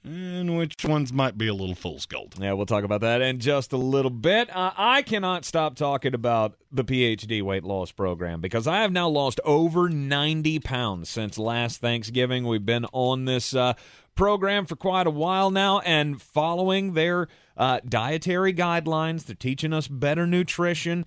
and 0.02 0.56
which 0.56 0.82
ones 0.84 1.12
might 1.12 1.36
be 1.36 1.46
a 1.48 1.54
little 1.54 1.74
fool's 1.74 2.06
gold. 2.06 2.34
Yeah, 2.40 2.54
we'll 2.54 2.66
talk 2.66 2.84
about 2.84 3.02
that 3.02 3.20
in 3.20 3.38
just 3.38 3.72
a 3.72 3.76
little 3.76 4.10
bit. 4.10 4.54
Uh, 4.54 4.72
I 4.76 5.02
cannot 5.02 5.44
stop 5.44 5.76
talking 5.76 6.14
about 6.14 6.56
the 6.72 6.84
PhD 6.84 7.42
weight 7.42 7.64
loss 7.64 7.92
program 7.92 8.40
because 8.40 8.66
I 8.66 8.78
have 8.78 8.92
now 8.92 9.08
lost 9.08 9.40
over 9.44 9.90
90 9.90 10.58
pounds 10.60 11.10
since 11.10 11.38
last 11.38 11.80
Thanksgiving. 11.80 12.46
We've 12.46 12.64
been 12.64 12.86
on 12.92 13.26
this 13.26 13.54
uh, 13.54 13.74
program 14.14 14.64
for 14.64 14.76
quite 14.76 15.06
a 15.06 15.10
while 15.10 15.50
now 15.50 15.80
and 15.80 16.20
following 16.20 16.94
their 16.94 17.28
uh, 17.56 17.80
dietary 17.86 18.54
guidelines. 18.54 19.26
They're 19.26 19.36
teaching 19.36 19.72
us 19.74 19.86
better 19.86 20.26
nutrition. 20.26 21.04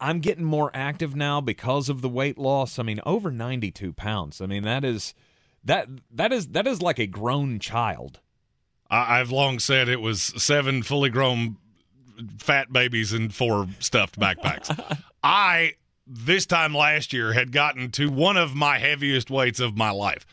I'm 0.00 0.20
getting 0.20 0.44
more 0.44 0.70
active 0.74 1.16
now 1.16 1.40
because 1.40 1.88
of 1.88 2.02
the 2.02 2.08
weight 2.08 2.38
loss. 2.38 2.78
I 2.78 2.82
mean, 2.82 3.00
over 3.06 3.30
92 3.30 3.92
pounds. 3.92 4.40
I 4.40 4.46
mean, 4.46 4.62
that 4.64 4.84
is 4.84 5.14
that 5.64 5.88
that 6.10 6.32
is 6.32 6.48
that 6.48 6.66
is 6.66 6.82
like 6.82 6.98
a 6.98 7.06
grown 7.06 7.58
child. 7.58 8.20
I've 8.88 9.30
long 9.30 9.58
said 9.58 9.88
it 9.88 10.00
was 10.00 10.22
seven 10.22 10.82
fully 10.82 11.10
grown 11.10 11.56
fat 12.38 12.72
babies 12.72 13.12
and 13.12 13.34
four 13.34 13.68
stuffed 13.80 14.18
backpacks. 14.18 14.98
I 15.22 15.72
this 16.06 16.46
time 16.46 16.74
last 16.74 17.12
year 17.12 17.32
had 17.32 17.50
gotten 17.50 17.90
to 17.92 18.10
one 18.10 18.36
of 18.36 18.54
my 18.54 18.78
heaviest 18.78 19.30
weights 19.30 19.58
of 19.58 19.76
my 19.76 19.90
life. 19.90 20.24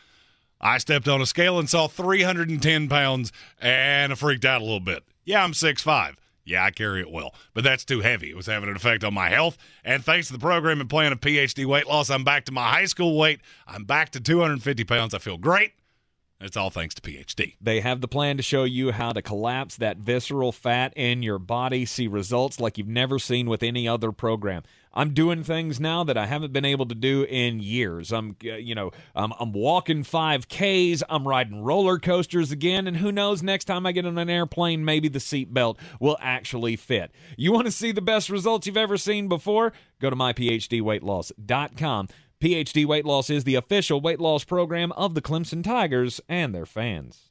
I 0.60 0.78
stepped 0.78 1.08
on 1.08 1.20
a 1.20 1.26
scale 1.26 1.58
and 1.58 1.68
saw 1.68 1.88
310 1.88 2.88
pounds 2.88 3.32
and 3.60 4.12
I 4.12 4.14
freaked 4.14 4.44
out 4.44 4.60
a 4.60 4.64
little 4.64 4.80
bit. 4.80 5.02
Yeah, 5.24 5.42
I'm 5.42 5.52
6'5. 5.52 6.14
Yeah, 6.44 6.64
I 6.64 6.70
carry 6.70 7.00
it 7.00 7.10
well, 7.10 7.34
but 7.54 7.64
that's 7.64 7.84
too 7.84 8.00
heavy. 8.00 8.30
It 8.30 8.36
was 8.36 8.46
having 8.46 8.68
an 8.68 8.76
effect 8.76 9.02
on 9.02 9.14
my 9.14 9.30
health. 9.30 9.56
And 9.84 10.04
thanks 10.04 10.26
to 10.26 10.34
the 10.34 10.38
program 10.38 10.80
and 10.80 10.90
plan 10.90 11.12
of 11.12 11.20
PhD 11.20 11.64
weight 11.64 11.86
loss, 11.86 12.10
I'm 12.10 12.24
back 12.24 12.44
to 12.46 12.52
my 12.52 12.68
high 12.68 12.84
school 12.84 13.16
weight. 13.18 13.40
I'm 13.66 13.84
back 13.84 14.10
to 14.10 14.20
250 14.20 14.84
pounds. 14.84 15.14
I 15.14 15.18
feel 15.18 15.38
great. 15.38 15.72
It's 16.40 16.56
all 16.56 16.68
thanks 16.68 16.94
to 16.96 17.02
PhD. 17.02 17.54
They 17.60 17.80
have 17.80 18.02
the 18.02 18.08
plan 18.08 18.36
to 18.36 18.42
show 18.42 18.64
you 18.64 18.92
how 18.92 19.12
to 19.12 19.22
collapse 19.22 19.76
that 19.76 19.96
visceral 19.96 20.52
fat 20.52 20.92
in 20.94 21.22
your 21.22 21.38
body, 21.38 21.86
see 21.86 22.06
results 22.06 22.60
like 22.60 22.76
you've 22.76 22.88
never 22.88 23.18
seen 23.18 23.48
with 23.48 23.62
any 23.62 23.88
other 23.88 24.12
program. 24.12 24.62
I'm 24.94 25.12
doing 25.12 25.42
things 25.42 25.80
now 25.80 26.04
that 26.04 26.16
I 26.16 26.26
haven't 26.26 26.52
been 26.52 26.64
able 26.64 26.86
to 26.86 26.94
do 26.94 27.24
in 27.24 27.60
years. 27.60 28.12
I'm, 28.12 28.36
uh, 28.44 28.54
you 28.54 28.74
know, 28.74 28.92
I'm, 29.14 29.32
I'm 29.38 29.52
walking 29.52 30.04
5Ks, 30.04 31.02
I'm 31.10 31.26
riding 31.26 31.62
roller 31.62 31.98
coasters 31.98 32.52
again, 32.52 32.86
and 32.86 32.96
who 32.96 33.12
knows, 33.12 33.42
next 33.42 33.64
time 33.64 33.84
I 33.84 33.92
get 33.92 34.06
on 34.06 34.16
an 34.16 34.30
airplane, 34.30 34.84
maybe 34.84 35.08
the 35.08 35.18
seatbelt 35.18 35.78
will 36.00 36.16
actually 36.20 36.76
fit. 36.76 37.12
You 37.36 37.52
want 37.52 37.66
to 37.66 37.72
see 37.72 37.92
the 37.92 38.00
best 38.00 38.30
results 38.30 38.66
you've 38.66 38.76
ever 38.76 38.96
seen 38.96 39.28
before? 39.28 39.72
Go 40.00 40.10
to 40.10 40.16
myphdweightloss.com. 40.16 42.08
PhD 42.40 42.84
Weight 42.86 43.04
Loss 43.06 43.30
is 43.30 43.44
the 43.44 43.54
official 43.54 44.00
weight 44.00 44.20
loss 44.20 44.44
program 44.44 44.92
of 44.92 45.14
the 45.14 45.22
Clemson 45.22 45.64
Tigers 45.64 46.20
and 46.28 46.54
their 46.54 46.66
fans. 46.66 47.30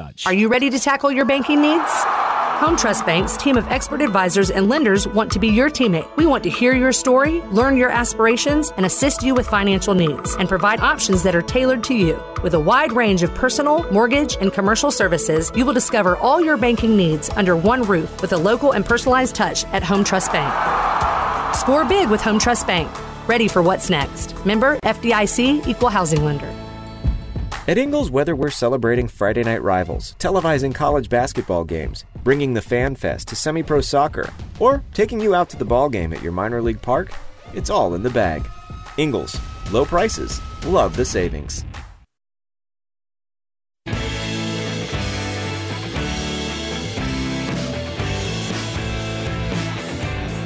Are 0.25 0.33
you 0.33 0.47
ready 0.47 0.69
to 0.69 0.79
tackle 0.79 1.11
your 1.11 1.25
banking 1.25 1.61
needs? 1.61 1.89
Home 2.61 2.77
Trust 2.77 3.07
Bank's 3.07 3.35
team 3.37 3.57
of 3.57 3.67
expert 3.69 4.03
advisors 4.03 4.51
and 4.51 4.69
lenders 4.69 5.07
want 5.07 5.31
to 5.31 5.39
be 5.39 5.47
your 5.47 5.67
teammate. 5.67 6.15
We 6.15 6.27
want 6.27 6.43
to 6.43 6.49
hear 6.51 6.75
your 6.75 6.91
story, 6.91 7.41
learn 7.49 7.75
your 7.75 7.89
aspirations, 7.89 8.71
and 8.77 8.85
assist 8.85 9.23
you 9.23 9.33
with 9.33 9.47
financial 9.47 9.95
needs 9.95 10.35
and 10.35 10.47
provide 10.47 10.79
options 10.79 11.23
that 11.23 11.35
are 11.35 11.41
tailored 11.41 11.83
to 11.85 11.95
you. 11.95 12.21
With 12.43 12.53
a 12.53 12.59
wide 12.59 12.91
range 12.91 13.23
of 13.23 13.33
personal, 13.33 13.91
mortgage, 13.91 14.37
and 14.39 14.53
commercial 14.53 14.91
services, 14.91 15.51
you 15.55 15.65
will 15.65 15.73
discover 15.73 16.17
all 16.17 16.39
your 16.39 16.55
banking 16.55 16.95
needs 16.95 17.31
under 17.31 17.55
one 17.55 17.81
roof 17.81 18.21
with 18.21 18.31
a 18.33 18.37
local 18.37 18.73
and 18.73 18.85
personalized 18.85 19.33
touch 19.33 19.65
at 19.73 19.81
Home 19.81 20.03
Trust 20.03 20.31
Bank. 20.31 21.55
Score 21.55 21.83
big 21.83 22.11
with 22.11 22.21
Home 22.21 22.37
Trust 22.37 22.67
Bank. 22.67 22.91
Ready 23.27 23.47
for 23.47 23.63
what's 23.63 23.89
next. 23.89 24.35
Member 24.45 24.77
FDIC 24.83 25.65
Equal 25.67 25.89
Housing 25.89 26.23
Lender. 26.23 26.60
At 27.67 27.77
Ingles, 27.77 28.09
whether 28.09 28.35
we're 28.35 28.49
celebrating 28.49 29.07
Friday 29.07 29.43
night 29.43 29.61
rivals, 29.61 30.15
televising 30.17 30.73
college 30.73 31.09
basketball 31.09 31.63
games, 31.63 32.05
bringing 32.23 32.55
the 32.55 32.61
Fan 32.61 32.95
Fest 32.95 33.27
to 33.27 33.35
semi 33.35 33.61
pro 33.61 33.81
soccer, 33.81 34.33
or 34.57 34.83
taking 34.95 35.21
you 35.21 35.35
out 35.35 35.49
to 35.51 35.57
the 35.57 35.65
ball 35.65 35.87
game 35.87 36.11
at 36.11 36.23
your 36.23 36.31
minor 36.31 36.59
league 36.59 36.81
park, 36.81 37.13
it's 37.53 37.69
all 37.69 37.93
in 37.93 38.01
the 38.01 38.09
bag. 38.09 38.49
Ingles, 38.97 39.39
low 39.71 39.85
prices, 39.85 40.41
love 40.65 40.97
the 40.97 41.05
savings. 41.05 41.63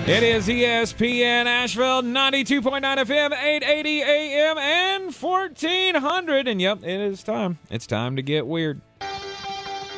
It 0.07 0.22
is 0.22 0.48
ESPN 0.48 1.48
Asheville, 1.48 2.03
92.9 2.03 2.61
FM, 2.80 3.32
880 3.34 4.03
AM, 4.03 4.57
and 4.60 5.11
1400. 5.11 6.48
And 6.48 6.61
yep, 6.61 6.84
it 6.84 7.02
is 7.02 7.23
time. 7.23 7.57
It's 7.72 7.88
time 7.88 8.15
to 8.15 8.22
get 8.22 8.45
weird. 8.45 8.82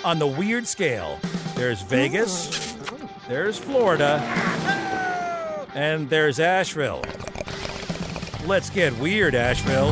On 0.06 0.18
the 0.18 0.26
weird 0.26 0.66
scale, 0.66 1.20
there's 1.56 1.82
Vegas, 1.82 2.78
there's 3.28 3.58
Florida, 3.58 4.22
and 5.76 6.10
there's 6.10 6.40
Asheville. 6.40 7.04
Let's 8.46 8.70
get 8.70 8.98
weird, 9.00 9.36
Asheville. 9.36 9.90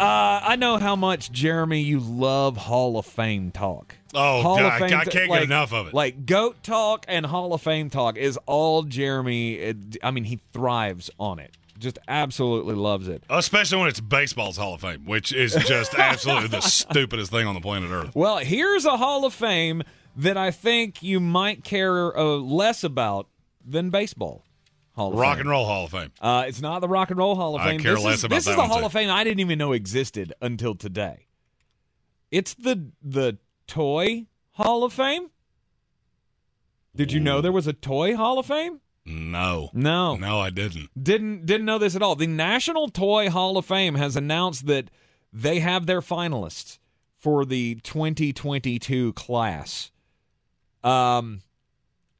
Uh, 0.00 0.40
I 0.42 0.56
know 0.56 0.78
how 0.78 0.96
much, 0.96 1.30
Jeremy, 1.30 1.80
you 1.80 2.00
love 2.00 2.56
Hall 2.56 2.98
of 2.98 3.06
Fame 3.06 3.52
talk. 3.52 3.97
Oh, 4.14 4.42
Hall 4.42 4.56
God, 4.58 4.72
I- 4.72 4.78
Fame 4.88 4.98
I 4.98 5.04
t- 5.04 5.10
can't 5.10 5.12
get 5.12 5.28
like- 5.30 5.44
enough 5.44 5.72
of 5.72 5.88
it. 5.88 5.94
Like 5.94 6.24
GOAT 6.26 6.62
talk 6.62 7.04
and 7.08 7.26
Hall 7.26 7.52
of 7.52 7.60
Fame 7.62 7.90
talk 7.90 8.16
is 8.16 8.38
all 8.46 8.82
Jeremy. 8.84 9.54
it- 9.54 9.96
I 10.02 10.10
mean, 10.10 10.24
he 10.24 10.40
thrives 10.52 11.10
on 11.18 11.38
it. 11.38 11.56
Just 11.78 11.98
absolutely 12.08 12.74
loves 12.74 13.06
it. 13.06 13.22
Especially 13.30 13.78
when 13.78 13.88
it's 13.88 14.00
baseball's 14.00 14.56
Hall 14.56 14.74
of 14.74 14.80
Fame, 14.80 15.04
which 15.04 15.32
is 15.32 15.54
just 15.54 15.94
absolutely 15.98 16.48
the 16.48 16.60
stupidest 16.60 17.30
thing 17.30 17.46
on 17.46 17.54
the 17.54 17.60
planet 17.60 17.90
Earth. 17.90 18.10
Well, 18.16 18.38
here's 18.38 18.84
a 18.84 18.96
Hall 18.96 19.24
of 19.24 19.32
Fame 19.32 19.82
that 20.16 20.36
I 20.36 20.50
think 20.50 21.02
you 21.04 21.20
might 21.20 21.62
care 21.62 22.16
uh, 22.18 22.24
less 22.36 22.82
about 22.82 23.28
than 23.64 23.90
baseball. 23.90 24.42
Hall 24.96 25.12
of 25.12 25.18
Rock 25.20 25.34
Fame. 25.34 25.40
and 25.42 25.50
Roll 25.50 25.64
Hall 25.66 25.84
of 25.84 25.92
Fame. 25.92 26.10
Uh, 26.20 26.44
it's 26.48 26.60
not 26.60 26.80
the 26.80 26.88
Rock 26.88 27.10
and 27.10 27.18
Roll 27.18 27.36
Hall 27.36 27.54
of 27.54 27.62
Fame. 27.62 27.78
I 27.78 27.82
care 27.82 27.94
this 27.94 28.02
less 28.04 28.14
is, 28.16 28.24
about 28.24 28.34
this 28.34 28.46
is 28.48 28.56
the 28.56 28.62
Hall 28.66 28.80
too. 28.80 28.86
of 28.86 28.92
Fame 28.92 29.10
I 29.10 29.22
didn't 29.22 29.38
even 29.38 29.56
know 29.58 29.72
existed 29.72 30.32
until 30.42 30.74
today. 30.74 31.26
It's 32.32 32.54
the 32.54 32.90
the 33.02 33.38
toy 33.68 34.26
Hall 34.52 34.82
of 34.82 34.92
Fame. 34.92 35.30
Did 36.96 37.12
you 37.12 37.20
know 37.20 37.40
there 37.40 37.52
was 37.52 37.68
a 37.68 37.72
toy 37.72 38.16
Hall 38.16 38.40
of 38.40 38.46
Fame? 38.46 38.80
No. 39.06 39.70
No. 39.72 40.16
No, 40.16 40.40
I 40.40 40.50
didn't. 40.50 40.90
Didn't 41.00 41.46
didn't 41.46 41.64
know 41.64 41.78
this 41.78 41.94
at 41.94 42.02
all. 42.02 42.16
The 42.16 42.26
National 42.26 42.88
Toy 42.88 43.30
Hall 43.30 43.56
of 43.56 43.64
Fame 43.64 43.94
has 43.94 44.16
announced 44.16 44.66
that 44.66 44.90
they 45.32 45.60
have 45.60 45.86
their 45.86 46.00
finalists 46.00 46.78
for 47.16 47.44
the 47.44 47.76
2022 47.76 49.12
class. 49.14 49.90
Um 50.84 51.40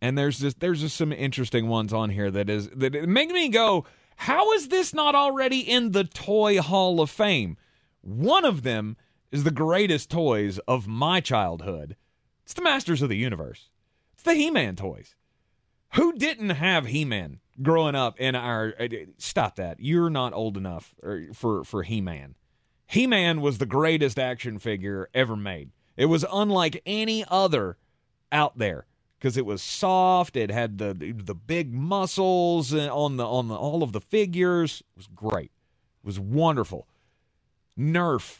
and 0.01 0.17
there's 0.17 0.39
just 0.39 0.61
there's 0.61 0.81
just 0.81 0.97
some 0.97 1.13
interesting 1.13 1.69
ones 1.69 1.93
on 1.93 2.11
here 2.11 2.31
that 2.31 2.49
is 2.49 2.69
that 2.71 2.95
it 2.95 3.09
make 3.09 3.31
me 3.31 3.49
go, 3.49 3.85
how 4.17 4.53
is 4.53 4.69
this 4.69 4.95
not 4.95 5.15
already 5.15 5.61
in 5.61 5.93
the 5.93 6.05
Toy 6.05 6.61
Hall 6.61 7.01
of 7.01 7.11
Fame? 7.11 7.57
One 8.01 8.45
of 8.45 8.63
them 8.63 8.97
is 9.31 9.45
the 9.45 9.51
greatest 9.51 10.11
toys 10.11 10.59
of 10.67 10.87
my 10.87 11.21
childhood. 11.21 11.97
It's 12.45 12.55
the 12.55 12.63
Masters 12.63 13.03
of 13.03 13.09
the 13.09 13.17
Universe. 13.17 13.69
It's 14.15 14.23
the 14.23 14.35
He-Man 14.35 14.77
toys. 14.77 15.15
Who 15.95 16.13
didn't 16.15 16.51
have 16.51 16.87
He-Man 16.87 17.41
growing 17.63 17.95
up 17.95 18.19
in 18.19 18.35
our 18.35 18.75
uh, 18.79 18.89
Stop 19.19 19.57
that. 19.57 19.81
You're 19.81 20.11
not 20.11 20.33
old 20.33 20.57
enough 20.57 20.95
for 21.33 21.65
for 21.65 21.83
He-Man. 21.83 22.35
He-Man 22.87 23.41
was 23.41 23.59
the 23.59 23.67
greatest 23.67 24.19
action 24.19 24.59
figure 24.59 25.09
ever 25.13 25.37
made. 25.37 25.71
It 25.97 26.07
was 26.07 26.25
unlike 26.33 26.81
any 26.87 27.25
other 27.29 27.77
out 28.33 28.57
there 28.59 28.87
because 29.19 29.37
it 29.37 29.45
was 29.47 29.63
soft. 29.63 30.37
It 30.37 30.51
had 30.51 30.79
the 30.79 30.95
the 30.95 31.35
big 31.35 31.75
muscles 31.75 32.73
uh, 32.73 32.89
on 32.95 33.17
the 33.17 33.27
on 33.27 33.49
the 33.49 33.55
all 33.55 33.83
of 33.83 33.93
the 33.93 34.01
figures. 34.01 34.81
It 34.81 34.97
was 34.97 35.09
great. 35.09 35.51
It 36.03 36.07
was 36.07 36.19
wonderful. 36.19 36.87
Nerf. 37.79 38.39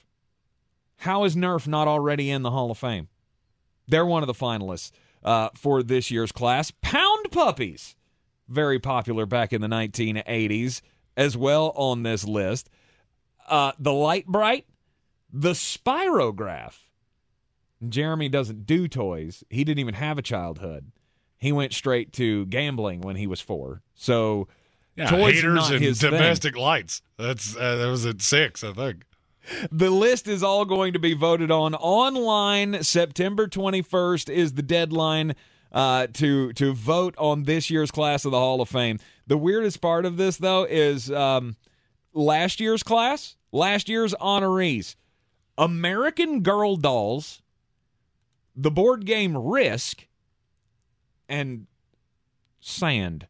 How 0.99 1.25
is 1.25 1.37
Nerf 1.37 1.67
not 1.67 1.89
already 1.89 2.31
in 2.31 2.43
the 2.43 2.51
Hall 2.51 2.71
of 2.71 2.79
Fame? 2.79 3.09
They're 3.87 4.07
one 4.07 4.23
of 4.23 4.27
the 4.27 4.35
finalists 4.35 4.91
uh, 5.25 5.49
for 5.55 5.83
this 5.83 6.11
year's 6.11 6.33
class. 6.33 6.71
Pound 6.83 7.31
puppies, 7.31 7.97
very 8.49 8.79
popular 8.79 9.25
back 9.27 9.53
in 9.53 9.61
the 9.61 9.69
1980s, 9.69 10.81
as 11.17 11.37
well 11.37 11.73
on 11.75 12.03
this 12.03 12.25
list. 12.25 12.69
Uh, 13.49 13.73
the 13.79 13.93
Lite-Brite, 13.93 14.67
the 15.33 15.53
Spirograph. 15.53 16.75
Jeremy 17.89 18.29
doesn't 18.29 18.67
do 18.67 18.89
toys. 18.89 19.45
He 19.51 19.63
didn't 19.65 19.79
even 19.79 19.95
have 19.95 20.19
a 20.19 20.23
childhood. 20.23 20.91
He 21.39 21.53
went 21.53 21.73
straight 21.73 22.13
to 22.15 22.45
gambling 22.47 23.01
when 23.03 23.15
he 23.17 23.27
was 23.29 23.41
four. 23.41 23.83
So 23.95 24.49
Yeah, 24.97 25.09
toys 25.09 25.43
not 25.45 25.73
and 25.73 25.83
his 25.83 26.01
thing. 26.01 26.11
domestic 26.11 26.57
lights. 26.57 27.01
That's 27.17 27.57
uh, 27.57 27.77
that 27.77 27.87
was 27.87 28.05
at 28.05 28.21
six, 28.21 28.65
I 28.65 28.73
think. 28.73 29.05
The 29.73 29.91
list 29.91 30.29
is 30.29 30.43
all 30.43 30.65
going 30.65 30.93
to 30.93 30.99
be 30.99 31.15
voted 31.15 31.51
on 31.51 31.75
online. 31.75 32.83
September 32.83 33.47
21st 33.47 34.29
is 34.31 34.55
the 34.55 34.63
deadline 34.63 35.35
uh, 35.73 36.07
to 36.15 36.53
to 36.55 36.73
vote 36.73 37.15
on 37.19 37.45
this 37.45 37.71
year's 37.71 37.91
class 37.91 38.25
of 38.25 38.33
the 38.33 38.39
Hall 38.39 38.61
of 38.61 38.69
Fame. 38.69 38.99
The 39.27 39.39
weirdest 39.39 39.81
part 39.81 40.05
of 40.05 40.17
this, 40.17 40.37
though, 40.37 40.65
is 40.65 41.11
um, 41.11 41.57
last 42.13 42.61
year's 42.61 42.83
class, 42.83 43.37
last 43.53 43.89
year's 43.89 44.15
honorees, 44.15 44.97
American 45.57 46.43
Girl 46.43 46.77
Dolls, 46.77 47.43
the 48.57 48.71
board 48.71 49.07
game 49.07 49.37
Risk, 49.37 50.07
and 51.29 51.67
Sand. 52.61 53.27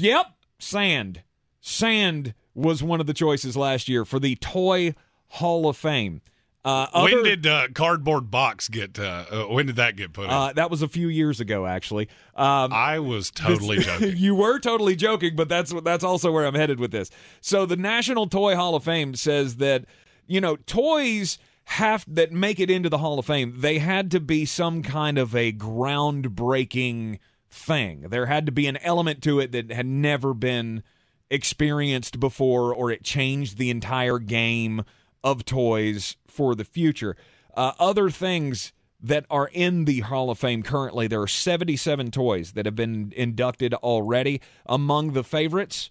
Yep, 0.00 0.26
Sand. 0.58 1.22
Sand 1.60 2.34
was 2.58 2.82
one 2.82 3.00
of 3.00 3.06
the 3.06 3.14
choices 3.14 3.56
last 3.56 3.88
year 3.88 4.04
for 4.04 4.18
the 4.18 4.36
Toy 4.36 4.94
Hall 5.28 5.68
of 5.68 5.76
Fame. 5.76 6.20
Uh, 6.64 6.86
when 7.02 7.22
did 7.22 7.46
uh, 7.46 7.68
cardboard 7.72 8.30
box 8.30 8.68
get? 8.68 8.98
Uh, 8.98 9.24
uh, 9.30 9.44
when 9.44 9.66
did 9.66 9.76
that 9.76 9.96
get 9.96 10.12
put 10.12 10.24
in? 10.24 10.30
Uh, 10.30 10.52
that 10.52 10.70
was 10.70 10.82
a 10.82 10.88
few 10.88 11.08
years 11.08 11.40
ago, 11.40 11.66
actually. 11.66 12.08
Um, 12.34 12.72
I 12.72 12.98
was 12.98 13.30
totally 13.30 13.78
joking. 13.78 14.16
you 14.16 14.34
were 14.34 14.58
totally 14.58 14.96
joking, 14.96 15.36
but 15.36 15.48
that's 15.48 15.72
that's 15.82 16.04
also 16.04 16.32
where 16.32 16.44
I'm 16.44 16.54
headed 16.56 16.80
with 16.80 16.90
this. 16.90 17.10
So 17.40 17.64
the 17.64 17.76
National 17.76 18.26
Toy 18.26 18.56
Hall 18.56 18.74
of 18.74 18.84
Fame 18.84 19.14
says 19.14 19.56
that 19.56 19.84
you 20.26 20.40
know 20.40 20.56
toys 20.56 21.38
have 21.64 22.04
that 22.12 22.32
make 22.32 22.58
it 22.58 22.70
into 22.70 22.88
the 22.88 22.98
Hall 22.98 23.18
of 23.18 23.26
Fame. 23.26 23.54
They 23.58 23.78
had 23.78 24.10
to 24.10 24.20
be 24.20 24.44
some 24.44 24.82
kind 24.82 25.16
of 25.16 25.34
a 25.34 25.52
groundbreaking 25.52 27.18
thing. 27.50 28.06
There 28.08 28.26
had 28.26 28.46
to 28.46 28.52
be 28.52 28.66
an 28.66 28.78
element 28.78 29.22
to 29.22 29.40
it 29.40 29.52
that 29.52 29.70
had 29.70 29.86
never 29.86 30.34
been 30.34 30.82
experienced 31.30 32.20
before, 32.20 32.74
or 32.74 32.90
it 32.90 33.04
changed 33.04 33.58
the 33.58 33.70
entire 33.70 34.18
game 34.18 34.84
of 35.22 35.44
toys 35.44 36.16
for 36.26 36.54
the 36.54 36.64
future. 36.64 37.16
Uh, 37.54 37.72
other 37.78 38.10
things 38.10 38.72
that 39.00 39.26
are 39.30 39.50
in 39.52 39.84
the 39.84 40.00
Hall 40.00 40.30
of 40.30 40.38
Fame 40.38 40.62
currently, 40.62 41.06
there 41.06 41.22
are 41.22 41.28
77 41.28 42.10
toys 42.10 42.52
that 42.52 42.66
have 42.66 42.74
been 42.74 43.12
inducted 43.16 43.74
already. 43.74 44.40
Among 44.66 45.12
the 45.12 45.24
favorites, 45.24 45.90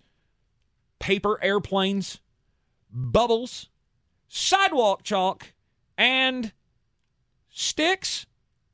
paper 1.00 1.42
airplanes, 1.44 2.20
bubbles, 2.92 3.70
sidewalk 4.28 5.04
chalk, 5.04 5.54
and 5.98 6.52
sticks 7.50 8.26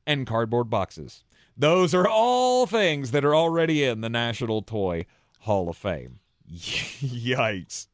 and 0.06 0.26
cardboard 0.26 0.68
boxes. 0.68 1.24
Those 1.56 1.94
are 1.94 2.08
all 2.08 2.66
things 2.66 3.12
that 3.12 3.24
are 3.24 3.34
already 3.34 3.84
in 3.84 4.00
the 4.00 4.10
National 4.10 4.62
Toy 4.62 5.06
Hall 5.40 5.68
of 5.68 5.76
Fame. 5.76 6.18
Yikes. 7.00 7.86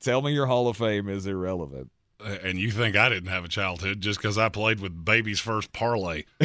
Tell 0.00 0.22
me 0.22 0.32
your 0.32 0.46
Hall 0.46 0.68
of 0.68 0.76
Fame 0.76 1.08
is 1.08 1.26
irrelevant. 1.26 1.90
And 2.24 2.58
you 2.58 2.70
think 2.72 2.96
I 2.96 3.08
didn't 3.08 3.28
have 3.28 3.44
a 3.44 3.48
childhood 3.48 4.00
just 4.00 4.18
because 4.20 4.36
I 4.38 4.48
played 4.48 4.80
with 4.80 5.04
baby's 5.04 5.38
first 5.40 5.72
parlay? 5.72 6.24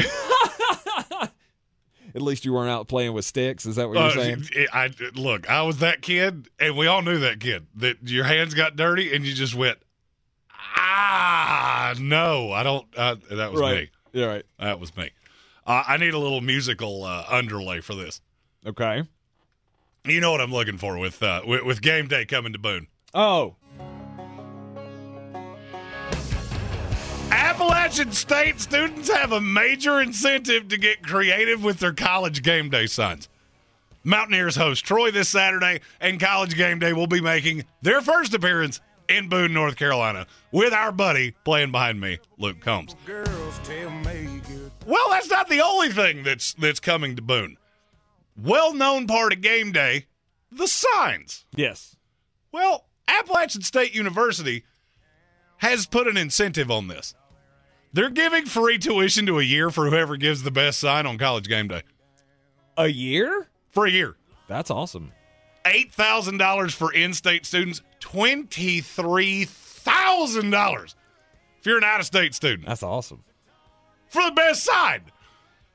At 2.14 2.22
least 2.22 2.44
you 2.44 2.52
weren't 2.52 2.70
out 2.70 2.86
playing 2.86 3.12
with 3.12 3.24
sticks. 3.24 3.66
Is 3.66 3.74
that 3.74 3.88
what 3.88 3.94
you're 3.94 4.04
Uh, 4.04 4.10
saying? 4.14 4.44
it- 4.52 4.68
I 4.72 4.90
look, 5.16 5.50
I 5.50 5.62
was 5.62 5.78
that 5.78 6.00
kid, 6.00 6.48
and 6.60 6.76
we 6.76 6.86
all 6.86 7.02
knew 7.02 7.18
that 7.18 7.40
kid. 7.40 7.66
That 7.74 8.08
your 8.08 8.22
hands 8.24 8.54
got 8.54 8.76
dirty, 8.76 9.12
and 9.12 9.26
you 9.26 9.34
just 9.34 9.56
went, 9.56 9.78
ah, 10.76 11.94
no, 11.98 12.52
I 12.52 12.62
don't. 12.62 12.86
Uh, 12.96 13.16
that 13.32 13.50
was 13.50 13.60
Right. 13.60 13.74
me. 13.74 13.90
Yeah, 14.20 14.26
right. 14.26 14.46
That 14.60 14.78
was 14.78 14.96
me. 14.96 15.10
Uh, 15.66 15.82
I 15.88 15.96
need 15.96 16.14
a 16.14 16.18
little 16.18 16.40
musical 16.40 17.02
uh, 17.04 17.24
underlay 17.28 17.80
for 17.80 17.96
this. 17.96 18.20
Okay. 18.64 19.02
You 20.06 20.20
know 20.20 20.32
what 20.32 20.42
I'm 20.42 20.52
looking 20.52 20.76
for 20.76 20.98
with 20.98 21.22
uh, 21.22 21.40
with, 21.46 21.62
with 21.62 21.80
game 21.80 22.08
day 22.08 22.26
coming 22.26 22.52
to 22.52 22.58
Boone. 22.58 22.88
Oh, 23.14 23.56
Appalachian 27.30 28.12
State 28.12 28.60
students 28.60 29.08
have 29.08 29.32
a 29.32 29.40
major 29.40 30.00
incentive 30.02 30.68
to 30.68 30.76
get 30.76 31.02
creative 31.02 31.64
with 31.64 31.78
their 31.78 31.94
college 31.94 32.42
game 32.42 32.68
day 32.68 32.86
signs. 32.86 33.30
Mountaineers 34.02 34.56
host 34.56 34.84
Troy 34.84 35.10
this 35.10 35.30
Saturday, 35.30 35.80
and 36.02 36.20
College 36.20 36.54
Game 36.54 36.78
Day 36.78 36.92
will 36.92 37.06
be 37.06 37.22
making 37.22 37.64
their 37.80 38.02
first 38.02 38.34
appearance 38.34 38.82
in 39.08 39.30
Boone, 39.30 39.54
North 39.54 39.76
Carolina, 39.76 40.26
with 40.52 40.74
our 40.74 40.92
buddy 40.92 41.34
playing 41.44 41.72
behind 41.72 41.98
me, 41.98 42.18
Luke 42.36 42.60
Combs. 42.60 42.94
Well, 44.86 45.08
that's 45.08 45.30
not 45.30 45.48
the 45.48 45.62
only 45.62 45.88
thing 45.88 46.22
that's 46.22 46.52
that's 46.54 46.80
coming 46.80 47.16
to 47.16 47.22
Boone. 47.22 47.56
Well-known 48.36 49.06
part 49.06 49.32
of 49.32 49.40
game 49.40 49.72
day, 49.72 50.06
the 50.50 50.66
signs. 50.68 51.44
yes. 51.54 51.96
Well, 52.52 52.86
Appalachian 53.08 53.62
State 53.62 53.94
University 53.94 54.64
has 55.58 55.86
put 55.86 56.06
an 56.06 56.16
incentive 56.16 56.70
on 56.70 56.86
this. 56.88 57.14
They're 57.92 58.08
giving 58.10 58.44
free 58.46 58.78
tuition 58.78 59.26
to 59.26 59.38
a 59.40 59.42
year 59.42 59.70
for 59.70 59.88
whoever 59.90 60.16
gives 60.16 60.42
the 60.42 60.50
best 60.50 60.78
sign 60.80 61.06
on 61.06 61.18
college 61.18 61.48
game 61.48 61.68
day. 61.68 61.82
A 62.76 62.88
year? 62.88 63.48
For 63.70 63.86
a 63.86 63.90
year. 63.90 64.16
That's 64.48 64.70
awesome. 64.70 65.12
$8,000 65.64 66.72
for 66.72 66.92
in 66.92 67.12
state 67.14 67.46
students, 67.46 67.80
$23,000 68.00 70.94
if 71.58 71.66
you're 71.66 71.78
an 71.78 71.84
out 71.84 72.00
of 72.00 72.06
state 72.06 72.34
student 72.34 72.66
That's 72.68 72.82
awesome. 72.82 73.22
for 74.08 74.22
the 74.24 74.32
best 74.32 74.64
sign. 74.64 75.02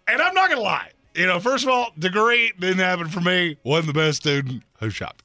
And 0.08 0.22
I'm 0.22 0.34
not 0.34 0.48
going 0.50 0.60
to 0.60 0.64
lie. 0.64 0.92
You 1.20 1.28
know, 1.28 1.42
first 1.42 1.66
of 1.66 1.70
all, 1.70 1.92
degree 2.00 2.54
didn't 2.58 2.80
happen 2.80 3.10
for 3.10 3.20
me. 3.20 3.58
Wasn't 3.66 3.94
the 3.94 4.00
best 4.00 4.22
student. 4.22 4.64
Who's 4.80 4.96
shocked? 4.96 5.22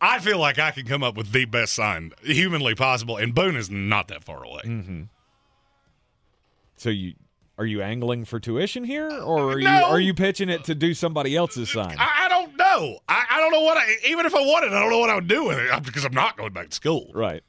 I 0.00 0.18
feel 0.18 0.38
like 0.38 0.58
I 0.58 0.72
can 0.72 0.86
come 0.86 1.04
up 1.04 1.16
with 1.16 1.30
the 1.30 1.44
best 1.44 1.72
sign 1.72 2.10
humanly 2.20 2.74
possible, 2.74 3.16
and 3.16 3.32
Boone 3.32 3.54
is 3.54 3.70
not 3.70 4.08
that 4.08 4.24
far 4.24 4.42
away. 4.42 4.62
Mm-hmm. 4.64 5.02
So 6.76 6.90
you 6.90 7.14
are 7.58 7.64
you 7.64 7.80
angling 7.80 8.24
for 8.24 8.40
tuition 8.40 8.82
here, 8.82 9.08
or 9.08 9.52
are 9.52 9.60
you 9.60 9.68
are 9.68 10.00
you 10.00 10.12
pitching 10.12 10.48
it 10.48 10.64
to 10.64 10.74
do 10.74 10.94
somebody 10.94 11.36
else's 11.36 11.70
sign? 11.70 11.94
I, 11.96 12.24
I 12.24 12.28
don't 12.28 12.56
know. 12.56 12.98
I, 13.08 13.24
I 13.30 13.38
don't 13.38 13.52
know 13.52 13.62
what 13.62 13.76
I, 13.76 13.84
even 14.08 14.26
if 14.26 14.34
I 14.34 14.40
wanted, 14.40 14.72
I 14.72 14.80
don't 14.80 14.90
know 14.90 14.98
what 14.98 15.10
I 15.10 15.14
would 15.14 15.28
do 15.28 15.44
with 15.44 15.58
it 15.58 15.82
because 15.84 16.04
I'm 16.04 16.12
not 16.12 16.36
going 16.36 16.52
back 16.52 16.70
to 16.70 16.74
school. 16.74 17.12
Right. 17.14 17.44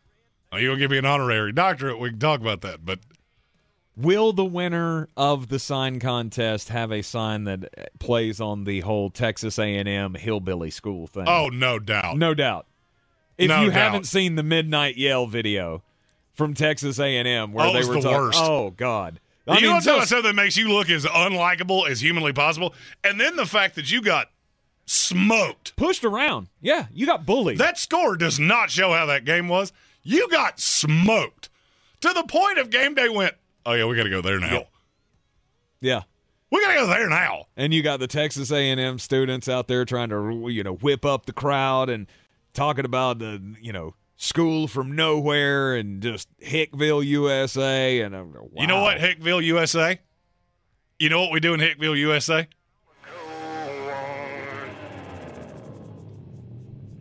Are 0.51 0.59
you 0.59 0.67
going 0.67 0.77
to 0.77 0.83
give 0.83 0.91
me 0.91 0.99
an 0.99 1.05
honorary 1.05 1.51
doctorate? 1.51 1.99
We 1.99 2.11
can 2.11 2.19
talk 2.19 2.41
about 2.41 2.61
that. 2.61 2.85
But 2.85 2.99
Will 3.97 4.33
the 4.33 4.43
winner 4.45 5.07
of 5.15 5.47
the 5.47 5.57
sign 5.59 5.99
contest 5.99 6.67
have 6.69 6.91
a 6.91 7.01
sign 7.01 7.45
that 7.45 7.97
plays 7.99 8.41
on 8.41 8.65
the 8.65 8.81
whole 8.81 9.09
Texas 9.09 9.57
A&M 9.57 10.15
hillbilly 10.15 10.69
school 10.69 11.07
thing? 11.07 11.25
oh, 11.27 11.47
no 11.47 11.79
doubt. 11.79 12.17
no 12.17 12.33
doubt. 12.33 12.67
If 13.37 13.47
No 13.49 13.61
you 13.63 13.69
doubt. 13.71 13.79
haven't 13.81 14.03
seen 14.05 14.35
the 14.35 14.43
Midnight 14.43 14.97
Yell 14.97 15.27
video 15.27 15.83
from 16.33 16.53
Texas 16.53 16.99
A&M 16.99 17.53
where 17.53 17.67
Oh, 17.67 17.73
they 17.73 17.85
were 17.87 17.95
the 17.95 18.01
talking, 18.01 18.17
worst. 18.17 18.39
oh 18.41 18.71
god, 18.71 19.19
you 19.47 19.61
know 19.61 19.73
what's 19.73 19.85
just- 19.85 20.09
something 20.09 20.23
that 20.23 20.35
makes 20.35 20.57
you 20.57 20.69
look 20.71 20.89
as 20.89 21.05
unlikable 21.05 21.87
as 21.89 22.01
humanly 22.01 22.33
possible? 22.33 22.73
And 23.03 23.19
then 23.19 23.35
the 23.37 23.45
fact 23.45 23.75
that 23.75 23.89
you 23.91 24.01
got 24.01 24.27
smoked. 24.85 25.75
pushed 25.75 26.03
around. 26.03 26.47
Yeah, 26.61 26.87
you 26.93 27.05
got 27.05 27.25
bullied. 27.25 27.57
That 27.57 27.77
score 27.77 28.15
does 28.17 28.39
not 28.39 28.69
show 28.71 28.91
how 28.93 29.05
that 29.07 29.25
game 29.25 29.47
was. 29.47 29.71
You 30.03 30.27
got 30.29 30.59
smoked 30.59 31.49
to 32.01 32.13
the 32.13 32.23
point 32.23 32.57
of 32.57 32.69
game 32.69 32.93
day 32.93 33.09
went, 33.09 33.35
oh, 33.65 33.73
yeah, 33.73 33.85
we 33.85 33.95
got 33.95 34.03
to 34.03 34.09
go 34.09 34.21
there 34.21 34.39
now. 34.39 34.65
yeah. 35.81 36.03
We 36.51 36.61
got 36.61 36.73
to 36.73 36.79
go 36.79 36.87
there 36.87 37.09
now. 37.09 37.45
and 37.57 37.73
you 37.73 37.81
got 37.83 37.99
the 37.99 38.07
Texas 38.07 38.51
A&M 38.51 38.99
students 38.99 39.49
out 39.49 39.67
there 39.67 39.83
trying 39.83 40.09
to 40.09 40.47
you 40.49 40.63
know 40.63 40.75
whip 40.75 41.03
up 41.03 41.25
the 41.25 41.33
crowd 41.33 41.89
and 41.89 42.07
talking 42.53 42.85
about 42.85 43.19
the 43.19 43.55
you 43.59 43.73
know 43.73 43.95
school 44.15 44.67
from 44.67 44.95
nowhere 44.95 45.75
and 45.75 46.01
just 46.01 46.29
Hickville, 46.39 47.03
USA, 47.05 48.01
and 48.01 48.15
I'm, 48.15 48.33
wow. 48.33 48.47
You 48.55 48.67
know 48.67 48.81
what, 48.81 48.97
Hickville, 48.99 49.43
USA? 49.43 49.99
You 50.99 51.09
know 51.09 51.19
what 51.21 51.31
we 51.31 51.39
do 51.39 51.53
in 51.53 51.59
Hickville, 51.59 51.97
USA? 51.97 52.47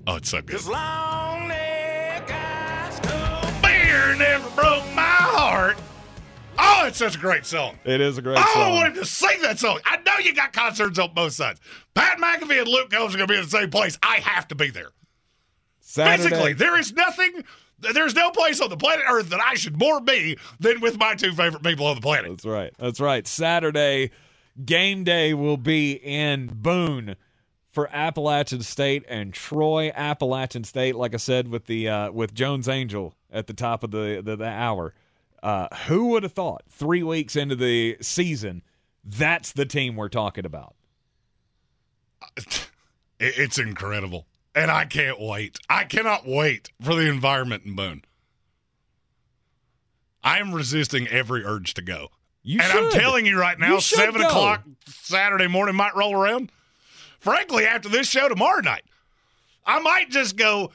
Oh, 0.07 0.17
it's 0.17 0.29
so 0.29 0.43
good. 0.43 0.61
Beer 3.63 4.15
never 4.17 4.51
broke 4.51 4.85
my 4.95 5.03
heart. 5.03 5.79
Oh, 6.59 6.85
it's 6.87 6.99
such 6.99 7.17
a 7.17 7.19
great 7.19 7.45
song. 7.47 7.79
It 7.85 8.01
is 8.01 8.19
a 8.19 8.23
great 8.23 8.39
Oh, 8.39 8.43
I 8.43 8.53
song. 8.55 8.75
wanted 8.75 8.95
to 8.97 9.05
sing 9.05 9.41
that 9.43 9.59
song. 9.59 9.81
I 9.85 9.97
know 9.99 10.19
you 10.19 10.35
got 10.35 10.53
concerts 10.53 10.99
on 10.99 11.13
both 11.15 11.33
sides. 11.33 11.61
Pat 11.95 12.19
McAfee 12.19 12.61
and 12.61 12.69
Luke 12.69 12.91
Combs 12.91 13.15
are 13.15 13.19
going 13.19 13.29
to 13.29 13.33
be 13.33 13.39
in 13.39 13.45
the 13.45 13.51
same 13.51 13.71
place. 13.71 13.99
I 14.03 14.17
have 14.17 14.49
to 14.49 14.55
be 14.55 14.71
there. 14.71 14.91
Saturday, 15.81 16.23
Physically, 16.29 16.53
there 16.55 16.79
is 16.79 16.93
nothing, 16.93 17.45
there's 17.79 18.15
no 18.15 18.31
place 18.31 18.61
on 18.61 18.71
the 18.71 18.77
planet 18.77 19.05
Earth 19.09 19.31
that 19.31 19.41
I 19.41 19.55
should 19.55 19.79
more 19.79 20.01
be 20.01 20.39
than 20.61 20.81
with 20.81 20.99
my 20.99 21.15
two 21.15 21.33
favorite 21.33 21.63
people 21.63 21.87
on 21.87 21.95
the 21.97 22.01
planet. 22.01 22.31
That's 22.31 22.45
right. 22.47 22.73
That's 22.79 23.01
right. 23.01 23.27
Saturday 23.27 24.11
game 24.65 25.05
day 25.05 25.35
will 25.35 25.57
be 25.57 25.93
in 25.93 26.47
Boone 26.55 27.17
for 27.71 27.89
Appalachian 27.93 28.63
State 28.63 29.05
and 29.09 29.35
Troy 29.35 29.91
Appalachian 29.95 30.65
State. 30.65 30.95
Like 30.97 31.15
I 31.15 31.19
said, 31.19 31.49
with 31.49 31.67
the 31.67 31.89
uh, 31.89 32.11
with 32.13 32.35
Jones 32.35 32.69
Angell 32.69 33.15
at 33.33 33.47
the 33.47 33.53
top 33.55 33.83
of 33.85 33.91
the 33.91 34.21
the, 34.25 34.37
the 34.37 34.49
hour. 34.49 34.95
Uh, 35.45 35.69
who 35.89 36.07
would 36.07 36.23
have 36.23 36.33
thought 36.33 36.63
three 36.71 37.03
weeks 37.03 37.37
into 37.37 37.55
the 37.55 37.99
season 38.01 38.63
that's 39.05 39.53
the 39.53 39.67
team 39.67 39.95
we're 39.95 40.09
talking 40.09 40.45
about? 40.47 40.75
It's 43.21 43.59
incredible. 43.59 44.27
And 44.57 44.71
I 44.73 44.85
can't 44.87 45.21
wait. 45.21 45.59
I 45.71 45.85
cannot 45.85 46.27
wait 46.27 46.73
for 46.83 46.95
the 46.97 47.09
environment 47.09 47.65
in 47.65 47.77
Boone. 47.77 48.03
I 50.23 50.41
am 50.41 50.53
resisting 50.53 51.07
every 51.09 51.45
urge 51.45 51.75
to 51.75 51.83
go. 51.83 52.09
You 52.43 52.61
and 52.61 52.73
I'm 52.73 52.91
telling 52.91 53.25
you 53.25 53.39
right 53.39 53.59
now, 53.59 53.75
You 53.75 53.81
seven 53.81 54.21
go. 54.21 54.27
o'clock 54.27 54.65
Saturday 54.87 55.47
morning 55.47 55.77
might 55.77 55.95
roll 55.95 56.15
around. 56.15 56.51
Frankly, 57.21 57.67
after 57.67 57.89
this 57.89 58.09
show 58.09 58.29
tomorrow 58.29 58.61
night, 58.61 58.85
I 59.65 59.79
might 59.79 60.11
just 60.11 60.37
go, 60.37 60.73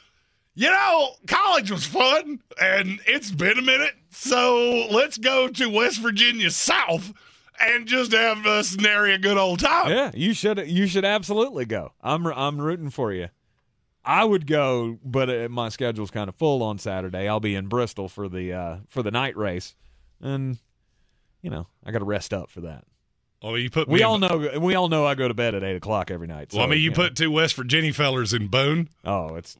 you 0.55 0.69
know, 0.69 1.11
college 1.27 1.71
was 1.71 1.85
fun 1.85 2.39
and 2.59 2.99
it's 3.05 3.31
been 3.31 3.59
a 3.59 3.61
minute. 3.61 3.95
So 4.11 4.87
let's 4.91 5.17
go 5.17 5.47
to 5.47 5.69
West 5.69 6.01
Virginia 6.01 6.49
South 6.51 7.13
and 7.59 7.87
just 7.87 8.11
have 8.11 8.45
us 8.45 8.75
nary 8.77 9.13
a 9.13 9.17
good 9.17 9.37
old 9.37 9.59
time. 9.59 9.89
Yeah, 9.89 10.11
you 10.13 10.33
should 10.33 10.67
you 10.69 10.87
should 10.87 11.05
absolutely 11.05 11.65
go. 11.65 11.93
I'm 12.01 12.25
I'm 12.27 12.59
rooting 12.59 12.89
for 12.89 13.11
you. 13.13 13.29
I 14.05 14.23
would 14.23 14.47
go, 14.47 14.97
but 15.03 15.29
uh, 15.29 15.47
my 15.49 15.69
schedule's 15.69 16.09
kind 16.09 16.29
of 16.29 16.35
full 16.35 16.63
on 16.63 16.79
Saturday. 16.79 17.27
I'll 17.27 17.39
be 17.41 17.53
in 17.55 17.67
Bristol 17.67 18.07
for 18.09 18.27
the 18.29 18.53
uh, 18.53 18.77
for 18.87 19.03
the 19.03 19.11
night 19.11 19.37
race, 19.37 19.75
and 20.21 20.57
you 21.41 21.49
know 21.49 21.67
I 21.85 21.91
got 21.91 21.99
to 21.99 22.05
rest 22.05 22.33
up 22.33 22.49
for 22.49 22.61
that. 22.61 22.85
Well, 23.43 23.57
you 23.57 23.69
put 23.69 23.87
We 23.87 24.01
all 24.03 24.15
in- 24.15 24.21
know 24.21 24.59
we 24.59 24.75
all 24.75 24.89
know 24.89 25.05
I 25.05 25.15
go 25.15 25.27
to 25.27 25.33
bed 25.33 25.53
at 25.53 25.63
eight 25.63 25.75
o'clock 25.75 26.11
every 26.11 26.27
night. 26.27 26.51
Well, 26.53 26.63
I 26.63 26.67
mean, 26.67 26.81
you 26.81 26.89
know. 26.89 26.95
put 26.95 27.15
two 27.15 27.29
West 27.31 27.55
Virginia 27.55 27.93
fellers 27.93 28.33
in 28.33 28.47
Boone. 28.47 28.89
Oh, 29.05 29.35
it's 29.35 29.57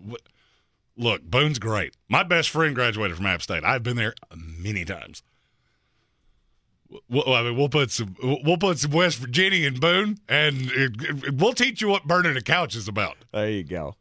look, 0.99 1.23
Boone's 1.23 1.57
great. 1.57 1.95
My 2.07 2.21
best 2.23 2.49
friend 2.49 2.76
graduated 2.76 3.17
from 3.17 3.26
App 3.26 3.41
State. 3.41 3.63
I've 3.63 3.81
been 3.84 3.97
there 3.97 4.13
many 4.35 4.85
times. 4.85 5.23
Well, 7.07 7.34
I 7.34 7.43
mean, 7.43 7.55
we'll 7.55 7.69
put 7.69 7.91
some 7.91 8.15
we'll 8.23 8.57
put 8.57 8.80
some 8.80 8.89
West 8.91 9.17
Virginia 9.19 9.67
in 9.67 9.80
Boone, 9.80 10.17
and 10.27 10.71
it, 10.71 10.91
it- 10.99 11.35
we'll 11.35 11.53
teach 11.53 11.81
you 11.81 11.88
what 11.88 12.05
burning 12.05 12.35
a 12.35 12.41
couch 12.41 12.76
is 12.76 12.88
about. 12.88 13.15
There 13.31 13.49
you 13.49 13.63
go. 13.63 13.95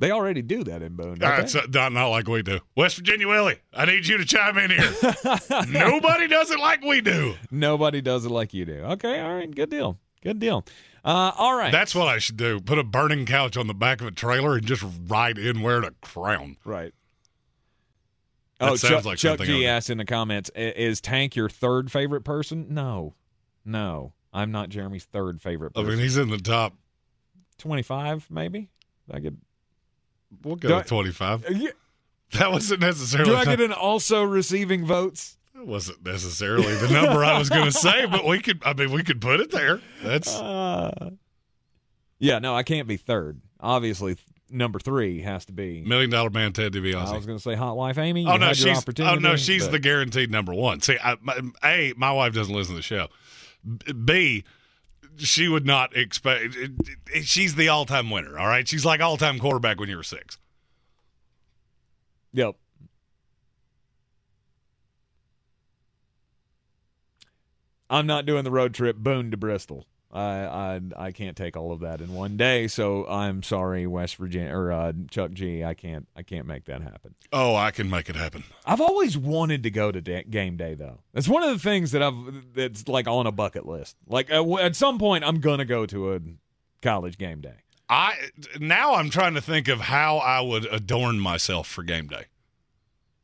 They 0.00 0.10
already 0.10 0.42
do 0.42 0.64
that 0.64 0.82
in 0.82 0.96
Boone. 0.96 1.20
That's 1.20 1.54
not, 1.54 1.92
not 1.92 2.08
like 2.08 2.26
we 2.26 2.42
do. 2.42 2.58
West 2.76 2.96
Virginia 2.96 3.28
Willie, 3.28 3.60
I 3.72 3.84
need 3.84 4.04
you 4.08 4.18
to 4.18 4.24
chime 4.24 4.58
in 4.58 4.70
here. 4.72 4.92
Nobody 5.68 6.26
does 6.26 6.50
it 6.50 6.58
like 6.58 6.82
we 6.82 7.00
do. 7.00 7.34
Nobody 7.52 8.00
does 8.00 8.24
it 8.26 8.30
like 8.32 8.52
you 8.52 8.64
do. 8.64 8.74
Okay, 8.80 9.20
all 9.20 9.34
right, 9.36 9.54
good 9.54 9.70
deal, 9.70 9.96
good 10.24 10.40
deal. 10.40 10.64
Uh, 11.04 11.32
all 11.36 11.54
right, 11.54 11.70
That's 11.70 11.94
what 11.94 12.08
I 12.08 12.18
should 12.18 12.38
do. 12.38 12.60
Put 12.60 12.78
a 12.78 12.84
burning 12.84 13.26
couch 13.26 13.56
on 13.58 13.66
the 13.66 13.74
back 13.74 14.00
of 14.00 14.06
a 14.06 14.10
trailer 14.10 14.54
and 14.56 14.64
just 14.64 14.82
ride 15.06 15.36
in 15.36 15.60
wearing 15.60 15.84
a 15.84 15.90
crown. 16.06 16.56
right. 16.64 16.92
That 18.60 18.70
oh, 18.70 18.76
sounds 18.76 18.94
Chuck, 18.94 19.04
like 19.04 19.18
Chuck 19.18 19.30
something 19.38 19.46
I 19.54 19.58
G 19.58 19.60
do. 19.62 19.66
asked 19.66 19.90
in 19.90 19.98
the 19.98 20.04
comments: 20.04 20.48
"Is 20.54 21.00
Tank 21.00 21.34
your 21.36 21.48
third 21.50 21.90
favorite 21.92 22.22
person?" 22.22 22.66
No, 22.70 23.14
no, 23.64 24.14
I'm 24.32 24.52
not 24.52 24.68
Jeremy's 24.70 25.04
third 25.04 25.42
favorite. 25.42 25.72
I 25.76 25.82
mean, 25.82 25.98
he's 25.98 26.16
in 26.16 26.30
the 26.30 26.38
top. 26.38 26.72
twenty-five, 27.58 28.28
maybe. 28.30 28.70
I 29.10 29.18
get. 29.18 29.34
We'll 30.42 30.56
go 30.56 30.68
Do 30.68 30.74
with 30.76 30.84
I- 30.86 30.88
25. 30.88 31.46
Yeah. 31.50 31.70
That 32.32 32.50
wasn't 32.52 32.80
necessarily. 32.80 33.30
Do 33.30 33.36
I 33.36 33.44
get 33.44 33.60
an 33.60 33.72
also 33.72 34.22
receiving 34.22 34.86
votes? 34.86 35.36
That 35.64 35.70
wasn't 35.70 36.04
necessarily 36.04 36.74
the 36.74 36.88
number 36.88 37.24
I 37.24 37.38
was 37.38 37.48
going 37.48 37.64
to 37.64 37.72
say, 37.72 38.04
but 38.04 38.26
we 38.26 38.38
could. 38.38 38.62
I 38.66 38.74
mean, 38.74 38.92
we 38.92 39.02
could 39.02 39.18
put 39.22 39.40
it 39.40 39.50
there. 39.50 39.80
That's 40.02 40.34
Uh, 40.38 41.10
yeah, 42.18 42.38
no, 42.38 42.54
I 42.54 42.62
can't 42.62 42.86
be 42.86 42.98
third. 42.98 43.40
Obviously, 43.60 44.16
th- 44.16 44.26
number 44.50 44.78
three 44.78 45.22
has 45.22 45.46
to 45.46 45.52
be. 45.52 45.80
Million 45.80 46.10
Dollar 46.10 46.28
Man 46.28 46.52
Ted 46.52 46.74
DiBiase. 46.74 47.06
I 47.06 47.16
was 47.16 47.24
going 47.24 47.38
to 47.38 47.42
say 47.42 47.54
Hot 47.54 47.78
Wife 47.78 47.96
Amy. 47.96 48.24
You 48.24 48.28
Oh 48.28 48.36
no, 48.36 48.52
she's 48.52 48.84
oh 49.00 49.14
no, 49.14 49.36
she's 49.36 49.64
but- 49.64 49.72
the 49.72 49.78
guaranteed 49.78 50.30
number 50.30 50.52
one. 50.52 50.82
See, 50.82 50.98
I, 51.02 51.16
my, 51.22 51.40
a 51.64 51.94
my 51.96 52.12
wife 52.12 52.34
doesn't 52.34 52.54
listen 52.54 52.74
to 52.74 52.78
the 52.78 52.82
show. 52.82 53.08
B, 54.04 54.44
she 55.16 55.48
would 55.48 55.64
not 55.64 55.96
expect. 55.96 56.54
she's 57.22 57.54
the 57.54 57.70
all 57.70 57.86
time 57.86 58.10
winner. 58.10 58.38
All 58.38 58.46
right, 58.48 58.68
she's 58.68 58.84
like 58.84 59.00
all 59.00 59.16
time 59.16 59.38
quarterback 59.38 59.80
when 59.80 59.88
you 59.88 59.96
were 59.96 60.02
six. 60.02 60.38
Yep. 62.34 62.56
I'm 67.90 68.06
not 68.06 68.26
doing 68.26 68.44
the 68.44 68.50
road 68.50 68.74
trip 68.74 68.96
Boone 68.96 69.30
to 69.30 69.36
Bristol. 69.36 69.86
I 70.12 70.44
I 70.44 70.80
I 71.06 71.10
can't 71.12 71.36
take 71.36 71.56
all 71.56 71.72
of 71.72 71.80
that 71.80 72.00
in 72.00 72.14
one 72.14 72.36
day, 72.36 72.68
so 72.68 73.04
I'm 73.08 73.42
sorry, 73.42 73.84
West 73.86 74.14
Virginia 74.16 74.54
or 74.54 74.70
uh, 74.70 74.92
Chuck 75.10 75.32
G. 75.32 75.64
I 75.64 75.74
can't 75.74 76.06
I 76.14 76.22
can't 76.22 76.46
make 76.46 76.66
that 76.66 76.82
happen. 76.82 77.16
Oh, 77.32 77.56
I 77.56 77.72
can 77.72 77.90
make 77.90 78.08
it 78.08 78.14
happen. 78.14 78.44
I've 78.64 78.80
always 78.80 79.18
wanted 79.18 79.64
to 79.64 79.70
go 79.70 79.90
to 79.90 80.00
da- 80.00 80.22
game 80.22 80.56
day 80.56 80.74
though. 80.74 81.00
That's 81.12 81.26
one 81.28 81.42
of 81.42 81.50
the 81.50 81.58
things 81.58 81.90
that 81.90 82.02
I've 82.02 82.54
that's 82.54 82.86
like 82.86 83.08
on 83.08 83.26
a 83.26 83.32
bucket 83.32 83.66
list. 83.66 83.96
Like 84.06 84.30
uh, 84.30 84.36
w- 84.36 84.58
at 84.58 84.76
some 84.76 84.98
point, 84.98 85.24
I'm 85.24 85.40
gonna 85.40 85.64
go 85.64 85.84
to 85.86 86.14
a 86.14 86.20
college 86.80 87.18
game 87.18 87.40
day. 87.40 87.56
I 87.88 88.14
now 88.60 88.94
I'm 88.94 89.10
trying 89.10 89.34
to 89.34 89.40
think 89.42 89.66
of 89.66 89.80
how 89.80 90.18
I 90.18 90.40
would 90.40 90.64
adorn 90.66 91.18
myself 91.18 91.66
for 91.66 91.82
game 91.82 92.06
day. 92.06 92.26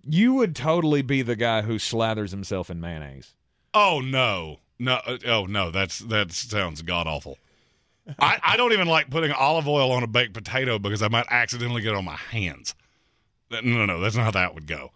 You 0.05 0.35
would 0.35 0.57
totally 0.57 1.03
be 1.03 1.23
the 1.23 1.37
guy 1.37 1.63
who 1.63 1.77
slathers 1.77 2.31
himself 2.31 2.69
in 2.69 2.81
mayonnaise. 2.81 3.35
Oh 3.73 4.01
no, 4.01 4.59
no, 4.79 4.95
uh, 5.07 5.19
oh 5.27 5.47
no, 5.47 5.71
that's 5.71 6.01
that 6.01 6.33
sounds 6.33 6.83
god 6.83 7.07
awful. 7.07 7.39
I, 8.19 8.39
I 8.43 8.57
don't 8.57 8.73
even 8.73 8.89
like 8.89 9.11
putting 9.11 9.31
olive 9.31 9.69
oil 9.69 9.93
on 9.93 10.03
a 10.03 10.07
baked 10.07 10.35
potato 10.35 10.79
because 10.79 11.03
I 11.03 11.09
might 11.09 11.27
accidentally 11.31 11.83
get 11.83 11.93
it 11.93 11.97
on 11.97 12.05
my 12.05 12.17
hands. 12.17 12.75
No, 13.51 13.61
no, 13.61 13.87
no, 13.87 14.01
that's 14.01 14.17
not 14.17 14.25
how 14.25 14.31
that 14.33 14.55
would 14.55 14.67
go. 14.67 14.91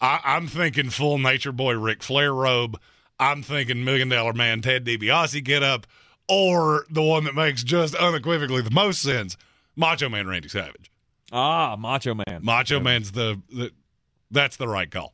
I, 0.00 0.20
I'm 0.24 0.46
thinking 0.46 0.90
full 0.90 1.18
Nature 1.18 1.52
Boy 1.52 1.74
Ric 1.74 2.02
Flair 2.02 2.32
robe. 2.32 2.78
I'm 3.18 3.42
thinking 3.42 3.84
Million 3.84 4.08
Dollar 4.08 4.32
Man 4.32 4.60
Ted 4.62 4.84
DiBiase 4.84 5.42
get 5.42 5.62
up, 5.62 5.86
or 6.28 6.84
the 6.90 7.02
one 7.02 7.24
that 7.24 7.34
makes 7.34 7.62
just 7.62 7.94
unequivocally 7.94 8.62
the 8.62 8.70
most 8.70 9.02
sense, 9.02 9.36
Macho 9.74 10.08
Man 10.08 10.26
Randy 10.26 10.48
Savage. 10.48 10.90
Ah, 11.32 11.76
Macho 11.76 12.14
Man. 12.14 12.40
Macho 12.42 12.78
Man's 12.78 13.12
the, 13.12 13.40
the 13.50 13.72
that's 14.30 14.56
the 14.56 14.68
right 14.68 14.90
call. 14.90 15.12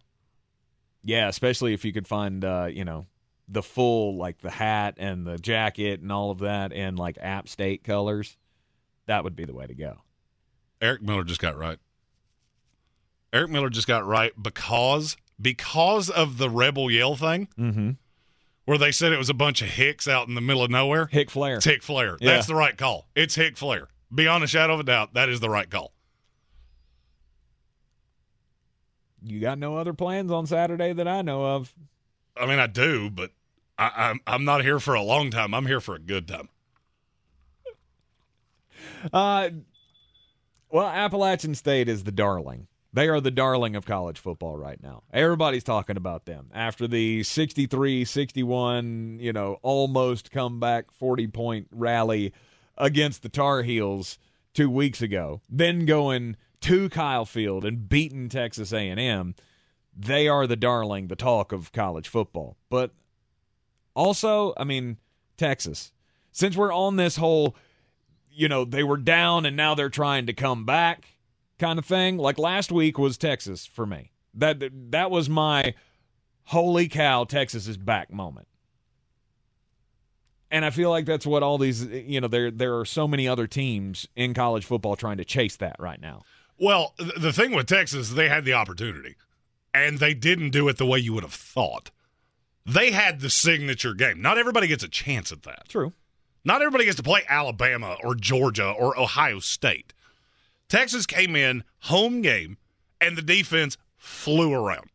Yeah, 1.05 1.29
especially 1.29 1.73
if 1.74 1.85
you 1.85 1.93
could 1.93 2.07
find, 2.07 2.45
uh, 2.45 2.69
you 2.70 2.85
know, 2.85 3.07
the 3.49 3.62
full 3.62 4.16
like 4.16 4.39
the 4.41 4.51
hat 4.51 4.95
and 4.99 5.27
the 5.27 5.37
jacket 5.39 6.01
and 6.01 6.11
all 6.12 6.31
of 6.31 6.39
that 6.41 6.73
in 6.73 6.97
like 6.97 7.19
App 7.20 7.49
State 7.49 7.83
colors. 7.85 8.37
That 9.07 9.24
would 9.24 9.35
be 9.35 9.45
the 9.45 9.55
way 9.55 9.66
to 9.66 9.74
go. 9.74 9.99
Eric 10.81 11.03
Miller 11.03 11.24
just 11.24 11.41
got 11.41 11.57
right. 11.57 11.79
Eric 13.33 13.51
Miller 13.51 13.70
just 13.70 13.87
got 13.89 14.07
right 14.07 14.33
because 14.41 15.16
because 15.41 16.09
of 16.11 16.39
the 16.39 16.51
rebel 16.51 16.91
yell 16.91 17.16
thing, 17.16 17.49
Mm-hmm. 17.59 17.91
where 18.65 18.79
they 18.79 18.93
said 18.93 19.12
it 19.12 19.19
was 19.19 19.31
a 19.31 19.35
bunch 19.35 19.61
of 19.62 19.69
hicks 19.69 20.07
out 20.07 20.29
in 20.29 20.35
the 20.35 20.41
middle 20.41 20.62
of 20.62 20.70
nowhere. 20.70 21.07
Hick 21.07 21.31
Flair. 21.31 21.57
It's 21.57 21.65
Hick 21.65 21.83
Flair. 21.83 22.16
Yeah. 22.20 22.35
That's 22.35 22.47
the 22.47 22.55
right 22.55 22.77
call. 22.77 23.09
It's 23.16 23.35
Hick 23.35 23.57
Flair. 23.57 23.89
Beyond 24.15 24.45
a 24.45 24.47
shadow 24.47 24.74
of 24.74 24.81
a 24.81 24.85
doubt, 24.85 25.15
that 25.15 25.29
is 25.29 25.41
the 25.41 25.49
right 25.51 25.69
call. 25.69 25.93
You 29.24 29.40
got 29.40 29.59
no 29.59 29.77
other 29.77 29.93
plans 29.93 30.31
on 30.31 30.47
Saturday 30.47 30.93
that 30.93 31.09
I 31.09 31.23
know 31.23 31.44
of. 31.44 31.74
I 32.36 32.47
mean, 32.47 32.59
I 32.59 32.66
do, 32.66 33.11
but 33.11 33.31
I, 33.78 33.90
I'm 33.97 34.20
I'm 34.27 34.44
not 34.44 34.62
here 34.62 34.81
for 34.81 34.94
a 34.94 35.03
long 35.03 35.31
time. 35.31 35.55
I'm 35.55 35.66
here 35.66 35.81
for 35.81 35.94
a 35.94 36.01
good 36.01 36.28
time. 36.28 36.49
Uh, 39.12 39.51
well, 40.70 40.86
Appalachian 40.86 41.55
State 41.55 41.89
is 41.89 42.05
the 42.05 42.12
darling. 42.12 42.66
They 42.94 43.09
are 43.09 43.20
the 43.20 43.31
darling 43.31 43.74
of 43.74 43.86
college 43.86 44.19
football 44.19 44.57
right 44.57 44.82
now. 44.82 45.03
Everybody's 45.12 45.65
talking 45.65 45.97
about 45.97 46.27
them. 46.27 46.51
After 46.53 46.86
the 46.86 47.23
63 47.23 48.05
61, 48.05 49.19
you 49.20 49.32
know, 49.32 49.59
almost 49.62 50.31
comeback 50.31 50.90
40 50.93 51.27
point 51.28 51.69
rally 51.70 52.32
against 52.77 53.23
the 53.23 53.28
Tar 53.28 53.62
Heels 53.62 54.19
two 54.53 54.69
weeks 54.69 55.01
ago, 55.01 55.40
then 55.49 55.86
going 55.86 56.36
to 56.62 56.89
Kyle 56.89 57.24
Field 57.24 57.64
and 57.64 57.89
beating 57.89 58.28
Texas 58.28 58.72
A&M, 58.72 59.34
they 59.97 60.28
are 60.28 60.47
the 60.47 60.56
darling, 60.56 61.09
the 61.09 61.16
talk 61.16 61.52
of 61.52 61.72
college 61.72 62.09
football. 62.09 62.56
But 62.70 62.93
also, 63.94 64.55
I 64.56 64.64
mean, 64.64 64.97
Texas. 65.36 65.93
Since 66.30 66.56
we're 66.56 66.72
on 66.72 66.97
this 66.97 67.16
whole 67.16 67.56
you 68.34 68.48
know, 68.48 68.64
they 68.64 68.82
were 68.82 68.97
down 68.97 69.47
and 69.47 69.56
now 69.56 69.74
they're 69.74 69.90
trying 69.90 70.26
to 70.26 70.32
come 70.32 70.64
back 70.64 71.16
kind 71.59 71.78
of 71.78 71.84
thing. 71.84 72.16
Like 72.16 72.39
last 72.39 72.72
week 72.72 72.98
was 72.98 73.18
Texas 73.18 73.66
for 73.66 73.86
me. 73.86 74.12
That 74.34 74.62
that 74.90 75.10
was 75.10 75.28
my 75.28 75.74
holy 76.44 76.89
cow, 76.89 77.24
Texas 77.24 77.68
is 77.68 77.76
back 77.76 78.12
moment. 78.12 78.48
And 80.51 80.64
I 80.64 80.70
feel 80.70 80.90
like 80.90 81.06
that's 81.06 81.26
what 81.26 81.43
all 81.43 81.59
these 81.59 81.84
you 81.84 82.20
know, 82.20 82.28
there 82.28 82.51
there 82.51 82.78
are 82.78 82.84
so 82.84 83.06
many 83.06 83.28
other 83.28 83.47
teams 83.47 84.09
in 84.16 84.34
college 84.34 84.64
football 84.64 84.97
trying 84.97 85.18
to 85.18 85.24
chase 85.24 85.56
that 85.56 85.76
right 85.78 86.01
now. 86.01 86.22
Well, 86.62 86.94
the 86.97 87.32
thing 87.32 87.51
with 87.51 87.66
Texas, 87.66 88.10
they 88.10 88.28
had 88.28 88.44
the 88.44 88.52
opportunity, 88.52 89.16
and 89.74 89.98
they 89.98 90.14
didn't 90.14 90.51
do 90.51 90.68
it 90.68 90.78
the 90.78 90.86
way 90.86 91.01
you 91.01 91.12
would 91.12 91.24
have 91.24 91.34
thought. 91.34 91.90
They 92.64 92.93
had 92.93 93.18
the 93.18 93.30
signature 93.30 93.94
game. 93.94 94.22
Not 94.22 94.39
everybody 94.39 94.68
gets 94.68 94.84
a 94.84 94.89
chance 94.89 95.32
at 95.32 95.43
that. 95.43 95.68
True. 95.68 95.93
Not 96.44 96.62
everybody 96.62 96.84
gets 96.84 96.98
to 96.98 97.02
play 97.02 97.22
Alabama 97.28 97.97
or 98.05 98.14
Georgia 98.14 98.70
or 98.70 98.97
Ohio 98.97 99.40
State. 99.40 99.93
Texas 100.68 101.05
came 101.05 101.34
in 101.34 101.64
home 101.80 102.22
game, 102.22 102.59
and 103.01 103.18
the 103.18 103.22
defense 103.22 103.76
flew 103.97 104.55
around. 104.55 104.89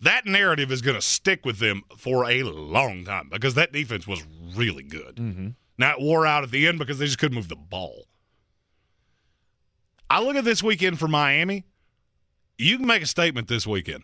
That 0.00 0.24
narrative 0.24 0.72
is 0.72 0.80
going 0.80 0.96
to 0.96 1.02
stick 1.02 1.44
with 1.44 1.58
them 1.58 1.82
for 1.98 2.24
a 2.24 2.42
long 2.42 3.04
time 3.04 3.28
because 3.30 3.52
that 3.52 3.70
defense 3.70 4.06
was 4.06 4.24
really 4.56 4.84
good. 4.84 5.16
Mm-hmm. 5.16 5.48
Now 5.76 5.92
it 5.92 6.00
wore 6.00 6.24
out 6.24 6.42
at 6.42 6.50
the 6.50 6.66
end 6.66 6.78
because 6.78 6.98
they 6.98 7.04
just 7.04 7.18
couldn't 7.18 7.36
move 7.36 7.48
the 7.48 7.56
ball. 7.56 8.06
I 10.10 10.20
look 10.20 10.34
at 10.34 10.44
this 10.44 10.62
weekend 10.62 10.98
for 10.98 11.06
Miami. 11.06 11.64
You 12.58 12.76
can 12.76 12.86
make 12.86 13.02
a 13.02 13.06
statement 13.06 13.46
this 13.46 13.64
weekend 13.64 14.02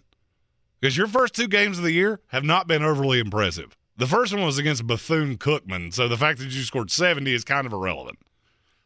because 0.80 0.96
your 0.96 1.08
first 1.08 1.34
two 1.34 1.48
games 1.48 1.78
of 1.78 1.84
the 1.84 1.92
year 1.92 2.20
have 2.28 2.44
not 2.44 2.68
been 2.68 2.84
overly 2.84 3.18
impressive. 3.18 3.76
The 3.96 4.06
first 4.06 4.32
one 4.32 4.44
was 4.44 4.56
against 4.56 4.86
Bethune 4.86 5.36
Cookman, 5.36 5.92
so 5.92 6.06
the 6.06 6.16
fact 6.16 6.38
that 6.38 6.50
you 6.50 6.62
scored 6.62 6.92
70 6.92 7.34
is 7.34 7.44
kind 7.44 7.66
of 7.66 7.72
irrelevant. 7.72 8.18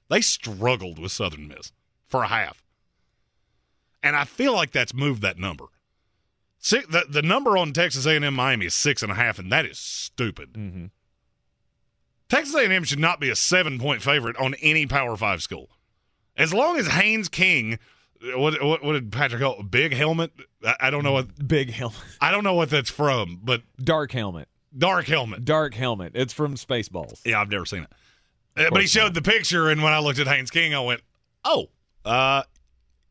They 0.08 0.22
struggled 0.22 0.98
with 0.98 1.12
Southern 1.12 1.46
Miss 1.46 1.72
for 2.06 2.22
a 2.22 2.28
half. 2.28 2.64
And 4.02 4.16
I 4.16 4.24
feel 4.24 4.54
like 4.54 4.72
that's 4.72 4.94
moved 4.94 5.20
that 5.22 5.38
number. 5.38 5.66
See, 6.58 6.80
the, 6.88 7.04
the 7.08 7.22
number 7.22 7.56
on 7.56 7.72
Texas 7.72 8.06
A&M 8.06 8.34
Miami 8.34 8.66
is 8.66 8.74
six 8.74 9.02
and 9.02 9.12
a 9.12 9.14
half, 9.14 9.38
and 9.38 9.52
that 9.52 9.66
is 9.66 9.78
stupid. 9.78 10.54
Mm-hmm. 10.54 10.86
Texas 12.28 12.54
A&M 12.54 12.84
should 12.84 12.98
not 12.98 13.20
be 13.20 13.28
a 13.28 13.36
seven 13.36 13.78
point 13.78 14.02
favorite 14.02 14.36
on 14.36 14.54
any 14.62 14.86
Power 14.86 15.16
Five 15.16 15.42
school. 15.42 15.68
As 16.36 16.54
long 16.54 16.76
as 16.78 16.86
Haynes 16.88 17.28
King, 17.28 17.78
what 18.34 18.62
what, 18.62 18.82
what 18.84 18.92
did 18.92 19.12
Patrick 19.12 19.40
call 19.42 19.60
it? 19.60 19.70
big 19.70 19.92
helmet? 19.92 20.32
I, 20.64 20.76
I 20.80 20.90
don't 20.90 21.02
know 21.04 21.12
what 21.12 21.46
Big 21.48 21.70
helmet. 21.70 21.98
I 22.20 22.30
don't 22.30 22.44
know 22.44 22.54
what 22.54 22.70
that's 22.70 22.90
from, 22.90 23.40
but 23.42 23.62
Dark 23.82 24.12
helmet. 24.12 24.48
dark 24.76 25.06
helmet. 25.06 25.44
Dark 25.44 25.74
helmet. 25.74 26.12
It's 26.14 26.32
from 26.32 26.54
Spaceballs. 26.54 27.20
Yeah, 27.24 27.40
I've 27.40 27.50
never 27.50 27.66
seen 27.66 27.82
it. 27.82 27.92
Uh, 28.56 28.70
but 28.70 28.80
he 28.80 28.86
showed 28.88 29.14
the 29.14 29.22
picture, 29.22 29.68
and 29.70 29.82
when 29.82 29.92
I 29.92 30.00
looked 30.00 30.18
at 30.18 30.26
Haynes 30.26 30.50
King, 30.50 30.74
I 30.74 30.80
went, 30.80 31.02
"Oh, 31.44 31.68
uh, 32.04 32.42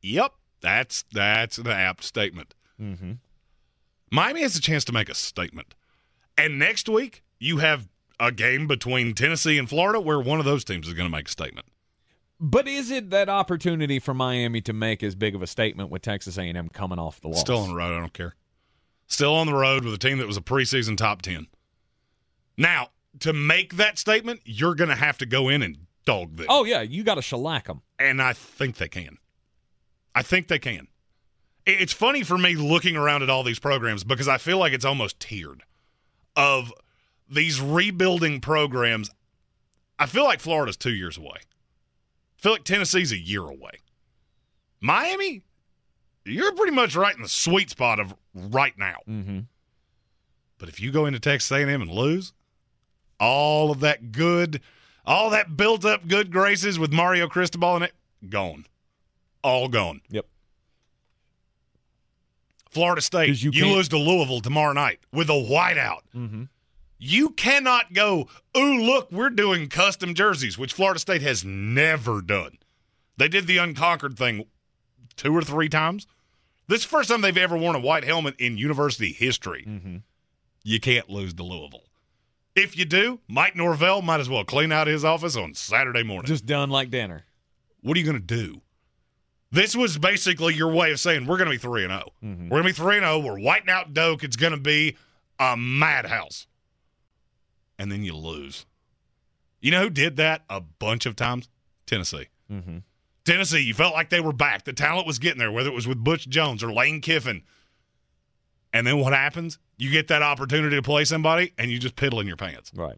yep, 0.02 0.34
that's 0.62 1.04
that's 1.14 1.58
an 1.58 1.68
apt 1.68 2.04
statement." 2.04 2.54
Mm-hmm. 2.80 3.14
Miami 4.12 4.42
has 4.42 4.56
a 4.56 4.62
chance 4.62 4.84
to 4.86 4.92
make 4.92 5.10
a 5.10 5.16
statement, 5.16 5.76
and 6.38 6.60
next 6.60 6.90
week 6.90 7.24
you 7.40 7.58
have 7.58 7.88
a 8.20 8.32
game 8.32 8.68
between 8.68 9.14
Tennessee 9.14 9.58
and 9.58 9.70
Florida 9.70 10.00
where 10.00 10.20
one 10.20 10.40
of 10.40 10.46
those 10.46 10.64
teams 10.66 10.88
is 10.88 10.94
going 10.94 11.10
to 11.10 11.16
make 11.16 11.28
a 11.28 11.32
statement. 11.32 11.68
But 12.40 12.68
is 12.68 12.90
it 12.90 13.10
that 13.10 13.28
opportunity 13.28 14.00
for 14.00 14.14
Miami 14.14 14.62
to 14.62 14.72
make 14.74 15.04
as 15.04 15.14
big 15.16 15.36
of 15.36 15.42
a 15.42 15.48
statement 15.48 15.90
with 15.90 16.02
Texas 16.02 16.38
A&M 16.38 16.70
coming 16.70 16.98
off 17.00 17.20
the 17.20 17.28
loss? 17.28 17.42
Still 17.42 17.58
on 17.60 17.70
the 17.70 17.76
road, 17.76 17.96
I 17.96 18.00
don't 18.00 18.14
care. 18.14 18.36
Still 19.08 19.36
on 19.36 19.48
the 19.48 19.54
road 19.54 19.84
with 19.84 19.94
a 19.94 19.98
team 19.98 20.20
that 20.20 20.28
was 20.28 20.38
a 20.38 20.42
preseason 20.42 20.96
top 20.96 21.22
ten. 21.22 21.48
Now, 22.58 22.90
to 23.20 23.34
make 23.34 23.76
that 23.76 23.98
statement, 23.98 24.42
you're 24.46 24.76
going 24.76 24.90
to 24.90 24.96
have 24.96 25.18
to 25.18 25.26
go 25.26 25.50
in 25.50 25.62
and 25.64 25.78
dog 26.06 26.38
them. 26.38 26.46
Oh 26.50 26.64
yeah, 26.64 26.82
you 26.82 27.04
got 27.04 27.16
to 27.16 27.22
shellac 27.22 27.66
them. 27.68 27.82
and 27.98 28.22
I 28.22 28.34
think 28.34 28.78
they 28.78 28.88
can. 28.88 29.18
I 30.16 30.22
think 30.22 30.48
they 30.48 30.60
can. 30.60 30.88
It's 31.66 31.94
funny 31.94 32.24
for 32.24 32.38
me 32.38 32.56
looking 32.56 32.96
around 32.96 33.22
at 33.24 33.30
all 33.30 33.44
these 33.44 33.60
programs 33.60 34.04
because 34.04 34.28
I 34.28 34.38
feel 34.38 34.58
like 34.58 34.74
it's 34.74 34.86
almost 34.86 35.20
tiered 35.20 35.64
of 36.36 36.74
these 37.30 37.60
rebuilding 37.62 38.42
programs. 38.42 39.12
I 40.00 40.06
feel 40.06 40.24
like 40.24 40.40
Florida's 40.40 40.78
two 40.78 40.94
years 40.94 41.18
away. 41.18 41.38
I 42.40 42.42
feel 42.42 42.52
like 42.54 42.64
Tennessee's 42.64 43.12
a 43.12 43.18
year 43.18 43.42
away. 43.42 43.82
Miami, 44.80 45.44
you're 46.24 46.54
pretty 46.54 46.72
much 46.72 46.96
right 46.96 47.14
in 47.14 47.22
the 47.22 47.28
sweet 47.28 47.70
spot 47.70 48.00
of 48.00 48.16
right 48.34 48.78
now. 48.78 48.96
Mm-hmm. 49.10 49.40
But 50.58 50.70
if 50.70 50.80
you 50.80 50.92
go 50.92 51.06
into 51.06 51.20
Texas 51.20 51.52
A&M 51.52 51.82
and 51.82 51.92
lose, 51.92 52.32
all 53.20 53.72
of 53.72 53.82
that 53.82 54.14
good, 54.14 54.62
all 55.06 55.30
that 55.32 55.58
built 55.58 55.84
up 55.84 56.08
good 56.08 56.32
graces 56.32 56.80
with 56.80 56.94
Mario 56.94 57.28
Cristobal 57.28 57.76
in 57.76 57.84
it, 57.84 57.94
gone. 58.30 58.66
All 59.44 59.68
gone. 59.68 60.00
Yep. 60.10 60.26
Florida 62.70 63.02
State, 63.02 63.44
you 63.44 63.52
you, 63.52 63.66
lose 63.66 63.90
to 63.90 63.98
Louisville 63.98 64.40
tomorrow 64.40 64.72
night 64.72 65.00
with 65.12 65.30
a 65.30 65.34
whiteout. 65.34 66.04
Mm-hmm. 66.16 66.44
You 67.00 67.30
cannot 67.30 67.94
go, 67.94 68.28
ooh, 68.58 68.82
look, 68.82 69.10
we're 69.12 69.30
doing 69.30 69.70
custom 69.70 70.14
jerseys, 70.14 70.58
which 70.58 70.74
Florida 70.74 71.00
State 71.00 71.22
has 71.22 71.46
never 71.46 72.22
done. 72.22 72.58
They 73.18 73.30
did 73.30 73.48
the 73.48 73.58
unconquered 73.58 74.18
thing 74.18 74.46
two 75.16 75.36
or 75.36 75.42
three 75.42 75.70
times. 75.70 76.08
This 76.68 76.80
is 76.82 76.86
the 76.86 76.90
first 76.90 77.10
time 77.10 77.22
they've 77.22 77.36
ever 77.38 77.58
worn 77.58 77.76
a 77.76 77.80
white 77.80 78.04
helmet 78.04 78.36
in 78.38 78.58
university 78.58 79.12
history. 79.14 79.66
Mm-hmm. 79.68 79.98
You 80.64 80.80
can't 80.80 81.10
lose 81.10 81.34
to 81.36 81.44
Louisville. 81.44 81.84
If 82.56 82.78
you 82.78 82.84
do, 82.86 83.20
Mike 83.28 83.56
Norvell 83.56 84.02
might 84.02 84.20
as 84.20 84.30
well 84.30 84.44
clean 84.44 84.72
out 84.72 84.88
his 84.88 85.06
office 85.06 85.38
on 85.38 85.54
Saturday 85.54 86.04
morning. 86.04 86.28
Just 86.28 86.46
done 86.46 86.70
like 86.70 86.90
dinner. 86.92 87.24
what 87.82 87.96
are 87.96 88.00
you 88.00 88.06
going 88.06 88.20
to 88.20 88.36
do? 88.36 88.62
This 89.52 89.76
was 89.76 89.98
basically 89.98 90.54
your 90.54 90.72
way 90.72 90.92
of 90.92 91.00
saying 91.00 91.26
we're 91.26 91.38
going 91.38 91.48
to 91.50 91.56
be 91.56 91.58
3 91.58 91.86
and 91.86 91.92
0. 91.94 92.12
Mhm. 92.24 92.44
We're 92.50 92.62
going 92.62 92.74
to 92.74 92.82
be 92.82 92.84
3 92.86 92.98
and 92.98 93.06
0. 93.06 93.20
We're 93.20 93.40
whiting 93.40 93.70
out 93.70 93.94
Doak. 93.94 94.24
It's 94.24 94.36
going 94.36 94.52
to 94.52 94.60
be 94.60 94.96
a 95.40 95.56
madhouse. 95.58 96.46
And 97.80 97.92
then 97.92 98.04
you 98.04 98.16
lose. 98.16 98.68
You 99.60 99.72
know 99.72 99.82
who 99.82 99.90
did 99.90 100.18
that 100.18 100.44
a 100.50 100.62
bunch 100.62 101.08
of 101.08 101.16
times? 101.16 101.50
Tennessee. 101.88 102.28
Mm-hmm. 102.52 102.78
Tennessee, 103.26 103.60
you 103.62 103.74
felt 103.74 103.94
like 103.94 104.10
they 104.10 104.20
were 104.20 104.34
back. 104.34 104.66
The 104.66 104.74
talent 104.74 105.08
was 105.08 105.18
getting 105.18 105.40
there, 105.40 105.52
whether 105.52 105.70
it 105.70 105.74
was 105.76 105.88
with 105.88 106.04
Butch 106.04 106.28
Jones 106.30 106.64
or 106.64 106.72
Lane 106.72 107.02
Kiffin. 107.02 107.44
And 108.74 108.86
then 108.86 109.00
what 109.00 109.14
happens? 109.14 109.58
You 109.78 109.90
get 109.92 110.08
that 110.10 110.22
opportunity 110.22 110.76
to 110.76 110.82
play 110.82 111.06
somebody, 111.06 111.54
and 111.58 111.72
you 111.72 111.80
just 111.80 111.96
piddle 111.96 112.22
in 112.22 112.28
your 112.28 112.36
pants. 112.38 112.72
Right. 112.76 112.98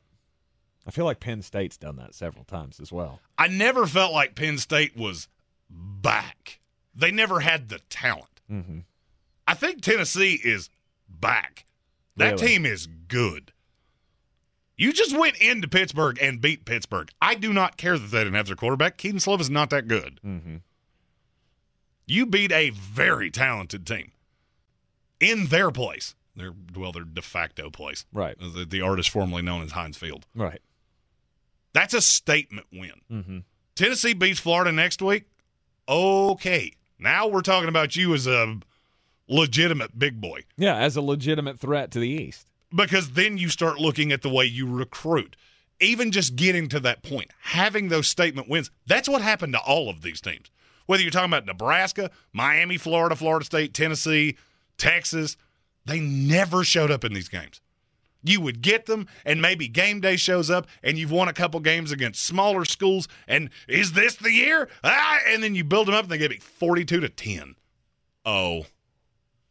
I 0.86 0.92
feel 0.92 1.06
like 1.06 1.20
Penn 1.20 1.42
State's 1.42 1.78
done 1.78 1.96
that 1.98 2.16
several 2.16 2.44
times 2.44 2.80
as 2.80 2.92
well. 2.92 3.20
I 3.38 3.48
never 3.48 3.86
felt 3.86 4.12
like 4.14 4.36
Penn 4.36 4.58
State 4.58 4.98
was 4.98 5.28
back. 5.70 6.60
They 6.96 7.12
never 7.12 7.40
had 7.40 7.70
the 7.70 7.80
talent. 7.90 8.42
Mm-hmm. 8.52 8.80
I 9.48 9.54
think 9.54 9.82
Tennessee 9.82 10.40
is 10.44 10.70
back. 11.08 11.66
That 12.18 12.34
Really? 12.34 12.48
team 12.48 12.66
is 12.66 12.88
good. 13.08 13.54
You 14.82 14.92
just 14.92 15.16
went 15.16 15.38
into 15.38 15.68
Pittsburgh 15.68 16.18
and 16.20 16.42
beat 16.42 16.66
Pittsburgh. 16.66 17.12
I 17.22 17.36
do 17.36 17.54
not 17.54 17.78
care 17.78 18.00
that 18.00 18.08
they 18.08 18.18
didn't 18.24 18.34
have 18.34 18.48
their 18.48 18.56
quarterback. 18.56 18.98
Kedon 18.98 19.20
Slovis 19.20 19.42
is 19.42 19.50
not 19.52 19.70
that 19.70 19.88
good. 19.88 20.20
Mm-hmm. 20.26 20.56
You 22.08 22.26
beat 22.26 22.52
a 22.52 22.72
very 22.72 23.30
talented 23.30 23.86
team 23.86 24.12
in 25.20 25.46
their 25.46 25.70
place. 25.70 26.16
Their 26.36 26.54
well, 26.76 26.92
their 26.92 27.04
de 27.04 27.22
facto 27.22 27.70
place. 27.70 28.08
Right. 28.12 28.36
The, 28.40 28.66
the 28.66 28.82
artist 28.82 29.12
formerly 29.12 29.44
known 29.44 29.62
as 29.62 29.74
Heinz 29.74 29.98
Field. 29.98 30.26
Right. 30.34 30.62
That's 31.74 31.94
a 31.94 32.02
statement 32.02 32.66
win. 32.74 33.02
Mm-hmm. 33.12 33.38
Tennessee 33.76 34.16
beats 34.16 34.40
Florida 34.40 34.72
next 34.72 35.00
week. 35.04 35.26
Okay. 35.88 36.74
Now 36.98 37.28
we're 37.28 37.42
talking 37.42 37.70
about 37.70 37.96
you 37.96 38.16
as 38.16 38.26
a 38.26 38.58
legitimate 39.28 40.00
big 40.00 40.20
boy. 40.20 40.42
Yeah, 40.58 40.78
as 40.78 40.96
a 40.96 41.04
legitimate 41.04 41.60
threat 41.60 41.92
to 41.92 42.00
the 42.00 42.10
East. 42.10 42.51
Because 42.74 43.12
then 43.12 43.38
you 43.38 43.50
start 43.50 43.80
looking 43.80 44.12
at 44.12 44.22
the 44.22 44.30
way 44.30 44.46
you 44.46 44.68
recruit. 44.68 45.36
Even 45.80 46.12
just 46.12 46.36
getting 46.36 46.68
to 46.70 46.80
that 46.82 47.02
point, 47.02 47.32
having 47.42 47.90
those 47.90 48.08
statement 48.08 48.48
wins, 48.48 48.70
that's 48.86 49.10
what 49.10 49.22
happened 49.22 49.54
to 49.54 49.60
all 49.60 49.90
of 49.90 50.04
these 50.04 50.22
teams. 50.22 50.52
Whether 50.86 51.04
you're 51.04 51.12
talking 51.12 51.32
about 51.32 51.46
Nebraska, 51.46 52.12
Miami, 52.34 52.78
Florida, 52.78 53.16
Florida 53.16 53.46
State, 53.46 53.74
Tennessee, 53.74 54.38
Texas, 54.78 55.38
they 55.86 56.00
never 56.00 56.64
showed 56.64 56.92
up 56.92 57.04
in 57.04 57.14
these 57.14 57.30
games. 57.30 57.62
You 58.24 58.42
would 58.42 58.62
get 58.62 58.86
them, 58.86 59.08
and 59.26 59.42
maybe 59.42 59.68
game 59.68 60.00
day 60.00 60.16
shows 60.16 60.52
up, 60.52 60.68
and 60.84 60.98
you've 60.98 61.12
won 61.12 61.28
a 61.28 61.34
couple 61.34 61.60
games 61.60 61.92
against 61.92 62.24
smaller 62.24 62.66
schools. 62.66 63.08
And 63.28 63.50
is 63.68 63.94
this 63.94 64.16
the 64.16 64.32
year? 64.32 64.70
Ah, 64.84 65.20
and 65.28 65.42
then 65.42 65.56
you 65.56 65.64
build 65.64 65.88
them 65.88 65.96
up, 65.96 66.04
and 66.04 66.12
they 66.12 66.20
get 66.20 66.44
42 66.44 67.00
to 67.00 67.10
10. 67.10 67.56
Oh, 68.24 68.66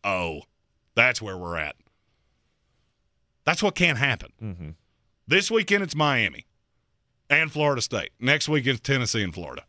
oh, 0.05 0.43
that's 0.95 1.21
where 1.21 1.37
we're 1.37 1.57
at. 1.57 1.75
That's 3.45 3.62
what 3.62 3.75
can't 3.75 3.99
happen. 3.99 4.33
Mm-hmm. 4.43 4.69
This 5.27 5.51
weekend 5.51 5.83
it's 5.83 5.95
Miami 5.95 6.47
and 7.29 7.51
Florida 7.53 7.83
State. 7.83 8.11
Next 8.19 8.49
weekend 8.49 8.79
it's 8.79 8.87
Tennessee 8.87 9.23
and 9.23 9.35
Florida. 9.35 9.65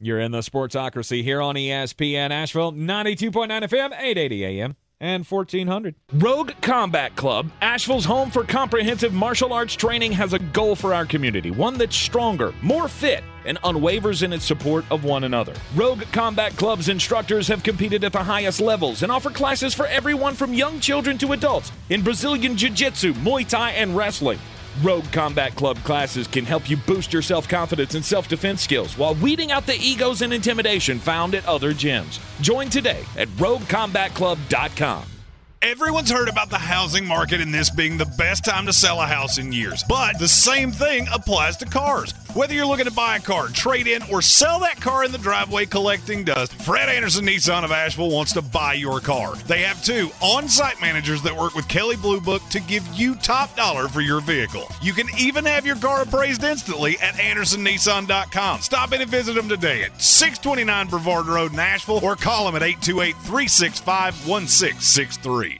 You're 0.00 0.20
in 0.20 0.30
the 0.30 0.40
Sportsocracy 0.40 1.24
here 1.24 1.42
on 1.42 1.56
ESPN 1.56 2.30
Asheville, 2.30 2.72
92.9 2.72 3.32
FM, 3.48 3.86
880 3.86 4.44
AM, 4.44 4.76
and 5.00 5.24
1400. 5.26 5.94
Rogue 6.14 6.52
Combat 6.60 7.14
Club, 7.16 7.50
Asheville's 7.60 8.04
home 8.04 8.30
for 8.30 8.44
comprehensive 8.44 9.12
martial 9.12 9.52
arts 9.52 9.74
training, 9.74 10.12
has 10.12 10.32
a 10.32 10.38
goal 10.38 10.74
for 10.74 10.94
our 10.94 11.06
community 11.06 11.50
one 11.50 11.78
that's 11.78 11.96
stronger, 11.96 12.52
more 12.62 12.88
fit, 12.88 13.22
and 13.44 13.60
unwavers 13.62 14.22
in 14.22 14.32
its 14.32 14.44
support 14.44 14.84
of 14.90 15.04
one 15.04 15.24
another. 15.24 15.54
Rogue 15.74 16.02
Combat 16.12 16.56
Club's 16.56 16.88
instructors 16.88 17.48
have 17.48 17.62
competed 17.62 18.04
at 18.04 18.12
the 18.12 18.22
highest 18.22 18.60
levels 18.60 19.02
and 19.02 19.10
offer 19.10 19.30
classes 19.30 19.74
for 19.74 19.86
everyone 19.86 20.34
from 20.34 20.52
young 20.52 20.80
children 20.80 21.16
to 21.18 21.32
adults 21.32 21.72
in 21.88 22.02
Brazilian 22.02 22.56
Jiu 22.56 22.70
Jitsu, 22.70 23.14
Muay 23.14 23.48
Thai, 23.48 23.72
and 23.72 23.96
wrestling. 23.96 24.38
Rogue 24.82 25.10
Combat 25.12 25.54
Club 25.54 25.76
classes 25.78 26.26
can 26.26 26.44
help 26.44 26.70
you 26.70 26.76
boost 26.76 27.12
your 27.12 27.22
self 27.22 27.48
confidence 27.48 27.94
and 27.94 28.04
self 28.04 28.28
defense 28.28 28.62
skills 28.62 28.96
while 28.96 29.14
weeding 29.16 29.52
out 29.52 29.66
the 29.66 29.78
egos 29.78 30.22
and 30.22 30.32
intimidation 30.32 30.98
found 30.98 31.34
at 31.34 31.46
other 31.46 31.72
gyms. 31.72 32.20
Join 32.40 32.68
today 32.68 33.04
at 33.16 33.28
roguecombatclub.com. 33.28 35.17
Everyone's 35.60 36.10
heard 36.10 36.28
about 36.28 36.50
the 36.50 36.58
housing 36.58 37.04
market 37.04 37.40
and 37.40 37.52
this 37.52 37.68
being 37.68 37.98
the 37.98 38.06
best 38.06 38.44
time 38.44 38.64
to 38.66 38.72
sell 38.72 39.00
a 39.00 39.06
house 39.06 39.38
in 39.38 39.50
years. 39.50 39.82
But 39.88 40.16
the 40.20 40.28
same 40.28 40.70
thing 40.70 41.08
applies 41.12 41.56
to 41.56 41.66
cars. 41.66 42.12
Whether 42.34 42.54
you're 42.54 42.66
looking 42.66 42.84
to 42.84 42.92
buy 42.92 43.16
a 43.16 43.20
car, 43.20 43.48
trade 43.48 43.88
in, 43.88 44.02
or 44.04 44.22
sell 44.22 44.60
that 44.60 44.80
car 44.80 45.04
in 45.04 45.10
the 45.10 45.18
driveway 45.18 45.66
collecting 45.66 46.22
dust, 46.22 46.52
Fred 46.62 46.88
Anderson 46.88 47.26
Nissan 47.26 47.64
of 47.64 47.72
Asheville 47.72 48.10
wants 48.10 48.32
to 48.34 48.42
buy 48.42 48.74
your 48.74 49.00
car. 49.00 49.34
They 49.34 49.62
have 49.62 49.82
two 49.82 50.10
on 50.20 50.48
site 50.48 50.80
managers 50.80 51.22
that 51.22 51.36
work 51.36 51.56
with 51.56 51.66
Kelley 51.66 51.96
Blue 51.96 52.20
Book 52.20 52.42
to 52.50 52.60
give 52.60 52.86
you 52.94 53.16
top 53.16 53.56
dollar 53.56 53.88
for 53.88 54.00
your 54.00 54.20
vehicle. 54.20 54.68
You 54.80 54.92
can 54.92 55.08
even 55.18 55.44
have 55.44 55.66
your 55.66 55.76
car 55.76 56.02
appraised 56.02 56.44
instantly 56.44 56.98
at 57.00 57.14
AndersonNissan.com. 57.14 58.60
Stop 58.60 58.92
in 58.92 59.00
and 59.00 59.10
visit 59.10 59.34
them 59.34 59.48
today 59.48 59.82
at 59.82 60.00
629 60.00 60.86
Brevard 60.86 61.26
Road, 61.26 61.52
Asheville, 61.58 62.04
or 62.04 62.14
call 62.14 62.46
them 62.46 62.54
at 62.54 62.62
828 62.62 63.16
365 63.16 64.28
1663. 64.28 65.57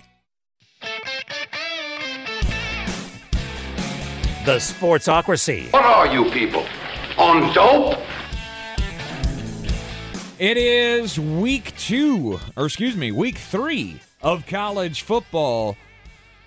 The 4.44 4.56
Sportsocracy. 4.56 5.72
What 5.72 5.84
are 5.84 6.06
you 6.06 6.30
people? 6.30 6.64
On 7.18 7.52
dope? 7.52 7.98
It 10.38 10.56
is 10.56 11.18
week 11.18 11.76
two, 11.76 12.38
or 12.56 12.66
excuse 12.66 12.96
me, 12.96 13.12
week 13.12 13.36
three 13.36 14.00
of 14.22 14.46
college 14.46 15.02
football. 15.02 15.76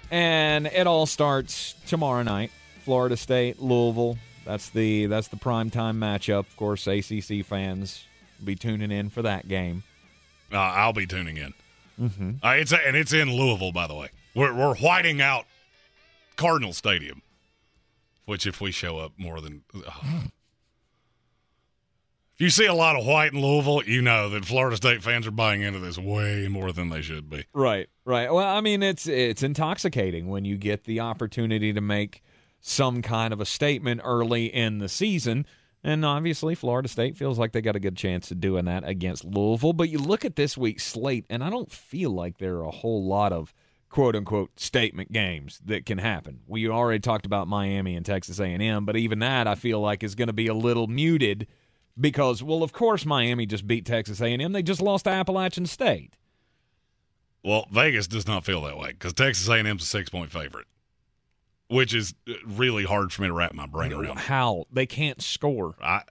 And 0.09 0.67
it 0.67 0.87
all 0.87 1.05
starts 1.05 1.75
tomorrow 1.85 2.23
night. 2.23 2.51
Florida 2.85 3.15
State, 3.15 3.61
Louisville, 3.61 4.17
That's 4.45 4.69
the 4.69 5.05
that's 5.05 5.27
the 5.27 5.37
prime 5.37 5.69
time 5.69 5.99
matchup. 5.99 6.39
Of 6.39 6.57
course, 6.57 6.87
ACC 6.87 7.45
fans 7.45 8.05
will 8.39 8.47
be 8.47 8.55
tuning 8.55 8.91
in 8.91 9.09
for 9.09 9.21
that 9.21 9.47
game. 9.47 9.83
Uh, 10.51 10.57
I'll 10.57 10.91
be 10.93 11.05
tuning 11.05 11.37
in. 11.37 11.53
Mm-hmm. 11.99 12.31
Uh, 12.43 12.49
it's 12.53 12.73
and 12.73 12.95
it's 12.95 13.13
in 13.13 13.31
Louisville, 13.31 13.71
by 13.71 13.85
the 13.87 13.93
way. 13.93 14.09
We're 14.35 14.53
we're 14.53 14.75
whiting 14.75 15.21
out 15.21 15.45
Cardinal 16.35 16.73
Stadium, 16.73 17.21
which 18.25 18.47
if 18.47 18.61
we 18.61 18.71
show 18.71 18.97
up 18.97 19.13
more 19.17 19.41
than. 19.41 19.63
oh. 19.75 20.23
If 22.35 22.45
you 22.45 22.49
see 22.49 22.65
a 22.65 22.73
lot 22.73 22.95
of 22.95 23.05
white 23.05 23.33
in 23.33 23.39
Louisville, 23.39 23.83
you 23.83 24.01
know 24.01 24.27
that 24.29 24.45
Florida 24.45 24.75
State 24.75 25.03
fans 25.03 25.27
are 25.27 25.31
buying 25.31 25.61
into 25.61 25.77
this 25.79 25.99
way 25.99 26.47
more 26.47 26.71
than 26.71 26.89
they 26.89 27.03
should 27.03 27.29
be. 27.29 27.45
Right, 27.53 27.87
right. 28.03 28.33
Well, 28.33 28.47
I 28.47 28.61
mean, 28.61 28.81
it's 28.81 29.05
it's 29.05 29.43
intoxicating 29.43 30.27
when 30.27 30.43
you 30.43 30.57
get 30.57 30.85
the 30.85 31.01
opportunity 31.01 31.71
to 31.71 31.81
make 31.81 32.23
some 32.59 33.03
kind 33.03 33.31
of 33.31 33.41
a 33.41 33.45
statement 33.45 34.01
early 34.03 34.45
in 34.45 34.79
the 34.79 34.89
season. 34.89 35.45
And 35.83 36.05
obviously, 36.05 36.55
Florida 36.55 36.87
State 36.87 37.17
feels 37.17 37.37
like 37.37 37.51
they 37.51 37.61
got 37.61 37.75
a 37.75 37.79
good 37.79 37.97
chance 37.97 38.31
of 38.31 38.39
doing 38.39 38.65
that 38.65 38.87
against 38.87 39.23
Louisville. 39.23 39.73
But 39.73 39.89
you 39.89 39.99
look 39.99 40.25
at 40.25 40.35
this 40.35 40.57
week's 40.57 40.83
slate, 40.83 41.25
and 41.29 41.43
I 41.43 41.49
don't 41.49 41.71
feel 41.71 42.11
like 42.11 42.37
there 42.37 42.55
are 42.57 42.65
a 42.65 42.71
whole 42.71 43.05
lot 43.05 43.33
of 43.33 43.53
quote 43.91 44.15
unquote 44.15 44.57
statement 44.57 45.11
games 45.11 45.61
that 45.65 45.85
can 45.85 45.97
happen. 45.97 46.39
We 46.47 46.67
already 46.67 47.01
talked 47.01 47.25
about 47.25 47.47
Miami 47.47 47.95
and 47.95 48.05
Texas 48.05 48.39
A&M, 48.39 48.85
but 48.85 48.95
even 48.95 49.19
that 49.19 49.47
I 49.47 49.55
feel 49.55 49.81
like 49.81 50.01
is 50.01 50.15
going 50.15 50.29
to 50.29 50.33
be 50.33 50.47
a 50.47 50.53
little 50.53 50.87
muted 50.87 51.45
because, 51.99 52.41
well, 52.41 52.63
of 52.63 52.71
course 52.71 53.05
Miami 53.05 53.45
just 53.45 53.67
beat 53.67 53.85
Texas 53.85 54.21
A&M. 54.21 54.53
They 54.53 54.63
just 54.63 54.81
lost 54.81 55.03
to 55.03 55.11
Appalachian 55.11 55.65
State. 55.65 56.15
Well, 57.43 57.67
Vegas 57.69 58.07
does 58.07 58.25
not 58.25 58.45
feel 58.45 58.61
that 58.61 58.77
way 58.77 58.93
because 58.93 59.13
Texas 59.13 59.49
A&M's 59.49 59.83
a 59.83 59.85
six-point 59.85 60.31
favorite, 60.31 60.67
which 61.67 61.93
is 61.93 62.13
uh, 62.29 62.33
really 62.47 62.85
hard 62.85 63.11
for 63.11 63.23
me 63.23 63.27
to 63.27 63.33
wrap 63.33 63.53
my 63.53 63.65
brain 63.65 63.91
around. 63.91 64.19
How 64.19 64.65
they 64.71 64.85
can't 64.85 65.21
score? 65.21 65.75
I 65.81 66.03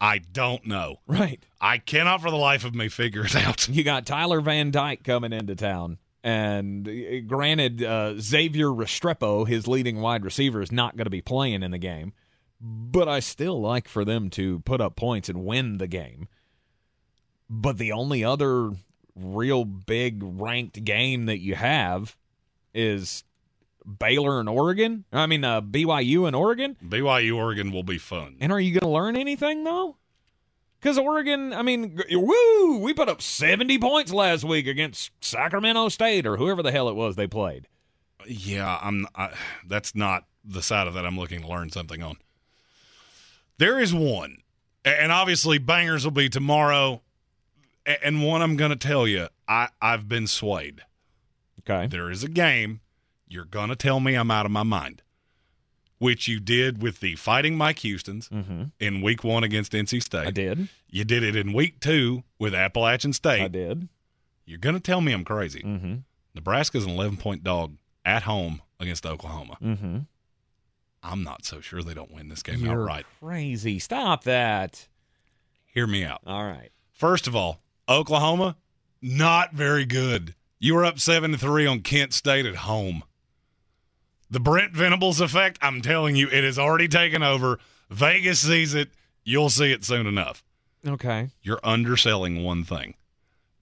I 0.00 0.18
don't 0.18 0.66
know. 0.66 1.00
Right. 1.06 1.44
I 1.60 1.78
cannot 1.78 2.22
for 2.22 2.30
the 2.30 2.36
life 2.36 2.64
of 2.64 2.74
me 2.74 2.88
figure 2.88 3.26
it 3.26 3.36
out. 3.36 3.68
You 3.68 3.84
got 3.84 4.06
Tyler 4.06 4.40
Van 4.40 4.70
Dyke 4.70 5.02
coming 5.04 5.32
into 5.32 5.54
town. 5.56 5.98
And 6.26 6.88
uh, 6.88 7.20
granted, 7.24 7.84
uh, 7.84 8.20
Xavier 8.20 8.66
Restrepo, 8.66 9.46
his 9.46 9.68
leading 9.68 10.00
wide 10.00 10.24
receiver, 10.24 10.60
is 10.60 10.72
not 10.72 10.96
going 10.96 11.04
to 11.04 11.10
be 11.10 11.22
playing 11.22 11.62
in 11.62 11.70
the 11.70 11.78
game. 11.78 12.14
But 12.60 13.08
I 13.08 13.20
still 13.20 13.60
like 13.60 13.86
for 13.86 14.04
them 14.04 14.28
to 14.30 14.58
put 14.60 14.80
up 14.80 14.96
points 14.96 15.28
and 15.28 15.44
win 15.44 15.78
the 15.78 15.86
game. 15.86 16.26
But 17.48 17.78
the 17.78 17.92
only 17.92 18.24
other 18.24 18.72
real 19.14 19.64
big 19.64 20.20
ranked 20.20 20.84
game 20.84 21.26
that 21.26 21.38
you 21.38 21.54
have 21.54 22.16
is 22.74 23.22
Baylor 23.86 24.40
and 24.40 24.48
Oregon. 24.48 25.04
I 25.12 25.26
mean, 25.26 25.44
uh, 25.44 25.60
BYU 25.60 26.26
and 26.26 26.34
Oregon. 26.34 26.76
BYU 26.84 27.36
Oregon 27.36 27.70
will 27.70 27.84
be 27.84 27.98
fun. 27.98 28.36
And 28.40 28.50
are 28.50 28.58
you 28.58 28.72
going 28.72 28.80
to 28.80 28.88
learn 28.88 29.16
anything 29.16 29.62
though? 29.62 29.94
Because 30.86 30.98
Oregon, 30.98 31.52
I 31.52 31.62
mean, 31.62 32.00
woo, 32.12 32.78
we 32.78 32.94
put 32.94 33.08
up 33.08 33.20
70 33.20 33.76
points 33.80 34.12
last 34.12 34.44
week 34.44 34.68
against 34.68 35.10
Sacramento 35.20 35.88
State 35.88 36.24
or 36.24 36.36
whoever 36.36 36.62
the 36.62 36.70
hell 36.70 36.88
it 36.88 36.94
was 36.94 37.16
they 37.16 37.26
played. 37.26 37.66
Yeah, 38.24 38.78
I'm. 38.80 39.08
I, 39.16 39.32
that's 39.66 39.96
not 39.96 40.26
the 40.44 40.62
side 40.62 40.86
of 40.86 40.94
that 40.94 41.04
I'm 41.04 41.18
looking 41.18 41.40
to 41.40 41.48
learn 41.48 41.70
something 41.72 42.04
on. 42.04 42.18
There 43.58 43.80
is 43.80 43.92
one, 43.92 44.42
and 44.84 45.10
obviously 45.10 45.58
bangers 45.58 46.04
will 46.04 46.12
be 46.12 46.28
tomorrow. 46.28 47.02
And 48.04 48.22
one 48.22 48.40
I'm 48.40 48.54
going 48.56 48.70
to 48.70 48.76
tell 48.76 49.08
you, 49.08 49.26
I 49.48 49.70
I've 49.82 50.08
been 50.08 50.28
swayed. 50.28 50.82
Okay, 51.68 51.88
there 51.88 52.12
is 52.12 52.22
a 52.22 52.28
game. 52.28 52.78
You're 53.26 53.44
going 53.44 53.70
to 53.70 53.76
tell 53.76 53.98
me 53.98 54.14
I'm 54.14 54.30
out 54.30 54.46
of 54.46 54.52
my 54.52 54.62
mind, 54.62 55.02
which 55.98 56.28
you 56.28 56.38
did 56.38 56.80
with 56.80 57.00
the 57.00 57.16
Fighting 57.16 57.56
Mike 57.56 57.80
Houston's 57.80 58.30
in 58.78 59.02
Week 59.02 59.24
One 59.24 59.42
against 59.42 59.72
NC 59.72 60.00
State. 60.00 60.18
I 60.18 60.24
Mm-hmm. 60.26 60.32
did. 60.32 60.68
You 60.88 61.04
did 61.04 61.22
it 61.22 61.36
in 61.36 61.52
Week 61.52 61.80
Two 61.80 62.22
with 62.38 62.54
Appalachian 62.54 63.12
State. 63.12 63.42
I 63.42 63.48
did. 63.48 63.88
You're 64.44 64.58
going 64.58 64.74
to 64.76 64.80
tell 64.80 65.00
me 65.00 65.12
I'm 65.12 65.24
crazy. 65.24 65.62
Mm-hmm. 65.62 65.94
Nebraska's 66.34 66.84
an 66.84 66.90
11 66.90 67.16
point 67.16 67.42
dog 67.42 67.76
at 68.04 68.22
home 68.22 68.62
against 68.78 69.04
Oklahoma. 69.04 69.56
Mm-hmm. 69.62 69.98
I'm 71.02 71.22
not 71.22 71.44
so 71.44 71.60
sure 71.60 71.82
they 71.82 71.94
don't 71.94 72.12
win 72.12 72.28
this 72.28 72.42
game 72.42 72.60
You're 72.64 72.82
outright. 72.82 73.06
crazy. 73.20 73.78
Stop 73.78 74.24
that. 74.24 74.88
Hear 75.66 75.86
me 75.86 76.04
out. 76.04 76.20
All 76.26 76.44
right. 76.44 76.70
First 76.92 77.26
of 77.26 77.36
all, 77.36 77.60
Oklahoma, 77.88 78.56
not 79.02 79.52
very 79.52 79.84
good. 79.84 80.34
You 80.58 80.74
were 80.74 80.84
up 80.84 80.98
7 80.98 81.32
to 81.32 81.38
3 81.38 81.66
on 81.66 81.80
Kent 81.80 82.12
State 82.14 82.46
at 82.46 82.56
home. 82.56 83.04
The 84.30 84.40
Brent 84.40 84.72
Venables 84.74 85.20
effect, 85.20 85.58
I'm 85.62 85.82
telling 85.82 86.16
you, 86.16 86.28
it 86.28 86.42
has 86.42 86.58
already 86.58 86.88
taken 86.88 87.22
over. 87.22 87.58
Vegas 87.90 88.40
sees 88.40 88.74
it. 88.74 88.90
You'll 89.22 89.50
see 89.50 89.70
it 89.72 89.84
soon 89.84 90.06
enough. 90.06 90.42
Okay. 90.86 91.30
You're 91.42 91.60
underselling 91.64 92.42
one 92.44 92.64
thing 92.64 92.94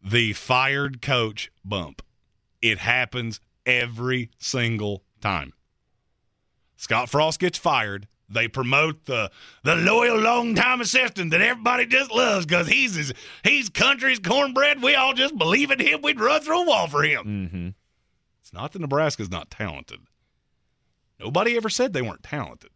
the 0.02 0.32
fired 0.34 1.00
coach 1.00 1.50
bump. 1.64 2.02
It 2.60 2.78
happens 2.78 3.40
every 3.64 4.30
single 4.38 5.02
time. 5.20 5.52
Scott 6.76 7.08
Frost 7.08 7.40
gets 7.40 7.58
fired. 7.58 8.06
They 8.28 8.48
promote 8.48 9.04
the 9.04 9.30
the 9.62 9.76
loyal 9.76 10.18
long-time 10.18 10.80
assistant 10.80 11.30
that 11.30 11.40
everybody 11.40 11.86
just 11.86 12.10
loves 12.10 12.46
because 12.46 12.68
he's 12.68 12.94
his, 12.94 13.14
he's 13.42 13.68
country's 13.68 14.18
cornbread. 14.18 14.82
We 14.82 14.94
all 14.94 15.14
just 15.14 15.36
believe 15.36 15.70
in 15.70 15.78
him. 15.78 16.02
We'd 16.02 16.20
run 16.20 16.40
through 16.40 16.62
a 16.62 16.66
wall 16.66 16.86
for 16.86 17.02
him. 17.02 17.24
Mm-hmm. 17.24 17.68
It's 18.40 18.52
not 18.52 18.72
that 18.72 18.80
Nebraska's 18.80 19.30
not 19.30 19.50
talented. 19.50 20.00
Nobody 21.20 21.56
ever 21.56 21.68
said 21.68 21.92
they 21.92 22.02
weren't 22.02 22.22
talented. 22.22 22.70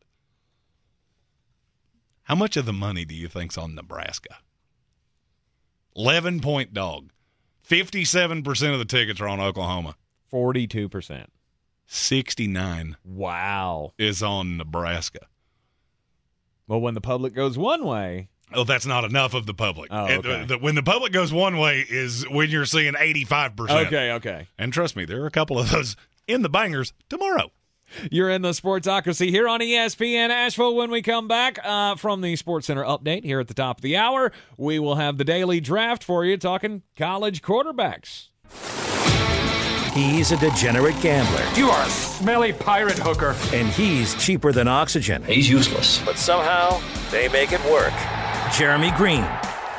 How 2.28 2.34
much 2.34 2.56
of 2.58 2.66
the 2.66 2.72
money 2.74 3.04
do 3.06 3.14
you 3.14 3.26
think's 3.26 3.56
on 3.56 3.74
Nebraska? 3.74 4.36
11 5.96 6.40
point 6.40 6.74
dog. 6.74 7.10
57% 7.66 8.72
of 8.72 8.78
the 8.78 8.84
tickets 8.84 9.20
are 9.20 9.28
on 9.28 9.40
Oklahoma. 9.40 9.96
42%. 10.32 11.26
69 11.86 12.96
Wow. 13.02 13.92
is 13.98 14.22
on 14.22 14.58
Nebraska. 14.58 15.26
Well, 16.66 16.80
when 16.82 16.92
the 16.94 17.00
public 17.00 17.32
goes 17.34 17.56
one 17.56 17.84
way, 17.84 18.28
Oh, 18.54 18.64
that's 18.64 18.86
not 18.86 19.04
enough 19.04 19.34
of 19.34 19.44
the 19.44 19.52
public. 19.52 19.88
Oh, 19.92 20.04
okay. 20.04 20.20
the- 20.40 20.44
the- 20.46 20.58
when 20.58 20.74
the 20.74 20.82
public 20.82 21.12
goes 21.12 21.30
one 21.32 21.58
way 21.58 21.84
is 21.86 22.26
when 22.30 22.48
you're 22.48 22.64
seeing 22.64 22.94
85%. 22.94 23.86
Okay, 23.86 24.12
okay. 24.12 24.48
And 24.58 24.72
trust 24.72 24.96
me, 24.96 25.04
there 25.04 25.22
are 25.22 25.26
a 25.26 25.30
couple 25.30 25.58
of 25.58 25.70
those 25.70 25.96
in 26.26 26.40
the 26.40 26.48
bangers 26.48 26.94
tomorrow. 27.10 27.52
You're 28.10 28.30
in 28.30 28.42
the 28.42 28.50
Sportsocracy 28.50 29.30
here 29.30 29.48
on 29.48 29.60
ESPN 29.60 30.30
Asheville. 30.30 30.76
When 30.76 30.90
we 30.90 31.02
come 31.02 31.28
back 31.28 31.58
uh, 31.64 31.96
from 31.96 32.20
the 32.20 32.36
Sports 32.36 32.66
Center 32.66 32.84
update 32.84 33.24
here 33.24 33.40
at 33.40 33.48
the 33.48 33.54
top 33.54 33.78
of 33.78 33.82
the 33.82 33.96
hour, 33.96 34.32
we 34.56 34.78
will 34.78 34.96
have 34.96 35.18
the 35.18 35.24
daily 35.24 35.60
draft 35.60 36.04
for 36.04 36.24
you 36.24 36.36
talking 36.36 36.82
college 36.96 37.42
quarterbacks. 37.42 38.28
He's 39.94 40.30
a 40.30 40.36
degenerate 40.36 41.00
gambler. 41.00 41.44
You 41.58 41.70
are 41.70 41.84
a 41.84 41.90
smelly 41.90 42.52
pirate 42.52 42.98
hooker. 42.98 43.34
And 43.52 43.68
he's 43.68 44.14
cheaper 44.14 44.52
than 44.52 44.68
oxygen. 44.68 45.24
He's 45.24 45.48
useless. 45.50 46.00
But 46.04 46.16
somehow, 46.18 46.80
they 47.10 47.28
make 47.28 47.52
it 47.52 47.64
work. 47.64 47.92
Jeremy 48.52 48.92
Greene, 48.96 49.26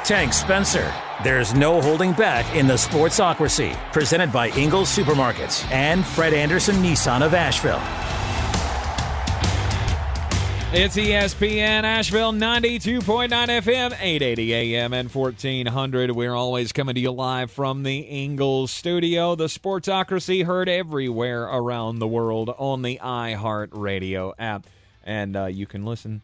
Tank 0.09 0.33
Spencer. 0.33 0.91
There's 1.23 1.53
no 1.53 1.79
holding 1.79 2.13
back 2.13 2.55
in 2.55 2.65
the 2.65 2.73
Sportsocracy. 2.73 3.77
Presented 3.93 4.31
by 4.31 4.49
Ingles 4.49 4.89
Supermarkets 4.89 5.69
and 5.71 6.03
Fred 6.03 6.33
Anderson 6.33 6.77
Nissan 6.77 7.23
of 7.23 7.35
Asheville. 7.35 7.79
It's 10.73 10.97
ESPN 10.97 11.83
Asheville 11.83 12.33
92.9 12.33 13.29
FM, 13.29 13.95
880 14.01 14.55
AM, 14.55 14.93
and 14.93 15.13
1400. 15.13 16.09
We're 16.09 16.33
always 16.33 16.71
coming 16.71 16.95
to 16.95 17.01
you 17.01 17.11
live 17.11 17.51
from 17.51 17.83
the 17.83 17.99
Ingles 17.99 18.71
studio. 18.71 19.35
The 19.35 19.45
Sportsocracy 19.45 20.43
heard 20.43 20.67
everywhere 20.67 21.43
around 21.43 21.99
the 21.99 22.07
world 22.07 22.49
on 22.57 22.81
the 22.81 22.99
iHeart 23.03 23.67
Radio 23.73 24.33
app. 24.39 24.65
And 25.03 25.35
uh, 25.35 25.45
you 25.45 25.67
can 25.67 25.85
listen 25.85 26.23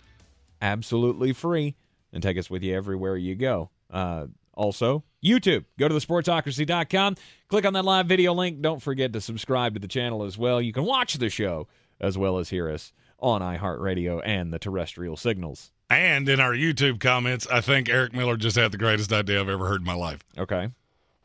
absolutely 0.60 1.34
free 1.34 1.76
and 2.12 2.24
take 2.24 2.40
us 2.40 2.49
with 2.49 2.64
you 2.64 2.74
everywhere 2.74 3.16
you 3.16 3.36
go. 3.36 3.70
Uh, 3.90 4.28
also, 4.53 5.03
YouTube. 5.24 5.66
Go 5.78 5.88
to 5.88 5.95
thesportsocracy.com. 5.95 7.16
Click 7.48 7.66
on 7.66 7.74
that 7.74 7.86
live 7.86 8.07
video 8.07 8.34
link. 8.34 8.62
Don't 8.62 8.82
forget 8.82 9.14
to 9.14 9.22
subscribe 9.22 9.74
to 9.74 9.80
the 9.80 9.88
channel 9.88 10.24
as 10.24 10.38
well. 10.38 10.62
You 10.62 10.74
can 10.74 10.86
watch 10.86 11.16
the 11.16 11.30
show 11.30 11.68
as 11.99 12.18
well 12.18 12.38
as 12.38 12.49
hear 12.49 12.70
us 12.70 12.94
on 13.20 13.41
iHeartRadio 13.41 14.22
and 14.26 14.53
the 14.53 14.60
terrestrial 14.60 15.18
signals. 15.18 15.72
And 15.90 16.28
in 16.28 16.40
our 16.40 16.53
YouTube 16.53 16.99
comments, 16.99 17.48
I 17.52 17.62
think 17.62 17.90
Eric 17.90 18.14
Miller 18.14 18.38
just 18.38 18.56
had 18.56 18.72
the 18.72 18.78
greatest 18.78 19.14
idea 19.14 19.40
I've 19.40 19.49
ever 19.49 19.68
heard 19.68 19.82
in 19.82 19.86
my 19.86 19.94
life. 19.94 20.22
Okay. 20.38 20.70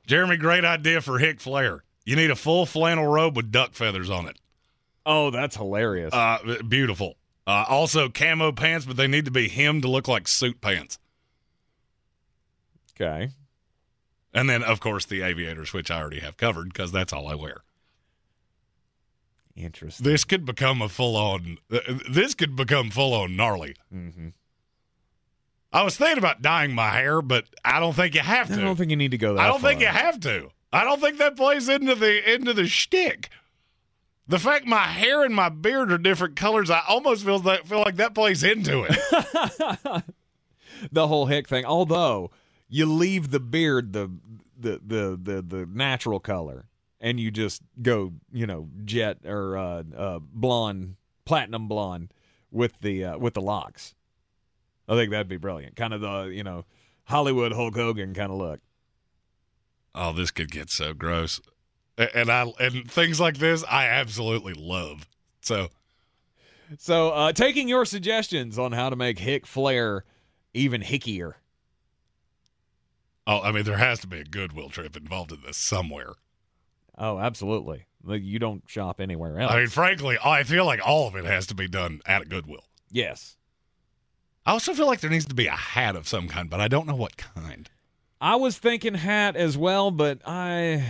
Jeremy, 0.07 0.37
great 0.37 0.65
idea 0.65 1.01
for 1.01 1.19
Hick 1.19 1.41
Flair. 1.41 1.85
You 2.05 2.17
need 2.17 2.31
a 2.31 2.37
full 2.37 2.67
flannel 2.67 3.07
robe 3.07 3.37
with 3.37 3.51
duck 3.51 3.75
feathers 3.75 4.11
on 4.11 4.27
it. 4.27 4.39
Oh, 5.07 5.31
that's 5.31 5.57
hilarious. 5.57 6.13
Uh, 6.13 6.59
beautiful. 6.69 7.17
Uh, 7.47 7.65
also, 7.69 8.09
camo 8.09 8.53
pants, 8.53 8.87
but 8.87 8.97
they 8.97 9.07
need 9.07 9.25
to 9.25 9.31
be 9.31 9.49
hemmed 9.49 9.83
to 9.83 9.89
look 9.89 10.09
like 10.09 10.29
suit 10.29 10.61
pants. 10.61 10.99
Okay. 13.01 13.31
And 14.33 14.49
then, 14.49 14.63
of 14.63 14.81
course, 14.81 15.05
the 15.05 15.23
aviators, 15.23 15.73
which 15.73 15.91
I 15.91 16.01
already 16.01 16.21
have 16.21 16.37
covered 16.37 16.73
because 16.73 16.93
that's 16.93 17.13
all 17.13 17.27
I 17.27 17.35
wear. 17.35 17.63
Interesting. 19.57 20.05
This 20.05 20.25
could 20.25 20.45
become 20.45 20.81
a 20.81 20.89
full 20.89 21.17
on. 21.17 21.59
This 22.09 22.35
could 22.35 22.55
become 22.57 22.91
full 22.91 23.13
on 23.13 23.37
gnarly. 23.37 23.75
Mm-hmm. 23.93 24.29
I 25.73 25.83
was 25.83 25.97
thinking 25.97 26.19
about 26.19 26.43
dyeing 26.43 26.73
my 26.73 26.91
hair, 26.91 27.23
but 27.23 27.47
I 27.65 27.81
don't 27.81 27.95
think 27.95 28.15
you 28.15 28.21
have 28.21 28.49
to. 28.49 28.55
I 28.55 28.61
don't 28.61 28.77
think 28.77 28.91
you 28.91 28.97
need 28.97 29.13
to 29.13 29.19
go 29.19 29.35
that 29.35 29.41
I 29.41 29.49
don't 29.49 29.61
far. 29.61 29.71
think 29.71 29.81
you 29.81 29.89
have 29.89 30.21
to. 30.21 30.51
I 30.73 30.85
don't 30.85 31.01
think 31.01 31.19
that 31.19 31.37
plays 31.37 31.69
into 31.69 31.95
the 31.95 32.33
into 32.33 32.55
the 32.55 32.67
shtick. 32.67 33.29
The 34.27 34.39
fact 34.39 34.67
my 34.67 34.85
hair 34.85 35.25
and 35.25 35.35
my 35.35 35.49
beard 35.49 35.91
are 35.91 35.99
different 35.99 36.37
colors, 36.37 36.71
I 36.71 36.83
almost 36.89 37.25
feel 37.25 37.41
that 37.41 37.67
feel 37.67 37.81
like 37.81 37.97
that 37.97 38.15
plays 38.15 38.45
into 38.45 38.87
it. 38.89 40.05
the 40.93 41.09
whole 41.09 41.27
hick 41.27 41.49
thing. 41.49 41.65
Although 41.65 42.31
you 42.71 42.87
leave 42.87 43.31
the 43.31 43.41
beard 43.41 43.93
the 43.93 44.11
the 44.59 44.81
the 44.85 45.21
the, 45.23 45.43
the 45.43 45.67
natural 45.71 46.21
color, 46.21 46.69
and 47.01 47.21
you 47.21 47.31
just 47.31 47.63
go, 47.83 48.13
you 48.33 48.47
know, 48.47 48.69
jet 48.85 49.19
or 49.25 49.57
uh, 49.57 49.83
uh, 49.97 50.19
blonde, 50.21 50.97
platinum 51.25 51.69
blonde 51.69 52.13
with 52.51 52.81
the 52.81 53.05
uh, 53.05 53.19
with 53.19 53.35
the 53.35 53.41
locks. 53.43 53.95
I 54.89 54.95
think 54.95 55.11
that'd 55.11 55.29
be 55.29 55.37
brilliant. 55.37 55.77
Kind 55.77 55.93
of 55.93 56.01
the 56.01 56.23
you 56.25 56.45
know 56.45 56.65
Hollywood 57.05 57.53
Hulk 57.53 57.75
Hogan 57.75 58.15
kind 58.15 58.31
of 58.31 58.39
look. 58.39 58.61
oh, 59.95 60.13
this 60.13 60.31
could 60.31 60.51
get 60.51 60.71
so 60.71 60.95
gross, 60.95 61.41
and 61.99 62.31
I 62.31 62.53
and 62.59 62.91
things 62.91 63.21
like 63.21 63.39
this 63.39 63.65
I 63.69 63.87
absolutely 63.87 64.55
love. 64.55 65.07
So 65.41 65.69
So, 66.79 67.11
uh, 67.11 67.33
taking 67.33 67.69
your 67.69 67.85
suggestions 67.85 68.59
on 68.59 68.73
how 68.73 68.91
to 68.91 68.97
make 68.97 69.19
hick 69.19 69.47
flair 69.47 70.05
even 70.55 70.83
hickier. 70.83 71.35
Oh, 73.31 73.41
I 73.43 73.53
mean, 73.53 73.63
there 73.63 73.77
has 73.77 74.01
to 74.01 74.09
be 74.09 74.19
a 74.19 74.25
Goodwill 74.25 74.71
trip 74.71 74.97
involved 74.97 75.31
in 75.31 75.39
this 75.47 75.57
somewhere. 75.57 76.15
Oh, 76.99 77.19
absolutely. 77.19 77.87
Like, 78.03 78.23
You 78.23 78.39
don't 78.41 78.65
shop 78.67 79.01
anywhere 79.01 79.39
else. 79.39 79.53
I 79.53 79.59
mean, 79.59 79.69
frankly, 79.69 80.19
I 80.25 80.43
feel 80.43 80.65
like 80.65 80.81
all 80.85 81.07
of 81.07 81.15
it 81.15 81.25
has 81.25 81.47
to 81.47 81.55
be 81.55 81.69
done 81.69 82.01
at 82.07 82.23
a 82.23 82.25
Goodwill. 82.25 82.65
yes. 82.91 83.37
I 84.47 84.53
also 84.53 84.73
feel 84.73 84.87
like 84.87 85.01
there 85.01 85.11
needs 85.11 85.27
to 85.27 85.35
be 85.35 85.47
a 85.47 85.53
hat 85.53 85.95
of 85.97 86.09
some 86.09 86.27
kind, 86.27 86.49
but 86.49 86.61
I 86.61 86.67
don't 86.67 86.87
know 86.89 86.95
what 86.97 87.19
kind. 87.19 87.69
I 88.23 88.37
was 88.37 88.57
thinking 88.59 88.95
hat 88.95 89.37
as 89.37 89.57
well, 89.57 89.91
but 89.91 90.19
I, 90.27 90.83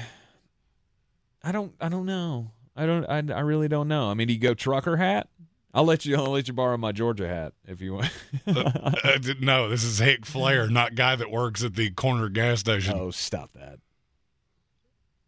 I 1.42 1.50
don't, 1.52 1.74
I 1.80 1.88
don't 1.88 2.06
know. 2.06 2.52
I 2.76 2.86
don't, 2.86 3.04
I, 3.04 3.16
I 3.34 3.40
really 3.40 3.66
don't 3.68 3.88
know. 3.88 4.08
I 4.08 4.14
mean, 4.14 4.28
do 4.28 4.34
you 4.34 4.38
go 4.40 4.54
trucker 4.54 4.96
hat? 4.96 5.28
I'll 5.72 5.84
let 5.84 6.04
you, 6.04 6.16
I'll 6.16 6.30
let 6.30 6.48
you 6.48 6.54
borrow 6.54 6.76
my 6.76 6.90
Georgia 6.92 7.28
hat 7.28 7.52
if 7.66 7.80
you 7.80 7.94
want. 7.94 8.10
Uh, 8.46 9.18
d- 9.18 9.34
no, 9.40 9.68
this 9.68 9.84
is 9.84 9.98
Hick 9.98 10.26
Flair, 10.26 10.68
not 10.68 10.94
guy 10.96 11.14
that 11.16 11.30
works 11.30 11.62
at 11.62 11.74
the 11.76 11.90
corner 11.90 12.28
gas 12.28 12.60
station. 12.60 12.94
oh, 12.98 13.10
stop 13.12 13.52
that. 13.54 13.78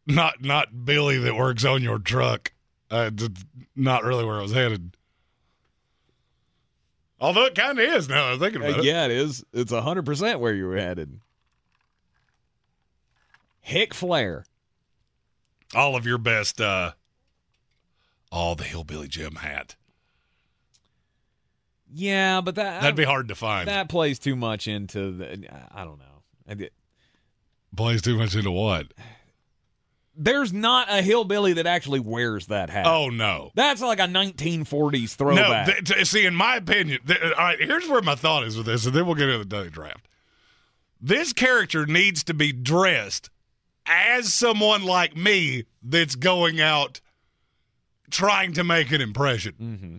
Not 0.06 0.42
not 0.42 0.84
Billy 0.84 1.18
that 1.18 1.36
works 1.36 1.64
on 1.64 1.82
your 1.82 1.98
truck. 2.00 2.52
Uh, 2.90 3.10
not 3.76 4.02
really 4.02 4.24
where 4.24 4.38
I 4.38 4.42
was 4.42 4.52
headed. 4.52 4.96
Although 7.20 7.44
it 7.44 7.54
kind 7.54 7.78
of 7.78 7.84
is 7.84 8.08
now. 8.08 8.26
that 8.26 8.32
I'm 8.32 8.38
thinking 8.40 8.62
about 8.62 8.78
Uh, 8.78 8.82
it. 8.82 8.84
yeah, 8.84 9.04
it 9.04 9.12
is. 9.12 9.44
It's 9.52 9.72
hundred 9.72 10.04
percent 10.04 10.40
where 10.40 10.52
you 10.54 10.66
were 10.66 10.76
headed. 10.76 11.20
Hick 13.60 13.94
Flair. 13.94 14.44
All 15.74 15.94
of 15.96 16.04
your 16.04 16.18
best. 16.18 16.60
uh 16.60 16.92
All 18.32 18.56
the 18.56 18.64
hillbilly 18.64 19.06
Jim 19.08 19.36
hat. 19.36 19.76
Yeah, 21.94 22.40
but 22.40 22.54
that 22.54 22.80
That'd 22.80 22.96
be 22.96 23.04
hard 23.04 23.28
to 23.28 23.34
find. 23.34 23.68
That 23.68 23.88
plays 23.88 24.18
too 24.18 24.36
much 24.36 24.66
into 24.66 25.12
the. 25.12 25.46
I 25.74 25.84
don't 25.84 25.98
know. 25.98 26.66
Plays 27.76 28.02
too 28.02 28.18
much 28.18 28.34
into 28.34 28.50
what? 28.50 28.92
There's 30.14 30.52
not 30.52 30.88
a 30.90 31.00
hillbilly 31.00 31.54
that 31.54 31.66
actually 31.66 32.00
wears 32.00 32.48
that 32.48 32.68
hat. 32.68 32.86
Oh 32.86 33.08
no. 33.08 33.50
That's 33.54 33.80
like 33.80 33.98
a 33.98 34.02
1940s 34.02 35.14
throwback. 35.14 35.66
No, 35.66 35.72
th- 35.72 35.84
t- 35.88 36.04
see, 36.04 36.26
in 36.26 36.34
my 36.34 36.56
opinion, 36.56 37.00
th- 37.06 37.20
all 37.22 37.30
right, 37.30 37.58
here's 37.58 37.88
where 37.88 38.02
my 38.02 38.14
thought 38.14 38.44
is 38.44 38.56
with 38.56 38.66
this, 38.66 38.84
and 38.84 38.94
then 38.94 39.06
we'll 39.06 39.14
get 39.14 39.28
into 39.30 39.38
the 39.38 39.44
daily 39.46 39.70
draft. 39.70 40.06
This 41.00 41.32
character 41.32 41.86
needs 41.86 42.22
to 42.24 42.34
be 42.34 42.52
dressed 42.52 43.30
as 43.86 44.32
someone 44.32 44.82
like 44.82 45.16
me 45.16 45.64
that's 45.82 46.14
going 46.14 46.60
out 46.60 47.00
trying 48.10 48.52
to 48.52 48.64
make 48.64 48.92
an 48.92 49.00
impression. 49.00 49.54
mm-hmm. 49.60 49.96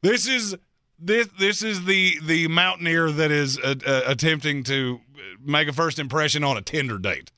This 0.00 0.26
is 0.26 0.56
this 1.02 1.28
this 1.38 1.62
is 1.62 1.84
the 1.84 2.18
the 2.22 2.48
mountaineer 2.48 3.10
that 3.10 3.30
is 3.30 3.58
uh, 3.58 3.74
uh, 3.86 4.02
attempting 4.06 4.62
to 4.64 5.00
make 5.44 5.68
a 5.68 5.72
first 5.72 5.98
impression 5.98 6.44
on 6.44 6.56
a 6.56 6.62
Tinder 6.62 6.98
date. 6.98 7.32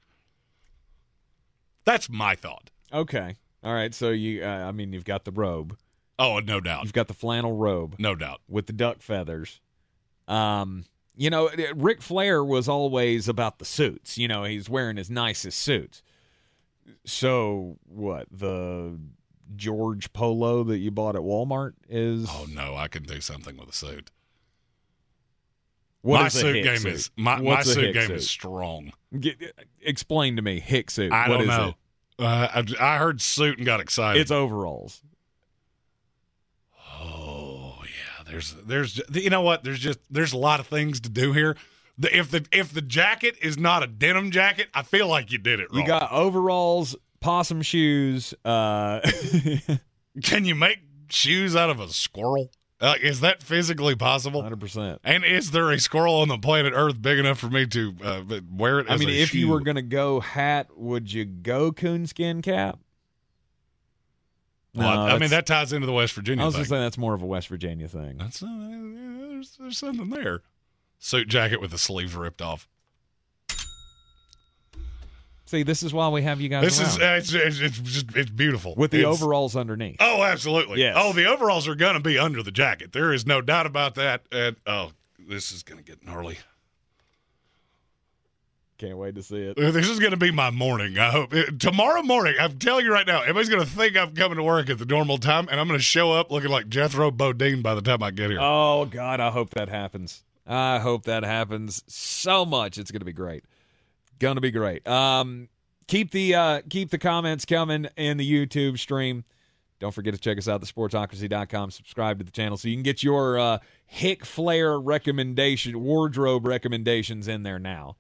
That's 1.85 2.09
my 2.09 2.35
thought. 2.35 2.71
Okay. 2.93 3.37
All 3.63 3.73
right. 3.75 3.95
So 3.95 4.11
you, 4.11 4.43
uh, 4.45 4.47
I 4.49 4.73
mean, 4.73 4.93
you've 4.93 5.05
got 5.05 5.25
the 5.25 5.33
robe. 5.33 5.77
Oh, 6.19 6.39
no 6.39 6.61
doubt, 6.61 6.85
You've 6.85 6.93
got 6.93 7.09
the 7.09 7.15
flannel 7.15 7.57
robe 7.57 7.97
no 7.99 8.15
doubt. 8.15 8.41
with 8.49 8.67
the 8.67 8.73
duck 8.73 9.03
feathers. 9.03 9.61
Um, 10.29 10.85
you 11.17 11.29
know, 11.29 11.51
Ric 11.75 12.03
Flair 12.03 12.45
was 12.45 12.69
always 12.69 13.29
about 13.29 13.59
the 13.59 13.65
suits. 13.65 14.17
You 14.17 14.29
know, 14.29 14.45
he's 14.45 14.69
wearing 14.69 14.97
his 14.97 15.11
nicest 15.11 15.59
suits. 15.59 16.03
So 17.05 17.79
what? 17.85 18.29
The 18.31 18.97
George 19.57 20.13
Polo 20.13 20.65
that 20.65 20.79
you 20.79 20.91
bought 20.91 21.17
at 21.17 21.23
Walmart 21.23 21.75
is 21.89 22.27
Oh 22.29 22.47
no, 22.49 22.75
I 22.77 22.89
can 22.89 23.03
do 23.03 23.21
something 23.21 23.57
with 23.57 23.69
a 23.69 23.73
suit. 23.73 24.11
what 26.03 26.23
my 26.23 26.29
suit 26.29 26.63
game 26.65 26.79
suit? 26.79 26.93
is 26.93 27.11
my, 27.17 27.41
my 27.41 27.63
suit 27.63 27.95
game 27.95 28.09
suit? 28.09 28.17
is 28.17 28.29
strong. 28.31 28.93
Get, 29.19 29.39
explain 29.81 30.37
to 30.37 30.43
me, 30.43 30.61
hick 30.61 30.91
suit. 30.91 31.13
I 31.13 31.29
What 31.29 31.39
don't 31.39 31.47
know. 31.47 31.75
Uh, 32.19 32.49
I, 32.55 32.95
I 32.95 32.99
heard 32.99 33.21
suit 33.21 33.59
and 33.59 33.67
got 33.67 33.81
excited. 33.81 34.21
It's 34.21 34.31
overalls. 34.31 35.03
oh 37.01 37.77
yeah, 37.83 38.31
there's 38.31 38.55
there's 38.65 39.01
you 39.13 39.31
know 39.31 39.43
what? 39.43 39.65
There's 39.65 39.79
just 39.79 39.99
there's 40.11 40.33
a 40.33 40.39
lot 40.39 40.61
of 40.61 40.67
things 40.67 41.01
to 41.01 41.09
do 41.09 41.33
here. 41.33 41.57
The, 41.97 42.17
if 42.17 42.31
the 42.31 42.45
if 42.53 42.73
the 42.73 42.83
jacket 42.83 43.37
is 43.41 43.57
not 43.57 43.83
a 43.83 43.87
denim 43.87 44.31
jacket, 44.31 44.69
I 44.75 44.83
feel 44.83 45.07
like 45.07 45.31
you 45.31 45.39
did 45.39 45.61
it 45.61 45.71
wrong. 45.71 45.81
You 45.81 45.87
got 45.87 46.11
overalls, 46.11 46.97
possum 47.25 47.63
shoes. 47.63 48.35
Uh, 48.45 49.01
Can 50.23 50.45
you 50.45 50.55
make 50.55 50.79
shoes 51.09 51.57
out 51.57 51.71
of 51.71 51.81
a 51.81 51.89
squirrel? 51.89 52.51
Uh, 52.81 52.97
is 53.03 53.21
that 53.21 53.43
physically 53.43 53.95
possible? 53.97 54.43
hundred 54.43 54.61
percent. 54.61 55.01
And 55.05 55.25
is 55.25 55.51
there 55.53 55.71
a 55.71 55.79
squirrel 55.81 56.17
on 56.17 56.29
the 56.29 56.37
planet 56.37 56.75
Earth 56.77 57.01
big 57.01 57.19
enough 57.19 57.39
for 57.39 57.49
me 57.49 57.67
to 57.69 57.95
uh, 58.05 58.23
wear 58.53 58.81
it? 58.81 58.87
I 58.91 58.99
mean, 58.99 59.09
if 59.09 59.35
you 59.35 59.49
were 59.49 59.61
gonna 59.61 59.81
go 59.81 60.21
hat, 60.21 60.69
would 60.77 61.11
you 61.11 61.25
go 61.25 61.73
coonskin 61.73 62.43
cap? 62.43 62.79
Well, 64.75 64.87
I- 64.89 65.13
I 65.13 65.19
mean, 65.19 65.31
that 65.31 65.47
ties 65.47 65.73
into 65.73 65.87
the 65.87 65.93
West 65.93 66.13
Virginia 66.13 66.43
I 66.43 66.47
was 66.47 66.55
thing. 66.57 66.61
just 66.63 66.71
saying 66.71 66.83
that's 66.83 66.99
more 66.99 67.15
of 67.15 67.23
a 67.23 67.27
West 67.27 67.49
Virginia 67.49 67.89
thing. 67.89 68.19
That's 68.19 68.43
uh, 68.43 68.47
there's, 68.49 69.57
there's 69.57 69.79
something 69.79 70.11
there. 70.11 70.43
Suit 70.99 71.29
jacket 71.29 71.61
with 71.61 71.71
the 71.71 71.79
sleeves 71.79 72.15
ripped 72.15 72.43
off. 72.43 72.69
See, 75.55 75.63
this 75.63 75.85
is 75.85 75.95
why 75.95 76.09
we 76.09 76.23
have 76.23 76.41
you 76.41 76.49
guys 76.49 76.65
This 76.65 76.81
is 76.81 76.99
uh, 76.99 77.17
it's, 77.19 77.33
it's 77.33 77.61
it's 77.61 77.79
just 77.79 78.07
it's 78.17 78.31
beautiful 78.31 78.75
with 78.77 78.91
the 78.91 78.99
It's- 78.99 79.15
overalls 79.23 79.55
underneath. 79.55 79.97
Oh, 80.01 80.25
absolutely. 80.25 80.81
Yes. 80.81 80.97
Oh, 80.99 81.13
the 81.13 81.27
overalls 81.27 81.69
are 81.69 81.77
gonna 81.77 82.01
be 82.01 82.19
under 82.19 82.43
the 82.43 82.51
jacket. 82.51 82.93
There 82.93 83.13
is 83.13 83.25
no 83.25 83.41
doubt 83.41 83.67
about 83.67 83.95
that. 83.95 84.23
And 84.33 84.57
oh, 84.67 84.91
this 85.29 85.53
is 85.53 85.63
gonna 85.63 85.83
get 85.83 86.05
gnarly. 86.05 86.39
Can't 88.79 88.99
wait 88.99 89.15
to 89.15 89.23
see 89.23 89.37
it. 89.37 89.57
Uh, 89.59 89.71
This 89.71 89.89
is 89.89 90.01
gonna 90.01 90.17
be 90.17 90.33
my 90.33 90.51
morning. 90.51 90.99
I 90.99 91.11
hope 91.11 91.33
Uh, 91.33 91.45
tomorrow 91.59 92.03
morning. 92.03 92.35
I'm 92.41 92.59
telling 92.59 92.85
you 92.85 92.93
right 92.93 93.07
now, 93.07 93.21
everybody's 93.23 93.49
gonna 93.49 93.65
think 93.65 93.97
I'm 93.97 94.15
coming 94.15 94.37
to 94.37 94.43
work 94.43 94.69
at 94.69 94.79
the 94.79 94.85
normal 94.87 95.19
time, 95.19 95.47
and 95.49 95.61
I'm 95.61 95.69
gonna 95.69 95.79
show 95.79 96.11
up 96.11 96.33
looking 96.33 96.51
like 96.51 96.69
Jethro 96.69 97.13
Bodine 97.13 97.63
by 97.63 97.77
the 97.77 97.83
time 97.83 98.03
I 98.03 98.11
get 98.11 98.31
here. 98.31 98.41
Oh 98.41 98.87
God, 98.87 99.21
I 99.21 99.31
hope 99.31 99.51
that 99.51 99.69
happens. 99.69 100.25
I 100.49 100.81
hope 100.81 101.05
that 101.05 101.23
happens 101.23 101.85
so 101.87 102.45
much. 102.45 102.77
It's 102.77 102.91
gonna 102.91 103.05
be 103.05 103.13
great. 103.13 103.45
Gonna 104.19 104.41
be 104.41 104.51
great. 104.51 104.87
Um, 104.87 105.49
keep 105.87 106.11
the 106.11 106.35
uh, 106.35 106.63
keep 106.69 106.91
the 106.91 106.99
comments 106.99 107.45
coming 107.45 107.89
in 107.97 108.17
the 108.17 108.31
YouTube 108.31 108.79
stream. 108.79 109.25
Don't 109.81 109.93
forget 109.93 110.15
to 110.15 110.21
check 110.21 110.39
us 110.39 110.49
out, 110.49 110.63
thesportsocracy.com. 110.63 111.71
Subscribe 111.71 112.19
to 112.19 112.25
the 112.25 112.31
channel 112.31 112.57
so 112.57 112.69
you 112.69 112.75
can 112.75 112.83
get 112.83 113.03
your 113.03 113.39
uh, 113.39 113.59
Hick 113.87 114.25
Flair 114.25 114.81
recommendation, 114.81 115.81
wardrobe 115.81 116.47
recommendations 116.47 117.29
in 117.29 117.43
there 117.43 117.59
now. 117.59 117.97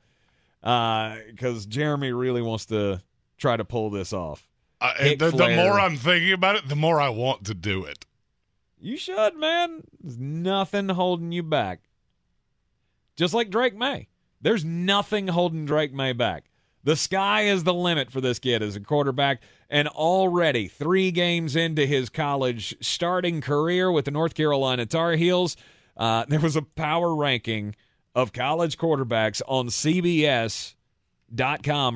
Because 0.62 1.66
Jeremy 1.66 2.12
really 2.12 2.40
wants 2.40 2.66
to 2.66 3.02
try 3.36 3.56
to 3.56 3.64
pull 3.64 3.90
this 3.90 4.12
off. 4.12 4.48
Uh, 4.80 4.94
the, 4.98 5.30
the 5.30 5.56
more 5.56 5.78
I'm 5.78 5.96
thinking 5.96 6.32
about 6.32 6.56
it, 6.56 6.68
the 6.68 6.76
more 6.76 7.00
I 7.00 7.08
want 7.08 7.44
to 7.46 7.54
do 7.54 7.84
it. 7.84 8.06
You 8.80 8.96
should, 8.96 9.36
man. 9.36 9.82
There's 10.00 10.18
nothing 10.18 10.88
holding 10.90 11.32
you 11.32 11.42
back. 11.42 11.80
Just 13.16 13.34
like 13.34 13.50
Drake 13.50 13.76
Maye. 13.76 14.08
There's 14.44 14.64
nothing 14.64 15.26
holding 15.28 15.64
Drake 15.64 15.94
Maye 15.94 16.12
back. 16.12 16.44
The 16.84 16.96
sky 16.96 17.44
is 17.44 17.64
the 17.64 17.72
limit 17.72 18.12
for 18.12 18.20
this 18.20 18.38
kid 18.38 18.62
as 18.62 18.76
a 18.76 18.80
quarterback, 18.80 19.40
and 19.70 19.88
already 19.88 20.68
three 20.68 21.10
games 21.10 21.56
into 21.56 21.86
his 21.86 22.10
college 22.10 22.76
starting 22.82 23.40
career 23.40 23.90
with 23.90 24.04
the 24.04 24.10
North 24.10 24.34
Carolina 24.34 24.84
Tar 24.84 25.12
Heels, 25.12 25.56
uh, 25.96 26.26
there 26.28 26.40
was 26.40 26.56
a 26.56 26.62
power 26.62 27.16
ranking 27.16 27.74
of 28.14 28.34
college 28.34 28.76
quarterbacks 28.76 29.40
on 29.48 29.68
CBS.com 29.68 30.76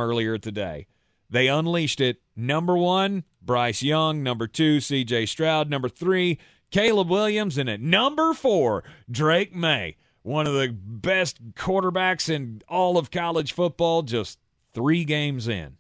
earlier 0.01 0.39
today. 0.39 0.87
They 1.29 1.49
unleashed 1.49 2.01
it. 2.01 2.23
Number 2.35 2.79
one, 2.79 3.25
Bryce 3.43 3.83
Young. 3.83 4.23
Number 4.23 4.47
two, 4.47 4.81
C.J. 4.81 5.27
Stroud. 5.27 5.69
Number 5.69 5.91
three, 5.91 6.39
Caleb 6.71 7.11
Williams. 7.11 7.59
And 7.59 7.69
at 7.69 7.83
number 7.83 8.33
four, 8.33 8.85
Drake 9.11 9.55
Maye, 9.55 9.97
one 10.29 10.47
of 10.47 10.53
the 10.53 10.69
best 10.69 11.55
quarterbacks 11.55 12.29
in 12.29 12.63
all 12.69 12.99
of 12.99 13.11
college 13.11 13.53
football, 13.53 14.03
just 14.03 14.39
three 14.75 15.05
games 15.05 15.49
in. 15.49 15.79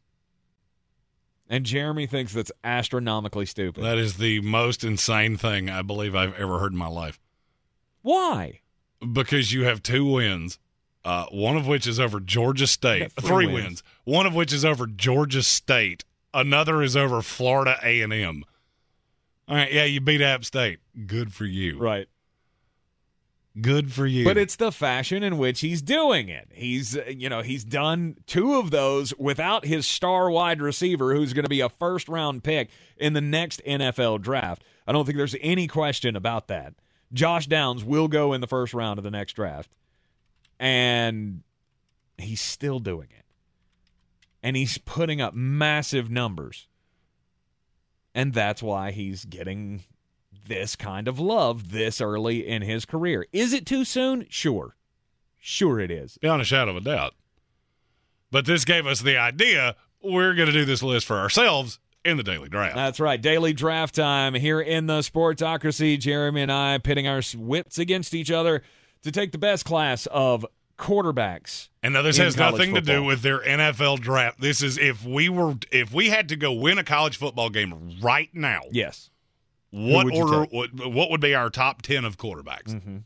And 1.51 1.65
Jeremy 1.67 2.07
thinks 2.07 2.33
that's 2.33 2.51
astronomically 2.65 3.45
stupid. 3.45 3.85
That 3.85 3.99
is 3.99 4.17
the 4.17 4.41
most 4.41 4.85
insane 4.85 5.37
thing 5.37 5.69
I 5.69 5.83
believe 5.83 6.15
I've 6.15 6.35
ever 6.35 6.59
heard 6.59 6.73
in 6.73 6.79
my 6.79 6.89
life. 6.89 7.21
Why? 8.01 8.61
Because 9.13 9.53
you 9.53 9.65
have 9.65 9.83
two 9.83 10.05
wins, 10.07 10.59
uh, 11.05 11.27
one 11.31 11.57
of 11.57 11.67
which 11.67 11.87
is 11.87 12.01
over 12.01 12.19
Georgia 12.19 12.67
State. 12.67 13.13
Three 13.13 13.29
Three, 13.29 13.47
wins. 13.47 13.65
wins. 13.65 13.83
One 14.05 14.25
of 14.27 14.35
which 14.35 14.53
is 14.53 14.65
over 14.65 14.87
Georgia 14.87 15.43
State. 15.43 16.05
Another 16.33 16.83
is 16.83 16.97
over 16.97 17.21
Florida 17.21 17.79
A 17.83 18.01
and 18.01 18.13
M. 18.15 18.45
All 19.47 19.57
right, 19.57 19.73
yeah, 19.73 19.85
you 19.85 20.01
beat 20.01 20.21
App 20.23 20.45
State. 20.45 20.79
Good 21.07 21.35
for 21.35 21.45
you. 21.45 21.79
Right. 21.79 22.09
Good 23.61 23.93
for 23.93 24.07
you. 24.07 24.25
But 24.25 24.37
it's 24.37 24.57
the 24.57 24.71
fashion 24.71 25.23
in 25.23 25.39
which 25.39 25.61
he's 25.61 25.83
doing 25.83 26.29
it. 26.29 26.49
He's, 26.53 26.97
uh, 26.97 27.05
you 27.09 27.29
know, 27.29 27.43
he's 27.43 27.65
done 27.65 28.17
two 28.27 28.57
of 28.57 28.71
those 28.71 29.17
without 29.19 29.65
his 29.65 29.87
star 29.87 30.31
wide 30.31 30.61
receiver, 30.61 31.15
who's 31.15 31.33
going 31.33 31.45
to 31.45 31.49
be 31.49 31.61
a 31.61 31.69
first 31.69 32.09
round 32.09 32.45
pick 32.45 32.71
in 32.97 33.15
the 33.15 33.21
next 33.21 33.63
NFL 33.67 34.21
draft. 34.21 34.63
I 34.87 34.93
don't 34.93 35.05
think 35.05 35.17
there's 35.17 35.37
any 35.41 35.67
question 35.67 36.17
about 36.17 36.49
that. 36.49 36.75
Josh 37.13 37.47
Downs 37.47 37.85
will 37.85 38.09
go 38.09 38.33
in 38.33 38.41
the 38.41 38.47
first 38.47 38.75
round 38.75 38.99
of 38.99 39.05
the 39.05 39.11
next 39.11 39.33
draft, 39.33 39.71
and 40.61 41.43
he's 42.19 42.41
still 42.41 42.79
doing 42.79 43.09
it. 43.11 43.25
And 44.43 44.57
he's 44.57 44.79
putting 44.79 45.21
up 45.21 45.35
massive 45.35 46.11
numbers. 46.11 46.69
And 48.15 48.33
that's 48.33 48.63
why 48.63 48.91
he's 48.91 49.25
getting 49.25 49.85
this 50.49 50.77
kind 50.77 51.07
of 51.07 51.19
love 51.19 51.71
this 51.71 52.01
early 52.01 52.47
in 52.47 52.63
his 52.63 52.85
career. 52.85 53.27
Is 53.33 53.53
it 53.53 53.67
too 53.67 53.85
soon? 53.85 54.27
Sure. 54.29 54.75
Sure 55.39 55.79
it 55.81 55.91
is. 55.91 56.19
Beyond 56.19 56.43
a 56.43 56.45
shadow 56.45 56.73
of 56.73 56.79
a 56.79 56.81
doubt. 56.81 57.15
But 58.31 58.45
this 58.45 58.65
gave 58.65 58.87
us 58.87 59.01
the 59.01 59.17
idea 59.17 59.77
we're 60.03 60.35
going 60.35 60.47
to 60.47 60.53
do 60.53 60.65
this 60.65 60.83
list 60.83 61.07
for 61.07 61.17
ourselves 61.17 61.79
in 62.05 62.17
the 62.17 62.23
daily 62.23 62.49
draft. 62.49 62.77
That's 62.77 63.01
right. 63.01 63.21
Daily 63.21 63.53
draft 63.53 63.95
time 63.95 64.35
here 64.35 64.61
in 64.61 64.87
the 64.87 65.01
Sportsocracy. 65.01 65.99
Jeremy 65.99 66.43
and 66.43 66.53
I 66.53 66.79
pitting 66.79 67.07
our 67.07 67.23
wits 67.37 67.79
against 67.79 68.15
each 68.15 68.31
other 68.31 68.63
to 69.03 69.13
take 69.13 69.33
the 69.33 69.39
best 69.39 69.65
class 69.65 70.07
of 70.07 70.45
quarterbacks. 70.79 71.69
And 71.83 71.95
now 71.95 72.03
this 72.03 72.17
has 72.19 72.37
nothing 72.37 72.75
to 72.75 72.81
do 72.81 73.03
with 73.03 73.23
their 73.23 73.41
NFL 73.41 74.01
draft. 74.01 74.41
This 74.41 74.63
is 74.63 74.79
if 74.79 75.05
we 75.05 75.29
were 75.29 75.57
if 75.73 75.93
we 75.93 76.09
had 76.09 76.29
to 76.31 76.37
go 76.37 76.53
win 76.53 76.79
a 76.79 76.85
college 76.85 77.17
football 77.17 77.51
game 77.51 77.97
right 78.01 78.31
now. 78.33 78.61
Yes. 78.71 79.11
What 79.71 80.07
would 80.07 80.15
order 80.15 80.47
would, 80.53 80.95
what 80.95 81.11
would 81.11 81.21
be 81.21 81.35
our 81.35 81.51
top 81.51 81.83
10 81.83 82.05
of 82.05 82.17
quarterbacks? 82.17 82.69
Mhm. 82.69 83.03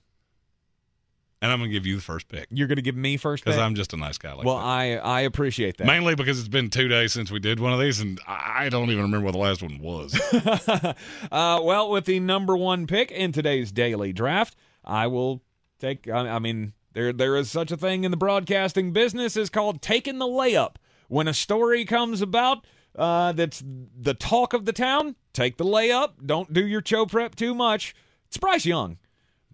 And 1.41 1.51
I'm 1.51 1.59
going 1.59 1.71
to 1.71 1.75
give 1.75 1.87
you 1.87 1.97
the 1.97 2.03
first 2.03 2.29
pick 2.29 2.47
You're 2.51 2.69
going 2.69 2.77
to 2.77 2.83
give 2.83 2.95
me 2.95 3.17
first 3.17 3.45
because? 3.45 3.59
I'm 3.59 3.75
just 3.75 3.93
a 3.93 3.97
nice 3.97 4.17
guy 4.17 4.33
like 4.33 4.47
well, 4.47 4.59
that. 4.59 4.65
I 4.65 4.97
I 4.97 5.21
appreciate 5.23 5.77
that. 5.79 5.87
Mainly 5.87 6.15
because 6.15 6.39
it's 6.39 6.49
been 6.49 6.71
2 6.71 6.87
days 6.87 7.13
since 7.13 7.33
we 7.33 7.41
did 7.41 7.59
one 7.59 7.73
of 7.73 7.81
these 7.81 8.01
and 8.01 8.21
I 8.27 8.67
I 8.67 8.69
don't 8.69 8.91
even 8.91 9.03
remember 9.03 9.25
what 9.25 9.33
the 9.33 9.39
last 9.39 9.61
one 9.63 9.79
was. 9.81 10.15
uh, 11.33 11.61
well, 11.63 11.91
with 11.91 12.05
the 12.05 12.21
number 12.21 12.57
one 12.57 12.87
pick 12.87 13.11
in 13.11 13.33
today's 13.33 13.73
daily 13.73 14.13
draft, 14.13 14.55
I 14.85 15.09
will 15.09 15.43
take. 15.81 16.09
I, 16.09 16.29
I 16.29 16.39
mean, 16.39 16.75
there 16.93 17.13
there 17.13 17.37
is 17.37 17.51
such 17.51 17.73
a 17.73 17.77
thing 17.77 18.05
in 18.05 18.13
the 18.13 18.17
broadcasting 18.17 18.93
business 18.93 19.37
is 19.37 19.51
called 19.51 19.83
taking 19.83 20.19
the 20.19 20.27
layup. 20.27 20.77
When 21.09 21.27
a 21.27 21.35
story 21.35 21.85
comes 21.85 22.23
about 22.23 22.65
uh, 22.97 23.33
that's 23.33 23.63
the 23.65 24.15
talk 24.15 24.53
of 24.53 24.65
the 24.65 24.73
town, 24.73 25.17
take 25.33 25.57
the 25.57 25.65
layup. 25.65 26.13
Don't 26.25 26.53
do 26.53 26.67
your 26.67 26.83
show 26.85 27.07
prep 27.07 27.35
too 27.35 27.55
much. 27.55 27.95
It's 28.29 28.37
Bryce 28.37 28.67
Young. 28.67 28.99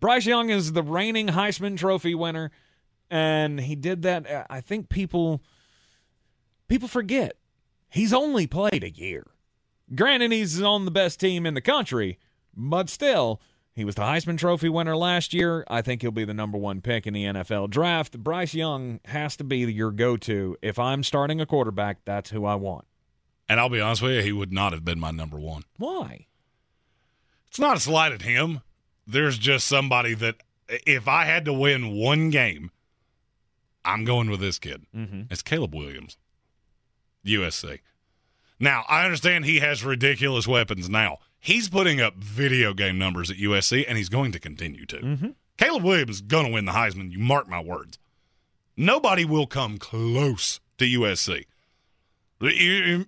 Bryce 0.00 0.26
Young 0.26 0.50
is 0.50 0.72
the 0.72 0.82
reigning 0.82 1.28
Heisman 1.28 1.76
Trophy 1.76 2.14
winner, 2.14 2.50
and 3.10 3.60
he 3.60 3.74
did 3.74 4.02
that. 4.02 4.30
uh, 4.30 4.44
I 4.48 4.60
think 4.60 4.88
people 4.88 5.42
people 6.68 6.88
forget 6.88 7.36
he's 7.88 8.12
only 8.12 8.46
played 8.46 8.84
a 8.84 8.90
year. 8.90 9.26
Granted, 9.94 10.32
he's 10.32 10.62
on 10.62 10.84
the 10.84 10.90
best 10.90 11.18
team 11.18 11.46
in 11.46 11.54
the 11.54 11.60
country, 11.60 12.18
but 12.54 12.90
still, 12.90 13.40
he 13.72 13.84
was 13.84 13.94
the 13.94 14.02
Heisman 14.02 14.36
Trophy 14.36 14.68
winner 14.68 14.96
last 14.96 15.32
year. 15.32 15.64
I 15.68 15.82
think 15.82 16.02
he'll 16.02 16.10
be 16.10 16.24
the 16.24 16.34
number 16.34 16.58
one 16.58 16.80
pick 16.80 17.06
in 17.06 17.14
the 17.14 17.24
NFL 17.24 17.70
draft. 17.70 18.18
Bryce 18.18 18.52
Young 18.52 18.98
has 19.04 19.36
to 19.36 19.44
be 19.44 19.58
your 19.58 19.92
go 19.92 20.16
to. 20.16 20.56
If 20.60 20.80
I'm 20.80 21.04
starting 21.04 21.40
a 21.40 21.46
quarterback, 21.46 22.04
that's 22.04 22.30
who 22.30 22.44
I 22.44 22.56
want. 22.56 22.87
And 23.48 23.58
I'll 23.58 23.68
be 23.68 23.80
honest 23.80 24.02
with 24.02 24.12
you, 24.12 24.22
he 24.22 24.32
would 24.32 24.52
not 24.52 24.72
have 24.72 24.84
been 24.84 25.00
my 25.00 25.10
number 25.10 25.38
1. 25.38 25.62
Why? 25.78 26.26
It's 27.48 27.58
not 27.58 27.76
a 27.76 27.80
slight 27.80 28.12
at 28.12 28.22
him. 28.22 28.60
There's 29.06 29.38
just 29.38 29.66
somebody 29.66 30.14
that 30.14 30.36
if 30.68 31.08
I 31.08 31.24
had 31.24 31.44
to 31.46 31.52
win 31.52 31.92
one 31.92 32.30
game, 32.30 32.70
I'm 33.84 34.04
going 34.04 34.28
with 34.28 34.40
this 34.40 34.58
kid. 34.58 34.84
Mm-hmm. 34.94 35.22
It's 35.30 35.42
Caleb 35.42 35.74
Williams, 35.74 36.18
USC. 37.24 37.80
Now, 38.60 38.84
I 38.88 39.04
understand 39.04 39.44
he 39.44 39.60
has 39.60 39.84
ridiculous 39.84 40.46
weapons 40.46 40.88
now. 40.90 41.18
He's 41.38 41.68
putting 41.68 42.00
up 42.00 42.16
video 42.16 42.74
game 42.74 42.98
numbers 42.98 43.30
at 43.30 43.36
USC, 43.36 43.84
and 43.88 43.96
he's 43.96 44.08
going 44.08 44.32
to 44.32 44.40
continue 44.40 44.84
to. 44.86 44.96
Mm-hmm. 44.96 45.28
Caleb 45.56 45.84
Williams 45.84 46.16
is 46.16 46.20
going 46.20 46.46
to 46.46 46.52
win 46.52 46.64
the 46.64 46.72
Heisman. 46.72 47.10
You 47.10 47.18
mark 47.18 47.48
my 47.48 47.60
words. 47.60 47.98
Nobody 48.76 49.24
will 49.24 49.46
come 49.46 49.78
close 49.78 50.60
to 50.78 50.84
USC. 50.84 51.46
You, 52.40 52.50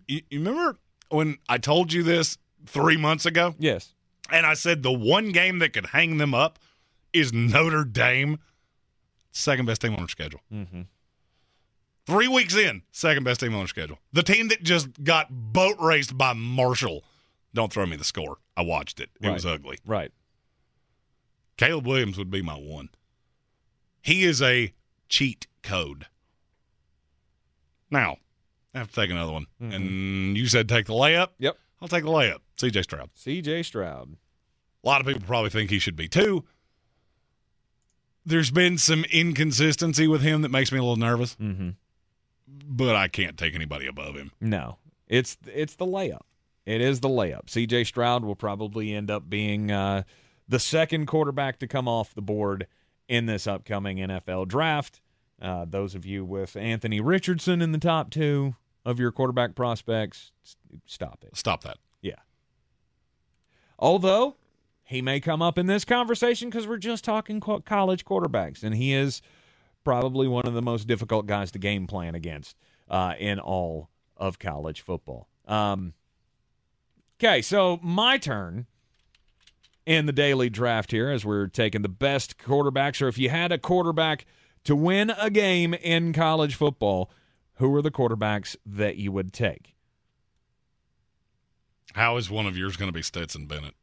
you- 0.06 0.22
you 0.30 0.38
remember 0.38 0.78
when 1.08 1.38
I 1.48 1.58
told 1.58 1.92
you 1.92 2.02
this 2.02 2.36
three 2.66 2.96
months 2.96 3.26
ago? 3.26 3.54
Yes. 3.58 3.94
And 4.30 4.46
I 4.46 4.54
said 4.54 4.82
the 4.82 4.92
one 4.92 5.30
game 5.32 5.58
that 5.60 5.72
could 5.72 5.86
hang 5.86 6.18
them 6.18 6.34
up 6.34 6.58
is 7.12 7.32
Notre 7.32 7.84
Dame, 7.84 8.38
second 9.32 9.66
best 9.66 9.80
team 9.82 9.92
on 9.94 9.98
their 10.00 10.08
schedule. 10.08 10.40
Mm-hmm. 10.52 10.82
Three 12.06 12.28
weeks 12.28 12.56
in, 12.56 12.82
second 12.92 13.24
best 13.24 13.40
team 13.40 13.52
on 13.54 13.60
their 13.60 13.66
schedule. 13.68 13.98
The 14.12 14.22
team 14.22 14.48
that 14.48 14.62
just 14.62 15.02
got 15.04 15.28
boat 15.30 15.76
raced 15.80 16.16
by 16.16 16.32
Marshall. 16.32 17.04
Don't 17.54 17.72
throw 17.72 17.86
me 17.86 17.96
the 17.96 18.04
score. 18.04 18.38
I 18.56 18.62
watched 18.62 19.00
it. 19.00 19.10
It 19.20 19.28
was 19.30 19.44
ugly. 19.46 19.78
Right. 19.84 20.12
Caleb 21.56 21.86
Williams 21.86 22.16
would 22.16 22.30
be 22.30 22.42
my 22.42 22.54
one. 22.54 22.88
He 24.02 24.22
is 24.24 24.40
a 24.40 24.72
cheat 25.08 25.46
code. 25.62 26.06
Now, 27.90 28.18
I 28.74 28.78
have 28.78 28.88
to 28.88 28.94
take 28.94 29.10
another 29.10 29.32
one. 29.32 29.46
And 29.60 30.36
you 30.36 30.46
said 30.46 30.68
take 30.68 30.86
the 30.86 30.92
layup? 30.92 31.28
Mm-hmm. 31.28 31.44
Yep. 31.44 31.58
I'll 31.82 31.88
take 31.88 32.04
the 32.04 32.10
layup. 32.10 32.38
CJ 32.58 32.84
Stroud. 32.84 33.10
C.J. 33.14 33.62
Stroud. 33.64 34.16
A 34.84 34.86
lot 34.86 35.00
of 35.00 35.06
people 35.06 35.22
probably 35.26 35.50
think 35.50 35.70
he 35.70 35.78
should 35.78 35.96
be 35.96 36.08
too. 36.08 36.44
There's 38.24 38.50
been 38.50 38.78
some 38.78 39.04
inconsistency 39.10 40.06
with 40.06 40.20
him 40.22 40.42
that 40.42 40.50
makes 40.50 40.70
me 40.72 40.78
a 40.78 40.82
little 40.82 40.96
nervous, 40.96 41.36
Mm-hmm. 41.36 41.70
but 42.46 42.94
I 42.94 43.08
can't 43.08 43.36
take 43.38 43.54
anybody 43.54 43.86
above 43.86 44.14
him. 44.14 44.30
No, 44.40 44.78
it's 45.08 45.36
it's 45.46 45.74
the 45.76 45.86
layup. 45.86 46.20
It 46.66 46.80
is 46.80 47.00
the 47.00 47.08
layup. 47.08 47.48
C.J. 47.48 47.84
Stroud 47.84 48.24
will 48.24 48.36
probably 48.36 48.94
end 48.94 49.10
up 49.10 49.28
being 49.30 49.70
uh, 49.70 50.02
the 50.48 50.58
second 50.58 51.06
quarterback 51.06 51.58
to 51.60 51.66
come 51.66 51.88
off 51.88 52.14
the 52.14 52.22
board 52.22 52.66
in 53.08 53.26
this 53.26 53.46
upcoming 53.46 53.96
NFL 53.96 54.48
draft. 54.48 55.00
Uh, 55.40 55.64
those 55.68 55.94
of 55.94 56.04
you 56.04 56.24
with 56.24 56.56
Anthony 56.56 57.00
Richardson 57.00 57.62
in 57.62 57.72
the 57.72 57.78
top 57.78 58.10
two 58.10 58.56
of 58.84 58.98
your 58.98 59.10
quarterback 59.10 59.54
prospects, 59.54 60.32
stop 60.86 61.24
it. 61.26 61.36
Stop 61.36 61.62
that. 61.62 61.78
Yeah. 62.02 62.16
Although 63.78 64.36
he 64.84 65.00
may 65.00 65.20
come 65.20 65.40
up 65.40 65.56
in 65.56 65.66
this 65.66 65.84
conversation 65.84 66.50
because 66.50 66.66
we're 66.66 66.76
just 66.76 67.04
talking 67.04 67.40
co- 67.40 67.60
college 67.60 68.04
quarterbacks, 68.04 68.62
and 68.62 68.74
he 68.74 68.92
is 68.92 69.22
probably 69.84 70.28
one 70.28 70.46
of 70.46 70.54
the 70.54 70.62
most 70.62 70.86
difficult 70.86 71.26
guys 71.26 71.50
to 71.52 71.58
game 71.58 71.86
plan 71.86 72.14
against 72.14 72.56
uh, 72.88 73.14
in 73.18 73.38
all 73.38 73.88
of 74.16 74.38
college 74.38 74.82
football. 74.82 75.28
Um, 75.46 75.94
okay, 77.18 77.40
so 77.40 77.78
my 77.82 78.18
turn 78.18 78.66
in 79.86 80.06
the 80.06 80.12
daily 80.12 80.50
draft 80.50 80.90
here 80.90 81.10
as 81.10 81.24
we're 81.24 81.46
taking 81.46 81.82
the 81.82 81.88
best 81.88 82.38
quarterbacks, 82.38 83.00
or 83.00 83.08
if 83.08 83.18
you 83.18 83.30
had 83.30 83.50
a 83.52 83.58
quarterback 83.58 84.26
to 84.64 84.76
win 84.76 85.10
a 85.10 85.30
game 85.30 85.74
in 85.74 86.12
college 86.12 86.54
football, 86.54 87.10
who 87.54 87.74
are 87.74 87.82
the 87.82 87.90
quarterbacks 87.90 88.56
that 88.64 88.96
you 88.96 89.12
would 89.12 89.32
take? 89.32 89.74
How 91.94 92.16
is 92.16 92.30
one 92.30 92.46
of 92.46 92.56
yours 92.56 92.76
going 92.76 92.88
to 92.88 92.92
be 92.92 93.02
Stetson 93.02 93.46
Bennett? 93.46 93.74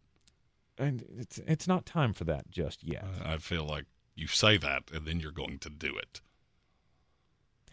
And 0.78 1.04
it's 1.18 1.40
it's 1.48 1.68
not 1.68 1.86
time 1.86 2.14
for 2.14 2.24
that 2.26 2.50
just 2.52 2.84
yet. 2.84 3.06
I 3.24 3.38
feel 3.38 3.66
like 3.66 3.86
you 4.16 4.28
say 4.28 4.58
that 4.58 4.84
and 4.94 5.06
then 5.06 5.20
you're 5.20 5.32
going 5.32 5.60
to 5.60 5.70
do 5.70 5.96
it. 5.98 6.22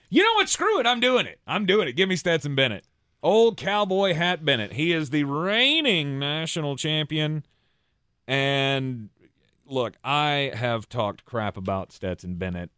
You 0.08 0.22
know 0.22 0.34
what? 0.34 0.48
Screw 0.48 0.78
it. 0.80 0.86
I'm 0.86 1.00
doing 1.00 1.26
it. 1.26 1.40
I'm 1.46 1.66
doing 1.66 1.88
it. 1.88 1.92
Give 1.92 2.08
me 2.08 2.16
Stetson 2.16 2.54
Bennett. 2.54 2.86
Old 3.22 3.56
cowboy 3.56 4.14
hat 4.14 4.44
Bennett. 4.44 4.74
He 4.74 4.92
is 4.92 5.10
the 5.10 5.24
reigning 5.24 6.18
national 6.18 6.76
champion. 6.76 7.44
And 8.26 9.10
look, 9.66 9.94
I 10.04 10.52
have 10.54 10.88
talked 10.88 11.24
crap 11.24 11.56
about 11.56 11.92
Stetson 11.92 12.36
Bennett. 12.36 12.70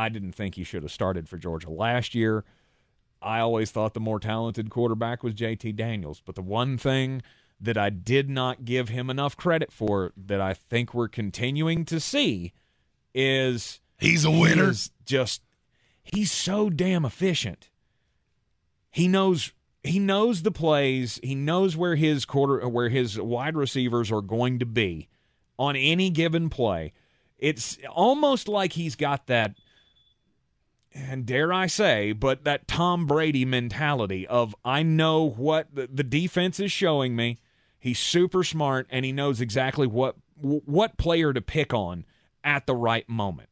I 0.00 0.08
didn't 0.08 0.32
think 0.32 0.54
he 0.54 0.64
should 0.64 0.82
have 0.82 0.90
started 0.90 1.28
for 1.28 1.36
Georgia 1.36 1.68
last 1.68 2.14
year. 2.14 2.42
I 3.20 3.40
always 3.40 3.70
thought 3.70 3.92
the 3.92 4.00
more 4.00 4.18
talented 4.18 4.70
quarterback 4.70 5.22
was 5.22 5.34
JT 5.34 5.76
Daniels. 5.76 6.22
But 6.24 6.36
the 6.36 6.42
one 6.42 6.78
thing 6.78 7.20
that 7.60 7.76
I 7.76 7.90
did 7.90 8.30
not 8.30 8.64
give 8.64 8.88
him 8.88 9.10
enough 9.10 9.36
credit 9.36 9.70
for 9.70 10.14
that 10.16 10.40
I 10.40 10.54
think 10.54 10.94
we're 10.94 11.08
continuing 11.08 11.84
to 11.84 12.00
see 12.00 12.54
is 13.14 13.80
he's 13.98 14.24
a 14.24 14.30
winner. 14.30 14.64
He 14.64 14.70
is 14.70 14.90
just 15.04 15.42
he's 16.02 16.32
so 16.32 16.70
damn 16.70 17.04
efficient. 17.04 17.68
He 18.90 19.06
knows 19.06 19.52
he 19.84 19.98
knows 19.98 20.40
the 20.40 20.50
plays. 20.50 21.20
He 21.22 21.34
knows 21.34 21.76
where 21.76 21.96
his 21.96 22.24
quarter 22.24 22.66
where 22.66 22.88
his 22.88 23.20
wide 23.20 23.54
receivers 23.54 24.10
are 24.10 24.22
going 24.22 24.60
to 24.60 24.66
be 24.66 25.08
on 25.58 25.76
any 25.76 26.08
given 26.08 26.48
play. 26.48 26.94
It's 27.36 27.76
almost 27.90 28.48
like 28.48 28.72
he's 28.72 28.96
got 28.96 29.26
that 29.26 29.56
and 30.92 31.26
dare 31.26 31.52
I 31.52 31.66
say, 31.66 32.12
but 32.12 32.44
that 32.44 32.66
Tom 32.66 33.06
Brady 33.06 33.44
mentality 33.44 34.26
of 34.26 34.54
I 34.64 34.82
know 34.82 35.28
what 35.28 35.74
the, 35.74 35.88
the 35.92 36.04
defense 36.04 36.58
is 36.58 36.72
showing 36.72 37.14
me. 37.14 37.38
He's 37.78 37.98
super 37.98 38.44
smart 38.44 38.86
and 38.90 39.04
he 39.04 39.12
knows 39.12 39.40
exactly 39.40 39.86
what 39.86 40.16
what 40.42 40.96
player 40.96 41.32
to 41.32 41.40
pick 41.40 41.74
on 41.74 42.06
at 42.42 42.66
the 42.66 42.74
right 42.74 43.08
moment. 43.08 43.48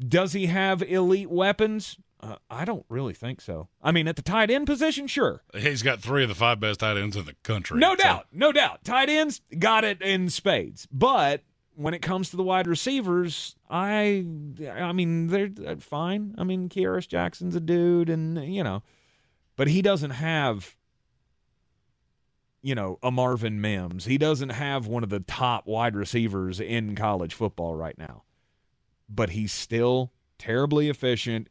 Does 0.00 0.32
he 0.32 0.46
have 0.46 0.82
elite 0.82 1.30
weapons? 1.30 1.98
Uh, 2.22 2.36
I 2.50 2.64
don't 2.64 2.84
really 2.88 3.14
think 3.14 3.40
so. 3.40 3.68
I 3.82 3.92
mean, 3.92 4.06
at 4.06 4.16
the 4.16 4.22
tight 4.22 4.50
end 4.50 4.66
position, 4.66 5.06
sure. 5.06 5.42
He's 5.54 5.82
got 5.82 6.00
three 6.00 6.22
of 6.22 6.28
the 6.28 6.34
five 6.34 6.60
best 6.60 6.80
tight 6.80 6.96
ends 6.96 7.16
in 7.16 7.24
the 7.24 7.34
country. 7.42 7.78
No 7.78 7.96
so. 7.96 8.02
doubt, 8.02 8.26
no 8.32 8.52
doubt. 8.52 8.84
Tight 8.84 9.08
ends 9.08 9.40
got 9.58 9.84
it 9.84 10.00
in 10.02 10.28
spades. 10.28 10.86
But 10.92 11.42
when 11.80 11.94
it 11.94 12.02
comes 12.02 12.28
to 12.30 12.36
the 12.36 12.42
wide 12.42 12.66
receivers, 12.66 13.56
I, 13.70 14.26
I 14.70 14.92
mean, 14.92 15.28
they're 15.28 15.76
fine. 15.78 16.34
I 16.36 16.44
mean, 16.44 16.68
Kearis 16.68 17.08
Jackson's 17.08 17.56
a 17.56 17.60
dude, 17.60 18.10
and 18.10 18.54
you 18.54 18.62
know, 18.62 18.82
but 19.56 19.66
he 19.66 19.80
doesn't 19.80 20.10
have, 20.10 20.76
you 22.60 22.74
know, 22.74 22.98
a 23.02 23.10
Marvin 23.10 23.62
Mims. 23.62 24.04
He 24.04 24.18
doesn't 24.18 24.50
have 24.50 24.86
one 24.86 25.02
of 25.02 25.08
the 25.08 25.20
top 25.20 25.66
wide 25.66 25.96
receivers 25.96 26.60
in 26.60 26.94
college 26.94 27.32
football 27.32 27.74
right 27.74 27.96
now. 27.96 28.24
But 29.08 29.30
he's 29.30 29.52
still 29.52 30.12
terribly 30.38 30.90
efficient. 30.90 31.48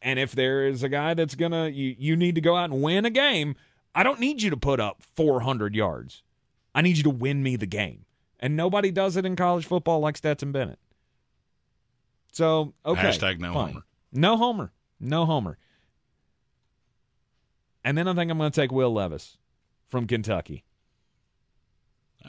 And 0.00 0.18
if 0.18 0.32
there 0.32 0.66
is 0.66 0.82
a 0.82 0.88
guy 0.88 1.12
that's 1.12 1.34
gonna, 1.34 1.68
you, 1.68 1.94
you 1.98 2.16
need 2.16 2.34
to 2.36 2.40
go 2.40 2.56
out 2.56 2.70
and 2.70 2.82
win 2.82 3.04
a 3.04 3.10
game. 3.10 3.56
I 3.94 4.02
don't 4.02 4.20
need 4.20 4.40
you 4.40 4.48
to 4.50 4.56
put 4.56 4.80
up 4.80 5.02
400 5.02 5.74
yards. 5.74 6.22
I 6.74 6.80
need 6.80 6.96
you 6.96 7.02
to 7.02 7.10
win 7.10 7.42
me 7.42 7.56
the 7.56 7.66
game. 7.66 8.05
And 8.38 8.56
nobody 8.56 8.90
does 8.90 9.16
it 9.16 9.24
in 9.24 9.34
college 9.36 9.66
football 9.66 10.00
like 10.00 10.16
Stetson 10.16 10.52
Bennett. 10.52 10.78
So, 12.32 12.74
okay. 12.84 13.00
Hashtag 13.00 13.38
no 13.38 13.54
fine. 13.54 13.68
homer. 13.68 13.84
No 14.12 14.36
homer. 14.36 14.72
No 15.00 15.24
homer. 15.24 15.58
And 17.82 17.96
then 17.96 18.08
I 18.08 18.14
think 18.14 18.30
I'm 18.30 18.38
going 18.38 18.50
to 18.50 18.60
take 18.60 18.72
Will 18.72 18.92
Levis 18.92 19.38
from 19.88 20.06
Kentucky. 20.06 20.64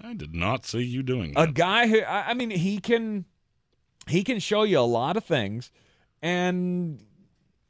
I 0.02 0.14
did 0.14 0.36
not 0.36 0.66
see 0.66 0.84
you 0.84 1.04
doing 1.04 1.34
A 1.36 1.48
guy 1.48 1.88
who 1.88 2.04
I 2.04 2.34
mean 2.34 2.52
he 2.52 2.78
can 2.78 3.26
he 4.08 4.24
can 4.24 4.40
show 4.40 4.64
you 4.64 4.80
a 4.80 4.82
lot 4.82 5.18
of 5.18 5.24
things 5.24 5.72
and 6.22 7.04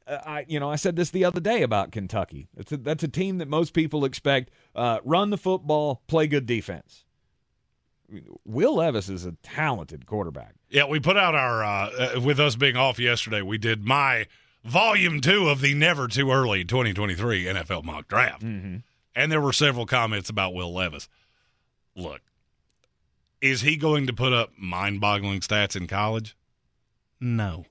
uh, 0.06 0.18
I 0.24 0.44
you 0.48 0.60
know 0.60 0.70
I 0.70 0.76
said 0.76 0.96
this 0.96 1.10
the 1.10 1.24
other 1.24 1.40
day 1.40 1.62
about 1.62 1.92
Kentucky. 1.92 2.48
It's 2.56 2.72
a, 2.72 2.76
that's 2.76 3.02
a 3.02 3.08
team 3.08 3.38
that 3.38 3.48
most 3.48 3.72
people 3.72 4.04
expect 4.04 4.50
uh, 4.74 4.98
run 5.04 5.30
the 5.30 5.38
football, 5.38 6.02
play 6.06 6.26
good 6.26 6.46
defense. 6.46 7.04
Will 8.44 8.76
Levis 8.76 9.08
is 9.08 9.26
a 9.26 9.32
talented 9.42 10.06
quarterback. 10.06 10.54
Yeah, 10.70 10.86
we 10.86 10.98
put 11.00 11.16
out 11.16 11.34
our 11.34 11.62
uh, 11.64 12.14
uh, 12.16 12.20
with 12.20 12.40
us 12.40 12.56
being 12.56 12.76
off 12.76 12.98
yesterday. 12.98 13.42
We 13.42 13.58
did 13.58 13.84
my 13.84 14.26
volume 14.64 15.20
two 15.20 15.48
of 15.48 15.60
the 15.60 15.74
never 15.74 16.08
too 16.08 16.30
early 16.30 16.64
2023 16.64 17.44
NFL 17.44 17.84
mock 17.84 18.08
draft, 18.08 18.42
Mm-hmm. 18.42 18.76
and 19.14 19.32
there 19.32 19.40
were 19.40 19.52
several 19.52 19.84
comments 19.86 20.30
about 20.30 20.54
Will 20.54 20.72
Levis. 20.72 21.08
Look, 21.94 22.20
is 23.40 23.60
he 23.60 23.76
going 23.76 24.06
to 24.06 24.12
put 24.12 24.32
up 24.32 24.50
mind-boggling 24.56 25.40
stats 25.40 25.76
in 25.76 25.86
college? 25.86 26.36
No, 27.20 27.66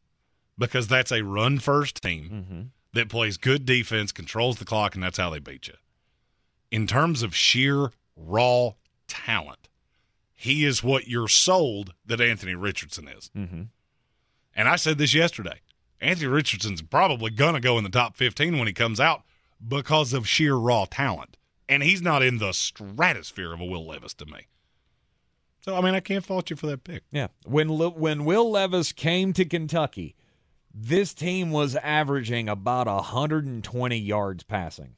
because 0.57 0.87
that's 0.87 1.11
a 1.11 1.23
run-first 1.23 2.01
team 2.01 2.29
Mm-hmm. 2.29 2.61
that 2.93 3.09
plays 3.09 3.37
good 3.37 3.65
defense, 3.65 4.11
controls 4.11 4.57
the 4.57 4.65
clock, 4.65 4.93
and 4.95 5.03
that's 5.03 5.17
how 5.17 5.29
they 5.29 5.39
beat 5.39 5.67
you. 5.67 5.75
In 6.71 6.85
terms 6.87 7.23
of 7.23 7.35
sheer 7.35 7.91
raw 8.15 8.71
talent, 9.07 9.66
he 10.39 10.63
is 10.63 10.83
what 10.83 11.07
you're 11.07 11.27
sold 11.27 11.93
that 12.05 12.21
Anthony 12.21 12.53
Richardson 12.53 13.07
is. 13.07 13.31
Mm-hmm. 13.35 13.63
And 14.55 14.69
I 14.69 14.75
said 14.75 14.99
this 14.99 15.15
yesterday. 15.15 15.61
Anthony 15.99 16.27
Richardson's 16.27 16.83
probably 16.83 17.31
going 17.31 17.55
to 17.55 17.59
go 17.59 17.79
in 17.79 17.83
the 17.83 17.89
top 17.89 18.15
15 18.15 18.59
when 18.59 18.67
he 18.67 18.73
comes 18.73 18.99
out 18.99 19.23
because 19.67 20.13
of 20.13 20.27
sheer 20.27 20.53
raw 20.53 20.85
talent. 20.85 21.37
And 21.67 21.81
he's 21.81 22.03
not 22.03 22.21
in 22.21 22.37
the 22.37 22.51
stratosphere 22.51 23.51
of 23.51 23.59
a 23.59 23.65
Will 23.65 23.85
Levis 23.85 24.13
to 24.13 24.27
me. 24.27 24.47
So, 25.61 25.75
I 25.75 25.81
mean, 25.81 25.95
I 25.95 25.99
can't 26.01 26.23
fault 26.23 26.51
you 26.51 26.55
for 26.55 26.67
that 26.67 26.83
pick. 26.83 27.03
Yeah. 27.11 27.27
When 27.43 27.73
Le- 27.73 27.89
when 27.89 28.23
Will 28.23 28.49
Levis 28.49 28.93
came 28.93 29.33
to 29.33 29.43
Kentucky, 29.43 30.15
this 30.71 31.15
team 31.15 31.49
was 31.49 31.75
averaging 31.77 32.47
about 32.47 32.85
120 32.85 33.97
yards 33.97 34.43
passing 34.43 34.97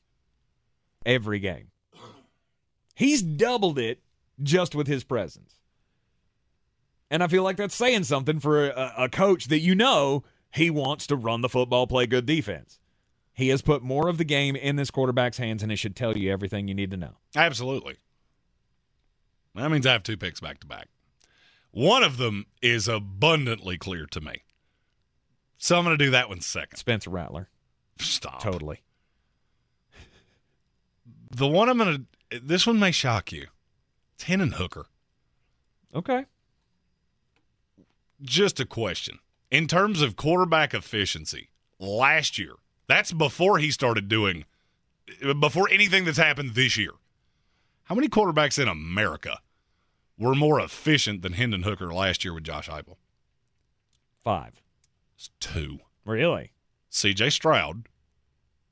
every 1.05 1.39
game. 1.39 1.71
He's 2.93 3.21
doubled 3.21 3.79
it 3.79 4.03
just 4.41 4.75
with 4.75 4.87
his 4.87 5.03
presence. 5.03 5.55
And 7.11 7.23
I 7.23 7.27
feel 7.27 7.43
like 7.43 7.57
that's 7.57 7.75
saying 7.75 8.03
something 8.03 8.39
for 8.39 8.69
a, 8.69 8.93
a 8.97 9.09
coach 9.09 9.45
that 9.45 9.59
you 9.59 9.73
know 9.75 10.23
he 10.53 10.69
wants 10.69 11.07
to 11.07 11.15
run 11.15 11.41
the 11.41 11.49
football, 11.49 11.87
play 11.87 12.05
good 12.05 12.25
defense. 12.25 12.79
He 13.33 13.49
has 13.49 13.61
put 13.61 13.81
more 13.81 14.09
of 14.09 14.17
the 14.17 14.25
game 14.25 14.55
in 14.55 14.75
this 14.75 14.91
quarterback's 14.91 15.37
hands, 15.37 15.63
and 15.63 15.71
it 15.71 15.77
should 15.77 15.95
tell 15.95 16.17
you 16.17 16.31
everything 16.31 16.67
you 16.67 16.75
need 16.75 16.91
to 16.91 16.97
know. 16.97 17.15
Absolutely. 17.35 17.97
That 19.55 19.71
means 19.71 19.85
I 19.85 19.93
have 19.93 20.03
two 20.03 20.17
picks 20.17 20.39
back 20.39 20.59
to 20.59 20.67
back. 20.67 20.89
One 21.71 22.03
of 22.03 22.17
them 22.17 22.47
is 22.61 22.87
abundantly 22.87 23.77
clear 23.77 24.05
to 24.07 24.21
me. 24.21 24.43
So 25.57 25.77
I'm 25.77 25.83
going 25.83 25.97
to 25.97 26.03
do 26.03 26.11
that 26.11 26.29
one 26.29 26.41
second. 26.41 26.77
Spencer 26.77 27.09
Rattler. 27.09 27.49
Stop. 27.99 28.41
Totally. 28.41 28.81
The 31.31 31.47
one 31.47 31.69
I'm 31.69 31.77
going 31.77 32.07
to, 32.31 32.39
this 32.39 32.65
one 32.65 32.79
may 32.79 32.91
shock 32.91 33.31
you. 33.31 33.47
It's 34.19 34.25
Hendon 34.25 34.51
Hooker. 34.51 34.85
Okay. 35.95 36.25
Just 38.21 38.59
a 38.59 38.65
question. 38.65 39.19
In 39.49 39.65
terms 39.65 40.01
of 40.01 40.17
quarterback 40.17 40.73
efficiency, 40.73 41.51
last 41.79 42.37
year, 42.37 42.55
that's 42.85 43.13
before 43.13 43.59
he 43.59 43.71
started 43.71 44.09
doing, 44.09 44.43
before 45.39 45.69
anything 45.71 46.03
that's 46.03 46.17
happened 46.17 46.53
this 46.53 46.75
year. 46.75 46.91
How 47.85 47.95
many 47.95 48.09
quarterbacks 48.09 48.61
in 48.61 48.67
America 48.67 49.39
were 50.17 50.35
more 50.35 50.59
efficient 50.59 51.21
than 51.21 51.31
Hendon 51.31 51.63
Hooker 51.63 51.93
last 51.93 52.25
year 52.25 52.33
with 52.33 52.43
Josh 52.43 52.67
Heupel? 52.67 52.97
Five. 54.21 54.61
It's 55.15 55.29
two. 55.39 55.79
Really? 56.03 56.51
C.J. 56.89 57.29
Stroud 57.29 57.87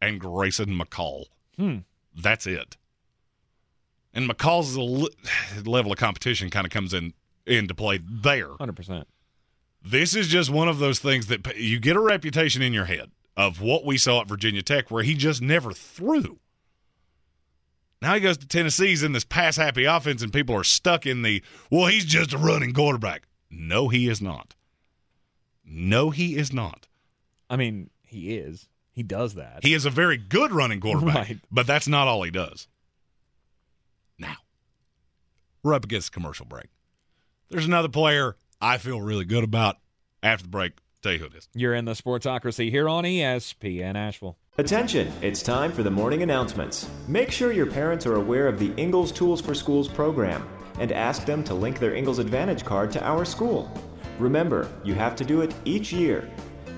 and 0.01 0.19
Grayson 0.19 0.77
McCall. 0.77 1.27
Hmm. 1.55 1.77
That's 2.13 2.45
it. 2.45 2.75
And 4.13 4.29
McCall's 4.29 4.75
level 5.67 5.91
of 5.91 5.97
competition 5.97 6.49
kind 6.49 6.65
of 6.65 6.71
comes 6.71 6.93
in 6.93 7.13
into 7.45 7.75
play 7.75 7.99
there. 8.03 8.47
100%. 8.49 9.05
This 9.83 10.15
is 10.15 10.27
just 10.27 10.49
one 10.49 10.67
of 10.67 10.79
those 10.79 10.99
things 10.99 11.27
that 11.27 11.55
you 11.57 11.79
get 11.79 11.95
a 11.95 11.99
reputation 11.99 12.61
in 12.61 12.73
your 12.73 12.85
head 12.85 13.11
of 13.37 13.61
what 13.61 13.85
we 13.85 13.97
saw 13.97 14.21
at 14.21 14.27
Virginia 14.27 14.61
Tech, 14.61 14.89
where 14.89 15.03
he 15.03 15.13
just 15.13 15.41
never 15.41 15.71
threw. 15.71 16.39
Now 18.01 18.15
he 18.15 18.19
goes 18.19 18.37
to 18.39 18.47
Tennessee's 18.47 19.03
in 19.03 19.11
this 19.13 19.23
pass 19.23 19.55
happy 19.57 19.85
offense, 19.85 20.21
and 20.21 20.33
people 20.33 20.55
are 20.55 20.63
stuck 20.63 21.05
in 21.05 21.21
the, 21.21 21.41
well, 21.71 21.87
he's 21.87 22.05
just 22.05 22.33
a 22.33 22.37
running 22.37 22.73
quarterback. 22.73 23.27
No, 23.49 23.87
he 23.87 24.07
is 24.09 24.21
not. 24.21 24.55
No, 25.63 26.09
he 26.09 26.35
is 26.35 26.51
not. 26.51 26.87
I 27.49 27.55
mean, 27.55 27.89
he 28.03 28.35
is. 28.35 28.67
He 28.91 29.03
does 29.03 29.35
that. 29.35 29.59
He 29.63 29.73
is 29.73 29.85
a 29.85 29.89
very 29.89 30.17
good 30.17 30.51
running 30.51 30.79
quarterback, 30.79 31.15
Right. 31.29 31.39
but 31.51 31.67
that's 31.67 31.87
not 31.87 32.07
all 32.07 32.23
he 32.23 32.31
does. 32.31 32.67
Now, 34.19 34.35
we're 35.63 35.73
up 35.73 35.85
against 35.85 36.09
a 36.09 36.11
commercial 36.11 36.45
break. 36.45 36.67
There's 37.49 37.65
another 37.65 37.89
player 37.89 38.35
I 38.59 38.77
feel 38.77 39.01
really 39.01 39.25
good 39.25 39.43
about 39.43 39.77
after 40.23 40.43
the 40.43 40.49
break. 40.49 40.73
Tell 41.03 41.13
you 41.13 41.19
who 41.19 41.25
it 41.25 41.35
is. 41.35 41.47
You're 41.53 41.75
in 41.75 41.85
the 41.85 41.93
Sportsocracy 41.93 42.71
here 42.71 42.89
on 42.89 43.03
ESPN 43.03 43.95
Asheville. 43.95 44.37
Attention! 44.57 45.11
It's 45.21 45.43
time 45.43 45.71
for 45.71 45.83
the 45.83 45.91
morning 45.91 46.23
announcements. 46.23 46.89
Make 47.07 47.31
sure 47.31 47.51
your 47.51 47.67
parents 47.67 48.07
are 48.07 48.15
aware 48.15 48.47
of 48.47 48.57
the 48.57 48.73
Ingles 48.75 49.11
Tools 49.11 49.39
for 49.39 49.53
Schools 49.53 49.87
program 49.87 50.47
and 50.79 50.91
ask 50.91 51.25
them 51.25 51.43
to 51.43 51.53
link 51.53 51.79
their 51.79 51.95
Ingles 51.95 52.17
Advantage 52.17 52.65
card 52.65 52.91
to 52.93 53.03
our 53.03 53.25
school. 53.25 53.71
Remember, 54.17 54.67
you 54.83 54.95
have 54.95 55.15
to 55.17 55.23
do 55.23 55.41
it 55.41 55.53
each 55.65 55.93
year. 55.93 56.27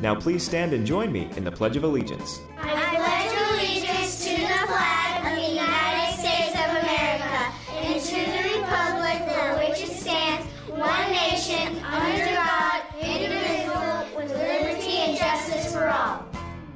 Now 0.01 0.15
please 0.15 0.43
stand 0.43 0.73
and 0.73 0.85
join 0.85 1.11
me 1.11 1.29
in 1.37 1.43
the 1.45 1.51
Pledge 1.51 1.77
of 1.77 1.85
Allegiance. 1.85 2.41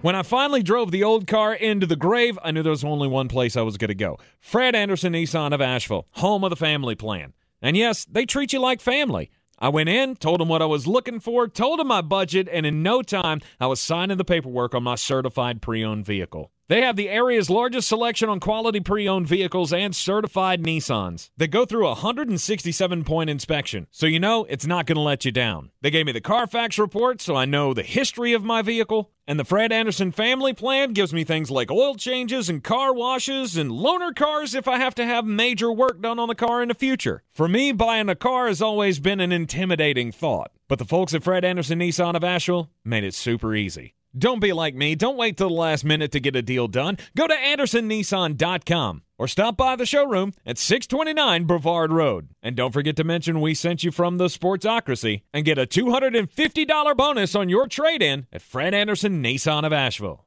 When 0.04 0.18
I 0.18 0.24
finally 0.24 0.62
drove 0.62 0.92
the 0.92 1.06
old 1.06 1.28
car 1.28 1.54
into 1.54 1.86
the 1.86 1.96
grave, 1.96 2.38
I 2.44 2.52
knew 2.52 2.62
there 2.62 2.72
was 2.72 2.84
only 2.84 3.08
one 3.08 3.30
place 3.30 3.56
I 3.56 3.62
was 3.62 3.78
going 3.78 3.88
to 3.88 3.96
go 3.96 4.20
Fred 4.42 4.76
Anderson 4.76 5.14
Nissan 5.14 5.54
of 5.54 5.62
Asheville, 5.62 6.08
home 6.12 6.44
of 6.44 6.50
the 6.50 6.58
family 6.58 6.94
plan. 6.94 7.32
And 7.62 7.78
yes, 7.78 8.04
they 8.04 8.26
treat 8.26 8.52
you 8.52 8.60
like 8.60 8.82
family. 8.82 9.32
I 9.60 9.70
went 9.70 9.88
in, 9.88 10.18
told 10.18 10.42
them 10.42 10.50
what 10.50 10.62
I 10.62 10.66
was 10.66 10.88
looking 10.88 11.22
for, 11.22 11.48
told 11.48 11.80
them 11.80 11.88
my 11.88 12.02
budget, 12.02 12.50
and 12.52 12.66
in 12.66 12.84
no 12.84 13.02
time, 13.02 13.40
I 13.62 13.68
was 13.68 13.80
signing 13.80 14.18
the 14.18 14.26
paperwork 14.26 14.76
on 14.76 14.84
my 14.84 14.96
certified 14.96 15.62
pre 15.62 15.86
owned 15.86 16.06
vehicle. 16.06 16.52
They 16.74 16.82
have 16.82 16.96
the 16.96 17.08
area's 17.08 17.52
largest 17.52 17.88
selection 17.88 18.30
on 18.30 18.40
quality 18.40 18.80
pre 18.80 19.08
owned 19.08 19.28
vehicles 19.28 19.72
and 19.72 19.96
certified 19.96 20.64
Nissans. 20.64 21.30
They 21.38 21.48
go 21.48 21.66
through 21.66 21.86
a 21.86 21.90
167 21.90 23.04
point 23.04 23.30
inspection, 23.30 23.86
so 23.92 24.08
you 24.08 24.20
know 24.20 24.46
it's 24.46 24.66
not 24.66 24.88
going 24.88 24.96
to 24.96 25.02
let 25.02 25.24
you 25.24 25.32
down. 25.32 25.70
They 25.82 25.92
gave 25.92 26.08
me 26.08 26.14
the 26.14 26.20
Carfax 26.20 26.80
report, 26.80 27.22
so 27.22 27.36
I 27.36 27.46
know 27.46 27.76
the 27.76 27.84
history 27.84 28.34
of 28.34 28.44
my 28.44 28.64
vehicle. 28.64 29.12
And 29.28 29.40
the 29.40 29.46
Fred 29.46 29.72
Anderson 29.72 30.12
family 30.12 30.52
plan 30.52 30.94
gives 30.94 31.14
me 31.14 31.24
things 31.24 31.52
like 31.52 31.70
oil 31.70 31.94
changes 31.94 32.50
and 32.50 32.64
car 32.64 32.92
washes 32.92 33.56
and 33.56 33.70
loaner 33.70 34.16
cars 34.16 34.56
if 34.56 34.68
I 34.68 34.80
have 34.80 34.96
to 34.96 35.06
have 35.06 35.26
major 35.26 35.72
work 35.72 36.02
done 36.02 36.18
on 36.18 36.28
the 36.28 36.34
car 36.34 36.64
in 36.64 36.70
the 36.70 36.74
future. 36.74 37.22
For 37.34 37.48
me, 37.48 37.72
buying 37.72 38.10
a 38.10 38.16
car 38.16 38.48
has 38.48 38.64
always 38.64 39.00
been 39.00 39.20
an 39.20 39.32
intimidating 39.32 40.12
thought, 40.12 40.50
but 40.68 40.80
the 40.80 40.86
folks 40.86 41.14
at 41.14 41.24
Fred 41.24 41.46
Anderson 41.46 41.78
Nissan 41.78 42.16
of 42.16 42.24
Asheville 42.24 42.72
made 42.84 43.04
it 43.04 43.14
super 43.14 43.54
easy. 43.54 43.94
Don't 44.16 44.40
be 44.40 44.54
like 44.54 44.76
me. 44.76 44.94
Don't 44.94 45.18
wait 45.18 45.38
till 45.38 45.50
the 45.50 45.56
last 45.56 45.84
minute 45.84 46.12
to 46.12 46.20
get 46.20 46.36
a 46.36 46.44
deal 46.44 46.68
done. 46.68 46.98
Go 47.18 47.26
to 47.26 47.34
AndersonNissan.com 47.34 49.02
or 49.18 49.28
stop 49.28 49.58
by 49.58 49.76
the 49.76 49.88
showroom 49.88 50.34
at 50.46 50.60
629 50.60 51.46
Brevard 51.46 51.92
Road. 51.92 52.30
And 52.44 52.56
don't 52.56 52.72
forget 52.72 52.96
to 52.98 53.04
mention 53.04 53.42
we 53.42 53.56
sent 53.56 53.84
you 53.84 53.92
from 53.92 54.18
the 54.18 54.28
Sportsocracy 54.28 55.24
and 55.34 55.46
get 55.46 55.58
a 55.58 55.66
$250 55.66 56.96
bonus 56.98 57.34
on 57.34 57.50
your 57.50 57.68
trade 57.68 58.04
in 58.04 58.28
at 58.32 58.44
Fred 58.44 58.76
Anderson 58.76 59.24
Nissan 59.24 59.66
of 59.66 59.74
Asheville. 59.74 60.26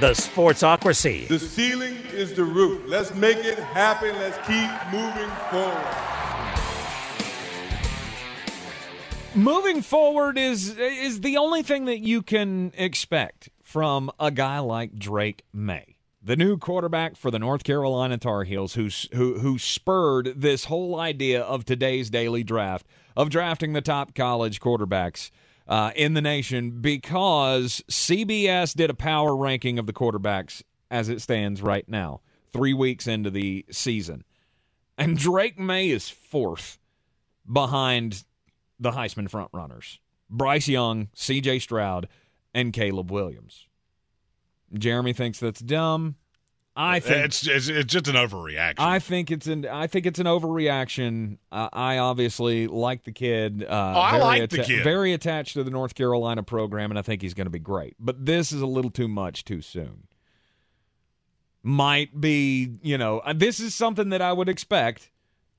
The 0.00 0.10
Sportsocracy. 0.10 1.28
The 1.28 1.38
ceiling 1.38 1.96
is 2.12 2.34
the 2.34 2.44
roof. 2.44 2.82
Let's 2.86 3.14
make 3.14 3.38
it 3.38 3.58
happen. 3.58 4.14
Let's 4.16 4.36
keep 4.46 4.92
moving 4.92 5.30
forward. 5.48 6.21
Moving 9.34 9.80
forward 9.80 10.36
is 10.36 10.76
is 10.76 11.22
the 11.22 11.38
only 11.38 11.62
thing 11.62 11.86
that 11.86 12.00
you 12.00 12.20
can 12.20 12.70
expect 12.76 13.48
from 13.62 14.10
a 14.20 14.30
guy 14.30 14.58
like 14.58 14.98
Drake 14.98 15.44
Maye, 15.54 15.96
the 16.22 16.36
new 16.36 16.58
quarterback 16.58 17.16
for 17.16 17.30
the 17.30 17.38
North 17.38 17.64
Carolina 17.64 18.18
Tar 18.18 18.44
Heels, 18.44 18.74
who 18.74 18.90
who 19.16 19.38
who 19.38 19.58
spurred 19.58 20.34
this 20.36 20.66
whole 20.66 21.00
idea 21.00 21.40
of 21.40 21.64
today's 21.64 22.10
daily 22.10 22.44
draft 22.44 22.86
of 23.16 23.30
drafting 23.30 23.72
the 23.72 23.80
top 23.80 24.14
college 24.14 24.60
quarterbacks 24.60 25.30
uh, 25.66 25.92
in 25.96 26.12
the 26.12 26.20
nation 26.20 26.82
because 26.82 27.82
CBS 27.90 28.74
did 28.74 28.90
a 28.90 28.94
power 28.94 29.34
ranking 29.34 29.78
of 29.78 29.86
the 29.86 29.94
quarterbacks 29.94 30.62
as 30.90 31.08
it 31.08 31.22
stands 31.22 31.62
right 31.62 31.88
now, 31.88 32.20
three 32.52 32.74
weeks 32.74 33.06
into 33.06 33.30
the 33.30 33.64
season, 33.70 34.24
and 34.98 35.16
Drake 35.16 35.58
Maye 35.58 35.88
is 35.88 36.10
fourth 36.10 36.78
behind 37.50 38.24
the 38.82 38.90
Heisman 38.90 39.30
frontrunners 39.30 39.98
Bryce 40.28 40.68
Young, 40.68 41.08
CJ 41.14 41.62
Stroud, 41.62 42.08
and 42.54 42.72
Caleb 42.72 43.10
Williams. 43.10 43.66
Jeremy 44.72 45.12
thinks 45.12 45.38
that's 45.38 45.60
dumb. 45.60 46.16
I 46.74 47.00
think 47.00 47.26
it's, 47.26 47.46
it's, 47.46 47.68
it's 47.68 47.92
just 47.92 48.08
an 48.08 48.14
overreaction. 48.14 48.76
I 48.78 48.98
think 48.98 49.30
it's 49.30 49.46
an 49.46 49.66
I 49.66 49.86
think 49.86 50.06
it's 50.06 50.18
an 50.18 50.24
overreaction. 50.24 51.36
Uh, 51.50 51.68
I 51.70 51.98
obviously 51.98 52.66
like 52.66 53.04
the 53.04 53.12
kid. 53.12 53.62
Uh, 53.62 53.92
oh, 53.94 54.00
I 54.00 54.10
very 54.12 54.22
like 54.22 54.50
the 54.50 54.62
kid. 54.62 54.82
Very 54.82 55.12
attached 55.12 55.52
to 55.52 55.64
the 55.64 55.70
North 55.70 55.94
Carolina 55.94 56.42
program, 56.42 56.90
and 56.90 56.98
I 56.98 57.02
think 57.02 57.20
he's 57.20 57.34
going 57.34 57.44
to 57.44 57.50
be 57.50 57.58
great. 57.58 57.94
But 58.00 58.24
this 58.24 58.52
is 58.52 58.62
a 58.62 58.66
little 58.66 58.90
too 58.90 59.08
much 59.08 59.44
too 59.44 59.60
soon. 59.60 60.04
Might 61.62 62.18
be, 62.18 62.78
you 62.82 62.96
know, 62.96 63.18
uh, 63.18 63.34
this 63.34 63.60
is 63.60 63.74
something 63.74 64.08
that 64.08 64.22
I 64.22 64.32
would 64.32 64.48
expect 64.48 65.10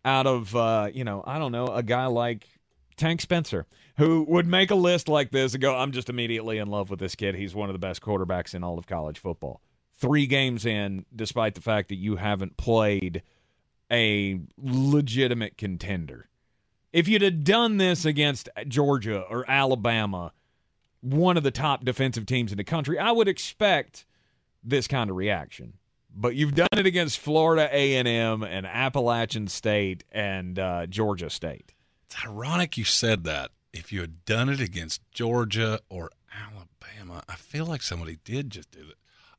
out 0.03 0.25
of, 0.25 0.53
uh, 0.55 0.89
you 0.91 1.03
know, 1.03 1.23
I 1.25 1.37
don't 1.37 1.51
know, 1.51 1.67
a 1.67 1.83
guy 1.83 2.07
like 2.07 2.47
Tank 2.95 3.21
Spencer, 3.21 3.65
who 3.97 4.25
would 4.27 4.47
make 4.47 4.71
a 4.71 4.75
list 4.75 5.07
like 5.07 5.31
this 5.31 5.53
and 5.53 5.61
go, 5.61 5.75
I'm 5.75 5.91
just 5.91 6.09
immediately 6.09 6.57
in 6.57 6.67
love 6.67 6.89
with 6.89 6.99
this 6.99 7.15
kid. 7.15 7.35
He's 7.35 7.55
one 7.55 7.69
of 7.69 7.73
the 7.73 7.79
best 7.79 8.01
quarterbacks 8.01 8.53
in 8.53 8.63
all 8.63 8.77
of 8.77 8.87
college 8.87 9.19
football. 9.19 9.61
Three 9.95 10.25
games 10.25 10.65
in, 10.65 11.05
despite 11.15 11.55
the 11.55 11.61
fact 11.61 11.89
that 11.89 11.95
you 11.95 12.15
haven't 12.15 12.57
played 12.57 13.21
a 13.91 14.39
legitimate 14.57 15.57
contender. 15.57 16.29
If 16.91 17.07
you'd 17.07 17.21
have 17.21 17.43
done 17.43 17.77
this 17.77 18.05
against 18.05 18.49
Georgia 18.67 19.21
or 19.21 19.49
Alabama, 19.49 20.31
one 21.01 21.37
of 21.37 21.43
the 21.43 21.51
top 21.51 21.83
defensive 21.83 22.25
teams 22.25 22.51
in 22.51 22.57
the 22.57 22.63
country, 22.63 22.97
I 22.97 23.11
would 23.11 23.27
expect 23.27 24.05
this 24.63 24.87
kind 24.87 25.09
of 25.09 25.15
reaction. 25.15 25.73
But 26.15 26.35
you've 26.35 26.55
done 26.55 26.67
it 26.73 26.85
against 26.85 27.19
Florida 27.19 27.67
A&M 27.71 28.43
and 28.43 28.65
Appalachian 28.65 29.47
State 29.47 30.03
and 30.11 30.59
uh, 30.59 30.85
Georgia 30.85 31.29
State. 31.29 31.73
It's 32.13 32.25
ironic 32.25 32.77
you 32.77 32.83
said 32.83 33.23
that. 33.23 33.51
If 33.73 33.91
you 33.91 34.01
had 34.01 34.23
done 34.25 34.47
it 34.49 34.59
against 34.59 35.01
Georgia 35.11 35.79
or 35.89 36.11
Alabama, 36.31 37.23
I 37.27 37.35
feel 37.35 37.65
like 37.65 37.81
somebody 37.81 38.19
did 38.23 38.51
just 38.51 38.69
do 38.69 38.85
that. 38.85 38.97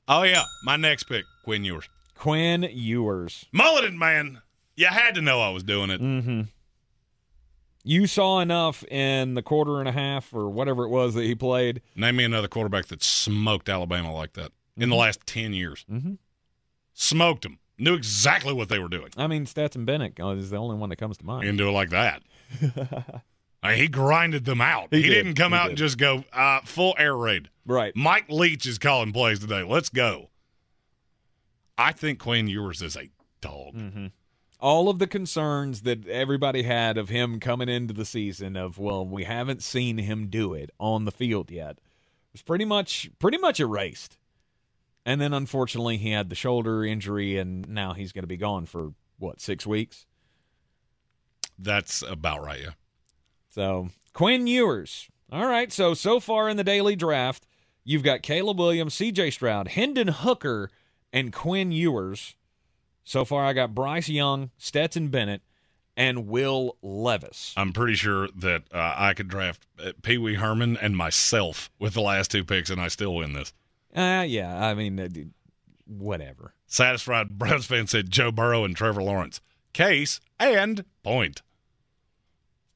Oh 0.09 0.25
yeah, 0.25 0.43
my 0.65 0.77
next 0.77 1.05
pick, 1.05 1.25
Quinn 1.45 1.65
Ewers. 1.65 1.89
Quinn 2.17 2.69
Ewers. 2.69 3.47
Mulleted 3.53 3.95
man. 3.95 4.43
You 4.75 4.87
had 4.87 5.15
to 5.15 5.21
know 5.21 5.41
I 5.41 5.51
was 5.51 5.63
doing 5.63 5.91
it. 5.91 6.01
Mm-hmm. 6.01 6.43
You 7.85 8.07
saw 8.09 8.41
enough 8.41 8.83
in 8.85 9.35
the 9.35 9.43
quarter 9.43 9.79
and 9.79 9.89
a 9.89 9.93
half 9.93 10.35
or 10.35 10.49
whatever 10.49 10.85
it 10.85 10.89
was 10.89 11.15
that 11.15 11.23
he 11.23 11.37
played. 11.37 11.81
Name 11.95 12.17
me 12.17 12.25
another 12.25 12.49
quarterback 12.49 12.87
that 12.87 13.05
smoked 13.05 13.69
Alabama 13.69 14.13
like 14.13 14.33
that 14.33 14.51
in 14.77 14.89
the 14.89 14.97
last 14.97 15.21
10 15.27 15.53
years. 15.53 15.85
Mm-hmm. 15.89 16.15
Smoked 16.93 17.43
them. 17.43 17.61
Knew 17.79 17.95
exactly 17.95 18.53
what 18.53 18.69
they 18.69 18.79
were 18.81 18.89
doing. 18.89 19.11
I 19.17 19.29
mean, 19.29 19.47
Stetson 19.47 19.85
Bennett 19.85 20.19
is 20.19 20.51
the 20.51 20.57
only 20.57 20.77
one 20.77 20.89
that 20.91 20.97
comes 20.97 21.19
to 21.19 21.27
mind. 21.27 21.43
didn't 21.43 21.59
do 21.59 21.69
it 21.69 21.73
like 21.73 21.91
that. 21.91 22.23
He 23.75 23.89
grinded 23.89 24.45
them 24.45 24.61
out. 24.61 24.89
He 24.91 24.99
He, 25.01 25.09
did. 25.09 25.15
didn't 25.15 25.35
come 25.37 25.53
He 25.53 25.59
out 25.59 25.63
did. 25.65 25.69
and 25.71 25.79
just 25.79 25.97
go 25.97 26.23
uh, 26.35 26.61
full 26.65 26.95
air 26.99 27.17
raid. 27.17 27.49
Right. 27.65 27.97
Mike 27.97 28.27
Leach 28.29 28.67
is 28.67 28.79
calling 28.79 29.11
plays 29.13 29.39
today. 29.39 29.63
Let's 29.63 29.89
go. 29.89 30.29
I 31.79 31.93
think 31.93 32.19
Quinn 32.19 32.47
Ewers 32.47 32.83
is 32.83 32.95
a 32.95 33.09
dog. 33.41 33.75
Mm-hmm. 33.75 34.07
All 34.61 34.91
of 34.91 34.99
the 34.99 35.07
concerns 35.07 35.81
that 35.83 36.07
everybody 36.07 36.63
had 36.65 36.99
of 36.99 37.09
him 37.09 37.41
coming 37.41 37.71
into 37.71 37.95
the 37.95 38.05
season 38.05 38.55
of 38.55 38.79
well, 38.79 39.05
we 39.07 39.25
haven't 39.25 39.63
seen 39.63 39.97
him 39.97 40.27
do 40.29 40.53
it 40.53 40.69
on 40.79 41.07
the 41.07 41.11
field 41.13 41.51
yet 41.51 41.79
was 42.33 42.43
pretty 42.43 42.65
much 42.67 43.09
pretty 43.19 43.39
much 43.39 43.61
erased. 43.61 44.19
And 45.07 45.21
then 45.23 45.33
unfortunately 45.33 45.97
he 45.97 46.11
had 46.11 46.29
the 46.29 46.35
shoulder 46.37 46.85
injury 46.85 47.39
and 47.39 47.67
now 47.69 47.95
he's 47.95 48.13
going 48.13 48.23
to 48.25 48.29
be 48.29 48.37
gone 48.37 48.67
for 48.67 48.93
what, 49.19 49.41
6 49.41 49.67
weeks? 49.67 50.07
That's 51.59 52.03
about 52.03 52.43
right, 52.45 52.61
yeah. 52.61 52.71
So 53.51 53.89
Quinn 54.13 54.47
Ewers. 54.47 55.09
All 55.31 55.47
right. 55.47 55.73
So 55.73 55.95
so 55.95 56.21
far 56.21 56.49
in 56.49 56.57
the 56.57 56.65
daily 56.65 56.97
draft, 56.97 57.47
you've 57.85 58.03
got 58.03 58.23
Caleb 58.23 58.59
Williams, 58.59 58.95
C.J. 58.95 59.31
Stroud, 59.31 59.69
Hendon 59.69 60.09
Hooker, 60.09 60.71
and 61.13 61.33
Quinn 61.33 61.73
Ewers. 61.73 62.35
So 63.05 63.25
far, 63.25 63.45
I 63.45 63.53
got 63.53 63.75
Bryce 63.75 64.09
Young, 64.09 64.51
Stetson 64.57 65.09
Bennett, 65.09 65.43
and 65.97 66.27
Will 66.27 66.77
Levis. 66.83 67.53
I'm 67.57 67.73
pretty 67.73 67.95
sure 67.95 68.29
that 68.37 68.63
uh, 68.73 68.95
I 68.97 69.15
could 69.15 69.29
draft 69.29 69.67
uh, 69.79 69.93
Pee 70.03 70.19
Wee 70.19 70.35
Herman 70.35 70.77
and 70.79 70.97
myself 70.97 71.71
with 71.79 71.95
the 71.95 72.01
last 72.01 72.31
two 72.31 72.45
picks, 72.45 72.71
and 72.71 72.81
I 72.81 72.89
still 72.89 73.15
win 73.15 73.35
this. 73.35 73.53
Uh, 73.95 74.25
yeah. 74.27 74.67
I 74.67 74.75
mean, 74.75 74.99
uh, 74.99 75.09
whatever. 75.87 76.55
Satisfied 76.67 77.39
Browns 77.39 77.67
fan 77.67 77.87
said 77.87 78.11
Joe 78.11 78.33
Burrow 78.33 78.65
and 78.65 78.75
Trevor 78.75 79.03
Lawrence. 79.03 79.41
Case 79.73 80.21
and 80.41 80.85
point. 81.03 81.43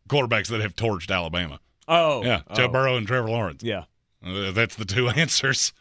Quarterbacks 0.09 0.49
that 0.49 0.61
have 0.61 0.75
torched 0.75 1.15
Alabama. 1.15 1.61
Oh, 1.87 2.23
Yeah, 2.25 2.43
Joe 2.55 2.65
oh. 2.65 2.69
Burrow 2.69 2.97
and 2.97 3.07
Trevor 3.07 3.31
Lawrence. 3.31 3.63
Yeah. 3.63 3.85
Uh, 4.25 4.51
that's 4.51 4.77
the 4.77 4.85
two 4.85 5.09
answers. 5.17 5.73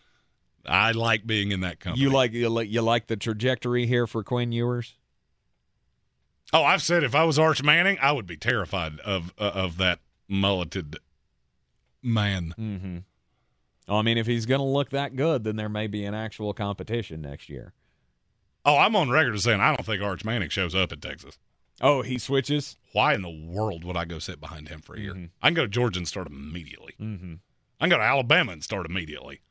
I 0.66 0.92
like 0.92 1.26
being 1.26 1.52
in 1.52 1.62
that 1.62 1.80
company. 1.80 2.04
You 2.04 2.10
like 2.10 2.34
you 2.34 2.50
like 2.50 2.70
you 2.70 2.82
like 2.82 3.08
the 3.08 3.16
trajectory 3.16 3.86
here 3.86 4.06
for 4.06 4.24
Quinn 4.24 4.52
Ewers? 4.52 4.96
Oh, 6.54 6.64
I've 6.64 6.82
said 6.82 7.04
if 7.04 7.16
I 7.16 7.24
was 7.24 7.40
Arch 7.40 7.64
Manning, 7.64 7.98
I 8.02 8.12
would 8.12 8.28
be 8.28 8.38
terrified 8.38 9.00
of 9.02 9.34
uh, 9.38 9.52
of 9.54 9.78
that 9.78 10.00
mulleted 10.28 10.98
man. 12.04 12.54
Mm-hmm. 12.58 12.98
I 13.90 14.02
mean, 14.02 14.18
if 14.18 14.28
he's 14.28 14.46
going 14.46 14.60
to 14.60 14.66
look 14.66 14.90
that 14.90 15.16
good, 15.16 15.46
then 15.46 15.56
there 15.56 15.70
may 15.70 15.88
be 15.88 16.04
an 16.04 16.14
actual 16.14 16.54
competition 16.54 17.22
next 17.22 17.48
year. 17.48 17.74
Oh, 18.66 18.78
I'm 18.78 18.96
on 18.98 19.10
record 19.10 19.36
as 19.36 19.44
saying 19.44 19.62
I 19.62 19.74
don't 19.74 19.86
think 19.86 20.02
Arch 20.02 20.26
Manning 20.26 20.50
shows 20.50 20.76
up 20.76 20.92
at 20.92 21.02
Texas. 21.02 21.38
Oh, 21.82 22.02
he 22.02 22.18
switches. 22.18 22.78
Why 22.94 23.14
in 23.14 23.22
the 23.22 23.30
world 23.30 23.84
would 23.84 23.98
I 23.98 24.06
go 24.06 24.20
sit 24.20 24.40
behind 24.40 24.70
him 24.70 24.82
for 24.82 24.96
a 24.96 25.00
year? 25.00 25.30
I 25.42 25.48
can 25.48 25.54
go 25.54 25.64
to 25.64 25.68
Georgia 25.68 26.00
and 26.00 26.08
start 26.08 26.28
immediately. 26.28 26.94
Mm-hmm. 27.00 27.36
I 27.80 27.84
can 27.84 27.90
go 27.90 27.98
to 27.98 28.04
Alabama 28.04 28.54
and 28.54 28.64
start 28.64 28.88
immediately. 28.88 29.42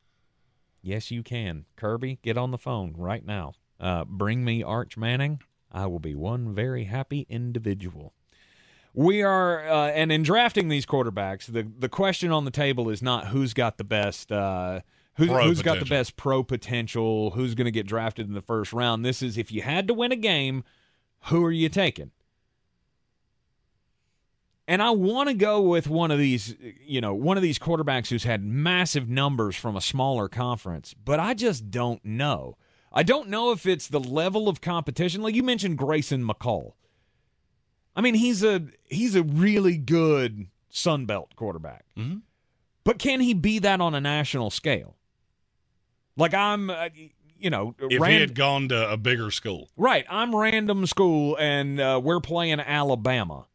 Yes, 0.81 1.11
you 1.11 1.23
can. 1.23 1.65
Kirby, 1.75 2.19
get 2.21 2.37
on 2.37 2.51
the 2.51 2.57
phone 2.57 2.93
right 2.97 3.25
now. 3.25 3.53
Uh, 3.79 4.03
bring 4.05 4.43
me 4.43 4.63
Arch 4.63 4.97
Manning. 4.97 5.41
I 5.71 5.85
will 5.85 5.99
be 5.99 6.15
one 6.15 6.53
very 6.53 6.85
happy 6.85 7.25
individual. 7.29 8.13
We 8.93 9.21
are, 9.21 9.67
uh, 9.69 9.89
and 9.89 10.11
in 10.11 10.23
drafting 10.23 10.69
these 10.69 10.85
quarterbacks, 10.85 11.45
the 11.45 11.63
the 11.77 11.89
question 11.89 12.31
on 12.31 12.45
the 12.45 12.51
table 12.51 12.89
is 12.89 13.01
not 13.01 13.27
who's 13.27 13.53
got 13.53 13.77
the 13.77 13.83
best, 13.83 14.31
uh, 14.31 14.81
who's, 15.17 15.29
who's 15.29 15.61
got 15.61 15.79
the 15.79 15.85
best 15.85 16.15
pro 16.15 16.43
potential, 16.43 17.31
who's 17.31 17.53
going 17.53 17.65
to 17.65 17.71
get 17.71 17.85
drafted 17.85 18.27
in 18.27 18.33
the 18.33 18.41
first 18.41 18.73
round. 18.73 19.05
This 19.05 19.21
is 19.21 19.37
if 19.37 19.51
you 19.51 19.61
had 19.61 19.87
to 19.87 19.93
win 19.93 20.11
a 20.11 20.15
game, 20.15 20.63
who 21.25 21.43
are 21.45 21.51
you 21.51 21.69
taking? 21.69 22.11
And 24.69 24.81
I 24.81 24.89
want 24.89 25.29
to 25.29 25.33
go 25.33 25.61
with 25.61 25.87
one 25.87 26.11
of 26.11 26.19
these, 26.19 26.55
you 26.85 26.99
know, 26.99 27.13
one 27.13 27.37
of 27.37 27.43
these 27.43 27.57
quarterbacks 27.57 28.09
who's 28.09 28.25
had 28.25 28.43
massive 28.43 29.07
numbers 29.07 29.55
from 29.55 29.77
a 29.77 29.81
smaller 29.81 30.27
conference, 30.27 30.93
but 30.93 31.19
I 31.21 31.33
just 31.33 31.71
don't 31.71 32.03
know. 32.03 32.57
I 32.91 33.03
don't 33.03 33.29
know 33.29 33.51
if 33.51 33.65
it's 33.65 33.87
the 33.87 33.99
level 33.99 34.49
of 34.49 34.59
competition. 34.59 35.21
Like 35.21 35.35
you 35.35 35.43
mentioned 35.43 35.77
Grayson 35.77 36.21
McCall. 36.27 36.73
I 37.95 38.01
mean, 38.01 38.15
he's 38.15 38.43
a 38.43 38.63
he's 38.89 39.15
a 39.15 39.23
really 39.23 39.77
good 39.77 40.47
Sun 40.69 41.05
Belt 41.05 41.35
quarterback. 41.35 41.85
Mhm. 41.97 42.21
But 42.83 42.99
can 42.99 43.21
he 43.21 43.33
be 43.33 43.59
that 43.59 43.79
on 43.81 43.95
a 43.95 44.01
national 44.01 44.49
scale? 44.49 44.97
Like 46.17 46.33
I'm 46.33 46.69
uh, 46.69 46.89
you 47.39 47.49
know, 47.49 47.75
If 47.79 48.03
he 48.05 48.19
had 48.19 48.35
gone 48.35 48.67
to 48.69 48.91
a 48.91 48.97
bigger 48.97 49.31
school, 49.31 49.69
Right. 49.77 50.05
I'm 50.09 50.35
random 50.35 50.85
school 50.87 51.37
and 51.39 51.79
uh, 51.79 52.01
we're 52.03 52.19
playing 52.19 52.59
Alabama. 52.59 53.45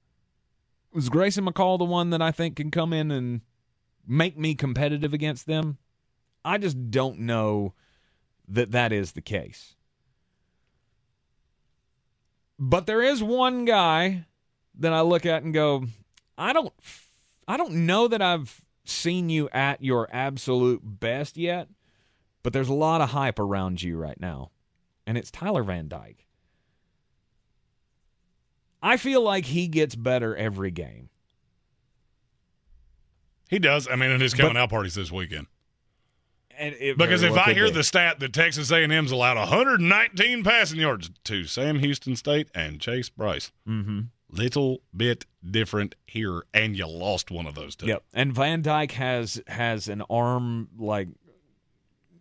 Was 0.92 1.08
Grayson 1.08 1.46
McCall 1.46 1.78
the 1.78 1.84
one 1.84 2.10
that 2.10 2.20
I 2.20 2.30
think 2.30 2.56
can 2.56 2.70
come 2.70 2.92
in 2.92 3.10
and 3.10 3.40
make 4.06 4.38
me 4.38 4.54
competitive 4.54 5.14
against 5.14 5.46
them? 5.46 5.78
I 6.44 6.58
just 6.58 6.90
don't 6.90 7.20
know 7.20 7.74
that 8.48 8.72
that 8.72 8.92
is 8.92 9.12
the 9.12 9.22
case. 9.22 9.74
But 12.58 12.86
there 12.86 13.02
is 13.02 13.22
one 13.22 13.64
guy 13.64 14.26
that 14.78 14.92
I 14.92 15.00
look 15.00 15.26
at 15.26 15.42
and 15.42 15.54
go, 15.54 15.86
I 16.36 16.52
don't 16.52 16.72
I 17.48 17.56
don't 17.56 17.86
know 17.86 18.08
that 18.08 18.22
I've 18.22 18.62
seen 18.84 19.28
you 19.28 19.48
at 19.50 19.82
your 19.82 20.08
absolute 20.12 20.80
best 20.84 21.36
yet, 21.36 21.68
but 22.42 22.52
there's 22.52 22.68
a 22.68 22.74
lot 22.74 23.00
of 23.00 23.10
hype 23.10 23.38
around 23.38 23.82
you 23.82 23.96
right 23.96 24.20
now. 24.20 24.50
And 25.06 25.18
it's 25.18 25.30
Tyler 25.30 25.62
Van 25.62 25.88
Dyke. 25.88 26.26
I 28.82 28.96
feel 28.96 29.22
like 29.22 29.44
he 29.46 29.68
gets 29.68 29.94
better 29.94 30.34
every 30.36 30.70
game. 30.70 31.08
he 33.48 33.58
does. 33.58 33.86
I 33.86 33.96
mean, 33.96 34.10
in 34.10 34.20
his 34.20 34.32
coming 34.34 34.54
But- 34.54 34.60
out 34.60 34.70
parties 34.70 34.94
this 34.94 35.12
weekend. 35.12 35.46
Because 36.96 37.22
if 37.22 37.32
I 37.36 37.52
hear 37.54 37.66
be. 37.66 37.72
the 37.72 37.82
stat 37.84 38.20
that 38.20 38.32
Texas 38.32 38.70
A&M's 38.70 39.10
allowed 39.10 39.36
119 39.36 40.42
passing 40.44 40.80
yards 40.80 41.10
to 41.24 41.44
Sam 41.44 41.78
Houston 41.80 42.14
State 42.16 42.48
and 42.54 42.80
Chase 42.80 43.08
Brice, 43.08 43.50
Mhm. 43.68 44.08
little 44.30 44.82
bit 44.96 45.26
different 45.44 45.94
here, 46.06 46.42
and 46.54 46.76
you 46.76 46.86
lost 46.86 47.30
one 47.30 47.46
of 47.46 47.54
those 47.54 47.74
two. 47.76 47.86
Yep. 47.86 48.04
And 48.14 48.34
Van 48.34 48.62
Dyke 48.62 48.92
has 48.92 49.42
has 49.48 49.88
an 49.88 50.02
arm 50.08 50.68
like 50.78 51.08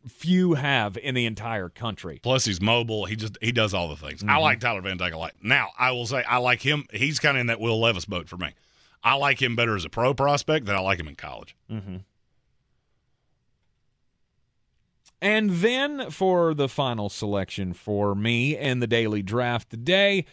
few 0.07 0.53
have 0.55 0.97
in 0.97 1.13
the 1.15 1.25
entire 1.25 1.69
country. 1.69 2.19
Plus, 2.23 2.45
he's 2.45 2.59
mobile. 2.61 3.05
He 3.05 3.15
just 3.15 3.37
he 3.41 3.51
does 3.51 3.73
all 3.73 3.87
the 3.87 3.95
things. 3.95 4.23
I 4.23 4.37
Mhm. 4.37 4.41
like 4.41 4.59
Tyler 4.59 4.81
Van 4.81 4.97
Dyke 4.97 5.13
a 5.13 5.17
lot. 5.17 5.33
Now, 5.41 5.69
I 5.77 5.91
will 5.91 6.05
say 6.07 6.23
I 6.23 6.37
like 6.37 6.61
him. 6.61 6.85
He's 6.91 7.19
kind 7.19 7.37
of 7.37 7.41
in 7.41 7.47
that 7.47 7.59
Will 7.59 7.79
Levis 7.79 8.05
boat 8.05 8.27
for 8.27 8.37
me. 8.37 8.49
I 9.03 9.15
like 9.15 9.41
him 9.41 9.55
better 9.55 9.75
as 9.75 9.85
a 9.85 9.89
pro 9.89 10.13
prospect 10.13 10.65
than 10.65 10.75
I 10.75 10.79
like 10.79 10.99
him 10.99 11.07
in 11.07 11.15
college. 11.15 11.55
Mm-hmm. 11.71 11.97
And 15.21 15.49
then 15.51 16.09
for 16.09 16.53
the 16.55 16.67
final 16.67 17.09
selection 17.09 17.73
for 17.73 18.15
me 18.15 18.57
in 18.57 18.79
the 18.79 18.87
daily 18.87 19.21
draft 19.21 19.69
today, 19.69 20.25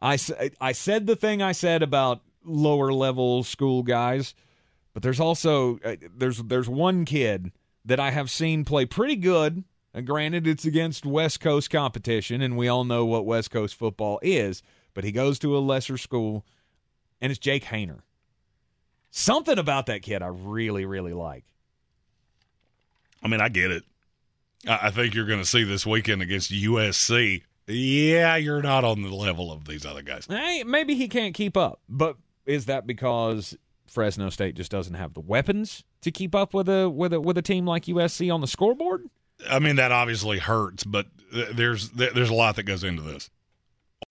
I 0.00 0.16
said 0.16 1.06
the 1.06 1.16
thing 1.16 1.40
I 1.42 1.52
said 1.52 1.82
about 1.82 2.20
lower 2.44 2.92
level 2.92 3.44
school 3.44 3.82
guys, 3.84 4.34
but 4.92 5.02
there's 5.02 5.20
also 5.20 5.78
uh, 5.84 5.96
there's 6.16 6.38
there's 6.38 6.68
one 6.68 7.04
kid 7.04 7.52
that 7.84 8.00
I 8.00 8.10
have 8.10 8.30
seen 8.30 8.64
play 8.64 8.86
pretty 8.86 9.16
good. 9.16 9.64
And 9.94 10.06
granted, 10.06 10.46
it's 10.46 10.64
against 10.64 11.06
West 11.06 11.40
Coast 11.40 11.70
competition, 11.70 12.42
and 12.42 12.56
we 12.56 12.68
all 12.68 12.84
know 12.84 13.06
what 13.06 13.26
West 13.26 13.50
Coast 13.50 13.74
football 13.74 14.20
is. 14.22 14.62
But 14.94 15.04
he 15.04 15.12
goes 15.12 15.38
to 15.40 15.56
a 15.56 15.60
lesser 15.60 15.96
school, 15.96 16.44
and 17.20 17.30
it's 17.30 17.38
Jake 17.38 17.64
Haener. 17.64 18.00
Something 19.10 19.58
about 19.58 19.86
that 19.86 20.02
kid 20.02 20.22
I 20.22 20.26
really, 20.26 20.84
really 20.84 21.14
like. 21.14 21.44
I 23.22 23.28
mean, 23.28 23.40
I 23.40 23.48
get 23.48 23.70
it. 23.70 23.84
I, 24.68 24.90
think 24.90 25.14
you're 25.14 25.26
going 25.26 25.40
to 25.40 25.46
see 25.46 25.64
this 25.64 25.86
weekend 25.86 26.20
against 26.20 26.52
USC. 26.52 27.42
Yeah, 27.66 28.36
you're 28.36 28.62
not 28.62 28.84
on 28.84 29.02
the 29.02 29.14
level 29.14 29.52
of 29.52 29.66
these 29.66 29.86
other 29.86 30.02
guys. 30.02 30.26
Hey, 30.26 30.64
maybe 30.64 30.94
he 30.94 31.08
can't 31.08 31.34
keep 31.34 31.56
up, 31.56 31.80
but 31.88 32.16
is 32.44 32.66
that 32.66 32.86
because 32.86 33.56
Fresno 33.86 34.30
State 34.30 34.54
just 34.54 34.70
doesn't 34.70 34.94
have 34.94 35.14
the 35.14 35.20
weapons 35.20 35.84
to 36.02 36.10
keep 36.10 36.34
up 36.34 36.54
with 36.54 36.68
a 36.68 36.88
with 36.88 37.12
a 37.12 37.20
with 37.20 37.38
a 37.38 37.42
team 37.42 37.66
like 37.66 37.84
USC 37.84 38.32
on 38.32 38.40
the 38.40 38.46
scoreboard? 38.46 39.08
I 39.48 39.58
mean, 39.58 39.76
that 39.76 39.92
obviously 39.92 40.38
hurts, 40.38 40.84
but 40.84 41.06
there's 41.52 41.90
there's 41.90 42.30
a 42.30 42.34
lot 42.34 42.56
that 42.56 42.64
goes 42.64 42.84
into 42.84 43.02
this. 43.02 43.30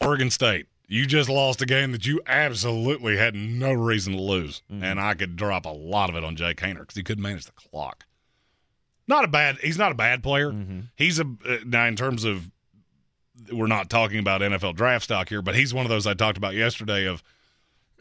Oregon 0.01 0.29
State, 0.29 0.67
you 0.87 1.05
just 1.05 1.29
lost 1.29 1.61
a 1.61 1.65
game 1.65 1.91
that 1.91 2.05
you 2.05 2.21
absolutely 2.27 3.17
had 3.17 3.35
no 3.35 3.73
reason 3.73 4.13
to 4.13 4.21
lose, 4.21 4.61
and 4.69 4.99
I 4.99 5.13
could 5.13 5.35
drop 5.35 5.65
a 5.65 5.69
lot 5.69 6.09
of 6.09 6.15
it 6.15 6.23
on 6.23 6.35
Jake 6.35 6.57
Haener 6.57 6.81
because 6.81 6.95
he 6.95 7.03
couldn't 7.03 7.23
manage 7.23 7.45
the 7.45 7.51
clock. 7.53 8.05
Not 9.07 9.23
a 9.23 9.27
bad. 9.27 9.57
He's 9.59 9.77
not 9.77 9.91
a 9.91 9.95
bad 9.95 10.21
player. 10.23 10.53
He's 10.95 11.19
a 11.19 11.23
uh, 11.23 11.57
now 11.65 11.85
in 11.85 11.95
terms 11.95 12.23
of 12.23 12.49
we're 13.51 13.67
not 13.67 13.89
talking 13.89 14.19
about 14.19 14.41
NFL 14.41 14.75
draft 14.75 15.05
stock 15.05 15.29
here, 15.29 15.41
but 15.41 15.55
he's 15.55 15.73
one 15.73 15.85
of 15.85 15.89
those 15.89 16.07
I 16.07 16.13
talked 16.13 16.37
about 16.37 16.55
yesterday. 16.55 17.05
Of 17.05 17.23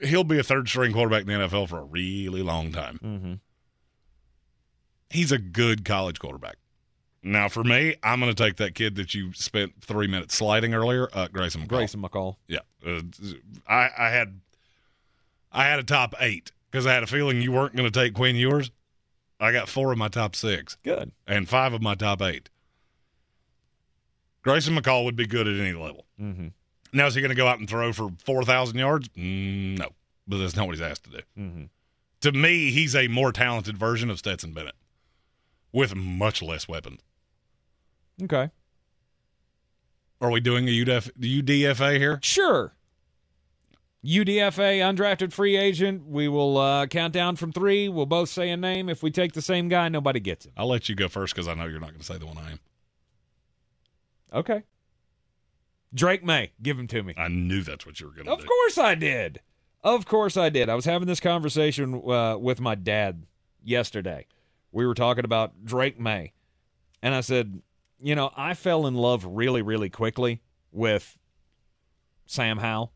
he'll 0.03 0.25
be 0.25 0.39
a 0.39 0.43
third 0.43 0.69
string 0.69 0.93
quarterback 0.93 1.23
in 1.23 1.27
the 1.27 1.47
NFL 1.47 1.69
for 1.69 1.79
a 1.79 1.85
really 1.85 2.43
long 2.43 2.73
time. 2.73 3.01
Mm-hmm. 3.03 3.35
He's 5.11 5.33
a 5.33 5.39
good 5.39 5.85
college 5.85 6.19
quarterback. 6.19 6.57
Now, 7.23 7.49
for 7.49 7.65
me, 7.65 7.97
I'm 8.05 8.21
going 8.21 8.33
to 8.33 8.41
take 8.41 8.57
that 8.59 8.75
kid 8.75 8.95
that 8.97 9.13
you 9.13 9.33
spent 9.33 9.73
three 9.81 10.07
minutes 10.07 10.35
sliding 10.37 10.75
earlier, 10.75 11.09
uh, 11.13 11.27
Grayson 11.27 11.63
McCall. 11.63 11.69
Grayson 11.69 12.03
McCall. 12.03 12.37
Yeah, 12.47 12.61
uh, 12.87 13.01
I, 13.69 13.91
I 13.99 14.11
had, 14.11 14.41
I 15.51 15.65
had 15.65 15.81
a 15.81 15.83
top 15.83 16.15
eight 16.21 16.53
because 16.71 16.87
I 16.87 16.95
had 16.95 17.03
a 17.03 17.07
feeling 17.07 17.43
you 17.43 17.51
weren't 17.51 17.75
going 17.75 17.91
to 17.91 18.01
take 18.01 18.15
Quinn 18.15 18.37
Ewers. 18.37 18.71
I 19.41 19.51
got 19.51 19.69
four 19.69 19.91
of 19.91 19.99
my 19.99 20.07
top 20.07 20.37
six. 20.37 20.77
Good. 20.85 21.11
And 21.27 21.49
five 21.49 21.73
of 21.73 21.83
my 21.83 21.97
top 21.97 22.23
eight. 22.23 22.49
Grayson 24.43 24.77
McCall 24.77 25.05
would 25.05 25.17
be 25.17 25.27
good 25.27 25.49
at 25.49 25.59
any 25.59 25.73
level. 25.73 26.07
Mm-hmm. 26.21 26.49
Now, 26.93 27.07
is 27.07 27.17
he 27.17 27.21
going 27.21 27.31
to 27.31 27.35
go 27.35 27.49
out 27.49 27.59
and 27.59 27.69
throw 27.69 27.93
for 27.93 28.11
4,000 28.25 28.79
yards? 28.79 29.09
Mm, 29.09 29.79
no, 29.79 29.89
but 30.29 30.39
that's 30.39 30.55
not 30.55 30.67
what 30.67 30.77
he's 30.77 30.83
asked 30.83 31.05
to 31.05 31.11
do. 31.11 31.21
Mm-hmm. 31.37 31.65
To 32.21 32.33
me, 32.33 32.71
he's 32.71 32.95
a 32.95 33.09
more 33.09 33.33
talented 33.33 33.77
version 33.77 34.09
of 34.11 34.19
Stetson 34.19 34.53
Bennett 34.53 34.77
with 35.77 35.95
much 35.95 36.41
less 36.41 36.67
weapons. 36.67 37.03
Okay. 38.23 38.51
Are 40.23 40.31
we 40.31 40.41
doing 40.41 40.67
a 40.67 40.71
UDF, 40.71 41.11
UDFA 41.21 41.99
here? 41.99 42.19
Sure. 42.23 42.75
UDFA 44.03 44.81
undrafted 44.81 45.35
free 45.35 45.55
agent. 45.55 46.07
We 46.07 46.29
will 46.29 46.57
uh, 46.57 46.87
count 46.87 47.13
down 47.13 47.37
from 47.37 47.53
three. 47.53 47.91
We'll 47.91 48.07
both 48.07 48.31
say 48.31 48.49
a 48.49 48.57
name. 48.57 48.89
If 48.89 49.03
we 49.03 49.11
take 49.11 49.35
the 49.35 49.43
same 49.43 49.69
guy, 49.69 49.91
nobody 49.91 50.19
gets 50.19 50.47
him. 50.47 50.53
I'll 50.57 50.69
let 50.69 50.89
you 50.89 50.95
go 50.95 51.09
first 51.09 51.35
because 51.35 51.47
I 51.47 51.53
know 51.53 51.67
you're 51.67 51.79
not 51.79 51.91
going 51.91 52.01
to 52.01 52.07
say 52.07 52.17
the 52.17 52.25
one 52.25 52.39
I 52.39 52.53
am. 52.53 52.61
Okay. 54.33 54.63
Drake 55.93 56.25
Maye, 56.25 56.53
give 56.63 56.79
him 56.79 56.87
to 56.87 57.03
me. 57.03 57.13
I 57.19 57.29
knew 57.29 57.63
that's 57.63 57.85
what 57.85 58.01
you 58.01 58.07
were 58.07 58.13
going 58.13 58.25
to 58.25 58.31
do. 58.31 58.41
Of 58.41 58.47
course 58.47 58.79
I 58.79 58.95
did. 58.95 59.41
Of 59.85 60.07
course 60.07 60.39
I 60.39 60.49
did. 60.49 60.71
I 60.71 60.75
was 60.75 60.87
having 60.87 61.07
this 61.07 61.21
conversation 61.21 62.03
uh, 62.09 62.39
with 62.39 62.61
my 62.61 62.77
dad 62.77 63.25
yesterday. 63.63 64.27
We 64.77 64.87
were 64.87 64.93
talking 64.93 65.25
about 65.25 65.65
Drake 65.65 65.99
Maye. 65.99 66.35
And 67.03 67.15
I 67.15 67.23
said, 67.23 67.63
you 67.99 68.15
know, 68.15 68.31
I 68.37 68.53
fell 68.53 68.87
in 68.87 68.95
love 68.95 69.25
really, 69.25 69.63
really 69.63 69.89
quickly 69.89 70.43
with 70.71 71.17
Sam 72.27 72.59
Howell. 72.59 72.93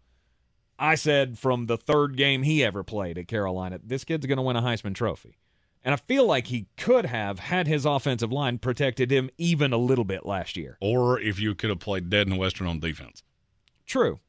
I 0.78 0.94
said 0.94 1.38
from 1.38 1.68
the 1.68 1.78
third 1.78 2.18
game 2.18 2.42
he 2.42 2.62
ever 2.62 2.84
played 2.84 3.16
at 3.16 3.28
Carolina, 3.28 3.80
this 3.82 4.04
kid's 4.04 4.26
going 4.26 4.36
to 4.36 4.42
win 4.42 4.56
a 4.56 4.60
Heisman 4.60 4.94
Trophy. 4.94 5.38
And 5.82 5.94
I 5.94 5.96
feel 5.96 6.26
like 6.26 6.48
he 6.48 6.66
could 6.76 7.06
have 7.06 7.38
had 7.38 7.66
his 7.66 7.86
offensive 7.86 8.30
line 8.30 8.58
protected 8.58 9.10
him 9.10 9.30
even 9.38 9.72
a 9.72 9.78
little 9.78 10.04
bit 10.04 10.26
last 10.26 10.58
year. 10.58 10.76
Or 10.82 11.18
if 11.18 11.40
you 11.40 11.54
could 11.54 11.70
have 11.70 11.80
played 11.80 12.10
dead 12.10 12.26
and 12.26 12.36
Western 12.36 12.66
on 12.66 12.80
defense. 12.80 13.22
True. 13.86 14.20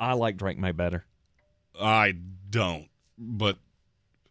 I 0.00 0.14
like 0.14 0.36
Drake 0.36 0.58
Maye 0.58 0.72
better. 0.72 1.04
I 1.80 2.16
don't, 2.50 2.88
but 3.16 3.58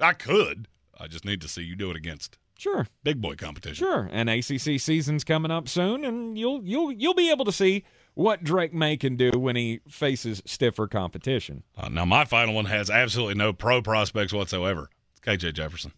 I 0.02 0.12
could. 0.12 0.68
I 1.00 1.08
just 1.08 1.26
need 1.26 1.42
to 1.42 1.48
see 1.48 1.62
you 1.64 1.76
do 1.76 1.90
it 1.92 1.96
against 1.98 2.38
Sure. 2.58 2.88
big 3.04 3.22
boy 3.22 3.36
competition. 3.36 3.86
Sure, 3.86 4.10
and 4.12 4.30
ACC 4.30 4.80
season's 4.80 5.24
coming 5.24 5.52
up 5.52 5.68
soon, 5.68 6.04
and 6.04 6.38
you'll 6.38 6.64
you'll 6.64 6.92
you'll 6.92 7.14
be 7.14 7.30
able 7.30 7.46
to 7.46 7.52
see 7.52 7.84
what 8.16 8.44
Drake 8.44 8.74
Maye 8.74 8.98
can 8.98 9.16
do 9.16 9.30
when 9.38 9.56
he 9.56 9.80
faces 9.88 10.42
stiffer 10.46 10.88
competition. 10.88 11.62
Uh, 11.78 11.88
now, 11.90 12.04
my 12.06 12.26
final 12.26 12.56
one 12.56 12.66
has 12.66 12.90
absolutely 12.90 13.36
no 13.36 13.54
pro 13.54 13.82
prospects 13.84 14.34
whatsoever. 14.34 14.90
It's 15.12 15.20
KJ 15.22 15.54
Jefferson 15.54 15.92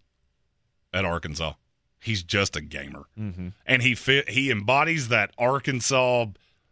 at 0.93 1.05
Arkansas. 1.05 1.53
He's 2.01 2.23
just 2.23 2.55
a 2.57 2.61
gamer, 2.61 3.05
Mm-hmm. 3.17 3.49
and 3.65 3.81
he 3.81 3.95
fit. 3.95 4.29
He 4.29 4.51
embodies 4.51 5.07
that 5.09 5.31
Arkansas 5.37 6.25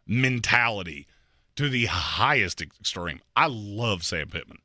mentality 0.06 1.08
to 1.56 1.70
the 1.70 1.86
highest 1.86 2.62
extreme. 2.62 3.20
I 3.36 3.48
love 3.48 4.04
Sam 4.04 4.28
Pittman. 4.30 4.60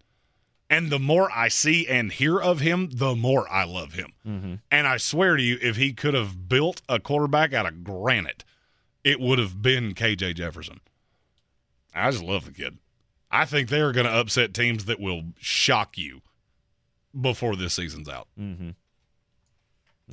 And 0.72 0.88
the 0.88 0.98
more 0.98 1.30
I 1.30 1.48
see 1.48 1.86
and 1.86 2.10
hear 2.10 2.40
of 2.40 2.60
him, 2.60 2.88
the 2.90 3.14
more 3.14 3.46
I 3.52 3.64
love 3.64 3.92
him. 3.92 4.14
Mm-hmm. 4.26 4.54
And 4.70 4.86
I 4.86 4.96
swear 4.96 5.36
to 5.36 5.42
you, 5.42 5.58
if 5.60 5.76
he 5.76 5.92
could 5.92 6.14
have 6.14 6.48
built 6.48 6.80
a 6.88 6.98
quarterback 6.98 7.52
out 7.52 7.66
of 7.66 7.84
granite, 7.84 8.42
it 9.04 9.20
would 9.20 9.38
have 9.38 9.60
been 9.60 9.92
KJ 9.92 10.36
Jefferson. 10.36 10.80
I 11.94 12.10
just 12.10 12.24
love 12.24 12.46
the 12.46 12.52
kid. 12.52 12.78
I 13.30 13.44
think 13.44 13.68
they 13.68 13.82
are 13.82 13.92
going 13.92 14.06
to 14.06 14.12
upset 14.12 14.54
teams 14.54 14.86
that 14.86 14.98
will 14.98 15.24
shock 15.38 15.98
you 15.98 16.22
before 17.20 17.54
this 17.54 17.74
season's 17.74 18.08
out. 18.08 18.28
Mm-hmm. 18.40 18.70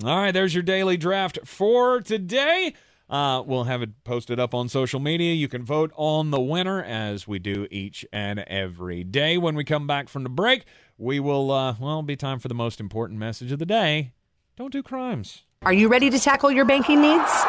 All 0.05 0.17
right, 0.17 0.31
there's 0.31 0.53
your 0.53 0.63
daily 0.63 0.97
draft 0.97 1.39
for 1.45 2.01
today. 2.01 2.73
Uh, 3.09 3.41
we'll 3.45 3.63
have 3.63 3.81
it 3.81 4.03
posted 4.03 4.39
up 4.39 4.53
on 4.53 4.69
social 4.69 4.99
media. 4.99 5.33
You 5.33 5.47
can 5.47 5.63
vote 5.63 5.91
on 5.95 6.31
the 6.31 6.39
winner 6.39 6.83
as 6.83 7.27
we 7.27 7.39
do 7.39 7.67
each 7.71 8.05
and 8.13 8.39
every 8.41 9.03
day. 9.03 9.37
When 9.37 9.55
we 9.55 9.63
come 9.63 9.87
back 9.87 10.09
from 10.09 10.23
the 10.23 10.29
break, 10.29 10.65
we 10.97 11.19
will, 11.19 11.49
uh, 11.51 11.75
well, 11.79 12.03
be 12.03 12.15
time 12.15 12.39
for 12.39 12.47
the 12.47 12.53
most 12.53 12.79
important 12.79 13.19
message 13.19 13.51
of 13.51 13.59
the 13.59 13.65
day. 13.65 14.11
Don't 14.57 14.71
do 14.71 14.83
crimes. 14.83 15.43
Are 15.63 15.73
you 15.73 15.87
ready 15.87 16.09
to 16.09 16.19
tackle 16.19 16.51
your 16.51 16.65
banking 16.65 17.01
needs? 17.01 17.45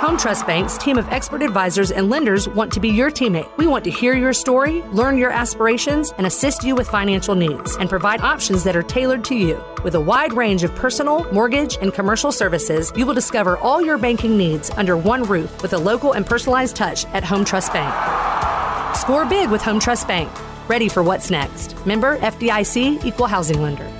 Home 0.00 0.16
Trust 0.16 0.46
Bank's 0.46 0.78
team 0.78 0.96
of 0.96 1.06
expert 1.10 1.42
advisors 1.42 1.90
and 1.90 2.08
lenders 2.08 2.48
want 2.48 2.72
to 2.72 2.80
be 2.80 2.88
your 2.88 3.10
teammate. 3.10 3.54
We 3.58 3.66
want 3.66 3.84
to 3.84 3.90
hear 3.90 4.14
your 4.14 4.32
story, 4.32 4.80
learn 4.92 5.18
your 5.18 5.30
aspirations, 5.30 6.14
and 6.16 6.26
assist 6.26 6.64
you 6.64 6.74
with 6.74 6.88
financial 6.88 7.34
needs 7.34 7.76
and 7.76 7.86
provide 7.86 8.22
options 8.22 8.64
that 8.64 8.74
are 8.74 8.82
tailored 8.82 9.24
to 9.24 9.34
you. 9.34 9.62
With 9.84 9.94
a 9.96 10.00
wide 10.00 10.32
range 10.32 10.64
of 10.64 10.74
personal, 10.74 11.30
mortgage, 11.34 11.76
and 11.82 11.92
commercial 11.92 12.32
services, 12.32 12.90
you 12.96 13.04
will 13.04 13.12
discover 13.12 13.58
all 13.58 13.82
your 13.82 13.98
banking 13.98 14.38
needs 14.38 14.70
under 14.70 14.96
one 14.96 15.22
roof 15.24 15.60
with 15.60 15.74
a 15.74 15.78
local 15.78 16.12
and 16.14 16.24
personalized 16.24 16.76
touch 16.76 17.04
at 17.08 17.22
Home 17.22 17.44
Trust 17.44 17.74
Bank. 17.74 18.96
Score 18.96 19.26
big 19.26 19.50
with 19.50 19.60
Home 19.60 19.78
Trust 19.78 20.08
Bank. 20.08 20.30
Ready 20.66 20.88
for 20.88 21.02
what's 21.02 21.30
next. 21.30 21.76
Member 21.84 22.16
FDIC 22.20 23.04
Equal 23.04 23.26
Housing 23.26 23.60
Lender. 23.60 23.99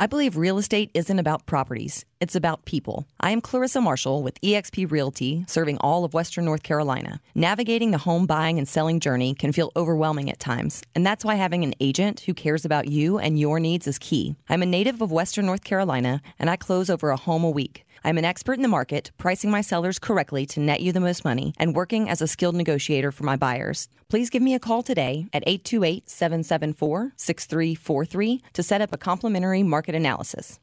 I 0.00 0.08
believe 0.08 0.36
real 0.36 0.58
estate 0.58 0.90
isn't 0.92 1.20
about 1.20 1.46
properties, 1.46 2.04
it's 2.20 2.34
about 2.34 2.64
people. 2.64 3.06
I 3.20 3.30
am 3.30 3.40
Clarissa 3.40 3.80
Marshall 3.80 4.24
with 4.24 4.40
eXp 4.40 4.90
Realty, 4.90 5.44
serving 5.46 5.78
all 5.78 6.04
of 6.04 6.14
Western 6.14 6.44
North 6.44 6.64
Carolina. 6.64 7.20
Navigating 7.36 7.92
the 7.92 7.98
home 7.98 8.26
buying 8.26 8.58
and 8.58 8.66
selling 8.66 8.98
journey 8.98 9.34
can 9.34 9.52
feel 9.52 9.70
overwhelming 9.76 10.28
at 10.30 10.40
times, 10.40 10.82
and 10.96 11.06
that's 11.06 11.24
why 11.24 11.36
having 11.36 11.62
an 11.62 11.74
agent 11.78 12.20
who 12.20 12.34
cares 12.34 12.64
about 12.64 12.88
you 12.88 13.18
and 13.18 13.38
your 13.38 13.60
needs 13.60 13.86
is 13.86 14.00
key. 14.00 14.34
I'm 14.48 14.62
a 14.62 14.66
native 14.66 15.00
of 15.00 15.12
Western 15.12 15.46
North 15.46 15.62
Carolina, 15.62 16.20
and 16.40 16.50
I 16.50 16.56
close 16.56 16.90
over 16.90 17.10
a 17.10 17.16
home 17.16 17.44
a 17.44 17.50
week. 17.50 17.86
I'm 18.04 18.18
an 18.18 18.24
expert 18.24 18.54
in 18.54 18.62
the 18.62 18.68
market, 18.68 19.10
pricing 19.16 19.50
my 19.50 19.62
sellers 19.62 19.98
correctly 19.98 20.44
to 20.46 20.60
net 20.60 20.82
you 20.82 20.92
the 20.92 21.00
most 21.00 21.24
money, 21.24 21.54
and 21.58 21.74
working 21.74 22.10
as 22.10 22.20
a 22.20 22.26
skilled 22.26 22.54
negotiator 22.54 23.10
for 23.10 23.24
my 23.24 23.36
buyers. 23.36 23.88
Please 24.10 24.28
give 24.28 24.42
me 24.42 24.54
a 24.54 24.58
call 24.58 24.82
today 24.82 25.26
at 25.32 25.42
828 25.46 26.10
774 26.10 27.14
6343 27.16 28.42
to 28.52 28.62
set 28.62 28.82
up 28.82 28.92
a 28.92 28.98
complimentary 28.98 29.62
market 29.62 29.94
analysis. 29.94 30.60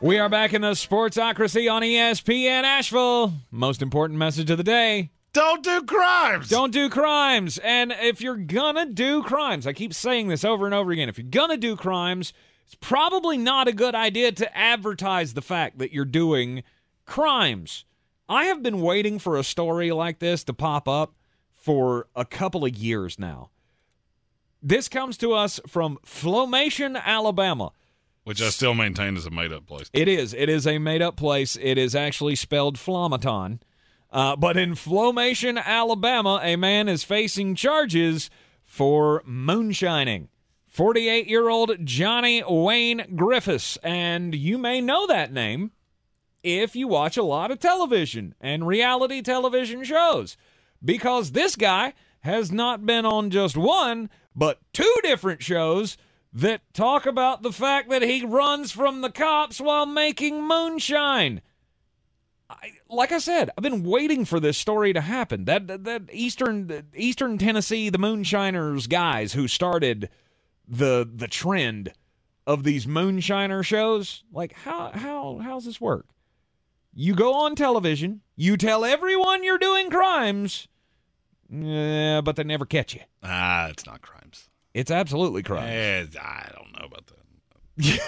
We 0.00 0.18
are 0.18 0.28
back 0.28 0.52
in 0.52 0.60
the 0.60 0.72
Sportsocracy 0.72 1.72
on 1.72 1.82
ESPN 1.82 2.64
Asheville. 2.64 3.32
Most 3.50 3.80
important 3.80 4.18
message 4.18 4.50
of 4.50 4.58
the 4.58 4.64
day. 4.64 5.10
Don't 5.34 5.64
do 5.64 5.82
crimes. 5.82 6.48
Don't 6.48 6.72
do 6.72 6.88
crimes. 6.88 7.58
And 7.58 7.92
if 8.00 8.20
you're 8.20 8.36
gonna 8.36 8.86
do 8.86 9.22
crimes, 9.24 9.66
I 9.66 9.72
keep 9.72 9.92
saying 9.92 10.28
this 10.28 10.44
over 10.44 10.64
and 10.64 10.74
over 10.74 10.92
again. 10.92 11.08
If 11.08 11.18
you're 11.18 11.26
gonna 11.28 11.56
do 11.56 11.74
crimes, 11.74 12.32
it's 12.64 12.76
probably 12.76 13.36
not 13.36 13.66
a 13.66 13.72
good 13.72 13.96
idea 13.96 14.30
to 14.30 14.56
advertise 14.56 15.34
the 15.34 15.42
fact 15.42 15.78
that 15.78 15.92
you're 15.92 16.04
doing 16.04 16.62
crimes. 17.04 17.84
I 18.28 18.44
have 18.44 18.62
been 18.62 18.80
waiting 18.80 19.18
for 19.18 19.36
a 19.36 19.42
story 19.42 19.90
like 19.90 20.20
this 20.20 20.44
to 20.44 20.54
pop 20.54 20.88
up 20.88 21.14
for 21.52 22.06
a 22.14 22.24
couple 22.24 22.64
of 22.64 22.76
years 22.76 23.18
now. 23.18 23.50
This 24.62 24.88
comes 24.88 25.16
to 25.18 25.32
us 25.32 25.58
from 25.66 25.98
Flomaton, 26.06 26.96
Alabama. 27.04 27.72
Which 28.22 28.40
I 28.40 28.50
still 28.50 28.72
maintain 28.72 29.16
is 29.16 29.26
a 29.26 29.30
made 29.30 29.52
up 29.52 29.66
place. 29.66 29.90
It 29.92 30.06
is. 30.06 30.32
It 30.32 30.48
is 30.48 30.64
a 30.64 30.78
made 30.78 31.02
up 31.02 31.16
place. 31.16 31.58
It 31.60 31.76
is 31.76 31.96
actually 31.96 32.36
spelled 32.36 32.76
Flomaton. 32.76 33.58
Uh, 34.14 34.36
but 34.36 34.56
in 34.56 34.74
Flomaton, 34.74 35.60
Alabama, 35.60 36.38
a 36.40 36.54
man 36.54 36.88
is 36.88 37.02
facing 37.02 37.56
charges 37.56 38.30
for 38.64 39.24
moonshining. 39.26 40.28
48 40.68 41.26
year 41.26 41.48
old 41.48 41.84
Johnny 41.84 42.40
Wayne 42.48 43.16
Griffiths. 43.16 43.76
And 43.78 44.32
you 44.32 44.56
may 44.56 44.80
know 44.80 45.08
that 45.08 45.32
name 45.32 45.72
if 46.44 46.76
you 46.76 46.86
watch 46.86 47.16
a 47.16 47.24
lot 47.24 47.50
of 47.50 47.58
television 47.58 48.36
and 48.40 48.68
reality 48.68 49.20
television 49.20 49.82
shows. 49.82 50.36
Because 50.82 51.32
this 51.32 51.56
guy 51.56 51.92
has 52.20 52.52
not 52.52 52.86
been 52.86 53.04
on 53.04 53.30
just 53.30 53.56
one, 53.56 54.10
but 54.36 54.60
two 54.72 54.94
different 55.02 55.42
shows 55.42 55.96
that 56.32 56.60
talk 56.72 57.04
about 57.04 57.42
the 57.42 57.52
fact 57.52 57.90
that 57.90 58.02
he 58.02 58.24
runs 58.24 58.70
from 58.70 59.00
the 59.00 59.10
cops 59.10 59.60
while 59.60 59.86
making 59.86 60.46
moonshine. 60.46 61.40
I, 62.62 62.72
like 62.88 63.12
I 63.12 63.18
said, 63.18 63.50
I've 63.56 63.62
been 63.62 63.82
waiting 63.82 64.24
for 64.24 64.40
this 64.40 64.58
story 64.58 64.92
to 64.92 65.00
happen. 65.00 65.44
That 65.44 65.66
that, 65.66 65.84
that 65.84 66.02
Eastern 66.12 66.86
Eastern 66.94 67.38
Tennessee, 67.38 67.88
the 67.90 67.98
moonshiners 67.98 68.86
guys 68.86 69.32
who 69.32 69.48
started 69.48 70.10
the 70.66 71.08
the 71.12 71.28
trend 71.28 71.92
of 72.46 72.64
these 72.64 72.86
moonshiner 72.86 73.64
shows. 73.64 74.24
Like 74.32 74.52
how 74.52 74.90
how 74.92 75.40
how's 75.42 75.64
this 75.64 75.80
work? 75.80 76.06
You 76.94 77.14
go 77.14 77.34
on 77.34 77.56
television, 77.56 78.20
you 78.36 78.56
tell 78.56 78.84
everyone 78.84 79.42
you're 79.42 79.58
doing 79.58 79.90
crimes, 79.90 80.68
yeah, 81.50 82.20
but 82.20 82.36
they 82.36 82.44
never 82.44 82.64
catch 82.66 82.94
you. 82.94 83.00
Ah, 83.22 83.68
it's 83.68 83.84
not 83.84 84.00
crimes. 84.00 84.48
It's 84.74 84.90
absolutely 84.90 85.42
crimes. 85.42 86.14
Eh, 86.14 86.20
I 86.20 86.50
don't 86.54 86.72
know 86.72 86.86
about 86.86 87.06
that. 87.06 87.14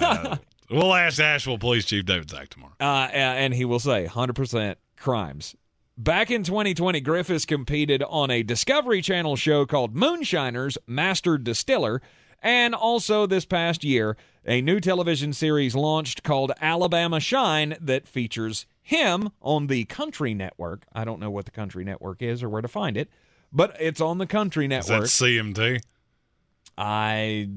Uh, 0.00 0.36
we'll 0.74 0.94
ask 0.94 1.20
Asheville 1.20 1.58
Police 1.58 1.84
Chief 1.84 2.04
David 2.04 2.30
Zack 2.30 2.48
tomorrow. 2.48 2.74
Uh, 2.80 3.08
and 3.12 3.54
he 3.54 3.64
will 3.64 3.78
say 3.78 4.06
100% 4.06 4.76
crimes. 4.96 5.54
Back 5.96 6.30
in 6.30 6.42
2020, 6.42 7.00
Griffiths 7.00 7.46
competed 7.46 8.02
on 8.02 8.30
a 8.30 8.42
Discovery 8.42 9.00
Channel 9.00 9.36
show 9.36 9.64
called 9.64 9.94
Moonshiners 9.94 10.76
Master 10.86 11.38
Distiller. 11.38 12.02
And 12.42 12.74
also 12.74 13.26
this 13.26 13.44
past 13.44 13.84
year, 13.84 14.16
a 14.44 14.60
new 14.60 14.80
television 14.80 15.32
series 15.32 15.74
launched 15.74 16.22
called 16.22 16.52
Alabama 16.60 17.20
Shine 17.20 17.76
that 17.80 18.08
features 18.08 18.66
him 18.82 19.30
on 19.40 19.68
the 19.68 19.84
Country 19.86 20.34
Network. 20.34 20.84
I 20.92 21.04
don't 21.04 21.20
know 21.20 21.30
what 21.30 21.46
the 21.46 21.50
Country 21.50 21.84
Network 21.84 22.20
is 22.20 22.42
or 22.42 22.48
where 22.48 22.60
to 22.60 22.68
find 22.68 22.96
it, 22.96 23.08
but 23.52 23.76
it's 23.80 24.00
on 24.00 24.18
the 24.18 24.26
Country 24.26 24.68
Network. 24.68 25.04
Is 25.04 25.18
that 25.18 25.24
CMT? 25.24 25.80
I 26.76 27.48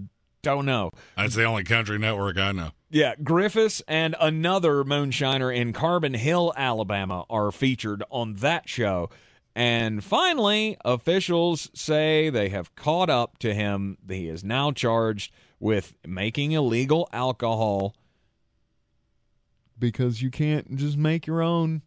don't 0.41 0.65
know. 0.65 0.91
That's 1.15 1.35
the 1.35 1.43
only 1.43 1.63
country 1.63 1.97
network 1.97 2.37
I 2.37 2.51
know. 2.51 2.71
Yeah, 2.89 3.15
Griffiths 3.21 3.81
and 3.87 4.15
another 4.19 4.83
moonshiner 4.83 5.53
in 5.53 5.73
Carbon 5.73 6.13
Hill, 6.13 6.53
Alabama, 6.55 7.25
are 7.29 7.51
featured 7.51 8.03
on 8.09 8.35
that 8.35 8.69
show. 8.69 9.09
And 9.55 10.03
finally, 10.03 10.77
officials 10.85 11.69
say 11.73 12.29
they 12.29 12.49
have 12.49 12.75
caught 12.75 13.09
up 13.09 13.39
to 13.39 13.53
him. 13.53 13.97
He 14.07 14.29
is 14.29 14.43
now 14.43 14.71
charged 14.71 15.33
with 15.59 15.95
making 16.05 16.51
illegal 16.51 17.09
alcohol 17.11 17.95
because 19.79 20.21
you 20.21 20.29
can't 20.29 20.75
just 20.75 20.97
make 20.97 21.27
your 21.27 21.41
own. 21.41 21.81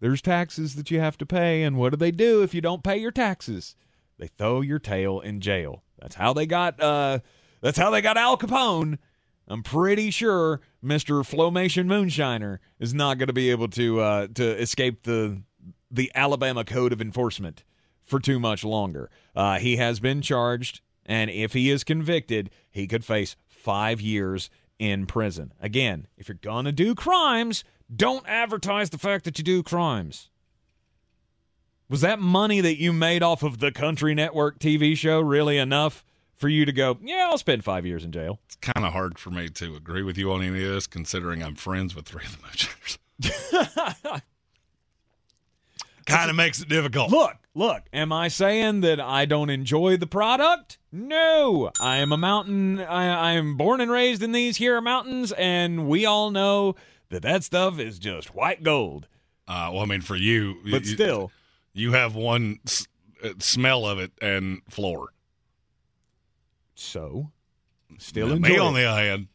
There's 0.00 0.22
taxes 0.22 0.76
that 0.76 0.90
you 0.90 1.00
have 1.00 1.18
to 1.18 1.26
pay, 1.26 1.62
and 1.62 1.76
what 1.76 1.90
do 1.90 1.96
they 1.96 2.10
do 2.10 2.42
if 2.42 2.54
you 2.54 2.60
don't 2.60 2.84
pay 2.84 2.96
your 2.98 3.10
taxes? 3.10 3.74
They 4.18 4.28
throw 4.28 4.60
your 4.60 4.78
tail 4.78 5.20
in 5.20 5.40
jail. 5.40 5.82
That's 5.98 6.14
how 6.16 6.32
they 6.32 6.46
got. 6.46 6.80
Uh, 6.80 7.20
that's 7.64 7.78
how 7.78 7.88
they 7.88 8.02
got 8.02 8.18
Al 8.18 8.36
Capone. 8.36 8.98
I'm 9.48 9.62
pretty 9.62 10.10
sure 10.10 10.60
Mr. 10.84 11.24
Flomaton 11.24 11.86
Moonshiner 11.86 12.58
is 12.78 12.92
not 12.92 13.16
going 13.16 13.28
to 13.28 13.32
be 13.32 13.50
able 13.50 13.68
to 13.68 14.00
uh, 14.00 14.26
to 14.34 14.60
escape 14.60 15.04
the 15.04 15.40
the 15.90 16.12
Alabama 16.14 16.62
Code 16.62 16.92
of 16.92 17.00
Enforcement 17.00 17.64
for 18.04 18.20
too 18.20 18.38
much 18.38 18.64
longer. 18.64 19.10
Uh, 19.34 19.58
he 19.58 19.76
has 19.76 19.98
been 19.98 20.20
charged, 20.20 20.82
and 21.06 21.30
if 21.30 21.54
he 21.54 21.70
is 21.70 21.84
convicted, 21.84 22.50
he 22.70 22.86
could 22.86 23.02
face 23.02 23.34
five 23.48 23.98
years 23.98 24.50
in 24.78 25.06
prison. 25.06 25.54
Again, 25.58 26.06
if 26.18 26.28
you're 26.28 26.36
to 26.64 26.70
do 26.70 26.94
crimes, 26.94 27.64
don't 27.94 28.28
advertise 28.28 28.90
the 28.90 28.98
fact 28.98 29.24
that 29.24 29.38
you 29.38 29.44
do 29.44 29.62
crimes. 29.62 30.28
Was 31.88 32.02
that 32.02 32.18
money 32.18 32.60
that 32.60 32.78
you 32.78 32.92
made 32.92 33.22
off 33.22 33.42
of 33.42 33.60
the 33.60 33.72
Country 33.72 34.14
Network 34.14 34.58
TV 34.58 34.94
show 34.94 35.20
really 35.20 35.56
enough 35.56 36.04
for 36.36 36.48
you 36.48 36.64
to 36.64 36.72
go, 36.72 36.98
yeah, 37.02 37.28
I'll 37.30 37.38
spend 37.38 37.64
five 37.64 37.86
years 37.86 38.04
in 38.04 38.12
jail? 38.12 38.40
It's 38.46 38.56
kind 38.56 38.84
of 38.86 38.92
hard 38.92 39.18
for 39.18 39.30
me 39.30 39.48
to 39.48 39.76
agree 39.76 40.02
with 40.02 40.18
you 40.18 40.32
on 40.32 40.42
any 40.42 40.62
of 40.64 40.68
this, 40.70 40.86
considering 40.86 41.42
I'm 41.42 41.54
friends 41.54 41.94
with 41.94 42.06
three 42.06 42.24
of 42.24 42.36
the 42.36 42.42
Moonshiners. 42.42 42.98
kind 46.06 46.28
of 46.30 46.36
makes 46.36 46.60
it 46.60 46.68
difficult. 46.68 47.10
Look, 47.10 47.36
look, 47.54 47.82
am 47.92 48.12
I 48.12 48.28
saying 48.28 48.82
that 48.82 49.00
I 49.00 49.24
don't 49.24 49.50
enjoy 49.50 49.96
the 49.96 50.06
product? 50.06 50.78
No. 50.92 51.70
I 51.80 51.96
am 51.96 52.12
a 52.12 52.16
mountain, 52.18 52.80
I, 52.80 53.30
I 53.30 53.32
am 53.32 53.56
born 53.56 53.80
and 53.80 53.90
raised 53.90 54.22
in 54.22 54.32
these 54.32 54.58
here 54.58 54.80
mountains, 54.80 55.32
and 55.32 55.88
we 55.88 56.04
all 56.04 56.30
know 56.30 56.76
that 57.08 57.22
that 57.22 57.42
stuff 57.44 57.78
is 57.78 57.98
just 57.98 58.34
white 58.34 58.62
gold. 58.62 59.06
Uh, 59.48 59.70
well, 59.72 59.82
I 59.82 59.86
mean, 59.86 60.00
for 60.02 60.16
you, 60.16 60.56
But 60.70 60.84
you- 60.84 60.92
still. 60.94 61.30
you 61.72 61.92
have 61.92 62.14
one 62.14 62.58
s- 62.66 62.86
uh, 63.22 63.30
smell 63.38 63.86
of 63.86 63.98
it 63.98 64.12
and 64.20 64.60
floor. 64.68 65.08
So, 66.74 67.30
still 67.98 68.28
Now, 68.28 68.34
enjoy 68.34 68.48
me 68.48 68.54
it. 68.56 68.60
on 68.60 68.74
the 68.74 68.84
other 68.84 69.00
hand, 69.02 69.28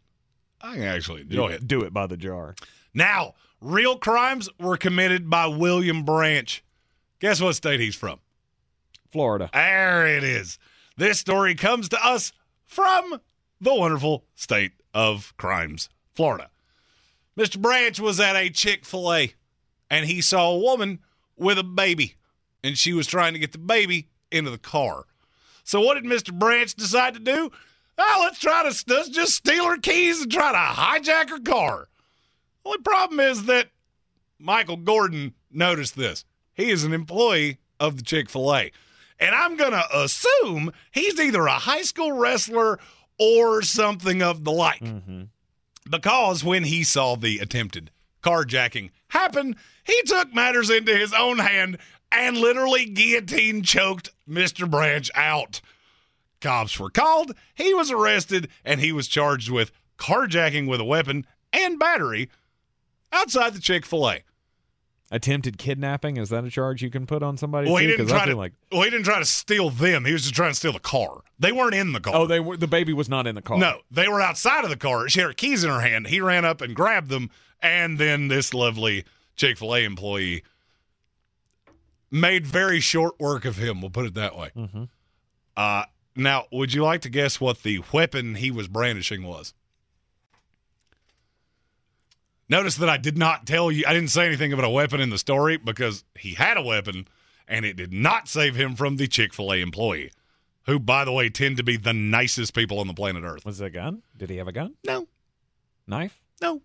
I 0.62 0.74
can 0.74 0.84
actually 0.84 1.22
enjoy 1.22 1.50
do, 1.50 1.54
it. 1.54 1.68
Do 1.68 1.82
it 1.82 1.94
by 1.94 2.08
the 2.08 2.18
jar. 2.18 2.56
Now, 2.94 3.36
real 3.62 3.98
crimes 3.98 4.50
were 4.60 4.78
committed 4.78 5.30
by 5.30 5.48
William 5.48 6.04
Branch. 6.04 6.64
Guess 7.20 7.42
what 7.42 7.56
state 7.56 7.80
he's 7.80 7.96
from? 7.96 8.20
Florida. 9.12 9.50
There 9.54 10.08
it 10.08 10.24
is. 10.24 10.60
This 10.98 11.20
story 11.20 11.56
comes 11.56 11.90
to 11.90 12.06
us 12.06 12.32
from 12.66 13.22
the 13.62 13.74
wonderful 13.74 14.26
state 14.36 14.74
of 14.94 15.34
crimes, 15.38 15.90
Florida. 16.14 16.50
Mr. 17.38 17.60
Branch 17.60 18.00
was 18.00 18.20
at 18.20 18.36
a 18.36 18.50
Chick 18.50 18.86
fil 18.86 19.14
A 19.14 19.34
and 19.90 20.06
he 20.06 20.22
saw 20.22 20.52
a 20.52 20.60
woman 20.60 21.00
with 21.38 21.58
a 21.58 21.64
baby, 21.64 22.16
and 22.64 22.78
she 22.78 22.94
was 22.94 23.08
trying 23.08 23.34
to 23.34 23.40
get 23.40 23.54
the 23.54 23.58
baby 23.58 24.08
into 24.32 24.52
the 24.52 24.58
car. 24.58 25.06
So, 25.70 25.82
what 25.82 26.02
did 26.02 26.04
Mr. 26.04 26.34
Branch 26.34 26.74
decide 26.74 27.14
to 27.14 27.20
do? 27.20 27.52
Oh, 27.96 28.22
let's 28.22 28.40
try 28.40 28.64
to 28.64 28.84
let's 28.88 29.10
just 29.10 29.36
steal 29.36 29.66
her 29.66 29.78
keys 29.78 30.20
and 30.20 30.32
try 30.32 30.52
to 30.52 30.58
hijack 30.58 31.30
her 31.30 31.40
car. 31.40 31.88
Only 32.66 32.80
problem 32.80 33.20
is 33.20 33.46
that 33.46 33.68
Michael 34.40 34.78
Gordon 34.78 35.36
noticed 35.52 35.96
this. 35.96 36.26
He 36.56 36.72
is 36.72 36.86
an 36.86 36.92
employee 36.92 37.60
of 37.80 37.98
the 37.98 38.02
Chick 38.02 38.32
fil 38.32 38.52
A. 38.52 38.72
And 39.20 39.36
I'm 39.36 39.58
going 39.58 39.74
to 39.74 39.86
assume 39.96 40.72
he's 40.90 41.20
either 41.20 41.46
a 41.46 41.60
high 41.60 41.84
school 41.84 42.14
wrestler 42.14 42.80
or 43.20 43.62
something 43.62 44.24
of 44.24 44.46
the 44.46 44.52
like. 44.52 44.80
Mm-hmm. 44.80 45.26
Because 45.88 46.44
when 46.44 46.64
he 46.64 46.84
saw 46.84 47.16
the 47.16 47.38
attempted 47.38 47.92
carjacking 48.24 48.90
happen, 49.10 49.56
he 49.84 50.02
took 50.08 50.34
matters 50.34 50.72
into 50.72 50.98
his 50.98 51.14
own 51.14 51.38
hand 51.38 51.78
and 52.12 52.38
literally 52.38 52.86
guillotine 52.86 53.64
choked 53.64 54.12
Mr. 54.28 54.70
Branch 54.70 55.10
out. 55.16 55.62
Cops 56.42 56.80
were 56.80 56.90
called, 56.90 57.34
he 57.54 57.74
was 57.74 57.92
arrested, 57.92 58.48
and 58.64 58.80
he 58.80 58.92
was 58.92 59.08
charged 59.08 59.50
with 59.50 59.72
carjacking 59.98 60.68
with 60.68 60.80
a 60.80 60.86
weapon 60.86 61.26
and 61.52 61.78
battery 61.78 62.30
outside 63.12 63.54
the 63.54 63.60
Chick 63.60 63.86
fil 63.86 64.10
A. 64.10 64.20
Attempted 65.12 65.58
kidnapping 65.58 66.18
is 66.18 66.30
that 66.30 66.44
a 66.46 66.52
charge 66.52 66.84
you 66.84 66.92
can 66.92 67.08
put 67.08 67.24
on 67.24 67.36
somebody? 67.36 67.68
Well, 67.68 67.78
he 67.78 67.88
didn't 67.88 68.08
try 68.08 68.26
to. 68.28 68.36
like 68.36 68.54
well, 68.72 68.84
he 68.84 68.92
didn't 68.92 69.06
try 69.06 69.18
to 69.18 69.26
steal 69.26 69.72
them. 69.72 70.06
He 70.06 70.14
was 70.14 70.22
just 70.22 70.36
trying 70.36 70.52
to 70.52 70.56
steal 70.56 70.72
the 70.72 70.80
car. 70.80 71.22
They 71.40 71.52
weren't 71.52 71.74
in 71.74 71.94
the 71.94 72.00
car. 72.00 72.14
oh, 72.16 72.28
they 72.28 72.40
were 72.40 72.58
the 72.58 72.68
baby 72.68 72.94
was 72.94 73.10
not 73.10 73.26
in 73.26 73.34
the 73.34 73.42
car. 73.42 73.58
No, 73.58 73.80
they 73.90 74.08
were 74.08 74.22
outside 74.22 74.64
of 74.64 74.70
the 74.70 74.78
car. 74.78 75.10
She 75.10 75.20
had 75.20 75.28
her 75.28 75.34
keys 75.34 75.64
in 75.64 75.72
her 75.72 75.80
hand. 75.82 76.08
He 76.08 76.22
ran 76.22 76.46
up 76.46 76.62
and 76.62 76.76
grabbed 76.76 77.10
them, 77.10 77.32
and 77.60 77.98
then 77.98 78.28
this 78.28 78.54
lovely 78.54 79.04
Chick 79.36 79.58
Fil 79.58 79.76
A 79.76 79.84
employee 79.84 80.44
made 82.12 82.46
very 82.46 82.80
short 82.80 83.20
work 83.20 83.46
of 83.46 83.58
him. 83.58 83.82
We'll 83.82 83.90
put 83.90 84.06
it 84.06 84.14
that 84.16 84.38
way. 84.38 84.52
Mm-hmm. 84.56 84.84
Uh, 85.56 85.84
now, 86.16 86.46
would 86.52 86.74
you 86.74 86.84
like 86.84 87.02
to 87.02 87.10
guess 87.10 87.40
what 87.40 87.64
the 87.64 87.82
weapon 87.94 88.36
he 88.36 88.52
was 88.52 88.68
brandishing 88.68 89.24
was? 89.24 89.54
Notice 92.50 92.78
that 92.78 92.90
I 92.90 92.98
did 92.98 93.18
not 93.18 93.46
tell 93.46 93.72
you, 93.72 93.84
I 93.88 93.94
didn't 93.94 94.10
say 94.10 94.26
anything 94.26 94.52
about 94.52 94.66
a 94.66 94.70
weapon 94.70 95.00
in 95.00 95.12
the 95.12 95.20
story 95.20 95.58
because 95.58 96.04
he 96.18 96.34
had 96.34 96.58
a 96.58 96.64
weapon 96.64 97.08
and 97.48 97.64
it 97.64 97.76
did 97.76 97.94
not 97.94 98.28
save 98.28 98.56
him 98.56 98.76
from 98.76 98.98
the 98.98 99.08
Chick 99.08 99.34
fil 99.34 99.54
A 99.54 99.58
employee, 99.58 100.12
who, 100.66 100.80
by 100.80 101.06
the 101.06 101.12
way, 101.12 101.30
tend 101.30 101.58
to 101.58 101.64
be 101.64 101.78
the 101.78 101.94
nicest 101.94 102.56
people 102.56 102.80
on 102.80 102.88
the 102.88 102.94
planet 102.94 103.24
Earth. 103.24 103.46
Was 103.46 103.62
it 103.62 103.66
a 103.66 103.70
gun? 103.70 104.02
Did 104.18 104.30
he 104.30 104.38
have 104.38 104.48
a 104.48 104.52
gun? 104.52 104.76
No. 104.86 105.08
Knife? 105.88 106.20
No. 106.42 106.62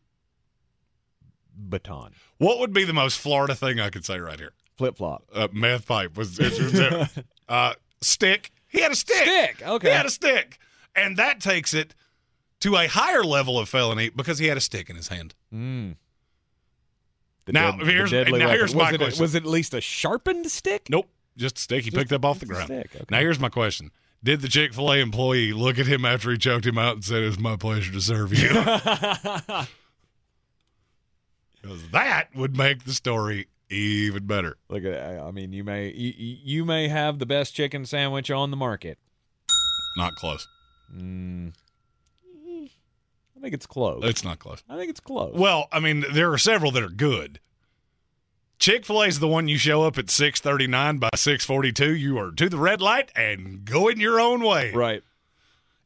Baton. 1.56 2.12
What 2.38 2.58
would 2.58 2.72
be 2.72 2.84
the 2.84 2.92
most 2.92 3.18
Florida 3.18 3.54
thing 3.54 3.78
I 3.78 3.90
could 3.90 4.04
say 4.04 4.18
right 4.18 4.38
here? 4.38 4.52
Flip 4.76 4.96
flop. 4.96 5.24
Uh, 5.32 5.48
meth 5.52 5.86
pipe 5.86 6.16
was, 6.16 6.38
it 6.38 6.52
was 6.60 7.24
uh, 7.48 7.74
stick. 8.00 8.50
He 8.68 8.80
had 8.80 8.90
a 8.92 8.96
stick. 8.96 9.16
Stick, 9.16 9.62
okay. 9.66 9.88
He 9.90 9.94
had 9.94 10.06
a 10.06 10.10
stick, 10.10 10.58
and 10.96 11.16
that 11.16 11.40
takes 11.40 11.72
it 11.74 11.94
to 12.60 12.76
a 12.76 12.86
higher 12.88 13.22
level 13.22 13.58
of 13.58 13.68
felony 13.68 14.08
because 14.10 14.38
he 14.38 14.46
had 14.46 14.56
a 14.56 14.60
stick 14.60 14.90
in 14.90 14.96
his 14.96 15.08
hand. 15.08 15.34
Mm. 15.54 15.94
The 17.44 17.52
Now, 17.52 17.72
dead- 17.72 17.86
here's- 17.86 18.10
the 18.10 18.16
deadly 18.24 18.38
now 18.40 18.46
weapon. 18.46 18.58
here's 18.58 18.74
was 18.74 18.82
my 18.82 18.88
it 18.90 18.94
a- 18.94 18.98
question. 18.98 19.22
was 19.22 19.34
it 19.34 19.44
at 19.44 19.48
least 19.48 19.74
a 19.74 19.80
sharpened 19.80 20.50
stick? 20.50 20.88
Nope, 20.90 21.08
just 21.36 21.58
a 21.58 21.60
stick 21.60 21.84
he 21.84 21.90
Just- 21.90 21.98
picked 22.00 22.12
up 22.12 22.24
off 22.24 22.40
the 22.40 22.46
ground. 22.46 22.64
stick, 22.66 22.90
okay. 22.96 23.04
Now 23.10 23.20
here's 23.20 23.38
my 23.38 23.50
question: 23.50 23.92
Did 24.24 24.40
the 24.40 24.48
Chick 24.48 24.74
Fil 24.74 24.90
A 24.92 24.96
employee 24.96 25.52
look 25.52 25.78
at 25.78 25.86
him 25.86 26.04
after 26.04 26.30
he 26.32 26.38
choked 26.38 26.66
him 26.66 26.78
out 26.78 26.94
and 26.94 27.04
said, 27.04 27.22
"It's 27.22 27.38
my 27.38 27.56
pleasure 27.56 27.92
to 27.92 28.00
serve 28.00 28.32
you"? 28.36 28.48
Because 31.62 31.88
that 31.92 32.28
would 32.34 32.56
make 32.58 32.84
the 32.84 32.92
story 32.92 33.46
even 33.74 34.26
better. 34.26 34.56
Look 34.68 34.84
at 34.84 35.20
I 35.20 35.30
mean, 35.30 35.52
you 35.52 35.64
may 35.64 35.90
you, 35.90 36.36
you 36.42 36.64
may 36.64 36.88
have 36.88 37.18
the 37.18 37.26
best 37.26 37.54
chicken 37.54 37.86
sandwich 37.86 38.30
on 38.30 38.50
the 38.50 38.56
market. 38.56 38.98
Not 39.96 40.14
close. 40.16 40.46
Mm. 40.94 41.52
I 43.36 43.40
think 43.40 43.54
it's 43.54 43.66
close. 43.66 44.02
It's 44.04 44.24
not 44.24 44.38
close. 44.38 44.62
I 44.68 44.76
think 44.76 44.90
it's 44.90 45.00
close. 45.00 45.34
Well, 45.34 45.68
I 45.70 45.80
mean, 45.80 46.04
there 46.12 46.32
are 46.32 46.38
several 46.38 46.70
that 46.72 46.82
are 46.82 46.88
good. 46.88 47.40
Chick 48.58 48.86
Fil 48.86 49.02
A 49.02 49.06
is 49.06 49.18
the 49.18 49.28
one 49.28 49.48
you 49.48 49.58
show 49.58 49.82
up 49.82 49.98
at 49.98 50.08
six 50.08 50.40
thirty 50.40 50.66
nine 50.66 50.98
by 50.98 51.10
six 51.14 51.44
forty 51.44 51.72
two. 51.72 51.94
You 51.94 52.18
are 52.18 52.30
to 52.32 52.48
the 52.48 52.56
red 52.56 52.80
light 52.80 53.10
and 53.14 53.64
going 53.64 54.00
your 54.00 54.20
own 54.20 54.42
way. 54.42 54.72
Right. 54.72 55.02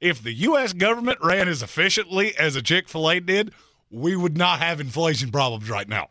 If 0.00 0.22
the 0.22 0.32
U.S. 0.32 0.72
government 0.72 1.18
ran 1.20 1.48
as 1.48 1.60
efficiently 1.62 2.36
as 2.38 2.54
a 2.54 2.62
Chick 2.62 2.88
Fil 2.88 3.10
A 3.10 3.18
did, 3.18 3.52
we 3.90 4.14
would 4.14 4.36
not 4.36 4.60
have 4.60 4.80
inflation 4.80 5.32
problems 5.32 5.68
right 5.68 5.88
now. 5.88 6.08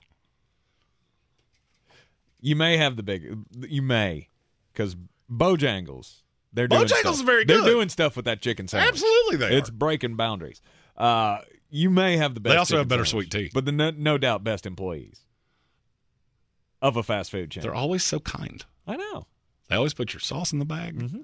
You 2.39 2.55
may 2.55 2.77
have 2.77 2.95
the 2.95 3.03
big. 3.03 3.37
You 3.57 3.81
may, 3.81 4.29
because 4.73 4.95
Bojangles. 5.31 6.21
They're 6.53 6.67
doing 6.67 6.83
Bojangles 6.83 6.99
stuff. 6.99 7.13
is 7.15 7.21
very 7.21 7.45
They're 7.45 7.61
doing 7.63 7.89
stuff 7.89 8.15
with 8.15 8.25
that 8.25 8.41
chicken 8.41 8.67
sandwich. 8.67 8.89
Absolutely, 8.93 9.37
they 9.37 9.55
It's 9.57 9.69
are. 9.69 9.73
breaking 9.73 10.15
boundaries. 10.15 10.61
Uh, 10.95 11.39
you 11.69 11.89
may 11.89 12.17
have 12.17 12.33
the 12.33 12.39
best. 12.39 12.53
They 12.53 12.57
also 12.57 12.77
have 12.77 12.87
better 12.87 13.05
sandwich, 13.05 13.31
sweet 13.31 13.43
tea. 13.47 13.51
but 13.53 13.65
the 13.65 13.71
no, 13.71 13.91
no 13.91 14.17
doubt 14.17 14.43
best 14.43 14.65
employees 14.65 15.21
of 16.81 16.95
a 16.95 17.03
fast 17.03 17.31
food 17.31 17.51
chain. 17.51 17.63
They're 17.63 17.75
always 17.75 18.03
so 18.03 18.19
kind. 18.19 18.63
I 18.87 18.95
know. 18.95 19.27
They 19.67 19.75
always 19.75 19.93
put 19.93 20.13
your 20.13 20.21
sauce 20.21 20.53
in 20.53 20.59
the 20.59 20.65
bag. 20.65 20.97
Mm-hmm. 20.97 21.21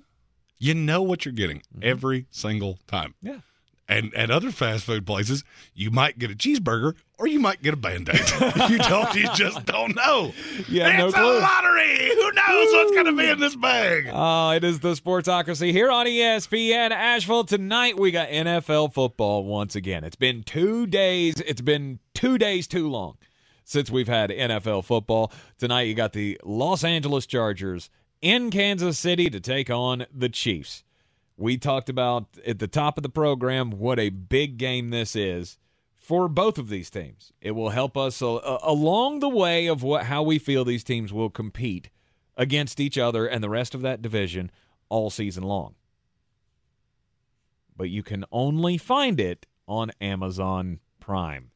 You 0.58 0.74
know 0.76 1.02
what 1.02 1.26
you're 1.26 1.34
getting 1.34 1.62
every 1.82 2.28
single 2.30 2.80
time. 2.88 3.16
Yeah. 3.22 3.40
And 3.88 4.14
at 4.16 4.32
other 4.32 4.52
fast 4.52 4.86
food 4.86 5.06
places, 5.06 5.44
you 5.74 5.92
might 5.92 6.18
get 6.18 6.32
a 6.32 6.36
cheeseburger 6.36 6.96
or 7.20 7.28
you 7.28 7.40
might 7.40 7.62
get 7.62 7.74
a 7.74 7.78
band 7.78 8.10
aid. 8.10 8.20
you 8.70 8.78
don't, 8.78 9.14
you 9.14 9.28
just 9.36 9.66
don't 9.66 9.94
know. 9.96 10.34
Yeah, 10.70 10.98
no 10.98 11.08
it's 11.08 11.16
clue. 11.16 11.38
a 11.38 11.40
lottery. 11.40 12.10
Who 12.16 12.32
knows 12.32 12.74
what's 12.74 12.92
going 12.92 13.06
to 13.08 13.12
be 13.12 13.30
in 13.30 13.40
this 13.40 13.58
bag? 13.58 14.10
Oh, 14.12 14.52
it 14.52 14.64
is 14.64 14.80
the 14.80 14.94
Sportsocracy 14.94 15.72
here 15.72 15.92
on 15.92 16.06
ESPN 16.06 16.92
Asheville. 16.92 17.44
Tonight 17.44 18.00
we 18.00 18.12
got 18.12 18.30
NFL 18.30 18.94
football 18.94 19.44
once 19.44 19.76
again. 19.76 20.06
It's 20.06 20.16
been 20.16 20.44
two 20.44 20.88
days. 20.88 21.36
It's 21.46 21.62
been 21.62 22.00
two 22.14 22.38
days 22.38 22.68
too 22.68 22.90
long 22.90 23.18
since 23.66 23.90
we've 23.92 24.08
had 24.08 24.30
NFL 24.30 24.86
football. 24.86 25.32
Tonight 25.58 25.84
you 25.84 25.94
got 25.94 26.14
the 26.14 26.40
Los 26.46 26.86
Angeles 26.86 27.26
Chargers 27.26 27.90
in 28.22 28.50
Kansas 28.50 28.98
City 28.98 29.30
to 29.30 29.42
take 29.42 29.70
on 29.70 30.06
the 30.14 30.30
Chiefs. 30.30 30.84
We 31.38 31.58
talked 31.58 31.90
about 31.90 32.26
at 32.46 32.60
the 32.60 32.68
top 32.68 32.98
of 32.98 33.04
the 33.04 33.10
program 33.10 33.72
what 33.72 34.00
a 34.00 34.10
big 34.10 34.58
game 34.58 34.92
this 34.92 35.16
is 35.16 35.58
for 35.96 36.28
both 36.28 36.58
of 36.58 36.70
these 36.70 36.90
teams. 36.90 37.34
It 37.42 37.52
will 37.52 37.70
help 37.70 37.98
us 37.98 38.22
a- 38.22 38.60
along 38.62 39.20
the 39.20 39.30
way 39.30 39.68
of 39.68 39.82
what 39.84 40.06
how 40.06 40.22
we 40.22 40.38
feel 40.38 40.64
these 40.64 40.84
teams 40.84 41.12
will 41.12 41.30
compete 41.30 41.90
against 42.38 42.80
each 42.80 42.98
other 42.98 43.26
and 43.26 43.44
the 43.44 43.50
rest 43.50 43.74
of 43.74 43.82
that 43.82 44.02
division 44.02 44.52
all 44.90 45.10
season 45.10 45.44
long. 45.44 45.76
But 47.76 47.90
you 47.90 48.04
can 48.04 48.26
only 48.32 48.78
find 48.78 49.20
it 49.20 49.46
on 49.68 49.92
Amazon 50.00 50.80
Prime. 51.00 51.52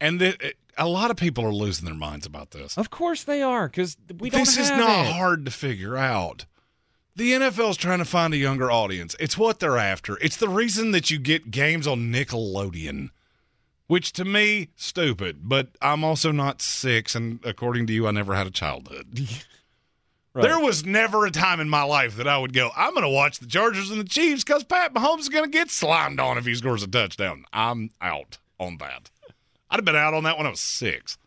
And 0.00 0.20
the, 0.20 0.54
a 0.76 0.86
lot 0.86 1.10
of 1.10 1.16
people 1.16 1.44
are 1.44 1.52
losing 1.52 1.84
their 1.86 1.94
minds 1.94 2.26
about 2.26 2.50
this. 2.50 2.76
Of 2.76 2.90
course 2.90 3.24
they 3.24 3.42
are, 3.42 3.68
because 3.68 3.96
we 4.18 4.30
don't 4.30 4.40
this 4.40 4.56
is 4.58 4.70
not 4.70 5.06
it. 5.06 5.12
hard 5.12 5.44
to 5.46 5.50
figure 5.50 5.96
out. 5.96 6.44
The 7.18 7.32
NFL 7.32 7.70
is 7.70 7.76
trying 7.76 7.98
to 7.98 8.04
find 8.04 8.32
a 8.32 8.36
younger 8.36 8.70
audience. 8.70 9.16
It's 9.18 9.36
what 9.36 9.58
they're 9.58 9.76
after. 9.76 10.16
It's 10.18 10.36
the 10.36 10.48
reason 10.48 10.92
that 10.92 11.10
you 11.10 11.18
get 11.18 11.50
games 11.50 11.84
on 11.88 12.12
Nickelodeon. 12.12 13.10
which 13.88 14.12
to 14.12 14.24
me 14.24 14.68
stupid. 14.76 15.40
But 15.42 15.70
I'm 15.82 16.04
also 16.04 16.30
not 16.30 16.62
six, 16.62 17.16
and 17.16 17.40
according 17.42 17.88
to 17.88 17.92
you, 17.92 18.06
I 18.06 18.12
never 18.12 18.36
had 18.36 18.46
a 18.46 18.52
childhood. 18.52 19.28
Right. 20.34 20.42
There 20.42 20.60
was 20.60 20.84
never 20.84 21.24
a 21.24 21.30
time 21.32 21.58
in 21.58 21.70
my 21.70 21.82
life 21.82 22.16
that 22.16 22.28
I 22.28 22.38
would 22.38 22.52
go, 22.52 22.70
I'm 22.76 22.92
going 22.92 23.02
to 23.02 23.08
watch 23.08 23.40
the 23.40 23.46
Chargers 23.46 23.90
and 23.90 23.98
the 23.98 24.04
Chiefs 24.04 24.44
because 24.44 24.62
Pat 24.62 24.92
Mahomes 24.92 25.20
is 25.20 25.28
going 25.30 25.44
to 25.44 25.50
get 25.50 25.70
slimed 25.70 26.20
on 26.20 26.36
if 26.38 26.44
he 26.44 26.54
scores 26.54 26.82
a 26.82 26.86
touchdown. 26.86 27.44
I'm 27.52 27.90
out 28.00 28.36
on 28.60 28.76
that. 28.76 29.10
I'd 29.70 29.78
have 29.78 29.86
been 29.86 29.96
out 29.96 30.14
on 30.14 30.24
that 30.24 30.36
when 30.36 30.46
I 30.46 30.50
was 30.50 30.60
six. 30.60 31.18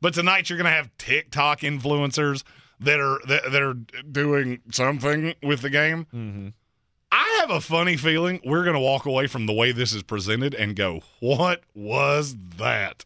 But 0.00 0.14
tonight 0.14 0.48
you're 0.48 0.56
going 0.56 0.64
to 0.64 0.70
have 0.70 0.90
TikTok 0.96 1.60
influencers 1.60 2.42
that 2.80 3.00
are 3.00 3.20
that, 3.26 3.52
that 3.52 3.62
are 3.62 3.74
doing 3.74 4.60
something 4.70 5.34
with 5.42 5.62
the 5.62 5.70
game. 5.70 6.06
Mm-hmm. 6.14 6.48
I 7.10 7.38
have 7.40 7.50
a 7.50 7.60
funny 7.60 7.96
feeling 7.96 8.40
we're 8.44 8.64
going 8.64 8.74
to 8.74 8.80
walk 8.80 9.04
away 9.04 9.26
from 9.26 9.46
the 9.46 9.52
way 9.52 9.70
this 9.72 9.92
is 9.92 10.02
presented 10.02 10.54
and 10.54 10.74
go, 10.74 11.02
"What 11.20 11.62
was 11.74 12.36
that?" 12.58 13.04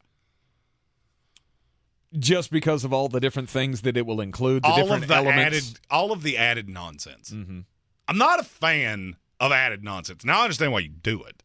Just 2.18 2.50
because 2.50 2.84
of 2.84 2.92
all 2.92 3.08
the 3.08 3.20
different 3.20 3.50
things 3.50 3.82
that 3.82 3.96
it 3.96 4.06
will 4.06 4.20
include, 4.20 4.62
the 4.62 4.68
all 4.68 4.76
different 4.76 5.02
of 5.02 5.08
the 5.08 5.14
elements. 5.16 5.56
added, 5.56 5.80
all 5.90 6.12
of 6.12 6.22
the 6.22 6.38
added 6.38 6.68
nonsense. 6.68 7.30
Mm-hmm. 7.30 7.60
I'm 8.08 8.18
not 8.18 8.40
a 8.40 8.44
fan 8.44 9.16
of 9.40 9.52
added 9.52 9.82
nonsense. 9.82 10.24
Now 10.24 10.40
I 10.40 10.42
understand 10.44 10.72
why 10.72 10.78
you 10.80 10.88
do 10.88 11.22
it. 11.24 11.42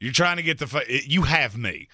You're 0.00 0.12
trying 0.12 0.36
to 0.36 0.42
get 0.42 0.58
the. 0.58 0.66
Fa- 0.66 0.84
you 0.88 1.22
have 1.22 1.56
me. 1.56 1.88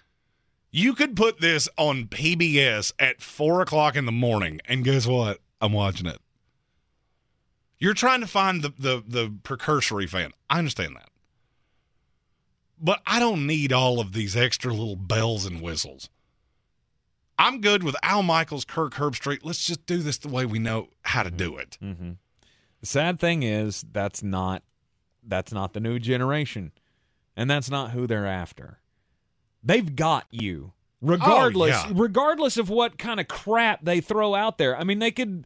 You 0.75 0.95
could 0.95 1.15
put 1.15 1.39
this 1.41 1.69
on 1.77 2.07
PBS 2.07 2.93
at 2.99 3.21
four 3.21 3.61
o'clock 3.61 3.95
in 3.95 4.07
the 4.07 4.13
morning, 4.13 4.61
and 4.65 4.83
guess 4.83 5.07
what? 5.07 5.39
I'm 5.61 5.75
watching 5.75 6.07
it. 6.07 6.19
You're 7.79 7.93
trying 7.93 8.23
to 8.23 8.27
find 8.27 8.63
the 8.63 8.73
the 8.79 9.05
the 9.07 9.35
precursory 9.43 10.07
fan. 10.07 10.33
I 10.49 10.59
understand 10.59 10.97
that, 10.97 11.11
but 12.81 13.03
I 13.07 13.19
don't 13.19 13.47
need 13.47 13.71
all 13.71 14.01
of 14.01 14.15
these 14.15 14.35
extra 14.35 14.73
little 14.73 14.97
bells 14.97 15.45
and 15.45 15.61
whistles. 15.61 16.09
I'm 17.39 17.61
good 17.61 17.83
with 17.83 17.97
Al 18.03 18.23
Michaels, 18.23 18.65
Kirk 18.65 18.95
Herbstreit. 18.95 19.41
Let's 19.43 19.67
just 19.67 19.85
do 19.85 19.99
this 19.99 20.17
the 20.17 20.29
way 20.29 20.47
we 20.47 20.59
know 20.59 20.89
how 21.03 21.23
to 21.23 21.31
do 21.31 21.59
it. 21.59 21.77
Mm-hmm. 21.83 22.13
The 22.81 22.87
sad 22.87 23.21
thing 23.21 23.43
is 23.43 23.85
that's 23.93 24.23
not 24.23 24.63
that's 25.23 25.53
not 25.53 25.75
the 25.75 25.81
new 25.81 25.99
generation, 25.99 26.73
and 27.37 27.51
that's 27.51 27.69
not 27.69 27.91
who 27.91 28.07
they're 28.07 28.27
after. 28.27 28.79
They've 29.63 29.95
got 29.95 30.27
you, 30.31 30.73
regardless 31.01 31.77
Oh, 31.85 31.89
yeah. 31.89 31.93
regardless 31.95 32.57
of 32.57 32.69
what 32.69 32.99
kind 32.99 33.21
of 33.21 33.29
crap 33.29 33.85
they 33.85 34.01
throw 34.01 34.35
out 34.35 34.59
there. 34.59 34.77
I 34.77 34.85
mean, 34.85 34.99
they 34.99 35.11
could. 35.11 35.45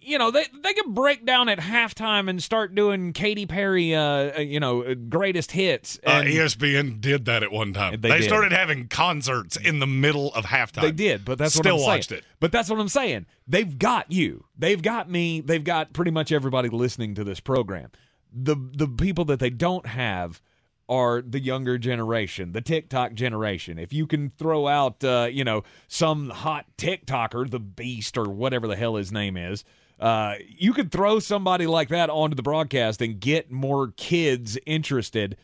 You 0.00 0.16
know, 0.16 0.30
they 0.30 0.46
they 0.62 0.72
could 0.72 0.94
break 0.94 1.26
down 1.26 1.50
at 1.50 1.58
halftime 1.58 2.30
and 2.30 2.42
start 2.42 2.74
doing 2.74 3.12
Katy 3.12 3.44
Perry, 3.44 3.94
uh, 3.94 4.38
uh, 4.38 4.40
you 4.40 4.58
know, 4.58 4.82
uh, 4.82 4.94
greatest 4.94 5.52
hits. 5.52 5.98
Uh, 6.02 6.22
ESPN 6.22 6.98
did 7.02 7.26
that 7.26 7.42
at 7.42 7.52
one 7.52 7.74
time. 7.74 8.00
They 8.00 8.08
They, 8.08 8.20
started 8.22 8.50
having 8.50 8.88
concerts 8.88 9.58
in 9.58 9.80
the 9.80 9.86
middle 9.86 10.32
of 10.32 10.46
halftime. 10.46 10.80
They 10.80 10.92
did, 10.92 11.26
but 11.26 11.36
that's 11.36 11.52
still 11.54 11.74
what 11.76 11.80
I'm 11.80 11.80
saying. 11.80 11.88
watched 11.98 12.12
it. 12.12 12.24
But 12.40 12.52
that's 12.52 12.70
what 12.70 12.80
I'm 12.80 12.88
saying. 12.88 13.26
They've 13.46 13.78
got 13.78 14.10
you. 14.10 14.44
They've 14.56 14.80
got 14.80 15.10
me. 15.10 15.42
They've 15.42 15.62
got 15.64 15.92
pretty 15.92 16.12
much 16.12 16.32
everybody 16.32 16.70
listening 16.70 17.14
to 17.16 17.24
this 17.24 17.40
program. 17.40 17.90
The 18.32 18.56
the 18.56 18.88
people 18.88 19.26
that 19.26 19.40
they 19.40 19.50
don't 19.50 19.84
have 19.84 20.40
are 20.88 21.20
the 21.20 21.40
younger 21.40 21.76
generation, 21.76 22.52
the 22.52 22.60
TikTok 22.60 23.14
generation. 23.14 23.78
If 23.78 23.92
you 23.92 24.06
can 24.06 24.30
throw 24.38 24.66
out, 24.66 25.04
uh, 25.04 25.28
you 25.30 25.44
know, 25.44 25.62
some 25.86 26.30
hot 26.30 26.66
TikToker, 26.78 27.50
the 27.50 27.60
Beast 27.60 28.16
or 28.16 28.24
whatever 28.24 28.66
the 28.66 28.76
hell 28.76 28.96
his 28.96 29.12
name 29.12 29.36
is. 29.36 29.64
Uh, 30.00 30.36
you 30.46 30.72
could 30.72 30.92
throw 30.92 31.18
somebody 31.18 31.66
like 31.66 31.88
that 31.88 32.08
onto 32.08 32.36
the 32.36 32.42
broadcast 32.42 33.02
and 33.02 33.20
get 33.20 33.50
more 33.50 33.92
kids 33.96 34.56
interested, 34.64 35.36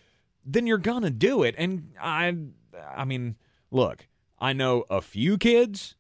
then 0.44 0.66
you're 0.66 0.78
gonna 0.78 1.10
do 1.10 1.42
it. 1.42 1.54
And 1.58 1.92
I, 2.00 2.36
I 2.96 3.04
mean, 3.04 3.36
look, 3.70 4.06
I 4.38 4.52
know 4.52 4.84
a 4.88 5.00
few 5.00 5.38
kids, 5.38 5.96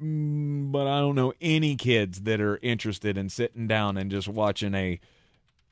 mm, 0.00 0.70
but 0.70 0.86
I 0.86 1.00
don't 1.00 1.16
know 1.16 1.32
any 1.40 1.74
kids 1.74 2.22
that 2.22 2.40
are 2.40 2.58
interested 2.62 3.18
in 3.18 3.28
sitting 3.28 3.66
down 3.66 3.96
and 3.96 4.10
just 4.10 4.28
watching 4.28 4.74
a 4.74 5.00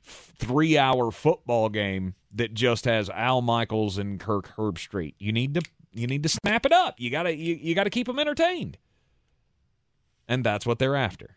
three 0.07 0.79
hour 0.79 1.11
football 1.11 1.69
game 1.69 2.15
that 2.33 2.55
just 2.55 2.85
has 2.85 3.11
Al 3.11 3.43
Michaels 3.43 3.99
and 3.99 4.21
Kirk 4.21 4.57
Herbstreit. 4.57 5.15
You 5.19 5.33
need 5.33 5.55
to 5.55 5.63
you 5.93 6.07
need 6.07 6.23
to 6.23 6.29
snap 6.29 6.67
it 6.67 6.73
up. 6.73 6.95
You 6.99 7.11
gotta 7.11 7.35
you, 7.35 7.55
you 7.55 7.75
gotta 7.75 7.91
keep 7.91 8.07
them 8.07 8.19
entertained. 8.19 8.79
And 10.29 10.45
that's 10.45 10.67
what 10.67 10.79
they're 10.79 10.97
after. 10.97 11.37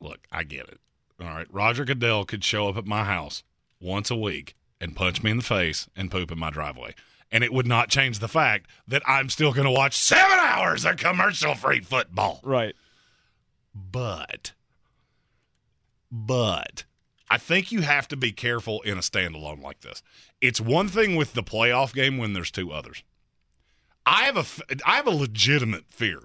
Look, 0.00 0.26
I 0.30 0.44
get 0.44 0.68
it. 0.68 0.78
All 1.20 1.26
right, 1.26 1.52
Roger 1.52 1.84
Goodell 1.84 2.24
could 2.24 2.44
show 2.44 2.68
up 2.68 2.76
at 2.76 2.86
my 2.86 3.04
house 3.04 3.42
once 3.80 4.10
a 4.10 4.16
week 4.16 4.54
and 4.80 4.94
punch 4.94 5.22
me 5.22 5.30
in 5.30 5.38
the 5.38 5.42
face 5.42 5.88
and 5.96 6.10
poop 6.10 6.30
in 6.30 6.38
my 6.38 6.50
driveway. 6.50 6.94
And 7.32 7.42
it 7.42 7.52
would 7.52 7.66
not 7.66 7.90
change 7.90 8.20
the 8.20 8.28
fact 8.28 8.70
that 8.86 9.02
I'm 9.06 9.28
still 9.28 9.52
going 9.52 9.66
to 9.66 9.70
watch 9.70 9.96
seven 9.96 10.38
hours 10.40 10.84
of 10.84 10.96
commercial 10.96 11.54
free 11.54 11.80
football. 11.80 12.40
Right. 12.42 12.74
But, 13.74 14.52
but 16.10 16.84
I 17.30 17.38
think 17.38 17.70
you 17.70 17.82
have 17.82 18.08
to 18.08 18.16
be 18.16 18.32
careful 18.32 18.80
in 18.82 18.96
a 18.96 19.02
standalone 19.02 19.62
like 19.62 19.80
this. 19.80 20.02
It's 20.40 20.60
one 20.60 20.88
thing 20.88 21.16
with 21.16 21.34
the 21.34 21.42
playoff 21.42 21.92
game 21.92 22.18
when 22.18 22.32
there's 22.32 22.50
two 22.50 22.72
others. 22.72 23.02
I 24.06 24.24
have 24.24 24.36
a, 24.36 24.44
I 24.86 24.96
have 24.96 25.06
a 25.06 25.10
legitimate 25.10 25.84
fear 25.90 26.20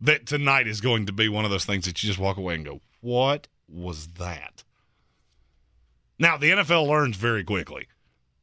that 0.00 0.26
tonight 0.26 0.66
is 0.66 0.80
going 0.80 1.06
to 1.06 1.12
be 1.12 1.28
one 1.28 1.44
of 1.44 1.52
those 1.52 1.64
things 1.64 1.84
that 1.84 2.02
you 2.02 2.08
just 2.08 2.18
walk 2.18 2.36
away 2.36 2.56
and 2.56 2.64
go, 2.64 2.80
"What 3.00 3.46
was 3.68 4.08
that?" 4.18 4.64
Now 6.18 6.36
the 6.36 6.50
NFL 6.50 6.88
learns 6.88 7.16
very 7.16 7.44
quickly. 7.44 7.86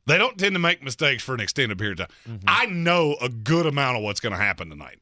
They 0.06 0.18
don't 0.18 0.38
tend 0.38 0.56
to 0.56 0.60
make 0.60 0.82
mistakes 0.82 1.22
for 1.22 1.36
an 1.36 1.42
extended 1.42 1.78
period 1.78 2.00
of 2.00 2.08
time. 2.08 2.18
Mm-hmm. 2.28 2.45
I 2.48 2.66
know 2.66 3.18
a 3.22 3.30
good 3.30 3.66
amount 3.66 3.98
of 3.98 4.03
what's 4.03 4.22
going 4.22 4.34
to 4.34 4.42
happen 4.42 4.69
tonight 4.69 5.00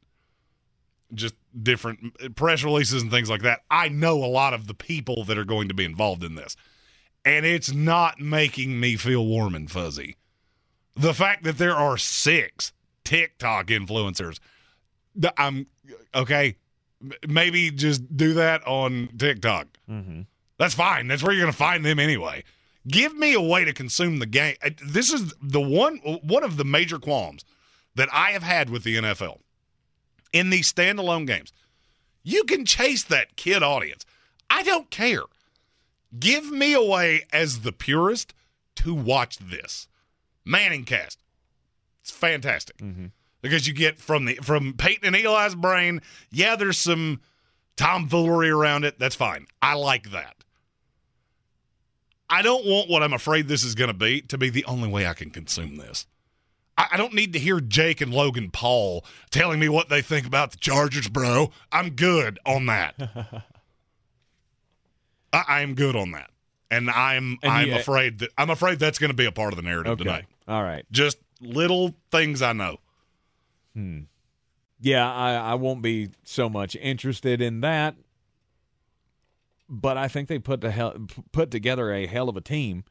just 1.14 1.36
different 1.62 2.36
press 2.36 2.64
releases 2.64 3.02
and 3.02 3.12
things 3.12 3.30
like 3.30 3.42
that. 3.42 3.62
I 3.70 3.90
know 3.90 4.24
a 4.24 4.28
lot 4.28 4.54
of 4.54 4.68
the 4.68 4.74
people 4.74 5.24
that 5.26 5.38
are 5.38 5.46
going 5.46 5.68
to 5.68 5.74
be 5.74 5.86
involved 5.86 6.24
in 6.24 6.36
this. 6.36 6.56
And 7.28 7.46
it's 7.46 7.72
not 7.74 8.20
making 8.20 8.80
me 8.80 8.96
feel 8.96 9.26
warm 9.26 9.54
and 9.56 9.70
fuzzy. 9.70 10.16
The 10.96 11.14
fact 11.14 11.44
that 11.44 11.58
there 11.58 11.76
are 11.76 11.98
six 11.98 12.72
TikTok 13.04 13.68
influencers, 13.68 14.40
I'm 15.38 15.68
okay. 16.16 16.56
Maybe 17.28 17.70
just 17.70 18.16
do 18.18 18.34
that 18.36 18.66
on 18.66 19.10
TikTok. 19.18 19.68
Mm-hmm. 19.90 20.22
That's 20.58 20.74
fine. 20.74 21.08
That's 21.08 21.22
where 21.22 21.34
you're 21.34 21.44
going 21.44 21.52
to 21.54 21.58
find 21.58 21.86
them 21.86 22.00
anyway. 22.00 22.44
Give 22.88 23.16
me 23.16 23.34
a 23.34 23.42
way 23.42 23.66
to 23.66 23.74
consume 23.74 24.20
the 24.20 24.26
game. 24.26 24.56
Uh, 24.64 24.70
This 24.84 25.12
is 25.14 25.34
the 25.42 25.62
one 25.62 25.98
one 25.98 26.44
of 26.44 26.58
the 26.58 26.66
major 26.66 26.98
qualms 26.98 27.44
that 27.96 28.10
I 28.14 28.32
have 28.32 28.44
had 28.44 28.70
with 28.70 28.84
the 28.84 28.96
NFL 28.98 29.40
in 30.34 30.50
these 30.50 30.72
standalone 30.72 31.28
games. 31.28 31.52
You 32.24 32.44
can 32.46 32.66
chase 32.66 33.04
that 33.04 33.36
kid 33.36 33.62
audience. 33.64 34.06
I 34.50 34.64
don't 34.64 34.90
care. 34.90 35.24
Give 36.18 36.52
me 36.52 36.74
away 36.74 37.26
as 37.34 37.62
the 37.62 37.72
purist 37.72 38.34
to 38.78 38.94
watch 38.94 39.38
this. 39.38 39.88
Manning 40.46 40.86
cast. 40.86 41.20
It's 42.02 42.12
fantastic. 42.12 42.78
Mm-hmm. 42.78 43.08
Because 43.42 43.68
you 43.68 43.74
get 43.74 44.00
from 44.00 44.26
the 44.26 44.36
from 44.36 44.74
Peyton 44.74 45.14
and 45.14 45.16
Eli's 45.16 45.56
brain, 45.56 46.02
yeah, 46.32 46.56
there's 46.56 46.78
some 46.78 47.22
tomfoolery 47.76 48.50
around 48.50 48.84
it. 48.84 48.98
That's 48.98 49.16
fine. 49.16 49.48
I 49.62 49.76
like 49.76 50.12
that. 50.12 50.44
I 52.30 52.42
don't 52.42 52.66
want 52.66 52.90
what 52.90 53.04
I'm 53.04 53.14
afraid 53.14 53.48
this 53.48 53.64
is 53.64 53.76
going 53.76 53.90
to 53.90 53.94
be 53.94 54.22
to 54.22 54.38
be 54.38 54.50
the 54.50 54.66
only 54.66 54.90
way 54.90 55.08
I 55.08 55.14
can 55.14 55.30
consume 55.30 55.78
this. 55.78 56.08
I, 56.78 56.88
I 56.94 56.98
don't 56.98 57.14
need 57.14 57.34
to 57.34 57.40
hear 57.40 57.60
Jake 57.60 58.02
and 58.02 58.14
Logan 58.14 58.50
Paul 58.52 59.06
telling 59.32 59.60
me 59.60 59.70
what 59.70 59.90
they 59.90 60.02
think 60.02 60.26
about 60.26 60.52
the 60.52 60.58
Chargers, 60.58 61.08
bro. 61.08 61.52
I'm 61.72 61.92
good 61.92 62.40
on 62.46 62.66
that. 62.66 62.96
I, 65.48 65.62
am 65.62 65.76
good 65.76 65.96
on 65.96 66.12
that, 66.12 66.30
and 66.72 66.90
I'm 66.90 67.38
And 67.44 67.52
I'm 67.52 67.68
you- 67.68 67.76
afraid 67.76 68.20
that 68.20 68.30
I'm 68.38 68.50
afraid 68.50 68.80
that's 68.80 69.00
going 69.00 69.10
to 69.12 69.16
be 69.16 69.26
a 69.26 69.32
part 69.32 69.54
of 69.54 69.58
the 69.58 69.64
narrative 69.64 69.94
Okay. 69.94 70.04
tonight. 70.04 70.26
All 70.48 70.64
right. 70.64 70.86
Just 70.92 71.18
little 71.42 71.94
things 72.12 72.42
I 72.42 72.54
know. 72.54 72.78
Hmm. 73.74 74.00
Yeah, 74.80 75.12
I, 75.12 75.34
I 75.34 75.54
won't 75.56 75.82
be 75.82 76.10
so 76.24 76.50
much 76.50 76.76
interested 76.76 77.42
in 77.42 77.62
that. 77.62 77.96
But 79.70 79.98
I 79.98 80.08
think 80.08 80.30
they 80.30 80.40
put 80.40 80.62
the 80.62 80.72
hell, 80.72 80.96
put 81.32 81.52
together 81.52 81.92
a 81.92 82.06
hell 82.06 82.30
of 82.30 82.38
a 82.38 82.42
team 82.42 82.84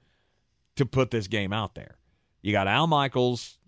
to 0.77 0.85
put 0.85 1.11
this 1.11 1.27
game 1.27 1.53
out 1.53 1.75
there. 1.75 1.97
You 2.43 2.53
got 2.53 2.69
Al 2.69 2.87
Michaels 2.87 3.59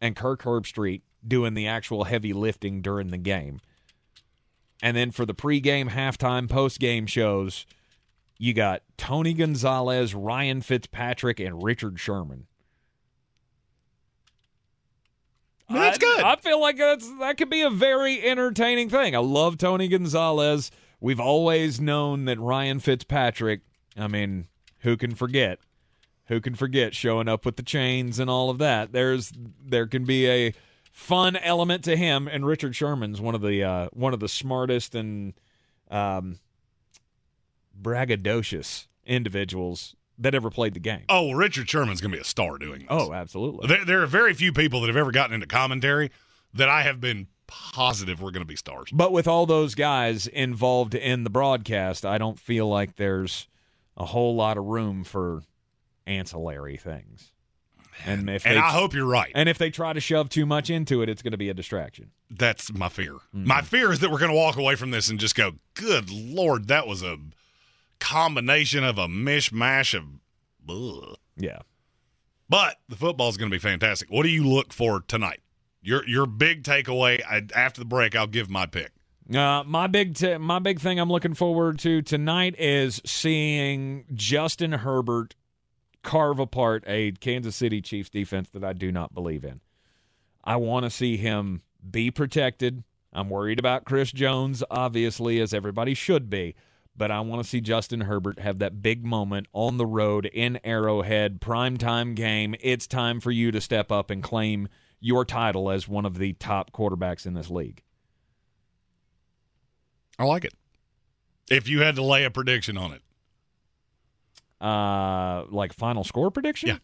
and 0.00 0.16
Kirk 0.16 0.42
Herbstreit 0.42 1.02
doing 1.26 1.54
the 1.54 1.66
actual 1.68 2.04
heavy 2.04 2.32
lifting 2.32 2.82
during 2.82 3.08
the 3.08 3.16
game. 3.18 3.60
And 4.82 4.96
then 4.96 5.10
for 5.12 5.24
the 5.24 5.34
pregame, 5.34 5.90
halftime, 5.90 6.48
postgame 6.48 7.08
shows, 7.08 7.64
you 8.38 8.52
got 8.54 8.82
Tony 8.96 9.32
Gonzalez, 9.34 10.14
Ryan 10.14 10.60
Fitzpatrick, 10.60 11.40
and 11.40 11.62
Richard 11.62 11.98
Sherman. 11.98 12.46
That's 15.68 15.96
I- 15.96 16.00
good. 16.00 16.20
I 16.20 16.36
feel 16.36 16.60
like 16.60 16.76
that's 16.76 17.08
that 17.18 17.36
could 17.38 17.50
be 17.50 17.62
a 17.62 17.70
very 17.70 18.22
entertaining 18.22 18.88
thing. 18.88 19.14
I 19.16 19.20
love 19.20 19.58
Tony 19.58 19.88
Gonzalez. 19.88 20.70
We've 21.00 21.20
always 21.20 21.80
known 21.80 22.24
that 22.26 22.38
Ryan 22.38 22.78
Fitzpatrick. 22.80 23.60
I 23.96 24.06
mean, 24.08 24.46
who 24.80 24.96
can 24.96 25.14
forget? 25.14 25.58
Who 26.26 26.40
can 26.40 26.54
forget 26.54 26.94
showing 26.94 27.28
up 27.28 27.44
with 27.44 27.56
the 27.56 27.62
chains 27.62 28.18
and 28.18 28.30
all 28.30 28.50
of 28.50 28.58
that? 28.58 28.92
There's 28.92 29.32
there 29.64 29.86
can 29.86 30.04
be 30.04 30.28
a 30.28 30.54
fun 30.92 31.36
element 31.36 31.84
to 31.84 31.96
him, 31.96 32.28
and 32.28 32.46
Richard 32.46 32.74
Sherman's 32.76 33.20
one 33.20 33.34
of 33.34 33.42
the 33.42 33.62
uh, 33.64 33.88
one 33.92 34.14
of 34.14 34.20
the 34.20 34.28
smartest 34.28 34.94
and 34.94 35.34
um, 35.90 36.38
braggadocious 37.80 38.86
individuals 39.04 39.94
that 40.18 40.34
ever 40.34 40.50
played 40.50 40.74
the 40.74 40.80
game. 40.80 41.04
Oh, 41.08 41.32
Richard 41.32 41.68
Sherman's 41.68 42.00
going 42.00 42.10
to 42.10 42.16
be 42.16 42.20
a 42.20 42.24
star 42.24 42.58
doing 42.58 42.80
this. 42.80 42.88
Oh, 42.90 43.12
absolutely. 43.12 43.68
There, 43.68 43.84
there 43.84 44.02
are 44.02 44.06
very 44.06 44.34
few 44.34 44.52
people 44.52 44.80
that 44.80 44.86
have 44.86 44.96
ever 44.96 45.12
gotten 45.12 45.34
into 45.34 45.46
commentary 45.46 46.10
that 46.54 46.68
I 46.68 46.82
have 46.82 47.00
been 47.00 47.26
positive 47.46 48.20
were 48.20 48.30
going 48.30 48.42
to 48.42 48.46
be 48.46 48.56
stars. 48.56 48.90
But 48.92 49.12
with 49.12 49.28
all 49.28 49.46
those 49.46 49.74
guys 49.74 50.26
involved 50.26 50.94
in 50.94 51.24
the 51.24 51.30
broadcast, 51.30 52.04
I 52.04 52.18
don't 52.18 52.38
feel 52.38 52.68
like 52.68 52.96
there's 52.96 53.46
a 53.96 54.06
whole 54.06 54.34
lot 54.34 54.56
of 54.56 54.64
room 54.64 55.04
for 55.04 55.42
ancillary 56.06 56.76
things. 56.76 57.32
And 58.04 58.28
if 58.28 58.46
And 58.46 58.56
they, 58.56 58.60
I 58.60 58.70
hope 58.70 58.92
you're 58.94 59.06
right. 59.06 59.32
And 59.34 59.48
if 59.48 59.58
they 59.58 59.70
try 59.70 59.92
to 59.92 60.00
shove 60.00 60.28
too 60.28 60.44
much 60.44 60.68
into 60.68 61.02
it, 61.02 61.08
it's 61.08 61.22
going 61.22 61.32
to 61.32 61.38
be 61.38 61.48
a 61.48 61.54
distraction. 61.54 62.10
That's 62.30 62.72
my 62.72 62.88
fear. 62.88 63.12
Mm-hmm. 63.12 63.46
My 63.46 63.62
fear 63.62 63.90
is 63.90 64.00
that 64.00 64.10
we're 64.10 64.18
going 64.18 64.30
to 64.30 64.36
walk 64.36 64.56
away 64.56 64.74
from 64.74 64.90
this 64.90 65.08
and 65.08 65.18
just 65.18 65.34
go, 65.34 65.52
"Good 65.74 66.10
lord, 66.10 66.68
that 66.68 66.86
was 66.86 67.02
a 67.02 67.16
combination 67.98 68.84
of 68.84 68.98
a 68.98 69.08
mishmash 69.08 69.94
of." 69.94 70.04
Ugh. 70.68 71.16
Yeah. 71.36 71.60
But 72.48 72.76
the 72.88 72.96
football's 72.96 73.36
going 73.36 73.50
to 73.50 73.54
be 73.54 73.60
fantastic. 73.60 74.10
What 74.10 74.22
do 74.22 74.28
you 74.28 74.46
look 74.46 74.72
for 74.72 75.00
tonight? 75.00 75.40
Your 75.82 76.06
your 76.08 76.26
big 76.26 76.62
takeaway 76.62 77.22
I, 77.24 77.42
after 77.54 77.80
the 77.80 77.84
break. 77.84 78.16
I'll 78.16 78.26
give 78.26 78.50
my 78.50 78.66
pick. 78.66 78.92
Uh, 79.34 79.64
my 79.64 79.86
big 79.88 80.14
t- 80.14 80.38
my 80.38 80.58
big 80.58 80.80
thing 80.80 81.00
I'm 81.00 81.10
looking 81.10 81.34
forward 81.34 81.78
to 81.80 82.02
tonight 82.02 82.54
is 82.58 83.00
seeing 83.04 84.04
Justin 84.14 84.72
Herbert 84.72 85.34
carve 86.02 86.38
apart 86.38 86.84
a 86.86 87.12
Kansas 87.12 87.56
City 87.56 87.80
Chiefs 87.82 88.10
defense 88.10 88.48
that 88.50 88.62
I 88.62 88.72
do 88.72 88.92
not 88.92 89.12
believe 89.12 89.44
in. 89.44 89.60
I 90.44 90.56
want 90.56 90.84
to 90.84 90.90
see 90.90 91.16
him 91.16 91.62
be 91.88 92.12
protected. 92.12 92.84
I'm 93.12 93.28
worried 93.28 93.58
about 93.58 93.84
Chris 93.84 94.12
Jones, 94.12 94.62
obviously, 94.70 95.40
as 95.40 95.52
everybody 95.52 95.94
should 95.94 96.30
be. 96.30 96.54
But 96.98 97.10
I 97.10 97.20
want 97.20 97.42
to 97.42 97.48
see 97.48 97.60
Justin 97.60 98.02
Herbert 98.02 98.38
have 98.38 98.58
that 98.60 98.80
big 98.82 99.04
moment 99.04 99.48
on 99.52 99.76
the 99.76 99.84
road 99.86 100.26
in 100.26 100.58
Arrowhead, 100.64 101.40
primetime 101.40 102.14
game. 102.14 102.54
It's 102.60 102.86
time 102.86 103.20
for 103.20 103.30
you 103.30 103.50
to 103.52 103.60
step 103.60 103.92
up 103.92 104.10
and 104.10 104.22
claim 104.22 104.68
your 104.98 105.24
title 105.26 105.70
as 105.70 105.86
one 105.86 106.06
of 106.06 106.16
the 106.18 106.32
top 106.34 106.72
quarterbacks 106.72 107.26
in 107.26 107.34
this 107.34 107.50
league. 107.50 107.82
I 110.18 110.24
like 110.24 110.44
it. 110.46 110.54
If 111.50 111.68
you 111.68 111.82
had 111.82 111.96
to 111.96 112.02
lay 112.02 112.24
a 112.24 112.30
prediction 112.30 112.78
on 112.78 112.92
it, 112.92 113.02
Uh, 114.58 115.44
like 115.50 115.74
final 115.74 116.02
score 116.02 116.30
prediction? 116.30 116.68
Yeah. 116.70 116.78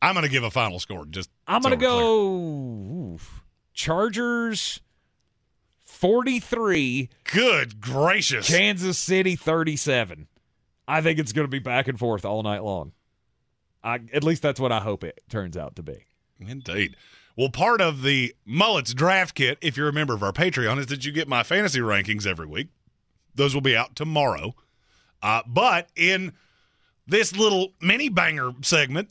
I'm 0.00 0.14
going 0.14 0.24
to 0.24 0.30
give 0.30 0.44
a 0.44 0.50
final 0.50 0.78
score. 0.78 1.04
Just 1.06 1.28
I'm 1.48 1.60
going 1.60 1.76
to 1.76 1.84
go. 1.84 3.18
Chargers 3.74 4.80
43, 5.98 7.08
Good 7.24 7.80
gracious. 7.80 8.46
Kansas 8.46 8.96
City 8.96 9.34
37. 9.34 10.28
I 10.86 11.00
think 11.00 11.18
it's 11.18 11.32
going 11.32 11.44
to 11.44 11.50
be 11.50 11.58
back 11.58 11.88
and 11.88 11.98
forth 11.98 12.24
all 12.24 12.44
night 12.44 12.62
long. 12.62 12.92
I, 13.82 13.98
at 14.12 14.22
least 14.22 14.40
that's 14.40 14.60
what 14.60 14.70
I 14.70 14.78
hope 14.78 15.02
it 15.02 15.20
turns 15.28 15.56
out 15.56 15.74
to 15.74 15.82
be. 15.82 16.04
Indeed. 16.38 16.94
Well, 17.36 17.48
part 17.50 17.80
of 17.80 18.02
the 18.02 18.32
Mullets 18.44 18.94
draft 18.94 19.34
kit, 19.34 19.58
if 19.60 19.76
you're 19.76 19.88
a 19.88 19.92
member 19.92 20.14
of 20.14 20.22
our 20.22 20.32
Patreon, 20.32 20.78
is 20.78 20.86
that 20.86 21.04
you 21.04 21.10
get 21.10 21.26
my 21.26 21.42
fantasy 21.42 21.80
rankings 21.80 22.28
every 22.28 22.46
week. 22.46 22.68
Those 23.34 23.52
will 23.52 23.60
be 23.60 23.76
out 23.76 23.96
tomorrow. 23.96 24.54
Uh, 25.20 25.42
but 25.48 25.88
in 25.96 26.32
this 27.08 27.36
little 27.36 27.72
mini 27.80 28.08
banger 28.08 28.52
segment, 28.62 29.08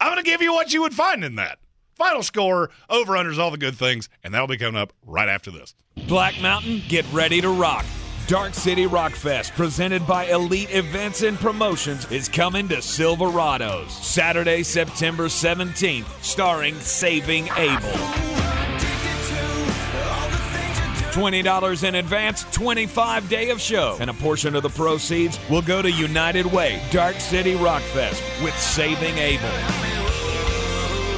I'm 0.00 0.08
going 0.08 0.24
to 0.24 0.30
give 0.30 0.40
you 0.40 0.54
what 0.54 0.72
you 0.72 0.80
would 0.80 0.94
find 0.94 1.24
in 1.24 1.34
that. 1.34 1.58
Final 1.94 2.22
score, 2.22 2.70
over 2.88 3.12
unders, 3.14 3.38
all 3.38 3.50
the 3.50 3.58
good 3.58 3.76
things, 3.76 4.08
and 4.24 4.32
that'll 4.32 4.46
be 4.46 4.56
coming 4.56 4.80
up 4.80 4.92
right 5.06 5.28
after 5.28 5.50
this. 5.50 5.74
Black 6.08 6.40
Mountain, 6.40 6.82
get 6.88 7.04
ready 7.12 7.40
to 7.40 7.48
rock. 7.50 7.84
Dark 8.26 8.54
City 8.54 8.86
Rock 8.86 9.12
Fest, 9.12 9.52
presented 9.54 10.06
by 10.06 10.26
Elite 10.26 10.72
Events 10.74 11.22
and 11.22 11.38
Promotions, 11.38 12.10
is 12.10 12.28
coming 12.28 12.68
to 12.68 12.76
Silverados 12.76 13.90
Saturday, 13.90 14.62
September 14.62 15.24
17th, 15.26 16.06
starring 16.22 16.74
Saving 16.76 17.48
Abel. 17.56 17.90
$20 21.12 21.86
in 21.86 21.96
advance, 21.96 22.44
25 22.52 23.28
day 23.28 23.50
of 23.50 23.60
show, 23.60 23.98
and 24.00 24.08
a 24.08 24.14
portion 24.14 24.56
of 24.56 24.62
the 24.62 24.70
proceeds 24.70 25.38
will 25.50 25.60
go 25.60 25.82
to 25.82 25.90
United 25.90 26.46
Way 26.46 26.82
Dark 26.90 27.16
City 27.16 27.54
Rock 27.54 27.82
Fest 27.82 28.22
with 28.42 28.58
Saving 28.58 29.18
Abel. 29.18 30.01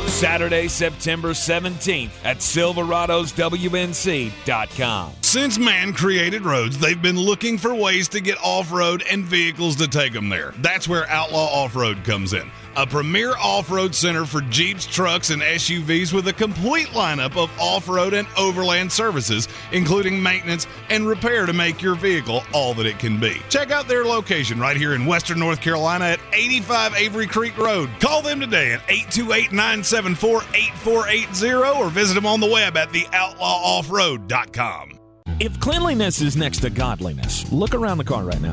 Saturday, 0.07 0.68
September 0.68 1.31
17th 1.31 2.10
at 2.24 2.36
SilveradosWNC.com. 2.39 5.12
Since 5.23 5.58
man 5.58 5.92
created 5.92 6.42
roads, 6.42 6.78
they've 6.78 7.02
been 7.02 7.18
looking 7.18 7.58
for 7.58 7.74
ways 7.74 8.07
to 8.10 8.20
get 8.20 8.39
off 8.42 8.70
road 8.70 9.02
and 9.10 9.24
vehicles 9.24 9.74
to 9.76 9.89
take 9.89 10.12
them 10.12 10.28
there. 10.28 10.52
That's 10.58 10.86
where 10.86 11.08
Outlaw 11.08 11.47
Off 11.47 11.74
Road 11.74 12.05
comes 12.05 12.34
in. 12.34 12.49
A 12.76 12.86
premier 12.86 13.36
off 13.36 13.70
road 13.70 13.94
center 13.94 14.24
for 14.24 14.40
Jeeps, 14.40 14.84
trucks, 14.84 15.30
and 15.30 15.40
SUVs 15.40 16.12
with 16.12 16.26
a 16.26 16.32
complete 16.32 16.88
lineup 16.88 17.36
of 17.36 17.48
off 17.60 17.88
road 17.88 18.14
and 18.14 18.26
overland 18.36 18.90
services, 18.90 19.46
including 19.70 20.20
maintenance 20.20 20.66
and 20.90 21.06
repair 21.06 21.46
to 21.46 21.52
make 21.52 21.80
your 21.80 21.94
vehicle 21.94 22.42
all 22.52 22.74
that 22.74 22.86
it 22.86 22.98
can 22.98 23.20
be. 23.20 23.40
Check 23.48 23.70
out 23.70 23.86
their 23.86 24.04
location 24.04 24.58
right 24.58 24.76
here 24.76 24.94
in 24.94 25.06
Western 25.06 25.38
North 25.38 25.60
Carolina 25.60 26.06
at 26.06 26.18
85 26.32 26.96
Avery 26.96 27.28
Creek 27.28 27.56
Road. 27.56 27.88
Call 28.00 28.22
them 28.22 28.40
today 28.40 28.72
at 28.72 28.80
828 28.88 29.52
974 29.52 30.42
8480 30.54 31.80
or 31.80 31.90
visit 31.90 32.14
them 32.14 32.26
on 32.26 32.40
the 32.40 32.50
web 32.50 32.76
at 32.76 32.88
theoutlawoffroad.com. 32.88 34.98
If 35.40 35.58
cleanliness 35.60 36.20
is 36.20 36.36
next 36.36 36.60
to 36.60 36.70
godliness, 36.70 37.50
look 37.52 37.74
around 37.74 37.98
the 37.98 38.04
car 38.04 38.22
right 38.24 38.40
now. 38.40 38.52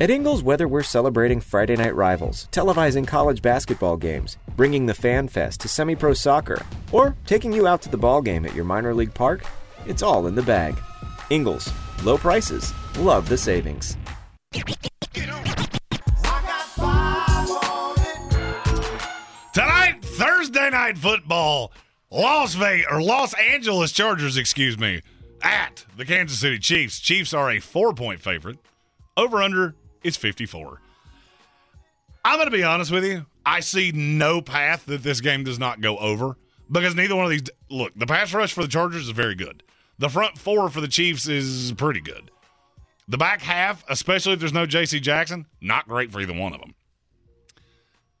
At 0.00 0.10
Ingles, 0.10 0.44
whether 0.44 0.68
we're 0.68 0.84
celebrating 0.84 1.40
Friday 1.40 1.74
night 1.74 1.92
rivals, 1.92 2.46
televising 2.52 3.04
college 3.04 3.42
basketball 3.42 3.96
games, 3.96 4.36
bringing 4.54 4.86
the 4.86 4.94
Fan 4.94 5.26
Fest 5.26 5.60
to 5.62 5.68
semi 5.68 5.96
pro 5.96 6.14
soccer, 6.14 6.64
or 6.92 7.16
taking 7.26 7.52
you 7.52 7.66
out 7.66 7.82
to 7.82 7.88
the 7.88 7.96
ball 7.96 8.22
game 8.22 8.46
at 8.46 8.54
your 8.54 8.64
minor 8.64 8.94
league 8.94 9.12
park, 9.12 9.44
it's 9.86 10.04
all 10.04 10.28
in 10.28 10.36
the 10.36 10.42
bag. 10.42 10.80
Ingles, 11.30 11.72
low 12.04 12.16
prices, 12.16 12.72
love 12.98 13.28
the 13.28 13.36
savings. 13.36 13.96
Tonight, 19.52 19.98
Thursday 20.04 20.70
night 20.70 20.96
football, 20.96 21.72
Las 22.12 22.54
Vegas 22.54 22.86
or 22.88 23.02
Los 23.02 23.34
Angeles 23.34 23.90
Chargers, 23.90 24.36
excuse 24.36 24.78
me, 24.78 25.00
at 25.42 25.84
the 25.96 26.04
Kansas 26.04 26.38
City 26.38 26.60
Chiefs. 26.60 27.00
Chiefs 27.00 27.34
are 27.34 27.50
a 27.50 27.58
four 27.58 27.92
point 27.92 28.20
favorite. 28.20 28.58
Over 29.16 29.42
under 29.42 29.74
is 30.08 30.16
54. 30.16 30.80
I'm 32.24 32.36
going 32.36 32.50
to 32.50 32.56
be 32.56 32.64
honest 32.64 32.90
with 32.90 33.04
you. 33.04 33.26
I 33.46 33.60
see 33.60 33.92
no 33.92 34.42
path 34.42 34.86
that 34.86 35.02
this 35.02 35.20
game 35.20 35.44
does 35.44 35.58
not 35.58 35.80
go 35.80 35.96
over 35.98 36.36
because 36.70 36.94
neither 36.94 37.16
one 37.16 37.24
of 37.24 37.30
these. 37.30 37.44
Look, 37.70 37.92
the 37.96 38.06
pass 38.06 38.34
rush 38.34 38.52
for 38.52 38.62
the 38.62 38.68
Chargers 38.68 39.04
is 39.04 39.10
very 39.10 39.34
good. 39.34 39.62
The 39.98 40.08
front 40.08 40.38
four 40.38 40.68
for 40.68 40.80
the 40.80 40.88
Chiefs 40.88 41.28
is 41.28 41.72
pretty 41.72 42.00
good. 42.00 42.30
The 43.08 43.18
back 43.18 43.40
half, 43.40 43.84
especially 43.88 44.34
if 44.34 44.40
there's 44.40 44.52
no 44.52 44.66
J.C. 44.66 45.00
Jackson, 45.00 45.46
not 45.60 45.88
great 45.88 46.12
for 46.12 46.20
either 46.20 46.34
one 46.34 46.52
of 46.52 46.60
them. 46.60 46.74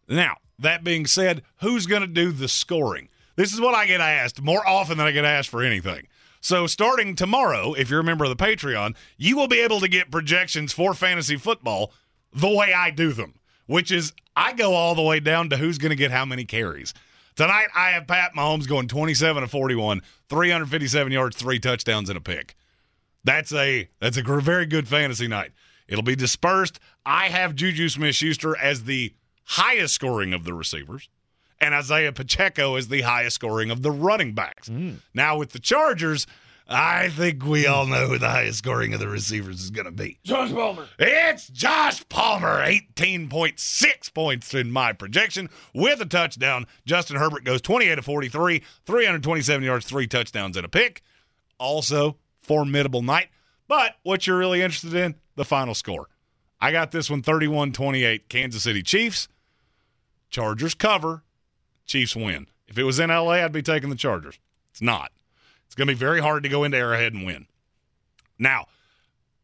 Now, 0.08 0.36
that 0.58 0.82
being 0.82 1.04
said, 1.06 1.42
who's 1.60 1.86
going 1.86 2.00
to 2.00 2.08
do 2.08 2.32
the 2.32 2.48
scoring? 2.48 3.08
This 3.36 3.52
is 3.52 3.60
what 3.60 3.74
I 3.74 3.86
get 3.86 4.00
asked 4.00 4.40
more 4.40 4.66
often 4.66 4.96
than 4.96 5.06
I 5.06 5.12
get 5.12 5.26
asked 5.26 5.50
for 5.50 5.62
anything. 5.62 6.08
So, 6.40 6.66
starting 6.66 7.14
tomorrow, 7.16 7.74
if 7.74 7.90
you're 7.90 8.00
a 8.00 8.04
member 8.04 8.24
of 8.24 8.36
the 8.36 8.44
Patreon, 8.44 8.94
you 9.16 9.36
will 9.36 9.48
be 9.48 9.60
able 9.60 9.80
to 9.80 9.88
get 9.88 10.10
projections 10.10 10.72
for 10.72 10.94
fantasy 10.94 11.36
football 11.36 11.92
the 12.32 12.48
way 12.48 12.72
I 12.72 12.90
do 12.90 13.12
them, 13.12 13.34
which 13.66 13.90
is 13.90 14.12
I 14.36 14.52
go 14.52 14.74
all 14.74 14.94
the 14.94 15.02
way 15.02 15.20
down 15.20 15.50
to 15.50 15.56
who's 15.56 15.78
going 15.78 15.90
to 15.90 15.96
get 15.96 16.10
how 16.10 16.24
many 16.24 16.44
carries. 16.44 16.94
Tonight, 17.34 17.68
I 17.74 17.90
have 17.90 18.06
Pat 18.06 18.32
Mahomes 18.36 18.68
going 18.68 18.88
27 18.88 19.42
to 19.42 19.48
41, 19.48 20.02
357 20.28 21.12
yards, 21.12 21.36
three 21.36 21.58
touchdowns, 21.60 22.08
and 22.08 22.16
a 22.16 22.20
pick. 22.20 22.56
That's 23.24 23.52
a 23.52 23.88
that's 24.00 24.16
a 24.16 24.22
very 24.22 24.66
good 24.66 24.88
fantasy 24.88 25.28
night. 25.28 25.52
It'll 25.86 26.02
be 26.02 26.16
dispersed. 26.16 26.78
I 27.04 27.28
have 27.28 27.54
Juju 27.54 27.88
Smith 27.88 28.14
Schuster 28.14 28.56
as 28.56 28.84
the 28.84 29.14
highest 29.44 29.94
scoring 29.94 30.34
of 30.34 30.44
the 30.44 30.52
receivers, 30.52 31.08
and 31.60 31.74
Isaiah 31.74 32.12
Pacheco 32.12 32.76
is 32.76 32.88
the 32.88 33.02
highest 33.02 33.36
scoring 33.36 33.70
of 33.70 33.82
the 33.82 33.90
running 33.90 34.34
backs. 34.34 34.68
Mm. 34.68 34.96
Now 35.14 35.38
with 35.38 35.50
the 35.50 35.58
Chargers, 35.58 36.26
I 36.68 37.08
think 37.08 37.44
we 37.44 37.66
all 37.66 37.86
know 37.86 38.08
who 38.08 38.18
the 38.18 38.28
highest 38.28 38.58
scoring 38.58 38.92
of 38.92 39.00
the 39.00 39.08
receivers 39.08 39.62
is 39.62 39.70
going 39.70 39.86
to 39.86 39.90
be. 39.90 40.18
Josh 40.22 40.52
Palmer. 40.52 40.86
It's 40.98 41.48
Josh 41.48 42.06
Palmer, 42.10 42.62
18.6 42.62 44.14
points 44.14 44.52
in 44.52 44.70
my 44.70 44.92
projection 44.92 45.48
with 45.72 46.00
a 46.02 46.06
touchdown. 46.06 46.66
Justin 46.84 47.16
Herbert 47.16 47.44
goes 47.44 47.62
28 47.62 47.94
to 47.94 48.02
43, 48.02 48.62
327 48.84 49.64
yards, 49.64 49.86
three 49.86 50.06
touchdowns, 50.06 50.56
and 50.56 50.66
a 50.66 50.68
pick. 50.68 51.02
Also, 51.58 52.18
formidable 52.42 53.02
night. 53.02 53.28
But 53.66 53.96
what 54.02 54.26
you're 54.26 54.38
really 54.38 54.60
interested 54.60 54.94
in, 54.94 55.14
the 55.36 55.44
final 55.46 55.74
score. 55.74 56.08
I 56.60 56.70
got 56.72 56.90
this 56.90 57.08
one 57.08 57.22
31 57.22 57.72
28, 57.72 58.28
Kansas 58.28 58.62
City 58.62 58.82
Chiefs. 58.82 59.28
Chargers 60.28 60.74
cover, 60.74 61.22
Chiefs 61.88 62.14
win. 62.14 62.46
If 62.68 62.78
it 62.78 62.84
was 62.84 63.00
in 63.00 63.10
LA, 63.10 63.32
I'd 63.32 63.52
be 63.52 63.62
taking 63.62 63.90
the 63.90 63.96
Chargers. 63.96 64.38
It's 64.70 64.82
not. 64.82 65.10
It's 65.66 65.74
going 65.74 65.88
to 65.88 65.94
be 65.94 65.98
very 65.98 66.20
hard 66.20 66.44
to 66.44 66.48
go 66.48 66.62
into 66.62 66.76
Arrowhead 66.76 67.14
and 67.14 67.26
win. 67.26 67.46
Now, 68.38 68.66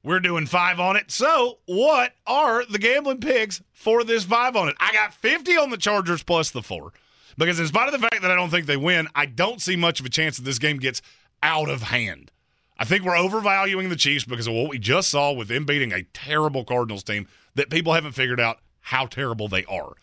we're 0.04 0.20
doing 0.20 0.46
five 0.46 0.78
on 0.78 0.96
it. 0.96 1.10
So, 1.10 1.58
what 1.66 2.12
are 2.26 2.64
the 2.66 2.78
gambling 2.78 3.20
picks 3.20 3.62
for 3.72 4.04
this 4.04 4.24
five 4.24 4.54
on 4.54 4.68
it? 4.68 4.76
I 4.78 4.92
got 4.92 5.14
50 5.14 5.56
on 5.56 5.70
the 5.70 5.76
Chargers 5.76 6.22
plus 6.22 6.50
the 6.50 6.62
four. 6.62 6.92
Because, 7.36 7.58
in 7.58 7.66
spite 7.66 7.92
of 7.92 7.92
the 7.92 8.06
fact 8.06 8.22
that 8.22 8.30
I 8.30 8.36
don't 8.36 8.50
think 8.50 8.66
they 8.66 8.76
win, 8.76 9.08
I 9.14 9.26
don't 9.26 9.60
see 9.60 9.74
much 9.74 9.98
of 9.98 10.06
a 10.06 10.10
chance 10.10 10.36
that 10.36 10.44
this 10.44 10.58
game 10.60 10.76
gets 10.76 11.02
out 11.42 11.68
of 11.68 11.82
hand. 11.82 12.30
I 12.78 12.84
think 12.84 13.04
we're 13.04 13.16
overvaluing 13.16 13.88
the 13.88 13.96
Chiefs 13.96 14.24
because 14.24 14.46
of 14.46 14.54
what 14.54 14.68
we 14.68 14.78
just 14.78 15.08
saw 15.08 15.32
with 15.32 15.48
them 15.48 15.64
beating 15.64 15.92
a 15.92 16.02
terrible 16.12 16.64
Cardinals 16.64 17.02
team 17.02 17.26
that 17.54 17.70
people 17.70 17.92
haven't 17.92 18.12
figured 18.12 18.40
out 18.40 18.58
how 18.80 19.06
terrible 19.06 19.48
they 19.48 19.64
are. 19.64 19.94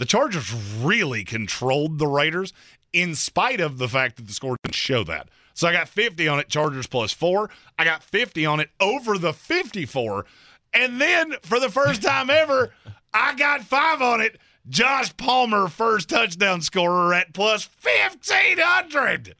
The 0.00 0.06
Chargers 0.06 0.50
really 0.80 1.24
controlled 1.24 1.98
the 1.98 2.06
Raiders 2.06 2.54
in 2.90 3.14
spite 3.14 3.60
of 3.60 3.76
the 3.76 3.86
fact 3.86 4.16
that 4.16 4.26
the 4.26 4.32
score 4.32 4.56
didn't 4.62 4.74
show 4.74 5.04
that. 5.04 5.28
So 5.52 5.68
I 5.68 5.74
got 5.74 5.88
50 5.88 6.26
on 6.26 6.38
it, 6.38 6.48
Chargers 6.48 6.86
plus 6.86 7.12
four. 7.12 7.50
I 7.78 7.84
got 7.84 8.02
50 8.02 8.46
on 8.46 8.60
it 8.60 8.70
over 8.80 9.18
the 9.18 9.34
54. 9.34 10.24
And 10.72 11.02
then 11.02 11.34
for 11.42 11.60
the 11.60 11.68
first 11.68 12.02
time 12.02 12.30
ever, 12.30 12.72
I 13.12 13.34
got 13.34 13.60
five 13.60 14.00
on 14.00 14.22
it, 14.22 14.38
Josh 14.70 15.14
Palmer, 15.18 15.68
first 15.68 16.08
touchdown 16.08 16.62
scorer 16.62 17.12
at 17.12 17.34
plus 17.34 17.68
1500. 17.82 19.34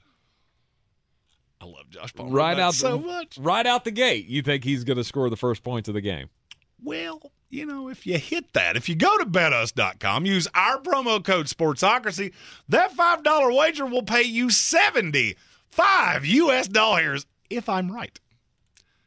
I 1.58 1.64
love 1.64 1.88
Josh 1.88 2.12
Palmer 2.12 2.32
Right 2.32 2.58
out 2.58 2.74
so 2.74 2.98
the, 2.98 3.06
much. 3.06 3.38
Right 3.38 3.64
out 3.64 3.84
the 3.84 3.92
gate, 3.92 4.26
you 4.26 4.42
think 4.42 4.64
he's 4.64 4.84
going 4.84 4.98
to 4.98 5.04
score 5.04 5.30
the 5.30 5.38
first 5.38 5.62
points 5.62 5.88
of 5.88 5.94
the 5.94 6.02
game? 6.02 6.28
Well, 6.82 7.32
you 7.48 7.66
know, 7.66 7.88
if 7.88 8.06
you 8.06 8.16
hit 8.18 8.52
that, 8.52 8.76
if 8.76 8.88
you 8.88 8.94
go 8.94 9.18
to 9.18 9.26
betus.com, 9.26 10.24
use 10.24 10.46
our 10.54 10.78
promo 10.78 11.22
code 11.22 11.46
Sportsocracy, 11.46 12.32
that 12.68 12.96
$5 12.96 13.56
wager 13.56 13.86
will 13.86 14.02
pay 14.02 14.22
you 14.22 14.50
75 14.50 16.24
US 16.24 16.68
dollars 16.68 17.26
if 17.48 17.68
I'm 17.68 17.90
right. 17.90 18.18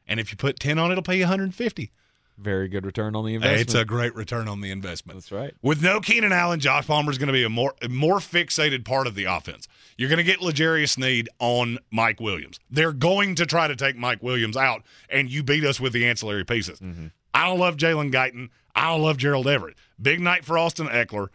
And 0.08 0.20
if 0.20 0.32
you 0.32 0.38
put 0.38 0.60
10 0.60 0.78
on 0.78 0.90
it, 0.90 0.94
it'll 0.94 1.04
pay 1.04 1.16
you 1.16 1.24
150. 1.24 1.92
Very 2.38 2.68
good 2.68 2.86
return 2.86 3.16
on 3.16 3.26
the 3.26 3.36
investment. 3.36 3.62
It's 3.62 3.76
a 3.76 3.86
great 3.86 4.16
return 4.16 4.48
on 4.48 4.62
the 4.62 4.72
investment. 4.72 5.18
That's 5.18 5.32
right. 5.32 5.54
With 5.62 5.84
no 5.84 6.02
Keenan 6.02 6.34
Allen, 6.34 6.60
Josh 6.60 6.88
Palmer 6.88 7.12
is 7.12 7.20
going 7.20 7.28
to 7.28 7.34
be 7.34 7.44
a 7.44 7.50
more 7.50 7.76
a 7.82 7.90
more 7.90 8.18
fixated 8.18 8.86
part 8.86 9.06
of 9.06 9.14
the 9.14 9.26
offense. 9.26 9.68
You're 9.98 10.10
going 10.10 10.18
to 10.18 10.24
get 10.24 10.42
L'Jarius 10.42 10.90
Sneed 10.90 11.30
on 11.38 11.78
Mike 11.92 12.20
Williams. 12.20 12.60
They're 12.72 12.92
going 12.92 13.36
to 13.36 13.46
try 13.46 13.68
to 13.68 13.76
take 13.76 13.96
Mike 13.96 14.24
Williams 14.24 14.58
out, 14.58 14.82
and 15.10 15.30
you 15.30 15.44
beat 15.44 15.64
us 15.64 15.80
with 15.80 15.94
the 15.94 16.08
ancillary 16.08 16.44
pieces. 16.44 16.80
Mm-hmm. 16.80 17.08
I 17.44 17.48
don't 17.48 17.60
love 17.60 17.76
Jalen 17.76 18.14
Guyton. 18.14 18.50
I 18.74 18.92
don't 18.92 19.02
love 19.02 19.18
Gerald 19.18 19.48
Everett. 19.48 19.76
Big 20.02 20.22
night 20.22 20.46
for 20.46 20.58
Austin 20.58 20.88
Ekeler. 20.88 21.28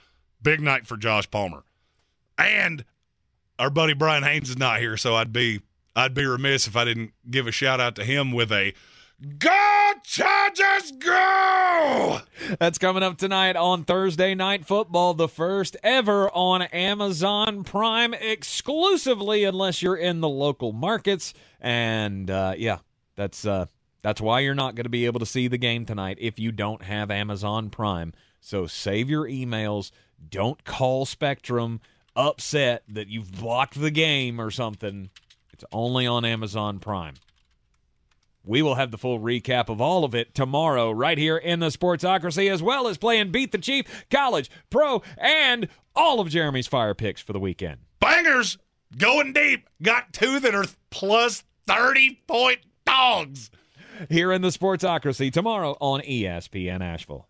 Big 0.42 0.58
night 0.58 0.86
for 0.86 0.96
Josh 0.96 1.30
Palmer. 1.30 1.64
And 2.38 2.86
our 3.58 3.68
buddy 3.68 3.92
Brian 3.92 4.22
Haynes 4.22 4.48
is 4.48 4.56
not 4.56 4.80
here, 4.80 4.96
so 4.96 5.16
I'd 5.16 5.34
be 5.34 5.60
I'd 5.94 6.14
be 6.14 6.24
remiss 6.24 6.66
if 6.66 6.76
I 6.76 6.86
didn't 6.86 7.12
give 7.30 7.46
a 7.46 7.52
shout 7.52 7.78
out 7.78 7.94
to 7.96 8.04
him 8.04 8.32
with 8.32 8.50
a 8.50 8.72
Go 9.38 9.92
Chargers 10.02 10.92
go! 10.92 12.20
That's 12.58 12.78
coming 12.78 13.02
up 13.02 13.18
tonight 13.18 13.56
on 13.56 13.84
Thursday 13.84 14.34
Night 14.34 14.64
Football, 14.64 15.12
the 15.12 15.28
first 15.28 15.76
ever 15.82 16.30
on 16.30 16.62
Amazon 16.62 17.64
Prime 17.64 18.14
exclusively, 18.14 19.44
unless 19.44 19.82
you're 19.82 19.96
in 19.96 20.20
the 20.20 20.28
local 20.28 20.72
markets. 20.72 21.34
And 21.60 22.30
uh, 22.30 22.54
yeah, 22.56 22.78
that's 23.16 23.44
uh, 23.44 23.66
that's 24.08 24.22
why 24.22 24.40
you're 24.40 24.54
not 24.54 24.74
going 24.74 24.84
to 24.84 24.88
be 24.88 25.04
able 25.04 25.20
to 25.20 25.26
see 25.26 25.48
the 25.48 25.58
game 25.58 25.84
tonight 25.84 26.16
if 26.18 26.38
you 26.38 26.50
don't 26.50 26.82
have 26.84 27.10
Amazon 27.10 27.68
Prime. 27.68 28.14
So 28.40 28.66
save 28.66 29.10
your 29.10 29.28
emails. 29.28 29.90
Don't 30.30 30.64
call 30.64 31.04
Spectrum 31.04 31.82
upset 32.16 32.84
that 32.88 33.08
you've 33.08 33.32
blocked 33.32 33.78
the 33.78 33.90
game 33.90 34.40
or 34.40 34.50
something. 34.50 35.10
It's 35.52 35.64
only 35.72 36.06
on 36.06 36.24
Amazon 36.24 36.78
Prime. 36.78 37.16
We 38.46 38.62
will 38.62 38.76
have 38.76 38.92
the 38.92 38.96
full 38.96 39.20
recap 39.20 39.68
of 39.68 39.78
all 39.78 40.04
of 40.04 40.14
it 40.14 40.34
tomorrow, 40.34 40.90
right 40.90 41.18
here 41.18 41.36
in 41.36 41.60
the 41.60 41.66
Sportsocracy, 41.66 42.50
as 42.50 42.62
well 42.62 42.88
as 42.88 42.96
playing 42.96 43.30
Beat 43.30 43.52
the 43.52 43.58
Chief, 43.58 44.06
College, 44.10 44.50
Pro, 44.70 45.02
and 45.18 45.68
all 45.94 46.18
of 46.18 46.30
Jeremy's 46.30 46.66
fire 46.66 46.94
picks 46.94 47.20
for 47.20 47.34
the 47.34 47.40
weekend. 47.40 47.80
Bangers 48.00 48.56
going 48.96 49.34
deep. 49.34 49.68
Got 49.82 50.14
two 50.14 50.40
that 50.40 50.54
are 50.54 50.64
plus 50.88 51.44
30 51.66 52.22
point 52.26 52.60
dogs. 52.86 53.50
Here 54.08 54.32
in 54.32 54.42
the 54.42 54.48
Sportsocracy 54.48 55.32
tomorrow 55.32 55.76
on 55.80 56.00
ESPN 56.00 56.80
Asheville. 56.80 57.28